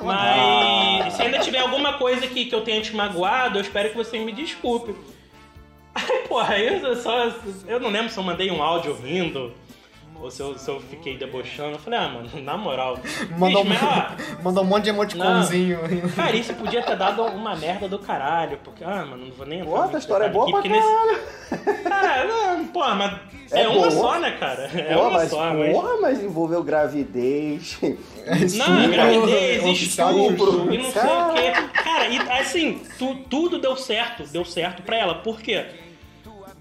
Mas 1.05 1.15
se 1.15 1.23
ainda 1.23 1.39
tiver 1.39 1.59
alguma 1.59 1.95
coisa 1.95 2.27
que, 2.27 2.47
que 2.47 2.55
eu 2.55 2.63
tenha 2.63 2.81
te 2.83 2.95
magoado, 2.95 3.59
eu 3.59 3.63
espero 3.63 3.91
que 3.91 3.97
você 3.97 4.19
me 4.19 4.33
desculpe. 4.33 4.95
Aí, 5.95 6.19
porra, 6.29 6.59
eu 6.59 6.97
só. 6.97 7.31
Eu 7.67 7.81
não 7.81 7.91
lembro 7.91 8.11
se 8.11 8.19
eu 8.19 8.23
mandei 8.25 8.51
um 8.51 8.63
áudio 8.63 8.95
rindo. 8.95 9.53
Ou 10.23 10.31
se 10.31 10.43
eu, 10.43 10.59
se 10.59 10.69
eu 10.71 10.79
fiquei 10.83 11.17
debochando. 11.17 11.73
Eu 11.77 11.79
falei, 11.79 11.99
ah, 11.99 12.09
mano, 12.11 12.29
na 12.43 12.55
moral. 12.55 12.99
Mandou, 13.39 13.65
bicho, 13.65 13.81
ó, 13.83 14.11
mandou 14.45 14.63
um 14.63 14.67
monte 14.67 14.85
de 14.85 14.91
emoticonzinho. 14.91 15.79
Cara, 16.15 16.37
isso 16.37 16.53
podia 16.53 16.83
ter 16.83 16.95
dado 16.95 17.23
uma 17.25 17.57
merda 17.57 17.89
do 17.89 17.99
caralho. 17.99 18.59
Porque, 18.63 18.85
ah, 18.85 19.07
mano, 19.07 19.25
não 19.29 19.33
vou 19.33 19.47
nem 19.47 19.61
entrar 19.61 19.83
Pô, 19.85 19.89
tua 19.89 19.99
história 19.99 20.27
é 20.27 20.29
boa 20.29 20.45
aqui, 20.45 20.53
pra 20.53 20.61
porque 20.61 20.69
nesse- 20.77 21.87
Ah, 21.91 22.25
não, 22.59 22.67
porra, 22.67 22.95
mas 22.97 23.19
é, 23.51 23.63
É 23.63 23.69
uma 23.69 23.79
boa. 23.89 23.91
só, 23.91 24.19
né, 24.21 24.31
cara? 24.33 24.71
É 24.75 24.93
Pô, 24.95 25.01
uma 25.01 25.11
mas 25.11 25.31
só, 25.31 25.55
mas. 25.55 25.73
porra, 25.73 25.97
mas 26.03 26.23
envolveu 26.23 26.63
gravidez. 26.63 27.79
Não, 28.59 28.91
gravidez, 28.91 29.65
oficial 29.65 30.11
estupro 30.19 30.73
e 30.73 30.77
não 30.77 30.91
sei 30.93 31.01
o 31.03 31.05
Cara. 31.07 31.33
quê. 31.33 31.53
Cara, 31.83 32.07
e 32.09 32.19
assim, 32.41 32.83
tu- 32.99 33.15
tudo 33.31 33.59
deu 33.59 33.75
certo, 33.75 34.23
deu 34.25 34.45
certo 34.45 34.83
pra 34.83 34.99
ela. 34.99 35.15
Por 35.15 35.41
quê? 35.41 35.65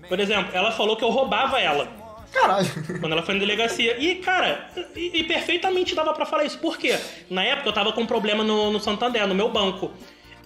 Por 0.09 0.19
exemplo, 0.19 0.49
ela 0.53 0.71
falou 0.71 0.97
que 0.97 1.03
eu 1.03 1.09
roubava 1.09 1.59
ela 1.61 1.87
Caralho. 2.33 2.67
quando 2.99 3.11
ela 3.13 3.21
foi 3.23 3.35
na 3.35 3.39
delegacia. 3.39 3.95
E, 3.99 4.15
cara, 4.15 4.67
e, 4.95 5.19
e 5.19 5.23
perfeitamente 5.23 5.95
dava 5.95 6.13
pra 6.13 6.25
falar 6.25 6.43
isso. 6.43 6.57
Por 6.59 6.77
quê? 6.77 6.97
Na 7.29 7.43
época 7.43 7.69
eu 7.69 7.73
tava 7.73 7.93
com 7.93 8.01
um 8.01 8.05
problema 8.05 8.43
no, 8.43 8.71
no 8.71 8.79
Santander, 8.79 9.25
no 9.27 9.35
meu 9.35 9.49
banco. 9.49 9.91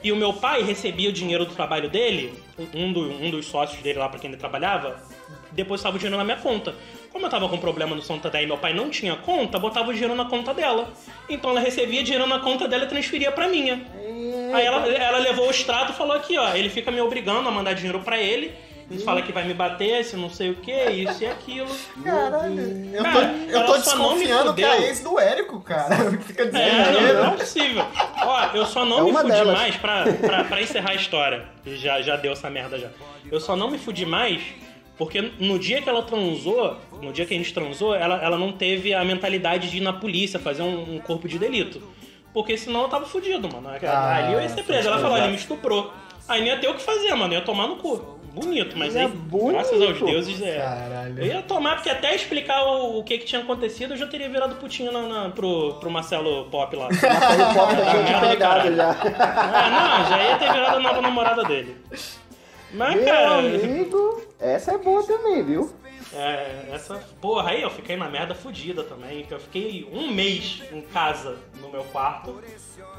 E 0.03 0.11
o 0.11 0.17
meu 0.17 0.33
pai 0.33 0.63
recebia 0.63 1.09
o 1.09 1.13
dinheiro 1.13 1.45
do 1.45 1.55
trabalho 1.55 1.89
dele, 1.89 2.37
um, 2.75 2.91
do- 2.91 3.09
um 3.09 3.31
dos 3.31 3.45
sócios 3.45 3.81
dele 3.81 3.99
lá 3.99 4.09
pra 4.09 4.19
quem 4.19 4.29
ele 4.29 4.37
trabalhava, 4.37 5.01
depositava 5.53 5.95
o 5.95 5.97
dinheiro 5.99 6.17
na 6.17 6.25
minha 6.25 6.35
conta. 6.35 6.75
Como 7.09 7.25
eu 7.25 7.29
tava 7.29 7.47
com 7.47 7.57
problema 7.57 7.95
no 7.95 8.01
Santander 8.01 8.41
e 8.41 8.45
meu 8.45 8.57
pai 8.57 8.73
não 8.73 8.89
tinha 8.89 9.15
conta, 9.15 9.57
botava 9.57 9.91
o 9.91 9.93
dinheiro 9.93 10.13
na 10.13 10.25
conta 10.25 10.53
dela. 10.53 10.91
Então 11.29 11.51
ela 11.51 11.61
recebia 11.61 12.03
dinheiro 12.03 12.27
na 12.27 12.39
conta 12.39 12.67
dela 12.67 12.83
e 12.83 12.87
transferia 12.87 13.31
pra 13.31 13.47
minha. 13.47 13.81
Aí 14.53 14.65
ela, 14.65 14.85
ela 14.89 15.19
levou 15.19 15.47
o 15.47 15.51
extrato 15.51 15.93
e 15.93 15.95
falou 15.95 16.13
aqui, 16.17 16.37
ó, 16.37 16.53
ele 16.53 16.69
fica 16.69 16.91
me 16.91 16.99
obrigando 16.99 17.47
a 17.47 17.51
mandar 17.51 17.71
dinheiro 17.73 18.01
pra 18.01 18.17
ele. 18.19 18.51
Ele 18.91 19.03
fala 19.03 19.21
que 19.21 19.31
vai 19.31 19.45
me 19.45 19.53
bater, 19.53 20.03
se 20.03 20.15
não 20.15 20.29
sei 20.29 20.51
o 20.51 20.55
que, 20.55 20.71
isso 20.71 21.23
e 21.23 21.27
aquilo. 21.27 21.69
Caralho. 22.03 22.59
Eu 22.93 23.03
tô, 23.03 23.03
Cara, 23.03 23.33
eu 23.49 23.65
tô 23.65 23.77
desconfiando 23.77 24.53
que 24.53 24.63
é 24.63 24.67
a 24.69 24.81
ex 24.81 24.99
do 25.01 25.19
Érico, 25.19 25.61
cara. 25.61 25.95
Fica 26.21 26.45
dizendo 26.45 26.57
É, 26.57 26.91
não, 26.91 27.23
não 27.23 27.33
é 27.33 27.37
possível. 27.37 27.85
Ó, 28.25 28.45
eu 28.53 28.65
só 28.65 28.85
não 28.85 28.99
É 28.99 29.03
me 29.03 29.13
fudi 29.17 29.31
delas. 29.31 29.53
mais 29.57 29.75
pra, 29.77 30.03
pra, 30.13 30.43
pra 30.43 30.61
encerrar 30.61 30.91
a 30.91 30.95
história. 30.95 31.45
Já, 31.65 32.01
já 32.01 32.15
deu 32.15 32.33
essa 32.33 32.49
merda 32.49 32.77
já. 32.77 32.89
Eu 33.31 33.39
só 33.39 33.55
não 33.55 33.71
me 33.71 33.77
fudi 33.77 34.05
mais 34.05 34.41
porque 34.97 35.31
no 35.39 35.57
dia 35.57 35.81
que 35.81 35.89
ela 35.89 36.03
transou, 36.03 36.77
no 37.01 37.11
dia 37.11 37.25
que 37.25 37.33
a 37.33 37.37
gente 37.37 37.53
transou, 37.53 37.95
ela, 37.95 38.23
ela 38.23 38.37
não 38.37 38.51
teve 38.51 38.93
a 38.93 39.03
mentalidade 39.03 39.69
de 39.71 39.77
ir 39.77 39.81
na 39.81 39.93
polícia 39.93 40.39
fazer 40.39 40.61
um, 40.61 40.95
um 40.95 40.99
corpo 40.99 41.27
de 41.27 41.39
delito. 41.39 41.81
Porque 42.33 42.57
senão 42.57 42.83
eu 42.83 42.89
tava 42.89 43.05
fudido, 43.05 43.47
mano. 43.51 43.69
Ah, 43.69 44.15
Ali 44.17 44.33
eu 44.33 44.41
ia 44.41 44.49
ser 44.49 44.63
preso. 44.63 44.87
Ela 44.87 44.99
falou, 44.99 45.17
ele 45.17 45.27
me 45.27 45.35
estuprou. 45.35 45.91
Aí 46.27 46.41
não 46.41 46.47
ia 46.47 46.57
ter 46.57 46.67
o 46.67 46.73
que 46.75 46.81
fazer, 46.81 47.13
mano. 47.15 47.33
Eu 47.33 47.39
ia 47.39 47.45
tomar 47.45 47.67
no 47.67 47.77
cu. 47.77 48.12
Bonito, 48.33 48.75
mas 48.77 48.95
É 48.95 49.01
aí, 49.01 49.07
bonito. 49.07 49.51
graças 49.53 49.81
aos 49.81 50.01
deuses, 50.01 50.41
é. 50.41 50.57
Caralho. 50.57 51.19
Eu 51.19 51.25
ia 51.27 51.41
tomar, 51.43 51.75
porque 51.75 51.89
até 51.89 52.15
explicar 52.15 52.63
o, 52.65 52.97
o 52.99 53.03
que, 53.03 53.19
que 53.19 53.25
tinha 53.25 53.41
acontecido, 53.41 53.93
eu 53.93 53.97
já 53.97 54.07
teria 54.07 54.27
virado 54.27 54.55
putinho 54.55 54.91
na, 54.91 55.01
na- 55.03 55.29
pro, 55.29 55.75
pro 55.75 55.91
Marcelo 55.91 56.45
Pop 56.49 56.75
lá. 56.75 56.87
Aí 56.89 57.41
o 57.41 57.53
pobre 57.53 57.75
já 57.77 57.91
tinha 57.91 58.03
Merda 58.03 58.19
do 58.19 58.27
pegado 58.31 58.75
já. 58.75 58.89
Ah, 59.19 59.99
não, 59.99 60.09
já 60.09 60.23
ia 60.23 60.37
ter 60.37 60.51
virado 60.51 60.77
a 60.77 60.79
nova 60.79 61.01
namorada 61.01 61.43
dele. 61.43 61.77
Mas, 62.73 62.95
Meu 62.95 63.05
cara, 63.05 63.37
amigo, 63.37 64.21
essa 64.39 64.71
é 64.73 64.77
boa 64.79 65.05
também, 65.05 65.43
viu? 65.43 65.71
É, 66.15 66.69
essa 66.71 66.95
porra 67.21 67.51
aí 67.51 67.61
eu 67.61 67.69
fiquei 67.69 67.95
na 67.95 68.07
merda 68.09 68.35
fudida 68.35 68.83
também. 68.83 69.25
que 69.25 69.33
Eu 69.33 69.39
fiquei 69.39 69.87
um 69.91 70.11
mês 70.11 70.61
em 70.71 70.81
casa 70.81 71.37
no 71.59 71.69
meu 71.69 71.83
quarto, 71.85 72.41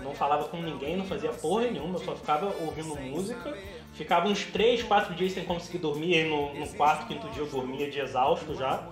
não 0.03 0.15
falava 0.15 0.45
com 0.49 0.57
ninguém, 0.59 0.97
não 0.97 1.05
fazia 1.07 1.31
porra 1.31 1.65
nenhuma, 1.71 1.99
eu 1.99 2.05
só 2.05 2.15
ficava 2.15 2.47
ouvindo 2.61 2.95
música. 2.97 3.57
Ficava 3.95 4.27
uns 4.29 4.45
3, 4.47 4.83
4 4.83 5.15
dias 5.15 5.33
sem 5.33 5.45
conseguir 5.45 5.79
dormir, 5.79 6.15
aí 6.17 6.29
no, 6.29 6.53
no 6.55 6.69
quarto, 6.75 7.07
quinto 7.07 7.29
dia 7.31 7.43
eu 7.43 7.47
dormia 7.49 7.89
de 7.89 8.01
exausto 8.01 8.55
já. 8.57 8.83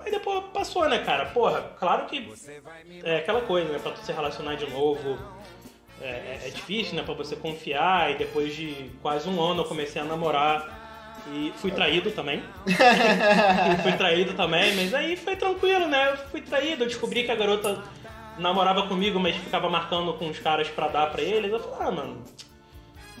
Aí 0.00 0.10
depois 0.10 0.42
passou, 0.52 0.88
né, 0.88 0.98
cara? 0.98 1.26
Porra, 1.26 1.60
claro 1.78 2.06
que 2.06 2.28
é 3.04 3.18
aquela 3.18 3.42
coisa, 3.42 3.70
né? 3.70 3.78
Pra 3.78 3.92
tu 3.92 4.04
se 4.04 4.12
relacionar 4.12 4.56
de 4.56 4.68
novo 4.68 5.16
é- 6.00 6.40
é 6.46 6.50
difícil, 6.52 6.96
né? 6.96 7.02
Pra 7.04 7.14
você 7.14 7.36
confiar. 7.36 8.10
E 8.10 8.16
depois 8.16 8.52
de 8.56 8.90
quase 9.00 9.28
um 9.28 9.40
ano 9.40 9.60
eu 9.62 9.64
comecei 9.64 10.02
a 10.02 10.04
namorar 10.04 10.81
e 11.28 11.52
fui 11.56 11.70
traído 11.70 12.10
também. 12.10 12.42
fui 13.82 13.92
traído 13.92 14.34
também, 14.34 14.74
mas 14.74 14.92
aí 14.94 15.16
foi 15.16 15.36
tranquilo, 15.36 15.86
né? 15.86 16.10
Eu 16.10 16.16
fui 16.28 16.40
traído, 16.40 16.84
eu 16.84 16.88
descobri 16.88 17.24
que 17.24 17.30
a 17.30 17.36
garota 17.36 17.82
namorava 18.38 18.86
comigo, 18.88 19.20
mas 19.20 19.36
ficava 19.36 19.68
marcando 19.68 20.12
com 20.14 20.28
os 20.28 20.38
caras 20.38 20.68
pra 20.68 20.88
dar 20.88 21.10
pra 21.10 21.22
eles. 21.22 21.52
Eu 21.52 21.60
falei, 21.60 21.88
ah, 21.88 21.90
mano, 21.90 22.24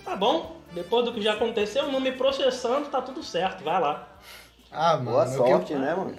tá 0.04 0.16
bom. 0.16 0.60
Depois 0.72 1.04
do 1.04 1.12
que 1.12 1.20
já 1.20 1.34
aconteceu, 1.34 1.92
não 1.92 2.00
me 2.00 2.12
processando, 2.12 2.88
tá 2.88 3.02
tudo 3.02 3.22
certo, 3.22 3.62
vai 3.62 3.80
lá. 3.80 4.08
Ah, 4.74 4.96
mano. 4.96 5.10
Boa 5.10 5.26
sorte, 5.26 5.66
que- 5.66 5.74
né, 5.74 5.94
mano? 5.96 6.14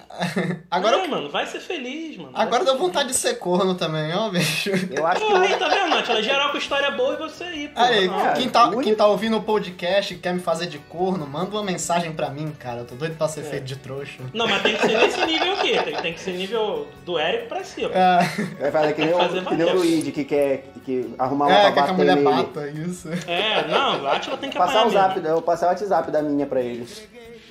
Agora, 0.70 0.96
Não, 0.98 1.08
mano, 1.08 1.30
vai 1.30 1.46
ser 1.46 1.60
feliz, 1.60 2.16
mano. 2.16 2.30
agora 2.34 2.64
ser 2.64 2.76
vontade 2.76 3.08
de 3.08 3.14
ser 3.14 3.34
corno 3.38 3.74
também, 3.74 4.14
ó, 4.14 4.30
bicho. 4.30 4.70
Eu 4.90 5.06
acho 5.06 5.20
que 5.20 5.26
Pô, 5.26 5.32
o- 5.32 5.42
aí, 5.42 5.56
tá 5.56 5.68
vendo, 5.68 5.94
Atila? 5.94 6.22
Geral 6.22 6.50
com 6.52 6.58
história 6.58 6.90
boa 6.92 7.14
e 7.14 7.16
você 7.16 7.44
aí, 7.44 7.68
pô. 7.68 7.80
Aí, 7.80 8.06
Não. 8.08 8.32
quem 8.34 8.48
tá, 8.48 8.66
muito- 8.66 8.82
quem 8.84 8.94
tá 8.94 9.06
ouvindo 9.06 9.36
o 9.36 9.42
podcast 9.42 10.14
e 10.14 10.18
quer 10.18 10.32
me 10.34 10.40
fazer 10.40 10.66
de 10.66 10.78
corno, 10.78 11.26
manda 11.26 11.50
uma 11.50 11.62
mensagem 11.64 12.12
pra 12.12 12.30
mim, 12.30 12.52
cara. 12.58 12.80
Eu 12.80 12.84
tô 12.86 12.94
doido 12.94 13.16
pra 13.16 13.26
ser 13.28 13.40
É. 13.40 13.44
feito 13.44 13.64
de 13.64 13.76
trouxa. 13.76 14.22
Não, 14.32 14.46
mas 14.46 14.62
tem 14.62 14.76
que 14.76 14.82
ser 14.86 14.98
nesse 14.98 15.26
nível 15.26 15.52
aqui. 15.54 15.82
Tem, 15.82 15.96
tem 15.96 16.12
que 16.14 16.20
ser 16.20 16.32
nível 16.32 16.86
do 17.04 17.18
Érico 17.18 17.48
pra 17.48 17.64
cima. 17.64 17.90
É, 17.92 18.18
Vai 18.60 18.70
fazer 18.70 18.92
que 18.94 19.04
nem, 19.04 19.14
Fazer 19.14 19.38
o, 19.40 19.44
que 19.46 19.54
nem 19.56 19.66
o. 19.66 19.74
Luigi 19.74 20.12
que 20.12 20.24
quer 20.24 20.64
que 20.84 21.14
arrumar 21.18 21.46
uma 21.46 21.54
é 21.56 21.60
pra 21.62 21.72
quer 21.72 21.72
que 21.72 21.78
a 21.78 21.82
bater 21.92 21.96
mulher 21.96 22.16
nele. 22.16 22.42
bata, 22.44 22.68
isso. 22.70 23.08
É, 23.26 23.66
não, 23.68 24.02
o 24.02 24.06
Atila 24.06 24.36
tem 24.36 24.50
que 24.50 24.56
Passar 24.58 24.86
o 24.86 24.90
zap, 24.90 25.16
eu 25.18 25.32
vou 25.32 25.42
passar 25.42 25.66
o 25.66 25.68
WhatsApp 25.70 26.10
da 26.10 26.22
minha 26.22 26.46
pra 26.46 26.60
ele. 26.60 26.86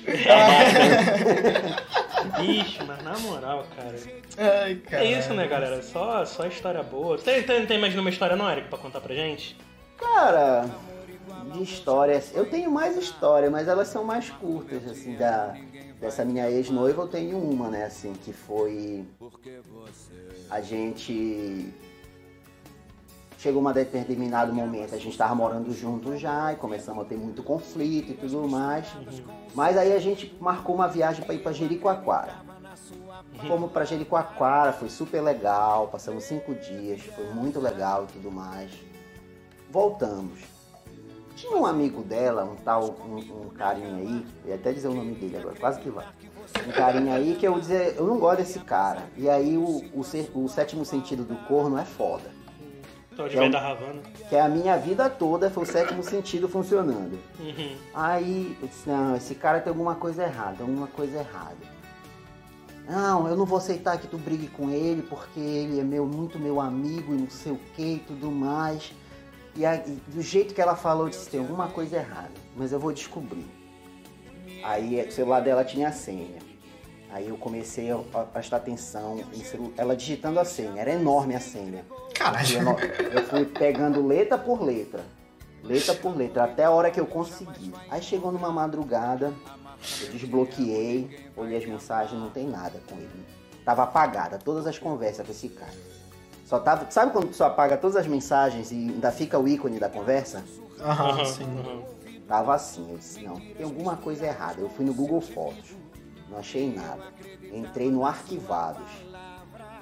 Ixi, 2.42 2.84
mas 2.84 3.02
na 3.02 3.18
moral, 3.18 3.66
cara. 3.76 3.96
Ai, 4.36 4.76
cara. 4.76 5.04
É 5.04 5.18
isso, 5.18 5.32
né, 5.34 5.46
galera? 5.46 5.82
Só, 5.82 6.24
só 6.24 6.46
história 6.46 6.82
boa. 6.82 7.18
Tem, 7.18 7.42
tem, 7.42 7.66
tem 7.66 7.78
mais 7.78 7.92
nenhuma 7.92 8.10
história 8.10 8.36
não, 8.36 8.48
Érico, 8.48 8.68
pra 8.68 8.78
contar 8.78 9.00
pra 9.00 9.14
gente? 9.14 9.56
Cara, 9.98 10.68
de 11.52 11.62
histórias. 11.62 12.32
Eu 12.34 12.46
tenho 12.46 12.70
mais 12.70 12.96
história, 12.96 13.50
mas 13.50 13.68
elas 13.68 13.88
são 13.88 14.04
mais 14.04 14.30
curtas, 14.30 14.86
assim, 14.86 15.16
da, 15.16 15.54
dessa 16.00 16.24
minha 16.24 16.50
ex-noiva 16.50 17.02
eu 17.02 17.08
tenho 17.08 17.38
uma, 17.38 17.68
né, 17.68 17.84
assim, 17.84 18.14
que 18.14 18.32
foi. 18.32 19.04
A 20.50 20.60
gente. 20.60 21.72
Chegou 23.44 23.60
um 23.60 23.70
determinado 23.70 24.54
momento, 24.54 24.94
a 24.94 24.98
gente 24.98 25.18
tava 25.18 25.34
morando 25.34 25.70
junto 25.70 26.16
já 26.16 26.54
e 26.54 26.56
começamos 26.56 27.04
a 27.04 27.06
ter 27.06 27.18
muito 27.18 27.42
conflito 27.42 28.12
e 28.12 28.14
tudo 28.14 28.48
mais. 28.48 28.86
Mas 29.54 29.76
aí 29.76 29.92
a 29.92 29.98
gente 29.98 30.34
marcou 30.40 30.74
uma 30.74 30.88
viagem 30.88 31.22
para 31.22 31.34
ir 31.34 31.40
para 31.40 31.52
Jericoacoara. 31.52 32.36
Fomos 33.46 33.70
para 33.70 33.84
Jericoacoara, 33.84 34.72
foi 34.72 34.88
super 34.88 35.20
legal, 35.20 35.88
passamos 35.88 36.24
cinco 36.24 36.54
dias, 36.54 37.02
foi 37.02 37.26
muito 37.34 37.60
legal 37.60 38.04
e 38.04 38.12
tudo 38.14 38.32
mais. 38.32 38.70
Voltamos. 39.70 40.40
Tinha 41.36 41.54
um 41.54 41.66
amigo 41.66 42.02
dela, 42.02 42.44
um 42.44 42.56
tal, 42.56 42.96
um, 43.06 43.18
um 43.18 43.50
carinha 43.50 43.94
aí, 43.94 44.26
ia 44.46 44.54
até 44.54 44.72
dizer 44.72 44.88
o 44.88 44.94
nome 44.94 45.16
dele 45.16 45.36
agora, 45.36 45.54
quase 45.60 45.80
que 45.80 45.90
vai. 45.90 46.06
Um 46.66 46.72
carinha 46.72 47.16
aí 47.16 47.36
que 47.38 47.46
eu 47.46 47.60
dizer, 47.60 47.94
eu 47.98 48.06
não 48.06 48.18
gosto 48.18 48.38
desse 48.38 48.60
cara. 48.60 49.02
E 49.18 49.28
aí 49.28 49.58
o, 49.58 49.84
o, 49.92 50.00
o 50.00 50.48
sétimo 50.48 50.82
sentido 50.82 51.24
do 51.24 51.36
corno 51.46 51.76
é 51.76 51.84
foda. 51.84 52.33
É 53.18 53.28
vez 53.28 53.52
da 53.52 53.70
Havana. 53.70 54.02
Que 54.28 54.36
a 54.36 54.48
minha 54.48 54.76
vida 54.76 55.08
toda 55.08 55.50
foi 55.50 55.62
o 55.62 55.66
sétimo 55.66 56.02
sentido 56.02 56.48
funcionando. 56.48 57.18
Uhum. 57.38 57.76
Aí 57.94 58.56
eu 58.60 58.68
disse, 58.68 58.88
não, 58.88 59.16
esse 59.16 59.34
cara 59.34 59.60
tem 59.60 59.70
alguma 59.70 59.94
coisa 59.94 60.24
errada, 60.24 60.62
alguma 60.62 60.86
coisa 60.86 61.18
errada. 61.18 61.74
Não, 62.88 63.26
eu 63.28 63.36
não 63.36 63.46
vou 63.46 63.58
aceitar 63.58 63.98
que 63.98 64.06
tu 64.06 64.18
brigue 64.18 64.48
com 64.48 64.70
ele, 64.70 65.02
porque 65.02 65.40
ele 65.40 65.80
é 65.80 65.84
meu, 65.84 66.04
muito 66.04 66.38
meu 66.38 66.60
amigo 66.60 67.14
e 67.14 67.18
não 67.18 67.30
sei 67.30 67.52
o 67.52 67.60
que 67.74 67.94
e 67.94 67.98
tudo 68.06 68.30
mais. 68.30 68.92
E, 69.56 69.64
aí, 69.64 69.98
do 70.08 70.20
jeito 70.20 70.52
que 70.52 70.60
ela 70.60 70.76
falou, 70.76 71.06
eu 71.06 71.10
disse, 71.10 71.30
tem 71.30 71.40
alguma 71.40 71.68
coisa 71.68 71.96
errada, 71.96 72.32
mas 72.56 72.72
eu 72.72 72.78
vou 72.78 72.92
descobrir. 72.92 73.46
Aí 74.62 75.00
o 75.06 75.12
celular 75.12 75.40
dela 75.40 75.64
tinha 75.64 75.88
a 75.88 75.92
senha. 75.92 76.53
Aí 77.14 77.28
eu 77.28 77.36
comecei 77.36 77.92
a 77.92 78.00
a 78.12 78.22
prestar 78.24 78.56
atenção 78.56 79.20
em 79.32 79.44
celu- 79.44 79.72
ela 79.76 79.94
digitando 79.94 80.40
a 80.40 80.44
senha, 80.44 80.80
era 80.80 80.90
enorme 80.92 81.36
a 81.36 81.40
senha. 81.40 81.84
Caralho. 82.12 82.56
Eu, 82.58 82.62
não- 82.64 82.76
eu 82.80 83.24
fui 83.28 83.44
pegando 83.44 84.04
letra 84.04 84.36
por 84.36 84.60
letra, 84.60 85.00
letra 85.62 85.94
por 85.94 86.16
letra, 86.16 86.42
até 86.42 86.64
a 86.64 86.72
hora 86.72 86.90
que 86.90 86.98
eu 86.98 87.06
consegui. 87.06 87.72
Aí 87.88 88.02
chegou 88.02 88.32
numa 88.32 88.50
madrugada, 88.50 89.32
eu 90.02 90.08
desbloqueei, 90.10 91.08
olhei 91.36 91.56
as 91.56 91.64
mensagens, 91.64 92.20
não 92.20 92.30
tem 92.30 92.48
nada 92.48 92.80
com 92.88 92.96
ele. 92.96 93.24
Tava 93.64 93.84
apagada, 93.84 94.36
todas 94.36 94.66
as 94.66 94.76
conversas 94.76 95.24
com 95.24 95.30
esse 95.30 95.48
cara. 95.50 95.72
Só 96.44 96.58
tava, 96.58 96.90
sabe 96.90 97.12
quando 97.12 97.28
tu 97.28 97.36
só 97.36 97.46
apaga 97.46 97.76
todas 97.76 97.94
as 97.96 98.08
mensagens 98.08 98.72
e 98.72 98.74
ainda 98.74 99.12
fica 99.12 99.38
o 99.38 99.46
ícone 99.46 99.78
da 99.78 99.88
conversa? 99.88 100.42
Aham, 100.80 101.24
sim. 101.24 101.46
Tava 102.26 102.54
assim, 102.56 102.90
eu 102.90 102.98
disse, 102.98 103.20
não, 103.22 103.36
tem 103.56 103.64
alguma 103.64 103.96
coisa 103.96 104.26
errada. 104.26 104.60
Eu 104.60 104.68
fui 104.68 104.84
no 104.84 104.92
Google 104.92 105.20
Fotos, 105.20 105.76
não 106.34 106.40
achei 106.40 106.72
nada. 106.74 107.02
Entrei 107.52 107.90
no 107.90 108.04
Arquivados, 108.04 108.86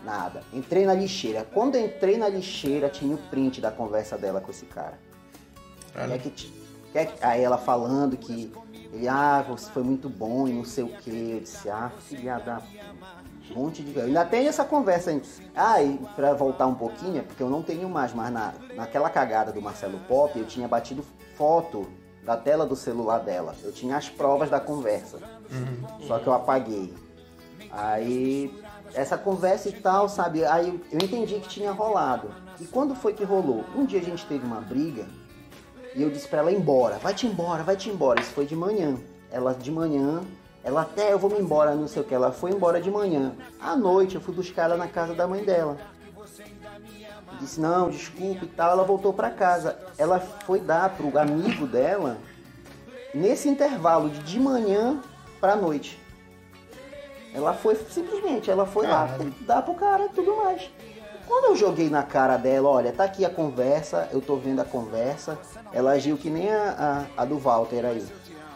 nada. 0.04 0.42
Entrei 0.52 0.84
na 0.84 0.94
lixeira. 0.94 1.46
Quando 1.52 1.76
entrei 1.78 2.18
na 2.18 2.28
lixeira, 2.28 2.88
tinha 2.90 3.14
o 3.14 3.18
print 3.18 3.60
da 3.60 3.70
conversa 3.72 4.18
dela 4.18 4.40
com 4.40 4.50
esse 4.50 4.66
cara. 4.66 4.98
Quer 5.94 6.18
que 6.18 6.52
quer 6.92 7.06
que- 7.06 7.24
aí 7.24 7.42
ela 7.42 7.56
falando 7.58 8.16
que 8.16 8.52
ele, 8.92 9.08
ah, 9.08 9.42
você 9.48 9.70
foi 9.70 9.82
muito 9.82 10.08
bom 10.08 10.46
e 10.46 10.52
não 10.52 10.64
sei 10.64 10.84
o 10.84 10.88
que. 10.88 11.30
Eu 11.32 11.40
disse, 11.40 11.70
ah, 11.70 11.90
filha 12.00 12.38
da. 12.38 12.60
Um 13.50 13.54
monte 13.54 13.82
de. 13.82 13.96
Eu 13.98 14.04
ainda 14.06 14.24
tem 14.24 14.46
essa 14.46 14.64
conversa 14.64 15.10
ainda. 15.10 15.24
Ah, 15.54 15.82
e 15.82 15.98
pra 16.14 16.32
voltar 16.34 16.66
um 16.66 16.74
pouquinho, 16.74 17.18
é 17.18 17.22
porque 17.22 17.42
eu 17.42 17.50
não 17.50 17.62
tenho 17.62 17.88
mais, 17.88 18.12
mas 18.14 18.30
na, 18.32 18.52
naquela 18.74 19.08
cagada 19.10 19.52
do 19.52 19.60
Marcelo 19.62 19.98
Pop, 20.00 20.38
eu 20.38 20.46
tinha 20.46 20.68
batido 20.68 21.04
foto 21.36 21.86
da 22.24 22.36
tela 22.36 22.64
do 22.64 22.76
celular 22.76 23.18
dela. 23.18 23.54
Eu 23.62 23.72
tinha 23.72 23.96
as 23.96 24.08
provas 24.08 24.48
da 24.48 24.60
conversa. 24.60 25.18
Só 26.06 26.18
que 26.18 26.26
eu 26.26 26.32
apaguei. 26.32 26.94
Aí, 27.70 28.52
essa 28.94 29.16
conversa 29.16 29.68
e 29.68 29.72
tal, 29.72 30.08
sabe? 30.08 30.44
Aí 30.44 30.80
eu- 30.90 30.98
entendi 30.98 31.36
que 31.40 31.48
tinha 31.48 31.72
rolado. 31.72 32.30
E 32.60 32.64
quando 32.66 32.94
foi 32.94 33.14
que 33.14 33.24
rolou? 33.24 33.64
Um 33.74 33.84
dia 33.84 34.00
a 34.00 34.04
gente 34.04 34.26
teve 34.26 34.44
uma 34.44 34.60
briga 34.60 35.06
e 35.94 36.02
eu 36.02 36.10
disse 36.10 36.28
pra 36.28 36.40
ela 36.40 36.52
embora. 36.52 36.98
Vai-te 36.98 37.26
embora, 37.26 37.62
vai-te 37.62 37.88
embora. 37.88 38.20
Isso 38.20 38.32
foi 38.32 38.44
de 38.46 38.54
manhã. 38.54 38.96
Ela 39.30 39.54
de 39.54 39.70
manhã, 39.70 40.20
ela 40.62 40.82
até 40.82 41.12
eu 41.12 41.18
vou 41.18 41.30
me 41.30 41.38
embora, 41.40 41.74
não 41.74 41.88
sei 41.88 42.02
o 42.02 42.04
que. 42.04 42.14
Ela 42.14 42.30
foi 42.32 42.50
embora 42.50 42.80
de 42.80 42.90
manhã. 42.90 43.32
À 43.60 43.74
noite 43.74 44.14
eu 44.16 44.20
fui 44.20 44.34
buscar 44.34 44.64
ela 44.64 44.76
na 44.76 44.86
casa 44.88 45.14
da 45.14 45.26
mãe 45.26 45.42
dela. 45.42 45.78
Eu 47.32 47.38
disse, 47.40 47.58
não, 47.60 47.88
desculpa 47.88 48.44
e 48.44 48.48
tal. 48.48 48.70
Ela 48.72 48.84
voltou 48.84 49.12
pra 49.12 49.30
casa. 49.30 49.78
Ela 49.96 50.20
foi 50.20 50.60
dar 50.60 50.90
pro 50.90 51.18
amigo 51.18 51.66
dela 51.66 52.18
nesse 53.14 53.48
intervalo 53.48 54.10
de 54.10 54.22
de 54.22 54.38
manhã 54.38 55.00
pra 55.42 55.56
noite. 55.56 56.00
Ela 57.34 57.52
foi, 57.52 57.74
simplesmente, 57.74 58.48
ela 58.48 58.64
foi 58.64 58.86
lá 58.86 59.08
Caralho. 59.08 59.34
dar 59.40 59.62
pro 59.62 59.74
cara 59.74 60.06
e 60.06 60.08
tudo 60.10 60.36
mais. 60.36 60.70
Quando 61.26 61.46
eu 61.46 61.56
joguei 61.56 61.90
na 61.90 62.04
cara 62.04 62.36
dela, 62.36 62.68
olha, 62.68 62.92
tá 62.92 63.04
aqui 63.04 63.24
a 63.24 63.30
conversa, 63.30 64.08
eu 64.12 64.20
tô 64.20 64.36
vendo 64.36 64.60
a 64.60 64.64
conversa, 64.64 65.38
ela 65.72 65.92
agiu 65.92 66.16
que 66.16 66.30
nem 66.30 66.48
a, 66.52 67.06
a, 67.16 67.22
a 67.22 67.24
do 67.24 67.38
Walter 67.38 67.84
aí. 67.84 68.06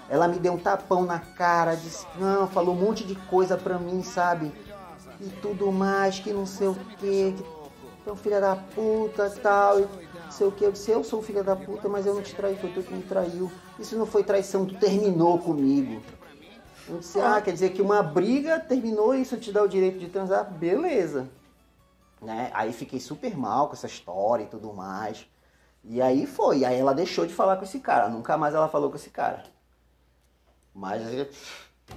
Ela 0.09 0.29
me 0.29 0.39
deu 0.39 0.53
um 0.53 0.59
tapão 0.59 1.05
na 1.05 1.19
cara, 1.19 1.75
disse, 1.75 2.07
não, 2.21 2.47
falou 2.47 2.77
um 2.77 2.79
monte 2.79 3.03
de 3.03 3.17
coisa 3.17 3.57
pra 3.57 3.79
mim, 3.79 4.05
sabe? 4.05 4.53
E 5.21 5.29
tudo 5.43 5.73
mais, 5.73 6.21
que 6.21 6.33
não 6.33 6.47
sei 6.47 6.69
o 6.69 6.77
quê, 7.01 7.35
que 7.37 7.45
então 8.03 8.15
filha 8.15 8.41
da 8.41 8.55
puta 8.55 9.29
tal, 9.43 9.81
e 9.81 9.83
não 9.83 10.31
sei 10.31 10.47
o 10.47 10.53
que. 10.53 10.65
Eu 10.65 10.71
disse, 10.71 10.93
eu 10.93 11.03
sou 11.03 11.21
filha 11.21 11.43
da 11.43 11.57
puta, 11.57 11.89
mas 11.89 12.07
eu 12.07 12.15
não 12.15 12.23
te 12.23 12.37
traí, 12.37 12.57
foi 12.57 12.71
tu 12.71 12.81
que 12.81 12.95
me 12.95 13.03
traiu. 13.03 13.51
Isso 13.81 13.97
não 13.97 14.07
foi 14.07 14.23
traição, 14.23 14.65
tu 14.65 14.77
terminou 14.77 15.39
comigo. 15.41 16.01
Ah, 17.23 17.41
quer 17.41 17.53
dizer 17.53 17.71
que 17.71 17.83
uma 17.83 18.03
briga 18.03 18.61
terminou 18.61 19.15
e 19.15 19.23
isso 19.23 19.37
te 19.37 19.53
dá 19.53 19.63
o 19.63 19.69
direito 19.69 19.99
de 19.99 20.09
transar? 20.09 20.51
Beleza. 20.51 21.29
Né? 22.21 22.51
Aí 22.55 22.73
fiquei 22.73 23.01
super 23.01 23.37
mal 23.37 23.69
com 23.69 23.75
essa 23.75 23.87
história 23.87 24.45
e 24.45 24.49
tudo 24.49 24.73
mais. 24.73 25.27
E 25.85 26.01
aí 26.01 26.27
foi. 26.27 26.65
Aí 26.65 26.77
ela 26.77 26.95
deixou 26.95 27.27
de 27.27 27.35
falar 27.35 27.57
com 27.57 27.65
esse 27.65 27.81
cara. 27.81 28.09
Nunca 28.09 28.37
mais 28.37 28.55
ela 28.55 28.69
falou 28.69 28.91
com 28.91 28.97
esse 28.97 29.11
cara. 29.11 29.45
Mas 30.75 31.03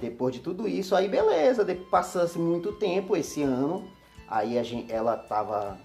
depois 0.00 0.34
de 0.34 0.40
tudo 0.40 0.68
isso, 0.68 0.94
aí 0.94 1.08
beleza. 1.08 1.64
Passasse 1.90 2.38
muito 2.38 2.72
tempo 2.72 3.16
esse 3.16 3.42
ano. 3.42 3.90
Aí 4.28 4.62
gente, 4.64 4.92
ela 4.92 5.16
tava. 5.16 5.78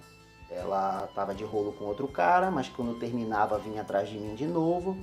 Ela 0.48 1.08
tava 1.12 1.34
de 1.34 1.42
rolo 1.42 1.72
com 1.72 1.84
outro 1.84 2.06
cara, 2.06 2.52
mas 2.52 2.68
quando 2.68 2.98
terminava 3.00 3.58
vinha 3.58 3.82
atrás 3.82 4.08
de 4.08 4.16
mim 4.16 4.36
de 4.36 4.46
novo. 4.46 4.96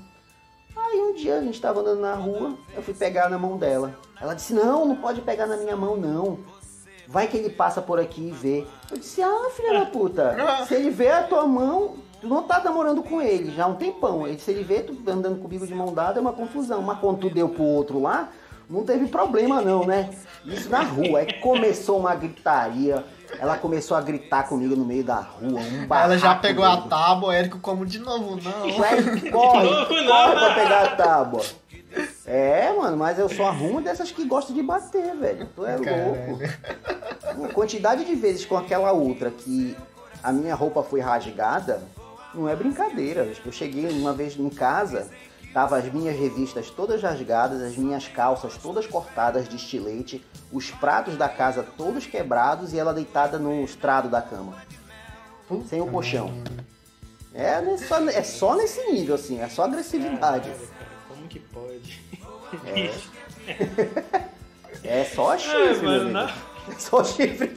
Aí 0.76 1.00
um 1.02 1.14
dia 1.14 1.38
a 1.38 1.42
gente 1.42 1.60
tava 1.62 1.80
andando 1.82 2.02
na 2.02 2.14
rua, 2.16 2.56
eu 2.76 2.82
fui 2.82 2.94
pegar 2.94 3.30
na 3.30 3.38
mão 3.38 3.58
dela. 3.58 3.96
Ela 4.20 4.34
disse, 4.34 4.54
não, 4.54 4.86
não 4.86 4.96
pode 4.96 5.22
pegar 5.22 5.46
na 5.48 5.58
minha 5.58 5.76
mão, 5.76 5.96
não. 5.98 6.40
Vai 7.08 7.28
que 7.28 7.38
ele 7.38 7.50
passa 7.50 7.82
por 7.82 8.00
aqui 8.00 8.30
e 8.30 8.32
vê. 8.32 8.66
Eu 8.90 8.98
disse, 8.98 9.22
ah, 9.22 9.50
filha 9.56 9.74
da 9.80 9.86
puta, 9.86 10.36
se 10.68 10.74
ele 10.76 10.90
vê 10.90 11.10
a 11.10 11.24
tua 11.24 11.46
mão, 11.46 11.96
tu 12.22 12.28
não 12.28 12.44
tá 12.44 12.62
namorando 12.64 13.04
com 13.04 13.22
ele 13.22 13.52
já 13.54 13.66
há 13.66 13.68
um 13.68 13.76
tempão. 13.76 14.26
Ele- 14.28 14.40
Se 14.40 14.52
ele 14.52 14.64
vê 14.64 14.82
tu 14.82 14.96
andando 15.08 15.42
comigo 15.42 15.68
de 15.68 15.76
mão 15.76 15.94
dada, 15.94 16.20
é 16.20 16.22
uma 16.22 16.34
confusão. 16.34 16.82
Mas 16.82 17.00
quando 17.00 17.20
tu 17.20 17.30
deu 17.30 17.50
pro 17.50 17.64
outro 17.64 18.02
lá, 18.02 18.30
não 18.70 18.84
teve 18.84 19.08
problema 19.08 19.62
não, 19.62 19.86
né? 19.86 20.10
Isso 20.46 20.70
na 20.70 20.82
rua. 20.82 21.20
Aí 21.20 21.34
começou 21.42 22.00
uma 22.00 22.16
gritaria. 22.16 23.04
Ela 23.40 23.58
começou 23.58 23.98
a 23.98 24.02
gritar 24.02 24.44
comigo 24.48 24.76
no 24.76 24.86
meio 24.86 25.04
da 25.04 25.16
rua. 25.20 25.60
Um 25.60 25.94
Ela 25.94 26.18
já 26.18 26.36
pegou 26.36 26.64
a 26.64 26.78
tábua, 26.78 27.36
Érico, 27.36 27.60
como 27.60 27.86
de 27.86 28.00
novo, 28.00 28.38
não. 28.42 28.78
Vai, 28.78 29.02
corre, 29.32 29.64
Não, 29.70 29.86
corre 29.86 30.02
não. 30.04 30.32
pra 30.32 30.54
pegar 30.56 30.84
a 30.84 30.96
tábua. 30.96 31.42
É, 32.26 32.72
mano, 32.74 32.98
mas 32.98 33.20
eu 33.20 33.28
só 33.30 33.48
arrumo 33.48 33.82
dessas 33.82 34.12
que 34.12 34.26
gostam 34.26 34.56
de 34.56 34.64
bater, 34.64 35.16
velho. 35.16 35.48
Tu 35.56 35.66
é 35.66 35.78
Caralho. 35.78 36.06
louco. 36.08 37.46
A 37.46 37.54
quantidade 37.54 38.06
de 38.06 38.16
vezes 38.16 38.46
com 38.46 38.58
aquela 38.58 38.92
outra 38.92 39.30
que 39.30 39.76
a 40.24 40.32
minha 40.32 40.56
roupa 40.56 40.82
foi 40.82 41.02
rasgada, 41.02 41.84
não 42.34 42.48
é 42.50 42.56
brincadeira. 42.56 43.32
Eu 43.46 43.52
cheguei 43.52 43.90
uma 43.92 44.14
vez 44.14 44.38
em 44.40 44.50
casa, 44.50 45.08
tava 45.54 45.78
as 45.78 45.94
minhas 45.94 46.18
revistas 46.18 46.70
todas 46.70 47.02
rasgadas, 47.02 47.62
as 47.62 47.78
minhas 47.78 48.08
calças 48.08 48.58
todas 48.58 48.88
cortadas 48.88 49.48
de 49.48 49.56
estilete, 49.56 50.26
os 50.52 50.72
pratos 50.72 51.16
da 51.16 51.30
casa 51.30 51.66
todos 51.78 52.08
quebrados 52.08 52.74
e 52.74 52.80
ela 52.80 52.94
deitada 52.94 53.38
no 53.38 53.64
estrado 53.64 54.10
da 54.10 54.22
cama. 54.22 54.58
sem 55.70 55.80
o 55.80 55.88
colchão. 55.88 56.34
É, 57.34 57.54
é, 57.54 57.78
só, 57.78 58.00
é 58.10 58.24
só 58.24 58.56
nesse 58.56 58.92
nível, 58.92 59.16
assim, 59.16 59.40
é 59.40 59.50
só 59.50 59.64
agressividade. 59.64 60.50
Caralho, 60.50 60.68
cara, 60.68 60.92
como 61.08 61.28
que 61.28 61.40
pode? 61.40 62.02
É, 62.66 62.94
é 65.02 65.06
só 65.06 65.38
chifre, 65.38 65.58
Ah, 65.58 65.82
meu 65.82 66.14
mano. 66.14 66.34
É 66.70 66.80
só 66.80 67.04
chifre. 67.04 67.54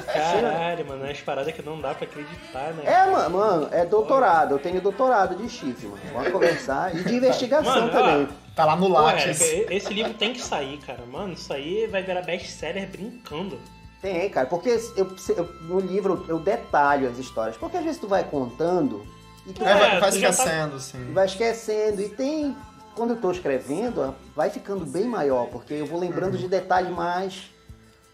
Caralho, 0.00 0.86
mano, 0.86 1.04
é 1.04 1.08
umas 1.08 1.20
paradas 1.20 1.54
que 1.54 1.62
não 1.62 1.80
dá 1.80 1.94
pra 1.94 2.04
acreditar, 2.06 2.72
né? 2.74 2.82
É, 2.84 3.10
mano, 3.10 3.38
mano, 3.38 3.68
é 3.70 3.84
doutorado. 3.84 4.52
Eu 4.54 4.58
tenho 4.58 4.80
doutorado 4.80 5.36
de 5.36 5.48
chifre, 5.48 5.86
mano. 5.86 6.00
Vamos 6.12 6.32
conversar. 6.32 6.94
E 6.94 7.02
de 7.04 7.14
investigação 7.14 7.72
Mano, 7.74 7.86
ó, 7.88 7.90
também. 7.90 8.28
Tá 8.54 8.64
lá 8.64 8.76
no 8.76 8.88
Lattes. 8.88 9.40
Érica, 9.40 9.74
esse 9.74 9.92
livro 9.94 10.14
tem 10.14 10.32
que 10.32 10.40
sair, 10.40 10.78
cara. 10.78 11.04
Mano, 11.10 11.32
isso 11.32 11.52
aí 11.52 11.86
vai 11.86 12.02
virar 12.02 12.22
best-seller 12.22 12.88
brincando. 12.88 13.58
Tem, 14.00 14.28
cara, 14.30 14.46
porque 14.46 14.68
eu, 14.96 15.16
eu- 15.36 15.48
no 15.62 15.78
livro 15.80 16.24
eu 16.28 16.38
detalho 16.38 17.08
as 17.08 17.18
histórias. 17.18 17.56
Porque 17.56 17.76
às 17.76 17.84
vezes 17.84 18.00
tu 18.00 18.08
vai 18.08 18.24
contando 18.24 19.06
e 19.46 19.52
tu 19.52 19.62
É, 19.62 19.72
vai, 19.74 19.74
É, 19.74 19.78
vai 19.78 19.96
tu 19.96 20.00
tá- 20.00 20.08
esquecendo, 20.28 20.76
assim. 20.76 21.12
vai 21.12 21.26
esquecendo. 21.26 22.02
E 22.02 22.08
tem. 22.08 22.56
Quando 22.94 23.10
eu 23.14 23.16
tô 23.16 23.30
escrevendo, 23.30 24.14
vai 24.36 24.50
ficando 24.50 24.84
bem 24.84 25.04
maior, 25.04 25.46
porque 25.46 25.72
eu 25.72 25.86
vou 25.86 25.98
lembrando 25.98 26.36
de 26.36 26.46
detalhes 26.46 26.90
mais. 26.90 27.50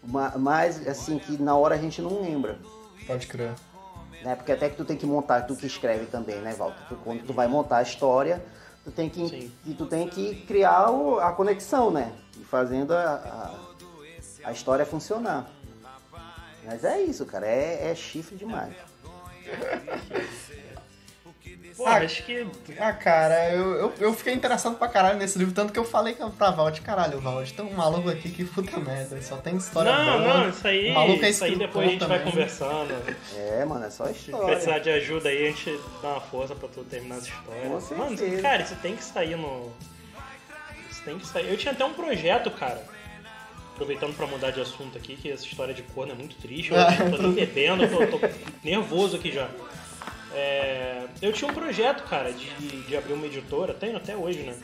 Ma- 0.03 0.37
Mais 0.37 0.87
assim, 0.87 1.17
que 1.19 1.41
na 1.41 1.55
hora 1.55 1.75
a 1.75 1.77
gente 1.77 2.01
não 2.01 2.21
lembra. 2.21 2.57
Pode 3.07 3.27
crer. 3.27 3.53
né? 4.23 4.35
Porque 4.35 4.51
até 4.51 4.69
que 4.69 4.75
tu 4.75 4.85
tem 4.85 4.97
que 4.97 5.05
montar, 5.05 5.41
tu 5.43 5.55
que 5.55 5.65
escreve 5.65 6.05
também, 6.07 6.35
né, 6.41 6.53
Walter? 6.53 6.83
Tu, 6.89 6.95
quando 7.03 7.25
tu 7.25 7.33
vai 7.33 7.47
montar 7.47 7.77
a 7.77 7.81
história, 7.81 8.43
tu 8.83 8.91
tem 8.91 9.09
que, 9.09 9.27
Sim. 9.27 9.51
e 9.65 9.73
tu 9.73 9.85
tem 9.85 10.07
que 10.07 10.35
criar 10.45 10.89
o- 10.91 11.19
a 11.19 11.31
conexão, 11.31 11.89
né? 11.91 12.13
E 12.37 12.43
fazendo 12.43 12.91
a, 12.93 13.55
a, 14.43 14.49
a 14.49 14.51
história 14.51 14.85
funcionar. 14.85 15.49
Mas 16.65 16.83
é 16.83 17.01
isso, 17.01 17.25
cara, 17.25 17.47
é, 17.47 17.89
é 17.89 17.95
chifre 17.95 18.35
demais. 18.35 18.73
Pô, 21.79 21.85
Ah, 21.87 21.95
acho 21.99 22.23
que. 22.23 22.45
Ah, 22.77 22.91
cara, 22.91 23.51
eu, 23.53 23.73
eu, 23.75 23.93
eu 23.99 24.13
fiquei 24.13 24.33
interessado 24.33 24.75
pra 24.77 24.89
caralho 24.89 25.17
nesse 25.17 25.39
livro, 25.39 25.53
tanto 25.53 25.71
que 25.71 25.79
eu 25.79 25.85
falei 25.85 26.13
pra 26.37 26.51
Vald, 26.51 26.81
caralho, 26.81 27.21
Vald, 27.21 27.53
tem 27.53 27.65
um 27.65 27.71
maluco 27.73 28.09
aqui 28.09 28.29
que 28.31 28.43
puta 28.43 28.77
merda, 28.81 29.21
só 29.21 29.37
tem 29.37 29.55
história 29.55 29.89
Não, 29.89 30.19
boa. 30.21 30.33
não, 30.39 30.49
isso 30.49 30.67
aí, 30.67 30.91
O 30.91 30.93
maluco 30.95 31.23
é 31.23 31.29
isso 31.29 31.43
aí 31.45 31.55
depois 31.55 31.87
a 31.87 31.91
gente 31.91 32.01
escritor 32.01 32.07
vai 32.09 32.19
também. 32.19 32.31
conversando. 32.33 33.15
É, 33.37 33.63
mano, 33.63 33.85
é 33.85 33.89
só 33.89 34.05
Se 34.07 34.11
história. 34.11 34.47
precisar 34.47 34.79
de 34.79 34.89
ajuda 34.89 35.29
aí, 35.29 35.45
a 35.47 35.49
gente 35.51 35.79
dá 36.01 36.09
uma 36.09 36.21
força 36.21 36.53
pra 36.53 36.67
tu 36.67 36.83
terminar 36.83 37.15
essa 37.19 37.29
história. 37.29 37.61
Com 37.61 37.95
Mano, 37.95 38.17
certeza. 38.17 38.41
cara, 38.41 38.61
isso 38.61 38.75
tem 38.81 38.95
que 38.97 39.03
sair 39.03 39.37
no. 39.37 39.71
Isso 40.91 41.01
tem 41.05 41.17
que 41.17 41.25
sair. 41.25 41.49
Eu 41.49 41.55
tinha 41.57 41.71
até 41.71 41.85
um 41.85 41.93
projeto, 41.93 42.51
cara. 42.51 42.83
Aproveitando 43.73 44.13
pra 44.17 44.27
mudar 44.27 44.51
de 44.51 44.59
assunto 44.59 44.97
aqui, 44.97 45.15
que 45.15 45.31
essa 45.31 45.45
história 45.45 45.73
de 45.73 45.81
corno 45.83 46.11
é 46.11 46.15
muito 46.15 46.35
triste. 46.35 46.71
Eu 46.73 47.11
tô 47.15 47.21
nem 47.23 47.31
bebendo, 47.31 47.83
eu 47.85 48.11
tô, 48.11 48.19
tô 48.19 48.27
nervoso 48.61 49.15
aqui 49.15 49.31
já. 49.31 49.47
É, 50.33 51.05
eu 51.21 51.33
tinha 51.33 51.49
um 51.49 51.53
projeto, 51.53 52.03
cara, 52.03 52.31
de, 52.31 52.49
de 52.83 52.95
abrir 52.97 53.13
uma 53.13 53.25
editora, 53.25 53.73
tenho 53.73 53.97
até 53.97 54.15
hoje, 54.15 54.39
né? 54.39 54.55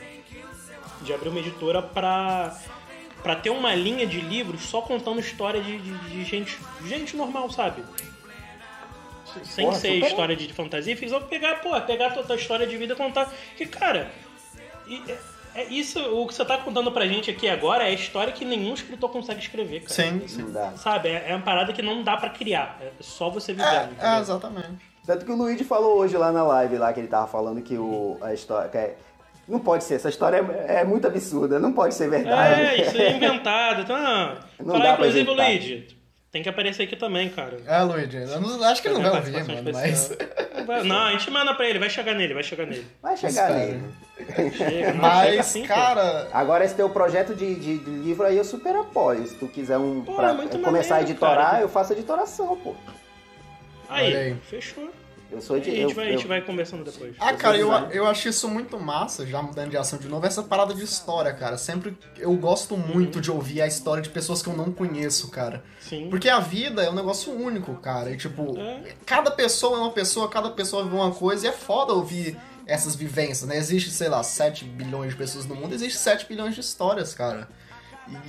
De 1.02 1.12
abrir 1.12 1.28
uma 1.28 1.40
editora 1.40 1.82
pra, 1.82 2.56
pra 3.22 3.34
ter 3.36 3.50
uma 3.50 3.74
linha 3.74 4.06
de 4.06 4.20
livros 4.20 4.62
só 4.62 4.80
contando 4.80 5.18
história 5.20 5.60
de, 5.60 5.78
de, 5.78 5.98
de 6.10 6.24
gente, 6.24 6.56
gente 6.84 7.16
normal, 7.16 7.50
sabe? 7.50 7.82
Sem 9.44 9.66
Porra, 9.66 9.78
ser 9.78 9.94
super- 9.94 10.06
história 10.08 10.36
de 10.36 10.52
fantasia, 10.52 10.96
fiz 10.96 11.12
eu 11.12 11.20
pegar, 11.22 11.56
pô, 11.56 11.78
pegar 11.82 12.06
a 12.06 12.10
tua, 12.10 12.22
tua 12.24 12.36
história 12.36 12.66
de 12.66 12.76
vida 12.76 12.94
e 12.94 12.96
contar. 12.96 13.30
Que, 13.56 13.66
cara, 13.66 14.10
e- 14.86 15.02
é, 15.08 15.18
é 15.62 15.64
isso, 15.64 16.00
o 16.00 16.26
que 16.26 16.34
você 16.34 16.44
tá 16.44 16.56
contando 16.58 16.90
pra 16.92 17.06
gente 17.06 17.30
aqui 17.30 17.46
agora 17.48 17.84
é 17.84 17.88
a 17.88 17.92
história 17.92 18.32
que 18.32 18.44
nenhum 18.44 18.72
escritor 18.72 19.10
consegue 19.10 19.40
escrever, 19.40 19.80
cara. 19.80 19.92
Sim, 19.94 20.12
Não 20.20 20.28
sim. 20.28 20.52
dá. 20.52 20.70
Sabe, 20.76 21.08
é, 21.10 21.26
é 21.28 21.34
uma 21.34 21.42
parada 21.44 21.72
que 21.72 21.82
não 21.82 22.02
dá 22.02 22.16
pra 22.16 22.30
criar. 22.30 22.78
É 22.80 22.90
só 23.00 23.28
você 23.28 23.52
vivendo. 23.52 23.94
É, 24.00 24.16
é, 24.16 24.20
exatamente. 24.20 24.95
Tanto 25.06 25.24
que 25.24 25.30
o 25.32 25.36
Luigi 25.36 25.62
falou 25.64 25.98
hoje 25.98 26.16
lá 26.16 26.32
na 26.32 26.42
live, 26.42 26.78
lá 26.78 26.92
que 26.92 27.00
ele 27.00 27.08
tava 27.08 27.26
falando 27.28 27.62
que 27.62 27.76
o, 27.78 28.16
a 28.20 28.34
história. 28.34 28.68
que 28.68 28.76
é- 28.78 28.96
não 29.48 29.60
pode 29.60 29.84
ser, 29.84 29.94
essa 29.94 30.08
história 30.08 30.44
é, 30.66 30.80
é 30.80 30.84
muito 30.84 31.06
absurda, 31.06 31.60
não 31.60 31.72
pode 31.72 31.94
ser 31.94 32.10
verdade. 32.10 32.60
É, 32.60 32.80
isso 32.82 32.96
é 32.98 33.12
inventado. 33.12 33.82
Então, 33.82 33.96
Não 34.58 34.74
falar, 34.74 34.94
inclusive, 34.94 35.20
inventar. 35.20 35.46
Luigi, 35.46 35.96
tem 36.32 36.42
que 36.42 36.48
aparecer 36.48 36.82
aqui 36.82 36.96
também, 36.96 37.28
cara. 37.28 37.56
É, 37.64 37.80
Luigi, 37.82 38.16
eu 38.16 38.40
não- 38.40 38.64
acho 38.64 38.82
que 38.82 38.88
ele 38.88 38.94
não 38.98 39.02
vai 39.10 39.20
ouvir, 39.20 39.44
mano, 39.46 39.70
mas... 39.72 40.10
Não, 40.84 41.04
a 41.06 41.12
gente 41.12 41.30
manda 41.30 41.54
pra 41.54 41.68
ele, 41.68 41.78
vai 41.78 41.88
chegar 41.88 42.12
nele, 42.14 42.34
vai 42.34 42.42
chegar 42.42 42.66
nele. 42.66 42.84
Vai 43.00 43.16
chegar 43.16 43.50
Espero. 43.52 43.54
nele. 43.54 44.50
Chega, 44.52 44.94
Mas, 44.94 45.38
assim, 45.38 45.62
cara... 45.62 46.26
Agora, 46.32 46.64
esse 46.64 46.74
teu 46.74 46.90
projeto 46.90 47.32
de, 47.32 47.54
de- 47.54 47.78
de 47.78 47.90
livro 47.90 48.26
aí 48.26 48.36
eu 48.36 48.44
super 48.44 48.74
apoio. 48.74 49.24
Se 49.28 49.36
tu 49.36 49.46
quiser 49.46 49.78
um. 49.78 50.02
Pô, 50.02 50.14
pra 50.14 50.30
é 50.30 50.32
muito 50.32 50.58
começar 50.58 50.96
a 50.96 50.98
maneiro, 50.98 51.10
editorar, 51.12 51.50
cara. 51.52 51.60
eu 51.62 51.68
faço 51.68 51.92
editoração, 51.92 52.56
pô. 52.56 52.74
Aí. 53.88 54.14
Aí, 54.16 54.36
fechou. 54.48 54.90
Eu 55.30 55.40
sou 55.40 55.56
A 55.56 55.58
de. 55.58 55.70
gente, 55.72 55.80
Eu, 55.80 55.90
vai, 55.90 56.06
a 56.06 56.10
gente 56.12 56.22
eu- 56.22 56.28
vai 56.28 56.40
conversando 56.40 56.84
depois. 56.84 57.16
Ah, 57.18 57.32
Eu 57.32 57.36
cara, 57.36 57.56
eu, 57.56 57.68
eu 57.90 58.06
acho 58.06 58.28
isso 58.28 58.48
muito 58.48 58.78
massa, 58.78 59.26
já 59.26 59.42
mudando 59.42 59.70
de 59.70 59.76
ação 59.76 59.98
de 59.98 60.06
novo, 60.08 60.24
essa 60.24 60.40
parada 60.42 60.72
de 60.72 60.84
história, 60.84 61.32
cara. 61.34 61.58
Sempre 61.58 61.98
eu 62.16 62.32
gosto 62.36 62.76
muito 62.76 63.20
de 63.20 63.28
ouvir 63.30 63.60
a 63.60 63.66
história 63.66 64.00
de 64.00 64.08
pessoas 64.08 64.40
que 64.40 64.48
eu 64.48 64.56
não 64.56 64.70
conheço, 64.70 65.28
cara. 65.28 65.64
Sim. 65.80 66.08
Porque 66.10 66.28
a 66.28 66.38
vida 66.38 66.84
é 66.84 66.88
um 66.88 66.94
negócio 66.94 67.32
único, 67.32 67.74
cara. 67.74 68.10
E, 68.12 68.16
tipo, 68.16 68.56
É. 68.56 68.94
cada 69.04 69.32
pessoa 69.32 69.78
é 69.78 69.80
uma 69.80 69.90
pessoa, 69.90 70.28
cada 70.28 70.50
pessoa 70.50 70.84
vive 70.84 70.94
uma 70.94 71.10
coisa, 71.12 71.46
e 71.46 71.48
é 71.48 71.52
foda 71.52 71.92
ouvir 71.92 72.36
essas 72.64 72.94
vivências, 72.94 73.48
né? 73.48 73.56
Existe, 73.56 73.90
sei 73.90 74.08
lá, 74.08 74.22
7 74.22 74.64
bilhões 74.64 75.10
de 75.10 75.16
pessoas 75.16 75.44
no 75.44 75.56
mundo, 75.56 75.74
existe 75.74 75.98
7 75.98 76.26
bilhões 76.28 76.54
de 76.54 76.60
histórias, 76.60 77.12
cara. 77.14 77.48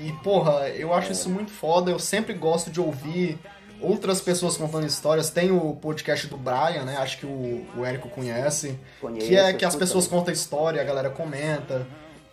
E, 0.04 0.12
porra, 0.24 0.68
eu 0.70 0.92
acho 0.96 1.12
isso 1.12 1.30
muito 1.30 1.52
foda, 1.52 1.92
eu 1.92 2.00
sempre 2.00 2.34
gosto 2.34 2.72
de 2.72 2.82
ouvir 2.82 3.38
outras 3.82 4.22
pessoas 4.22 4.58
contando 4.58 4.86
histórias. 4.86 5.30
Tem 5.30 5.52
o 5.52 5.76
podcast 5.76 6.28
do 6.28 6.38
Brian, 6.38 6.84
né? 6.84 6.98
Acho 6.98 7.20
que 7.20 7.26
o, 7.26 7.66
o 7.76 7.86
Érico 7.86 8.10
conhece. 8.10 8.78
Conheço, 9.00 9.28
que 9.28 9.36
é 9.36 9.54
que 9.54 9.66
as 9.66 9.76
pessoas 9.76 10.06
também. 10.06 10.20
contam 10.20 10.34
história, 10.34 10.82
a 10.82 10.86
galera 10.86 11.10
comenta. 11.10 11.86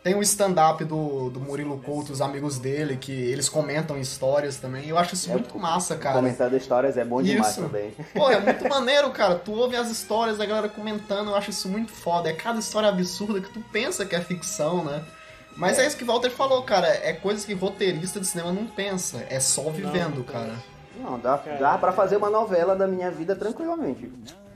Tem 0.02 0.14
o 0.14 0.20
stand-up 0.20 0.84
do, 0.84 1.30
do 1.30 1.40
Murilo 1.40 1.78
Couto, 1.78 2.12
os 2.12 2.20
amigos 2.20 2.58
dele, 2.58 2.98
que 2.98 3.10
eles 3.10 3.48
comentam 3.48 3.98
histórias 3.98 4.56
também. 4.56 4.86
Eu 4.86 4.98
acho 4.98 5.14
isso 5.14 5.30
É, 5.30 5.32
muito 5.32 5.58
massa, 5.58 5.96
cara. 5.96 6.16
Comentando 6.16 6.54
histórias 6.54 6.98
é 6.98 7.04
bom 7.06 7.22
demais 7.22 7.52
Isso. 7.52 7.62
também. 7.62 7.90
Pô, 8.12 8.30
é 8.30 8.38
muito 8.38 8.64
maneiro, 8.68 9.10
cara. 9.12 9.36
Tu 9.36 9.50
ouve 9.50 9.76
as 9.76 9.90
histórias 9.90 10.36
da 10.36 10.44
galera 10.44 10.68
comentando, 10.68 11.30
eu 11.30 11.34
acho 11.34 11.48
isso 11.48 11.70
muito 11.70 11.90
foda. 11.90 12.28
É 12.28 12.34
cada 12.34 12.58
história 12.58 12.90
absurda 12.90 13.40
que 13.40 13.48
tu 13.48 13.60
pensa 13.72 14.04
que 14.04 14.14
é 14.14 14.20
ficção, 14.20 14.84
né? 14.84 15.02
Mas 15.56 15.78
é, 15.78 15.86
isso 15.86 15.96
que 15.96 16.04
o 16.04 16.06
Walter 16.06 16.30
falou, 16.30 16.62
cara. 16.64 16.86
É 16.86 17.14
coisas 17.14 17.46
que 17.46 17.54
roteirista 17.54 18.20
de 18.20 18.26
cinema 18.26 18.52
não 18.52 18.66
pensa. 18.66 19.24
É 19.30 19.40
só 19.40 19.70
vivendo, 19.70 20.16
não 20.16 20.24
cara. 20.24 20.52
Não, 20.96 21.18
dá, 21.18 21.38
Cara. 21.38 21.56
dá 21.58 21.78
pra 21.78 21.92
fazer 21.92 22.16
uma 22.16 22.30
novela 22.30 22.74
da 22.76 22.86
minha 22.86 23.10
vida 23.10 23.34
tranquilamente. 23.34 24.10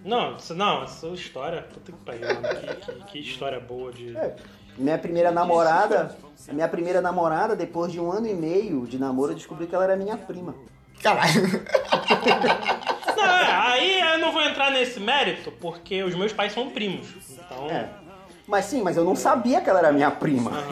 Não, 0.04 0.36
não, 0.54 0.84
essa 0.84 1.06
história. 1.08 1.62
Puta 1.62 1.92
que 1.92 1.98
pariu, 1.98 2.26
mano. 2.26 2.48
Que, 2.60 2.74
que- 2.92 3.04
que 3.04 3.18
história 3.18 3.58
boa 3.60 3.92
de. 3.92 4.16
É. 4.16 4.36
Minha 4.76 4.96
primeira 4.96 5.32
namorada, 5.32 6.16
minha 6.52 6.68
primeira 6.68 7.00
namorada, 7.00 7.56
depois 7.56 7.90
de 7.90 7.98
um 8.00 8.12
ano 8.12 8.28
e 8.28 8.34
meio 8.34 8.86
de 8.86 8.96
namoro, 8.96 9.32
eu 9.32 9.36
descobri 9.36 9.66
que 9.66 9.74
ela 9.74 9.82
era 9.84 9.96
minha 9.96 10.16
prima. 10.16 10.54
Caralho. 11.02 11.42
Não, 13.16 13.24
é, 13.24 13.52
aí 13.52 14.00
eu 14.12 14.18
não 14.18 14.32
vou 14.32 14.42
entrar 14.42 14.70
nesse 14.70 15.00
mérito, 15.00 15.50
porque 15.60 16.02
os 16.04 16.14
meus 16.14 16.32
pais 16.32 16.52
são 16.52 16.70
primos. 16.70 17.08
Então. 17.30 17.68
É. 17.68 17.88
Mas 18.48 18.64
sim, 18.64 18.82
mas 18.82 18.96
eu 18.96 19.04
não 19.04 19.14
sabia 19.14 19.60
que 19.60 19.68
ela 19.68 19.80
era 19.80 19.92
minha 19.92 20.10
prima. 20.10 20.50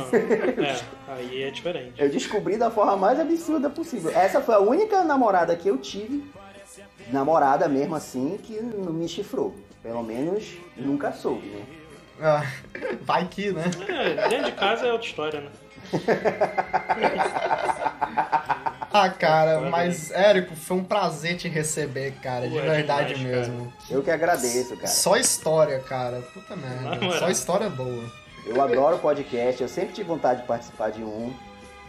É, 1.09 1.13
aí 1.13 1.43
é 1.43 1.51
diferente. 1.51 1.93
Eu 1.97 2.09
descobri 2.09 2.57
da 2.57 2.71
forma 2.71 2.97
mais 2.97 3.21
absurda 3.21 3.71
possível. 3.71 4.11
Essa 4.11 4.41
foi 4.41 4.55
a 4.55 4.59
única 4.59 5.05
namorada 5.05 5.55
que 5.55 5.69
eu 5.69 5.79
tive, 5.79 6.25
namorada 7.13 7.69
mesmo 7.69 7.95
assim, 7.95 8.39
que 8.43 8.61
não 8.61 8.93
me 8.93 9.09
chifrou. 9.09 9.55
Pelo 9.83 10.03
menos 10.03 10.57
nunca 10.77 11.13
soube, 11.13 11.47
né? 11.47 11.65
Ah, 12.21 12.43
Vai 13.03 13.29
que, 13.29 13.53
né? 13.53 13.65
É, 13.89 14.29
dentro 14.29 14.47
de 14.47 14.53
casa 14.53 14.87
é 14.87 14.93
outra 14.93 15.07
história, 15.07 15.41
né? 15.41 15.51
Ah, 18.93 19.09
cara, 19.11 19.61
mas, 19.71 20.11
Érico, 20.11 20.55
foi 20.57 20.77
um 20.77 20.85
prazer 20.85 21.37
te 21.37 21.49
receber, 21.49 22.13
cara. 22.23 22.49
De 22.49 22.57
é 22.57 22.61
verdade 22.63 23.15
demais, 23.15 23.49
mesmo. 23.49 23.73
Eu 23.91 24.03
que 24.03 24.11
agradeço, 24.11 24.75
cara. 24.77 24.87
Só 24.89 25.17
história, 25.17 25.79
cara. 25.81 26.23
Puta 26.33 26.57
merda. 26.57 26.97
moral. 27.05 27.19
Só 27.21 27.29
história 27.29 27.69
boa. 27.69 28.05
Eu 28.47 28.63
adoro 28.63 28.99
podcast, 28.99 29.61
eu 29.63 29.69
sempre 29.69 29.93
tive 29.95 30.09
vontade 30.09 30.43
de 30.43 30.47
participar 30.47 30.91
de 30.91 31.03
um. 31.03 31.33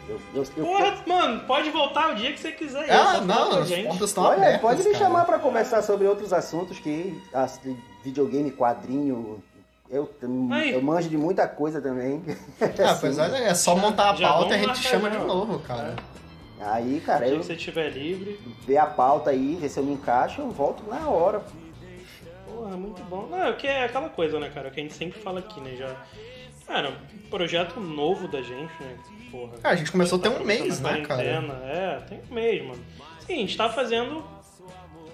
Eu, 0.09 0.19
eu, 0.33 0.45
eu- 0.55 0.65
Porra, 0.65 0.95
mano, 1.05 1.41
pode 1.41 1.69
voltar 1.69 2.11
o 2.11 2.15
dia 2.15 2.31
que 2.33 2.39
você 2.39 2.51
quiser. 2.51 2.89
Ah, 2.89 3.19
não, 3.21 3.59
as 3.59 3.67
gente. 3.67 3.87
portas 3.87 4.09
estão 4.09 4.23
Olha, 4.23 4.37
abertas. 4.37 4.61
pode 4.61 4.77
me 4.83 4.91
cara. 4.93 4.97
chamar 5.05 5.25
pra 5.25 5.37
conversar 5.37 5.81
sobre 5.83 6.07
outros 6.07 6.31
assuntos 6.33 6.79
que 6.79 7.21
as- 7.33 7.59
videogame, 8.03 8.51
quadrinho. 8.51 9.43
Eu, 9.89 10.09
Aí. 10.51 10.73
eu 10.73 10.81
manjo 10.81 11.07
de 11.09 11.17
muita 11.17 11.47
coisa 11.47 11.79
também. 11.81 12.21
Ah, 12.61 12.97
pois 12.99 13.17
olha, 13.19 13.37
é 13.37 13.53
só 13.53 13.75
montar 13.75 14.09
a 14.09 14.13
pauta 14.15 14.57
e 14.57 14.59
a 14.61 14.67
gente 14.67 14.79
chama 14.79 15.09
já. 15.11 15.19
de 15.19 15.25
novo, 15.25 15.59
cara. 15.59 15.95
Aí, 16.59 17.01
cara, 17.05 17.25
Se 17.27 17.34
eu 17.34 17.43
você 17.43 17.53
estiver 17.53 17.89
livre. 17.91 18.39
ver 18.65 18.77
a 18.77 18.85
pauta 18.88 19.29
aí, 19.29 19.55
ver 19.59 19.69
se 19.69 19.79
eu 19.79 19.84
me 19.84 19.93
encaixo, 19.93 20.41
eu 20.41 20.49
volto 20.49 20.84
na 20.89 21.07
hora. 21.07 21.43
Porra, 22.47 22.75
muito 22.75 23.03
bom. 23.03 23.27
Não, 23.29 23.47
é 23.47 23.53
que 23.53 23.67
é 23.67 23.84
aquela 23.84 24.09
coisa, 24.09 24.39
né, 24.39 24.49
cara? 24.49 24.71
Que 24.71 24.79
a 24.79 24.84
gente 24.84 24.95
sempre 24.95 25.19
fala 25.19 25.39
aqui, 25.39 25.59
né? 25.61 25.75
Já. 25.75 25.95
Cara, 26.65 26.89
um 26.89 27.29
projeto 27.29 27.79
novo 27.79 28.27
da 28.27 28.41
gente, 28.41 28.71
né? 28.81 28.97
Porra. 29.31 29.53
Ah, 29.63 29.69
a 29.69 29.75
gente 29.75 29.91
começou 29.91 30.17
tem 30.19 30.31
um 30.31 30.35
Tá 30.39 30.43
mês, 30.43 30.79
né, 30.81 31.01
cara? 31.01 31.21
É, 31.23 31.99
tem 32.09 32.19
um 32.29 32.34
mês, 32.34 32.65
mano. 32.65 32.84
Sim, 33.25 33.34
a 33.34 33.38
gente 33.38 33.55
tá 33.55 33.69
fazendo 33.69 34.23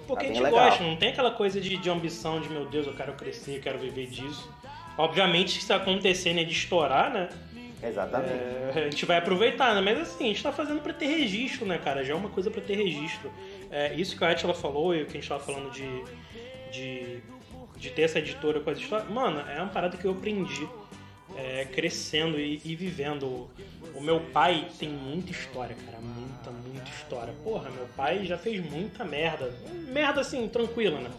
porque 0.07 0.25
Tá 0.25 0.31
a 0.31 0.33
gente 0.33 0.43
legal. 0.43 0.65
gosta, 0.69 0.83
não 0.83 0.95
tem 0.95 1.09
aquela 1.09 1.31
coisa 1.31 1.59
de, 1.61 1.77
de 1.77 1.89
ambição 1.89 2.39
de, 2.39 2.49
meu 2.49 2.65
Deus, 2.65 2.87
eu 2.87 2.93
quero 2.93 3.13
crescer, 3.13 3.57
eu 3.57 3.61
quero 3.61 3.79
viver 3.79 4.07
disso. 4.07 4.49
Obviamente, 4.97 5.51
se 5.51 5.59
isso 5.59 5.73
acontecer, 5.73 6.33
né, 6.33 6.43
de 6.43 6.51
estourar, 6.53 7.11
né? 7.11 7.29
Exatamente. 7.83 8.33
É, 8.33 8.71
a 8.75 8.89
gente 8.89 9.05
vai 9.05 9.17
aproveitar, 9.17 9.75
né? 9.75 9.81
Mas 9.81 9.99
assim, 9.99 10.25
a 10.25 10.27
gente 10.27 10.41
tá 10.41 10.51
fazendo 10.51 10.81
pra 10.81 10.93
ter 10.93 11.07
registro, 11.07 11.65
né, 11.65 11.77
cara? 11.77 12.03
Já 12.03 12.13
é 12.13 12.15
uma 12.15 12.29
coisa 12.29 12.49
pra 12.49 12.61
ter 12.61 12.75
registro. 12.75 13.31
É, 13.69 13.93
isso 13.93 14.17
que 14.17 14.23
a 14.23 14.29
Atila 14.29 14.53
falou 14.53 14.95
e 14.95 15.03
o 15.03 15.05
que 15.05 15.17
a 15.17 15.19
gente 15.19 15.27
tava 15.27 15.43
falando 15.43 15.71
de, 15.71 16.03
de, 16.71 17.19
de 17.77 17.89
ter 17.89 18.03
essa 18.03 18.19
editora 18.19 18.59
com 18.59 18.69
as 18.69 18.77
histórias. 18.77 19.09
Mano, 19.09 19.41
é 19.49 19.61
uma 19.61 19.69
parada 19.69 19.97
que 19.97 20.05
eu 20.05 20.11
aprendi 20.11 20.67
é, 21.35 21.65
crescendo 21.65 22.39
e, 22.39 22.61
e 22.63 22.75
vivendo. 22.75 23.23
O, 23.25 23.49
o 23.95 24.01
meu 24.01 24.19
pai 24.19 24.67
tem 24.79 24.89
muita 24.89 25.31
história, 25.31 25.75
cara. 25.85 25.99
Muita, 25.99 26.51
muita 26.51 26.89
história. 26.89 27.33
Porra, 27.43 27.69
meu 27.69 27.87
pai 27.97 28.25
já 28.25 28.37
fez 28.37 28.63
muita 28.63 29.03
merda. 29.03 29.53
Merda 29.89 30.21
assim, 30.21 30.47
tranquila, 30.47 30.99
né? 30.99 31.09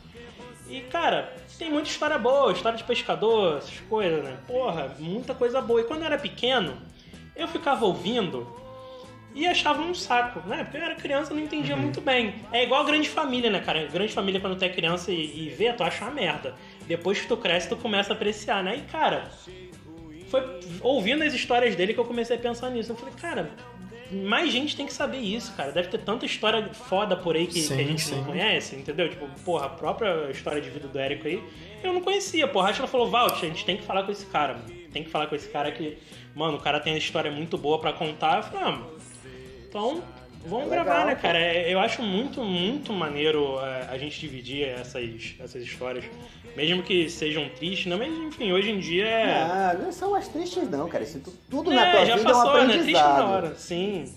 E, 0.69 0.81
cara, 0.83 1.35
tem 1.59 1.71
muita 1.71 1.89
história 1.89 2.19
boa, 2.19 2.53
história 2.53 2.79
de 2.79 2.85
pescador, 2.85 3.59
essas 3.59 3.81
coisas, 3.81 4.25
né? 4.25 4.39
Porra, 4.47 4.95
muita 4.99 5.35
coisa 5.35 5.61
boa. 5.61 5.81
E 5.81 5.85
quando 5.85 6.01
eu 6.01 6.07
era 6.07 6.19
pequeno, 6.19 6.77
eu 7.37 7.47
ficava 7.47 7.85
ouvindo 7.85 8.47
e 9.35 9.47
achava 9.47 9.83
um 9.83 9.95
saco, 9.95 10.41
né? 10.49 10.65
Porque 10.65 10.77
eu 10.77 10.83
era 10.83 10.95
criança 10.95 11.33
e 11.33 11.37
não 11.37 11.43
entendia 11.43 11.77
muito 11.77 12.01
bem. 12.01 12.35
É 12.53 12.63
igual 12.63 12.85
Grande 12.85 13.09
Família, 13.09 13.51
né, 13.51 13.61
cara? 13.61 13.87
Grande 13.87 14.13
Família, 14.13 14.41
quando 14.41 14.57
tu 14.57 14.65
é 14.65 14.69
criança 14.69 15.11
e, 15.11 15.47
e 15.47 15.49
vê, 15.51 15.73
tu 15.73 15.83
acha 15.83 16.05
uma 16.05 16.13
merda. 16.13 16.55
Depois 16.87 17.21
que 17.21 17.27
tu 17.27 17.37
cresce, 17.37 17.69
tu 17.69 17.77
começa 17.77 18.13
a 18.13 18.17
apreciar, 18.17 18.63
né? 18.63 18.77
E, 18.77 18.81
cara, 18.83 19.29
foi 20.29 20.61
ouvindo 20.81 21.23
as 21.25 21.35
histórias 21.35 21.77
dele 21.77 21.93
que 21.93 22.01
eu 22.01 22.05
comecei 22.05 22.37
a 22.37 22.39
pensar 22.39 22.71
nisso. 22.71 22.93
Eu 22.93 22.97
falei, 22.97 23.15
cara, 23.21 23.51
mais 24.11 24.53
gente 24.53 24.77
tem 24.77 24.87
que 24.87 24.93
saber 24.93 25.19
isso, 25.19 25.53
cara. 25.55 25.73
Deve 25.73 25.89
ter 25.89 25.99
tanta 25.99 26.27
história 26.27 26.69
foda 26.73 27.17
por 27.17 27.37
aí 27.37 27.47
que, 27.47 27.61
Sim, 27.61 27.77
que 27.77 27.83
a 27.83 27.87
gente 27.87 28.03
sim. 28.03 28.17
não 28.17 28.25
conhece, 28.25 28.77
entendeu? 28.77 29.09
Tipo, 29.09 29.29
porra, 29.45 29.67
a 29.67 29.69
própria 29.69 30.31
história 30.31 30.61
de 30.61 30.71
vida 30.71 30.89
do 30.89 30.99
Érico 30.99 31.27
aí, 31.27 31.43
eu 31.83 31.93
não 31.93 32.01
conhecia. 32.01 32.47
Porra, 32.47 32.69
a 32.69 32.71
Atila 32.71 32.87
falou, 32.87 33.11
Valt, 33.11 33.43
a 33.43 33.47
gente 33.47 33.65
tem 33.65 33.77
que 33.77 33.83
falar 33.83 34.05
com 34.05 34.13
esse 34.13 34.27
cara, 34.27 34.55
mano. 34.55 34.85
Tem 34.93 35.03
que 35.03 35.11
falar 35.11 35.27
com 35.27 35.35
esse 35.35 35.49
cara 35.49 35.73
que, 35.73 35.99
mano, 36.35 36.57
o 36.57 36.61
cara 36.61 36.79
tem 36.81 36.93
uma 36.93 36.99
história 36.99 37.31
muito 37.31 37.59
boa 37.59 37.79
pra 37.79 37.93
contar. 37.93 38.39
Eu 38.39 38.43
falei, 38.45 38.63
ah, 38.63 38.71
mano, 38.73 38.91
então 39.69 40.03
vamos 40.47 40.69
Legal, 40.69 40.85
gravar, 40.85 41.07
né, 41.07 41.15
cara? 41.15 41.39
É, 41.39 41.73
Eu 41.73 41.79
acho 41.81 42.03
muito, 42.03 42.43
muito 42.43 42.93
maneiro 42.93 43.59
é, 43.61 43.89
a 43.91 43.99
gente 43.99 44.19
dividir 44.21 44.69
essas, 44.69 45.35
essas 45.41 45.63
histórias. 45.63 46.05
Mesmo 46.57 46.83
que 46.85 47.09
sejam 47.11 47.49
tristes, 47.49 47.87
né? 47.87 47.97
Mas 47.97 48.13
enfim, 48.13 48.53
hoje 48.53 48.71
em 48.71 48.79
dia 48.79 49.07
é. 49.07 49.43
Ah, 49.43 49.77
não 49.81 49.91
são 49.91 50.15
as 50.15 50.29
tristes 50.29 50.71
não, 50.71 50.89
cara. 50.89 51.03
Isso 51.03 51.19
tu- 51.21 51.33
tudo 51.51 51.73
na 51.73 51.85
É, 51.87 51.91
tua 51.91 52.05
já 52.07 52.17
vida 52.17 52.29
é 52.31 52.33
um 52.33 52.37
passou, 52.37 52.55
né? 52.55 52.73
Triste 52.75 52.93
na 52.93 53.01
aprendizado. 53.01 53.31
hora, 53.31 53.55
sim. 53.57 54.15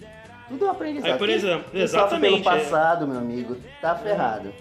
Tudo 0.48 0.66
é 0.66 0.68
um 0.68 0.72
aprendizado. 0.72 1.12
Aí, 1.12 1.18
por 1.18 1.30
exemplo, 1.30 1.72
quem 1.72 1.82
exatamente, 1.82 2.44
pelo 2.44 2.56
é. 2.56 2.60
passado, 2.60 3.08
meu 3.08 3.18
amigo, 3.18 3.58
tá 3.82 3.96
ferrado. 3.96 4.54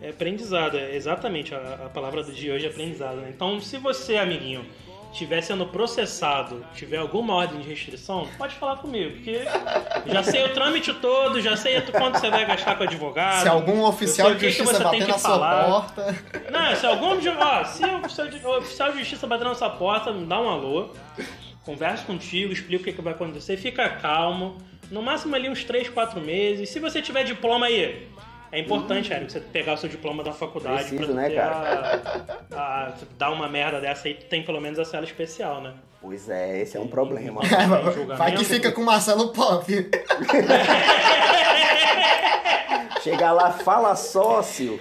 É 0.00 0.10
aprendizado, 0.10 0.78
é 0.78 0.94
exatamente. 0.94 1.54
A, 1.54 1.58
a 1.86 1.88
palavra 1.88 2.22
de 2.24 2.50
hoje 2.50 2.66
é 2.66 2.68
aprendizado, 2.68 3.16
né? 3.16 3.32
Então, 3.34 3.60
se 3.60 3.78
você, 3.78 4.16
amiguinho, 4.16 4.64
estiver 5.12 5.42
sendo 5.42 5.66
processado, 5.66 6.64
tiver 6.74 6.96
alguma 6.96 7.34
ordem 7.34 7.60
de 7.60 7.68
restrição, 7.68 8.26
pode 8.38 8.54
falar 8.54 8.76
comigo, 8.76 9.12
porque 9.12 9.42
já 10.06 10.22
sei 10.22 10.44
o 10.44 10.54
trâmite 10.54 10.92
todo, 10.94 11.40
já 11.40 11.54
sei 11.54 11.80
quanto 11.82 12.18
você 12.18 12.30
vai 12.30 12.46
gastar 12.46 12.76
com 12.76 12.84
advogado. 12.84 13.42
Se 13.42 13.48
algum 13.48 13.82
oficial 13.84 14.30
o 14.30 14.34
de 14.34 14.50
justiça 14.50 14.82
bater 14.82 15.06
na 15.06 15.18
sua 15.18 15.30
falar. 15.30 15.64
porta. 15.66 16.16
Não, 16.50 16.74
se 16.74 16.86
algum 16.86 17.10
ó, 17.38 17.64
se 17.64 17.84
o 17.84 17.98
oficial 17.98 18.28
de, 18.28 18.96
o 18.96 18.98
justiça 18.98 19.26
bater 19.26 19.44
na 19.44 19.54
sua 19.54 19.70
porta, 19.70 20.12
me 20.12 20.24
dá 20.24 20.40
um 20.40 20.48
alô, 20.48 20.90
conversa 21.62 22.04
contigo, 22.04 22.52
explica 22.52 22.82
o 22.82 22.84
que, 22.84 22.92
que 22.92 23.02
vai 23.02 23.12
acontecer, 23.12 23.58
fica 23.58 23.88
calmo. 23.88 24.56
No 24.90 25.02
máximo 25.02 25.34
ali 25.36 25.48
uns 25.48 25.64
3, 25.64 25.88
4 25.90 26.20
meses. 26.20 26.68
Se 26.68 26.78
você 26.80 27.00
tiver 27.00 27.24
diploma 27.24 27.66
aí, 27.66 28.08
é 28.52 28.60
importante, 28.60 29.12
Érico, 29.12 29.32
você 29.32 29.40
pegar 29.40 29.72
o 29.72 29.76
seu 29.76 29.88
diploma 29.88 30.22
da 30.22 30.32
faculdade 30.32 30.84
Preciso, 30.90 31.06
pra 31.12 31.14
né, 31.14 31.28
ter 31.30 31.38
a, 31.40 32.12
a- 32.52 32.92
dar 33.18 33.30
uma 33.30 33.48
merda 33.48 33.80
dessa 33.80 34.06
aí, 34.06 34.14
tu 34.14 34.26
tem 34.26 34.42
pelo 34.44 34.60
menos 34.60 34.78
a 34.78 34.84
cela 34.84 35.04
especial, 35.04 35.60
né? 35.62 35.72
Pois 36.00 36.28
é, 36.28 36.60
esse 36.60 36.76
é 36.76 36.80
um 36.80 36.86
problema. 36.88 37.40
julgamento. 37.44 38.14
Vai 38.18 38.32
que 38.34 38.44
fica 38.44 38.70
com 38.72 38.82
o 38.82 38.84
Marcelo 38.84 39.32
Pop. 39.32 39.64
Chegar 43.02 43.32
lá, 43.32 43.50
fala 43.50 43.96
sócio. 43.96 44.78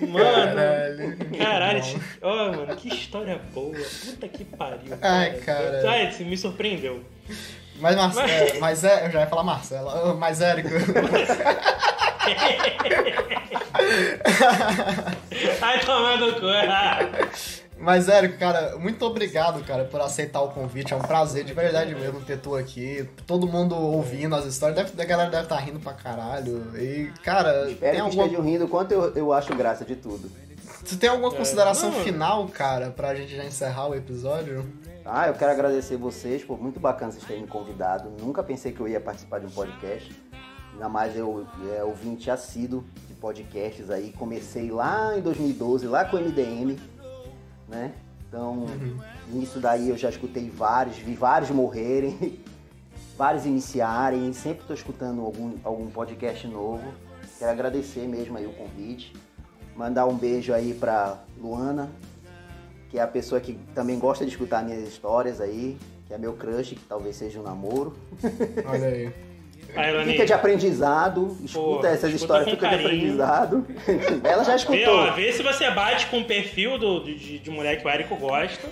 Mano, 0.00 0.56
Caralho. 0.56 1.16
caralho, 1.38 1.82
ó, 2.20 2.36
mano, 2.52 2.76
que 2.76 2.88
história 2.88 3.40
boa. 3.54 3.76
Puta 4.04 4.26
que 4.28 4.44
pariu. 4.44 4.96
Ai, 5.00 5.36
cara. 5.38 5.88
Ai, 5.88 6.10
você 6.12 6.24
me 6.24 6.36
surpreendeu. 6.36 7.00
Mas, 7.80 7.96
Marce... 7.96 8.20
é, 8.20 8.58
mas 8.58 8.84
é, 8.84 9.06
eu 9.06 9.10
já 9.10 9.20
ia 9.20 9.26
falar 9.26 9.42
Marcelo. 9.44 9.88
Ah, 9.88 10.14
Mas, 10.14 10.40
Érico, 10.40 10.68
Ai, 15.62 15.80
tomando 15.80 16.34
cu. 16.34 16.46
mas, 17.78 18.08
Érico, 18.08 18.38
cara, 18.38 18.76
muito 18.78 19.04
obrigado, 19.04 19.64
cara, 19.64 19.84
por 19.84 20.00
aceitar 20.00 20.40
o 20.42 20.48
convite. 20.48 20.92
É 20.92 20.96
um 20.96 21.00
prazer 21.00 21.44
de 21.44 21.52
verdade 21.52 21.94
mesmo 21.94 22.20
ter 22.20 22.38
tu 22.38 22.54
aqui. 22.56 23.08
Todo 23.26 23.46
mundo 23.46 23.76
ouvindo 23.76 24.34
as 24.34 24.44
histórias, 24.44 24.90
deve, 24.90 25.00
a 25.00 25.04
galera 25.04 25.30
deve 25.30 25.44
estar 25.44 25.56
rindo 25.56 25.78
pra 25.78 25.92
caralho. 25.92 26.72
E, 26.76 27.12
cara, 27.22 27.70
Espero 27.70 27.78
tem 27.80 27.92
que 27.92 28.00
alguma, 28.00 28.24
estejam 28.24 28.44
rindo 28.44 28.64
o 28.64 28.68
quanto 28.68 28.92
eu, 28.92 29.14
eu 29.14 29.32
acho 29.32 29.54
graça 29.54 29.84
de 29.84 29.94
tudo. 29.96 30.30
você 30.84 30.96
tem 30.96 31.08
alguma 31.08 31.30
consideração 31.30 31.90
não. 31.90 32.00
final, 32.00 32.46
cara, 32.48 32.90
pra 32.90 33.14
gente 33.14 33.34
já 33.34 33.44
encerrar 33.44 33.88
o 33.88 33.94
episódio? 33.94 34.66
Ah, 35.10 35.26
eu 35.26 35.32
quero 35.32 35.50
agradecer 35.50 35.96
vocês, 35.96 36.44
por 36.44 36.60
muito 36.60 36.78
bacana 36.78 37.10
vocês 37.10 37.24
terem 37.24 37.44
me 37.44 37.48
convidado. 37.48 38.12
Nunca 38.20 38.42
pensei 38.42 38.72
que 38.72 38.80
eu 38.80 38.86
ia 38.86 39.00
participar 39.00 39.38
de 39.40 39.46
um 39.46 39.50
podcast. 39.50 40.14
Ainda 40.74 40.86
mais 40.86 41.16
eu 41.16 41.46
é, 41.74 41.82
ouvinte 41.82 42.30
assíduo 42.30 42.84
de 43.08 43.14
podcasts 43.14 43.88
aí. 43.88 44.12
Comecei 44.12 44.70
lá 44.70 45.16
em 45.16 45.22
2012, 45.22 45.86
lá 45.86 46.04
com 46.04 46.18
o 46.18 46.20
MDM, 46.20 46.78
né? 47.66 47.94
Então, 48.28 48.66
nisso 49.28 49.58
daí 49.58 49.88
eu 49.88 49.96
já 49.96 50.10
escutei 50.10 50.50
vários, 50.50 50.98
vi 50.98 51.14
vários 51.14 51.50
morrerem, 51.50 52.38
vários 53.16 53.46
iniciarem. 53.46 54.30
Sempre 54.34 54.60
estou 54.60 54.76
escutando 54.76 55.22
algum, 55.22 55.54
algum 55.64 55.86
podcast 55.86 56.46
novo. 56.46 56.84
Quero 57.38 57.50
agradecer 57.50 58.06
mesmo 58.06 58.36
aí 58.36 58.44
o 58.44 58.52
convite. 58.52 59.14
Mandar 59.74 60.04
um 60.04 60.18
beijo 60.18 60.52
aí 60.52 60.74
pra 60.74 61.18
Luana, 61.40 61.90
que 62.90 62.98
é 62.98 63.02
a 63.02 63.06
pessoa 63.06 63.40
que 63.40 63.54
também 63.74 63.98
gosta 63.98 64.24
de 64.24 64.30
escutar 64.30 64.64
minhas 64.64 64.86
histórias 64.88 65.40
aí, 65.40 65.76
que 66.06 66.14
é 66.14 66.18
meu 66.18 66.32
crush, 66.34 66.70
que 66.70 66.80
talvez 66.88 67.16
seja 67.16 67.38
um 67.38 67.42
namoro. 67.42 67.96
Olha 68.66 68.86
aí. 68.88 69.12
Fica 70.06 70.24
de 70.24 70.32
aprendizado, 70.32 71.36
escuta 71.44 71.80
Pô, 71.80 71.86
essas 71.86 72.14
escuta 72.14 72.40
histórias, 72.42 72.50
fica 72.50 72.68
de 72.68 72.72
carinho. 72.72 72.88
aprendizado. 72.88 73.66
Ela 74.24 74.42
já 74.42 74.52
Vê, 74.52 74.56
escutou. 74.56 74.94
ó, 74.96 75.10
vê 75.12 75.30
se 75.30 75.42
você 75.42 75.70
bate 75.70 76.06
com 76.06 76.20
o 76.20 76.24
perfil 76.24 76.78
do, 76.78 77.04
de, 77.04 77.38
de 77.38 77.50
mulher 77.50 77.78
que 77.78 77.86
o 77.86 77.90
Érico 77.90 78.16
gosta, 78.16 78.66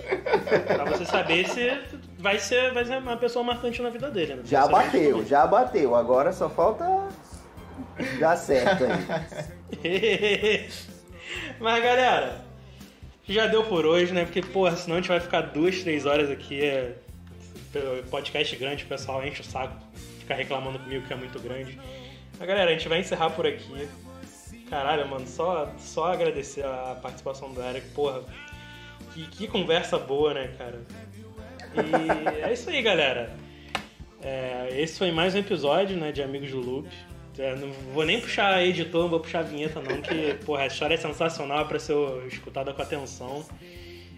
pra 0.67 0.85
você 0.87 1.05
saber 1.05 1.47
se 1.51 1.71
vai 2.19 2.39
ser, 2.39 2.73
vai 2.73 2.87
ser 2.87 2.97
uma 2.97 3.19
pessoa 3.19 3.45
marcante 3.45 3.83
na 3.83 3.91
vida 3.91 4.11
dele. 4.11 4.37
Né? 4.37 4.43
Já 4.47 4.63
Você 4.63 4.73
bateu, 4.73 5.25
já 5.27 5.47
bateu. 5.47 5.95
Agora 5.95 6.33
só 6.33 6.49
falta 6.49 7.09
dar 8.19 8.37
certo 8.37 8.85
aí. 8.85 10.67
Mas 11.61 11.83
galera, 11.85 12.46
já 13.35 13.47
deu 13.47 13.65
por 13.65 13.85
hoje, 13.85 14.13
né? 14.13 14.25
Porque, 14.25 14.43
porra, 14.43 14.77
senão 14.77 14.97
a 14.97 15.01
gente 15.01 15.09
vai 15.09 15.21
ficar 15.21 15.41
duas, 15.43 15.83
três 15.83 16.07
horas 16.07 16.31
aqui. 16.31 16.65
É... 16.65 16.95
Podcast 18.11 18.57
grande, 18.57 18.85
o 18.85 18.87
pessoal 18.87 19.27
enche 19.27 19.43
o 19.43 19.45
saco, 19.45 19.77
fica 20.19 20.35
reclamando 20.35 20.79
comigo 20.79 21.07
que 21.07 21.13
é 21.13 21.17
muito 21.17 21.39
grande. 21.39 21.79
Mas 22.39 22.49
galera, 22.49 22.71
a 22.71 22.73
gente 22.73 22.89
vai 22.89 23.01
encerrar 23.01 23.31
por 23.31 23.47
aqui. 23.47 23.87
Caralho, 24.71 25.07
mano, 25.09 25.27
só, 25.27 25.71
só 25.79 26.13
agradecer 26.13 26.65
a 26.65 26.99
participação 27.03 27.53
do 27.53 27.63
Eric, 27.63 27.89
porra. 27.91 28.23
Que, 29.13 29.27
que 29.27 29.47
conversa 29.47 29.99
boa, 29.99 30.33
né, 30.33 30.55
cara? 30.57 30.81
E 31.75 32.43
é 32.43 32.53
isso 32.53 32.71
aí, 32.71 32.81
galera. 32.81 33.37
É, 34.23 34.69
esse 34.73 34.99
foi 34.99 35.11
mais 35.11 35.35
um 35.35 35.39
episódio, 35.39 35.97
né, 35.97 36.13
de 36.13 36.23
Amigos 36.23 36.51
do 36.51 36.61
Loop. 36.61 36.89
Não 37.39 37.71
vou 37.93 38.05
nem 38.05 38.21
puxar 38.21 38.65
editor, 38.65 39.03
não 39.03 39.11
vou 39.11 39.21
puxar 39.21 39.41
a 39.41 39.43
vinheta 39.43 39.81
não, 39.81 40.01
que, 40.01 40.35
porra, 40.45 40.63
a 40.63 40.67
história 40.67 40.95
é 40.95 40.97
sensacional, 40.99 41.61
é 41.61 41.65
pra 41.65 41.79
ser 41.79 41.95
escutada 42.27 42.73
com 42.73 42.83
atenção. 42.83 43.45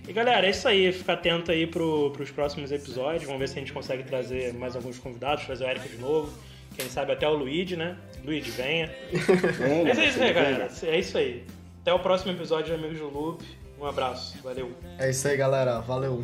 E 0.07 0.12
galera, 0.12 0.47
é 0.47 0.51
isso 0.51 0.66
aí, 0.66 0.90
fica 0.93 1.12
atento 1.12 1.51
aí 1.51 1.66
pro, 1.66 2.11
pros 2.12 2.31
próximos 2.31 2.73
episódios, 2.73 3.24
vamos 3.24 3.40
ver 3.40 3.49
se 3.49 3.57
a 3.57 3.59
gente 3.59 3.73
consegue 3.73 4.05
trazer 4.05 4.55
mais 4.55 4.74
alguns 4.74 4.99
convidados, 4.99 5.45
trazer 5.45 5.65
o 5.65 5.69
Eric 5.69 5.89
de 5.89 5.99
novo, 5.99 6.32
quem 6.74 6.89
sabe 6.89 7.12
até 7.12 7.28
o 7.28 7.35
Luigi, 7.35 7.77
né? 7.77 7.97
Luigi, 8.24 8.51
venha. 8.51 8.90
Venha, 9.11 9.85
Mas 9.85 9.99
é 9.99 10.07
isso 10.07 10.23
aí, 10.23 10.32
venha. 10.32 10.32
galera, 10.32 10.69
é 10.82 10.99
isso 10.99 11.19
aí. 11.19 11.45
Até 11.82 11.93
o 11.93 11.99
próximo 11.99 12.32
episódio 12.32 12.66
de 12.66 12.73
Amigos 12.74 12.99
do 12.99 13.09
Loop, 13.09 13.45
um 13.81 13.85
abraço, 13.85 14.39
valeu. 14.43 14.73
É 14.99 15.11
isso 15.11 15.28
aí, 15.28 15.36
galera. 15.36 15.81
Valeu. 15.81 16.23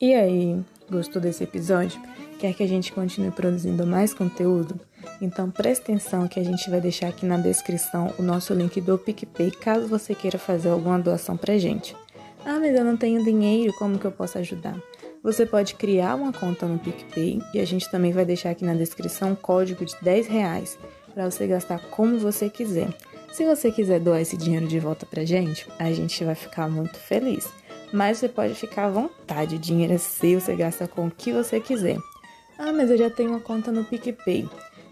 E 0.00 0.14
aí, 0.14 0.58
gostou 0.90 1.20
desse 1.20 1.44
episódio? 1.44 2.00
Quer 2.38 2.54
que 2.54 2.62
a 2.62 2.66
gente 2.66 2.90
continue 2.92 3.30
produzindo 3.30 3.86
mais 3.86 4.14
conteúdo? 4.14 4.80
Então 5.20 5.50
preste 5.50 5.82
atenção 5.82 6.26
que 6.26 6.40
a 6.40 6.44
gente 6.44 6.68
vai 6.70 6.80
deixar 6.80 7.08
aqui 7.08 7.26
na 7.26 7.36
descrição 7.36 8.12
o 8.18 8.22
nosso 8.22 8.54
link 8.54 8.80
do 8.80 8.98
PicPay 8.98 9.50
caso 9.50 9.86
você 9.86 10.14
queira 10.14 10.38
fazer 10.38 10.70
alguma 10.70 10.98
doação 10.98 11.36
pra 11.36 11.58
gente. 11.58 11.96
Ah, 12.44 12.58
mas 12.58 12.74
eu 12.74 12.84
não 12.84 12.96
tenho 12.96 13.22
dinheiro, 13.22 13.72
como 13.74 13.98
que 13.98 14.06
eu 14.06 14.12
posso 14.12 14.38
ajudar? 14.38 14.76
Você 15.22 15.44
pode 15.44 15.74
criar 15.74 16.14
uma 16.14 16.32
conta 16.32 16.66
no 16.66 16.78
PicPay 16.78 17.42
e 17.52 17.60
a 17.60 17.64
gente 17.66 17.90
também 17.90 18.12
vai 18.12 18.24
deixar 18.24 18.50
aqui 18.50 18.64
na 18.64 18.72
descrição 18.72 19.32
um 19.32 19.34
código 19.34 19.84
de 19.84 19.94
10 20.00 20.26
reais 20.26 20.78
para 21.12 21.30
você 21.30 21.46
gastar 21.46 21.78
como 21.90 22.18
você 22.18 22.48
quiser. 22.48 22.88
Se 23.30 23.44
você 23.44 23.70
quiser 23.70 24.00
doar 24.00 24.20
esse 24.20 24.36
dinheiro 24.36 24.66
de 24.66 24.78
volta 24.78 25.04
pra 25.04 25.24
gente, 25.24 25.66
a 25.78 25.92
gente 25.92 26.24
vai 26.24 26.34
ficar 26.34 26.68
muito 26.68 26.98
feliz. 26.98 27.48
Mas 27.92 28.18
você 28.18 28.28
pode 28.28 28.54
ficar 28.54 28.86
à 28.86 28.90
vontade, 28.90 29.56
o 29.56 29.58
dinheiro 29.58 29.92
é 29.92 29.98
seu, 29.98 30.40
você 30.40 30.54
gasta 30.54 30.88
com 30.88 31.06
o 31.06 31.10
que 31.10 31.32
você 31.32 31.60
quiser. 31.60 31.98
Ah, 32.58 32.72
mas 32.72 32.90
eu 32.90 32.96
já 32.96 33.10
tenho 33.10 33.30
uma 33.30 33.40
conta 33.40 33.70
no 33.70 33.84
PicPay. 33.84 34.48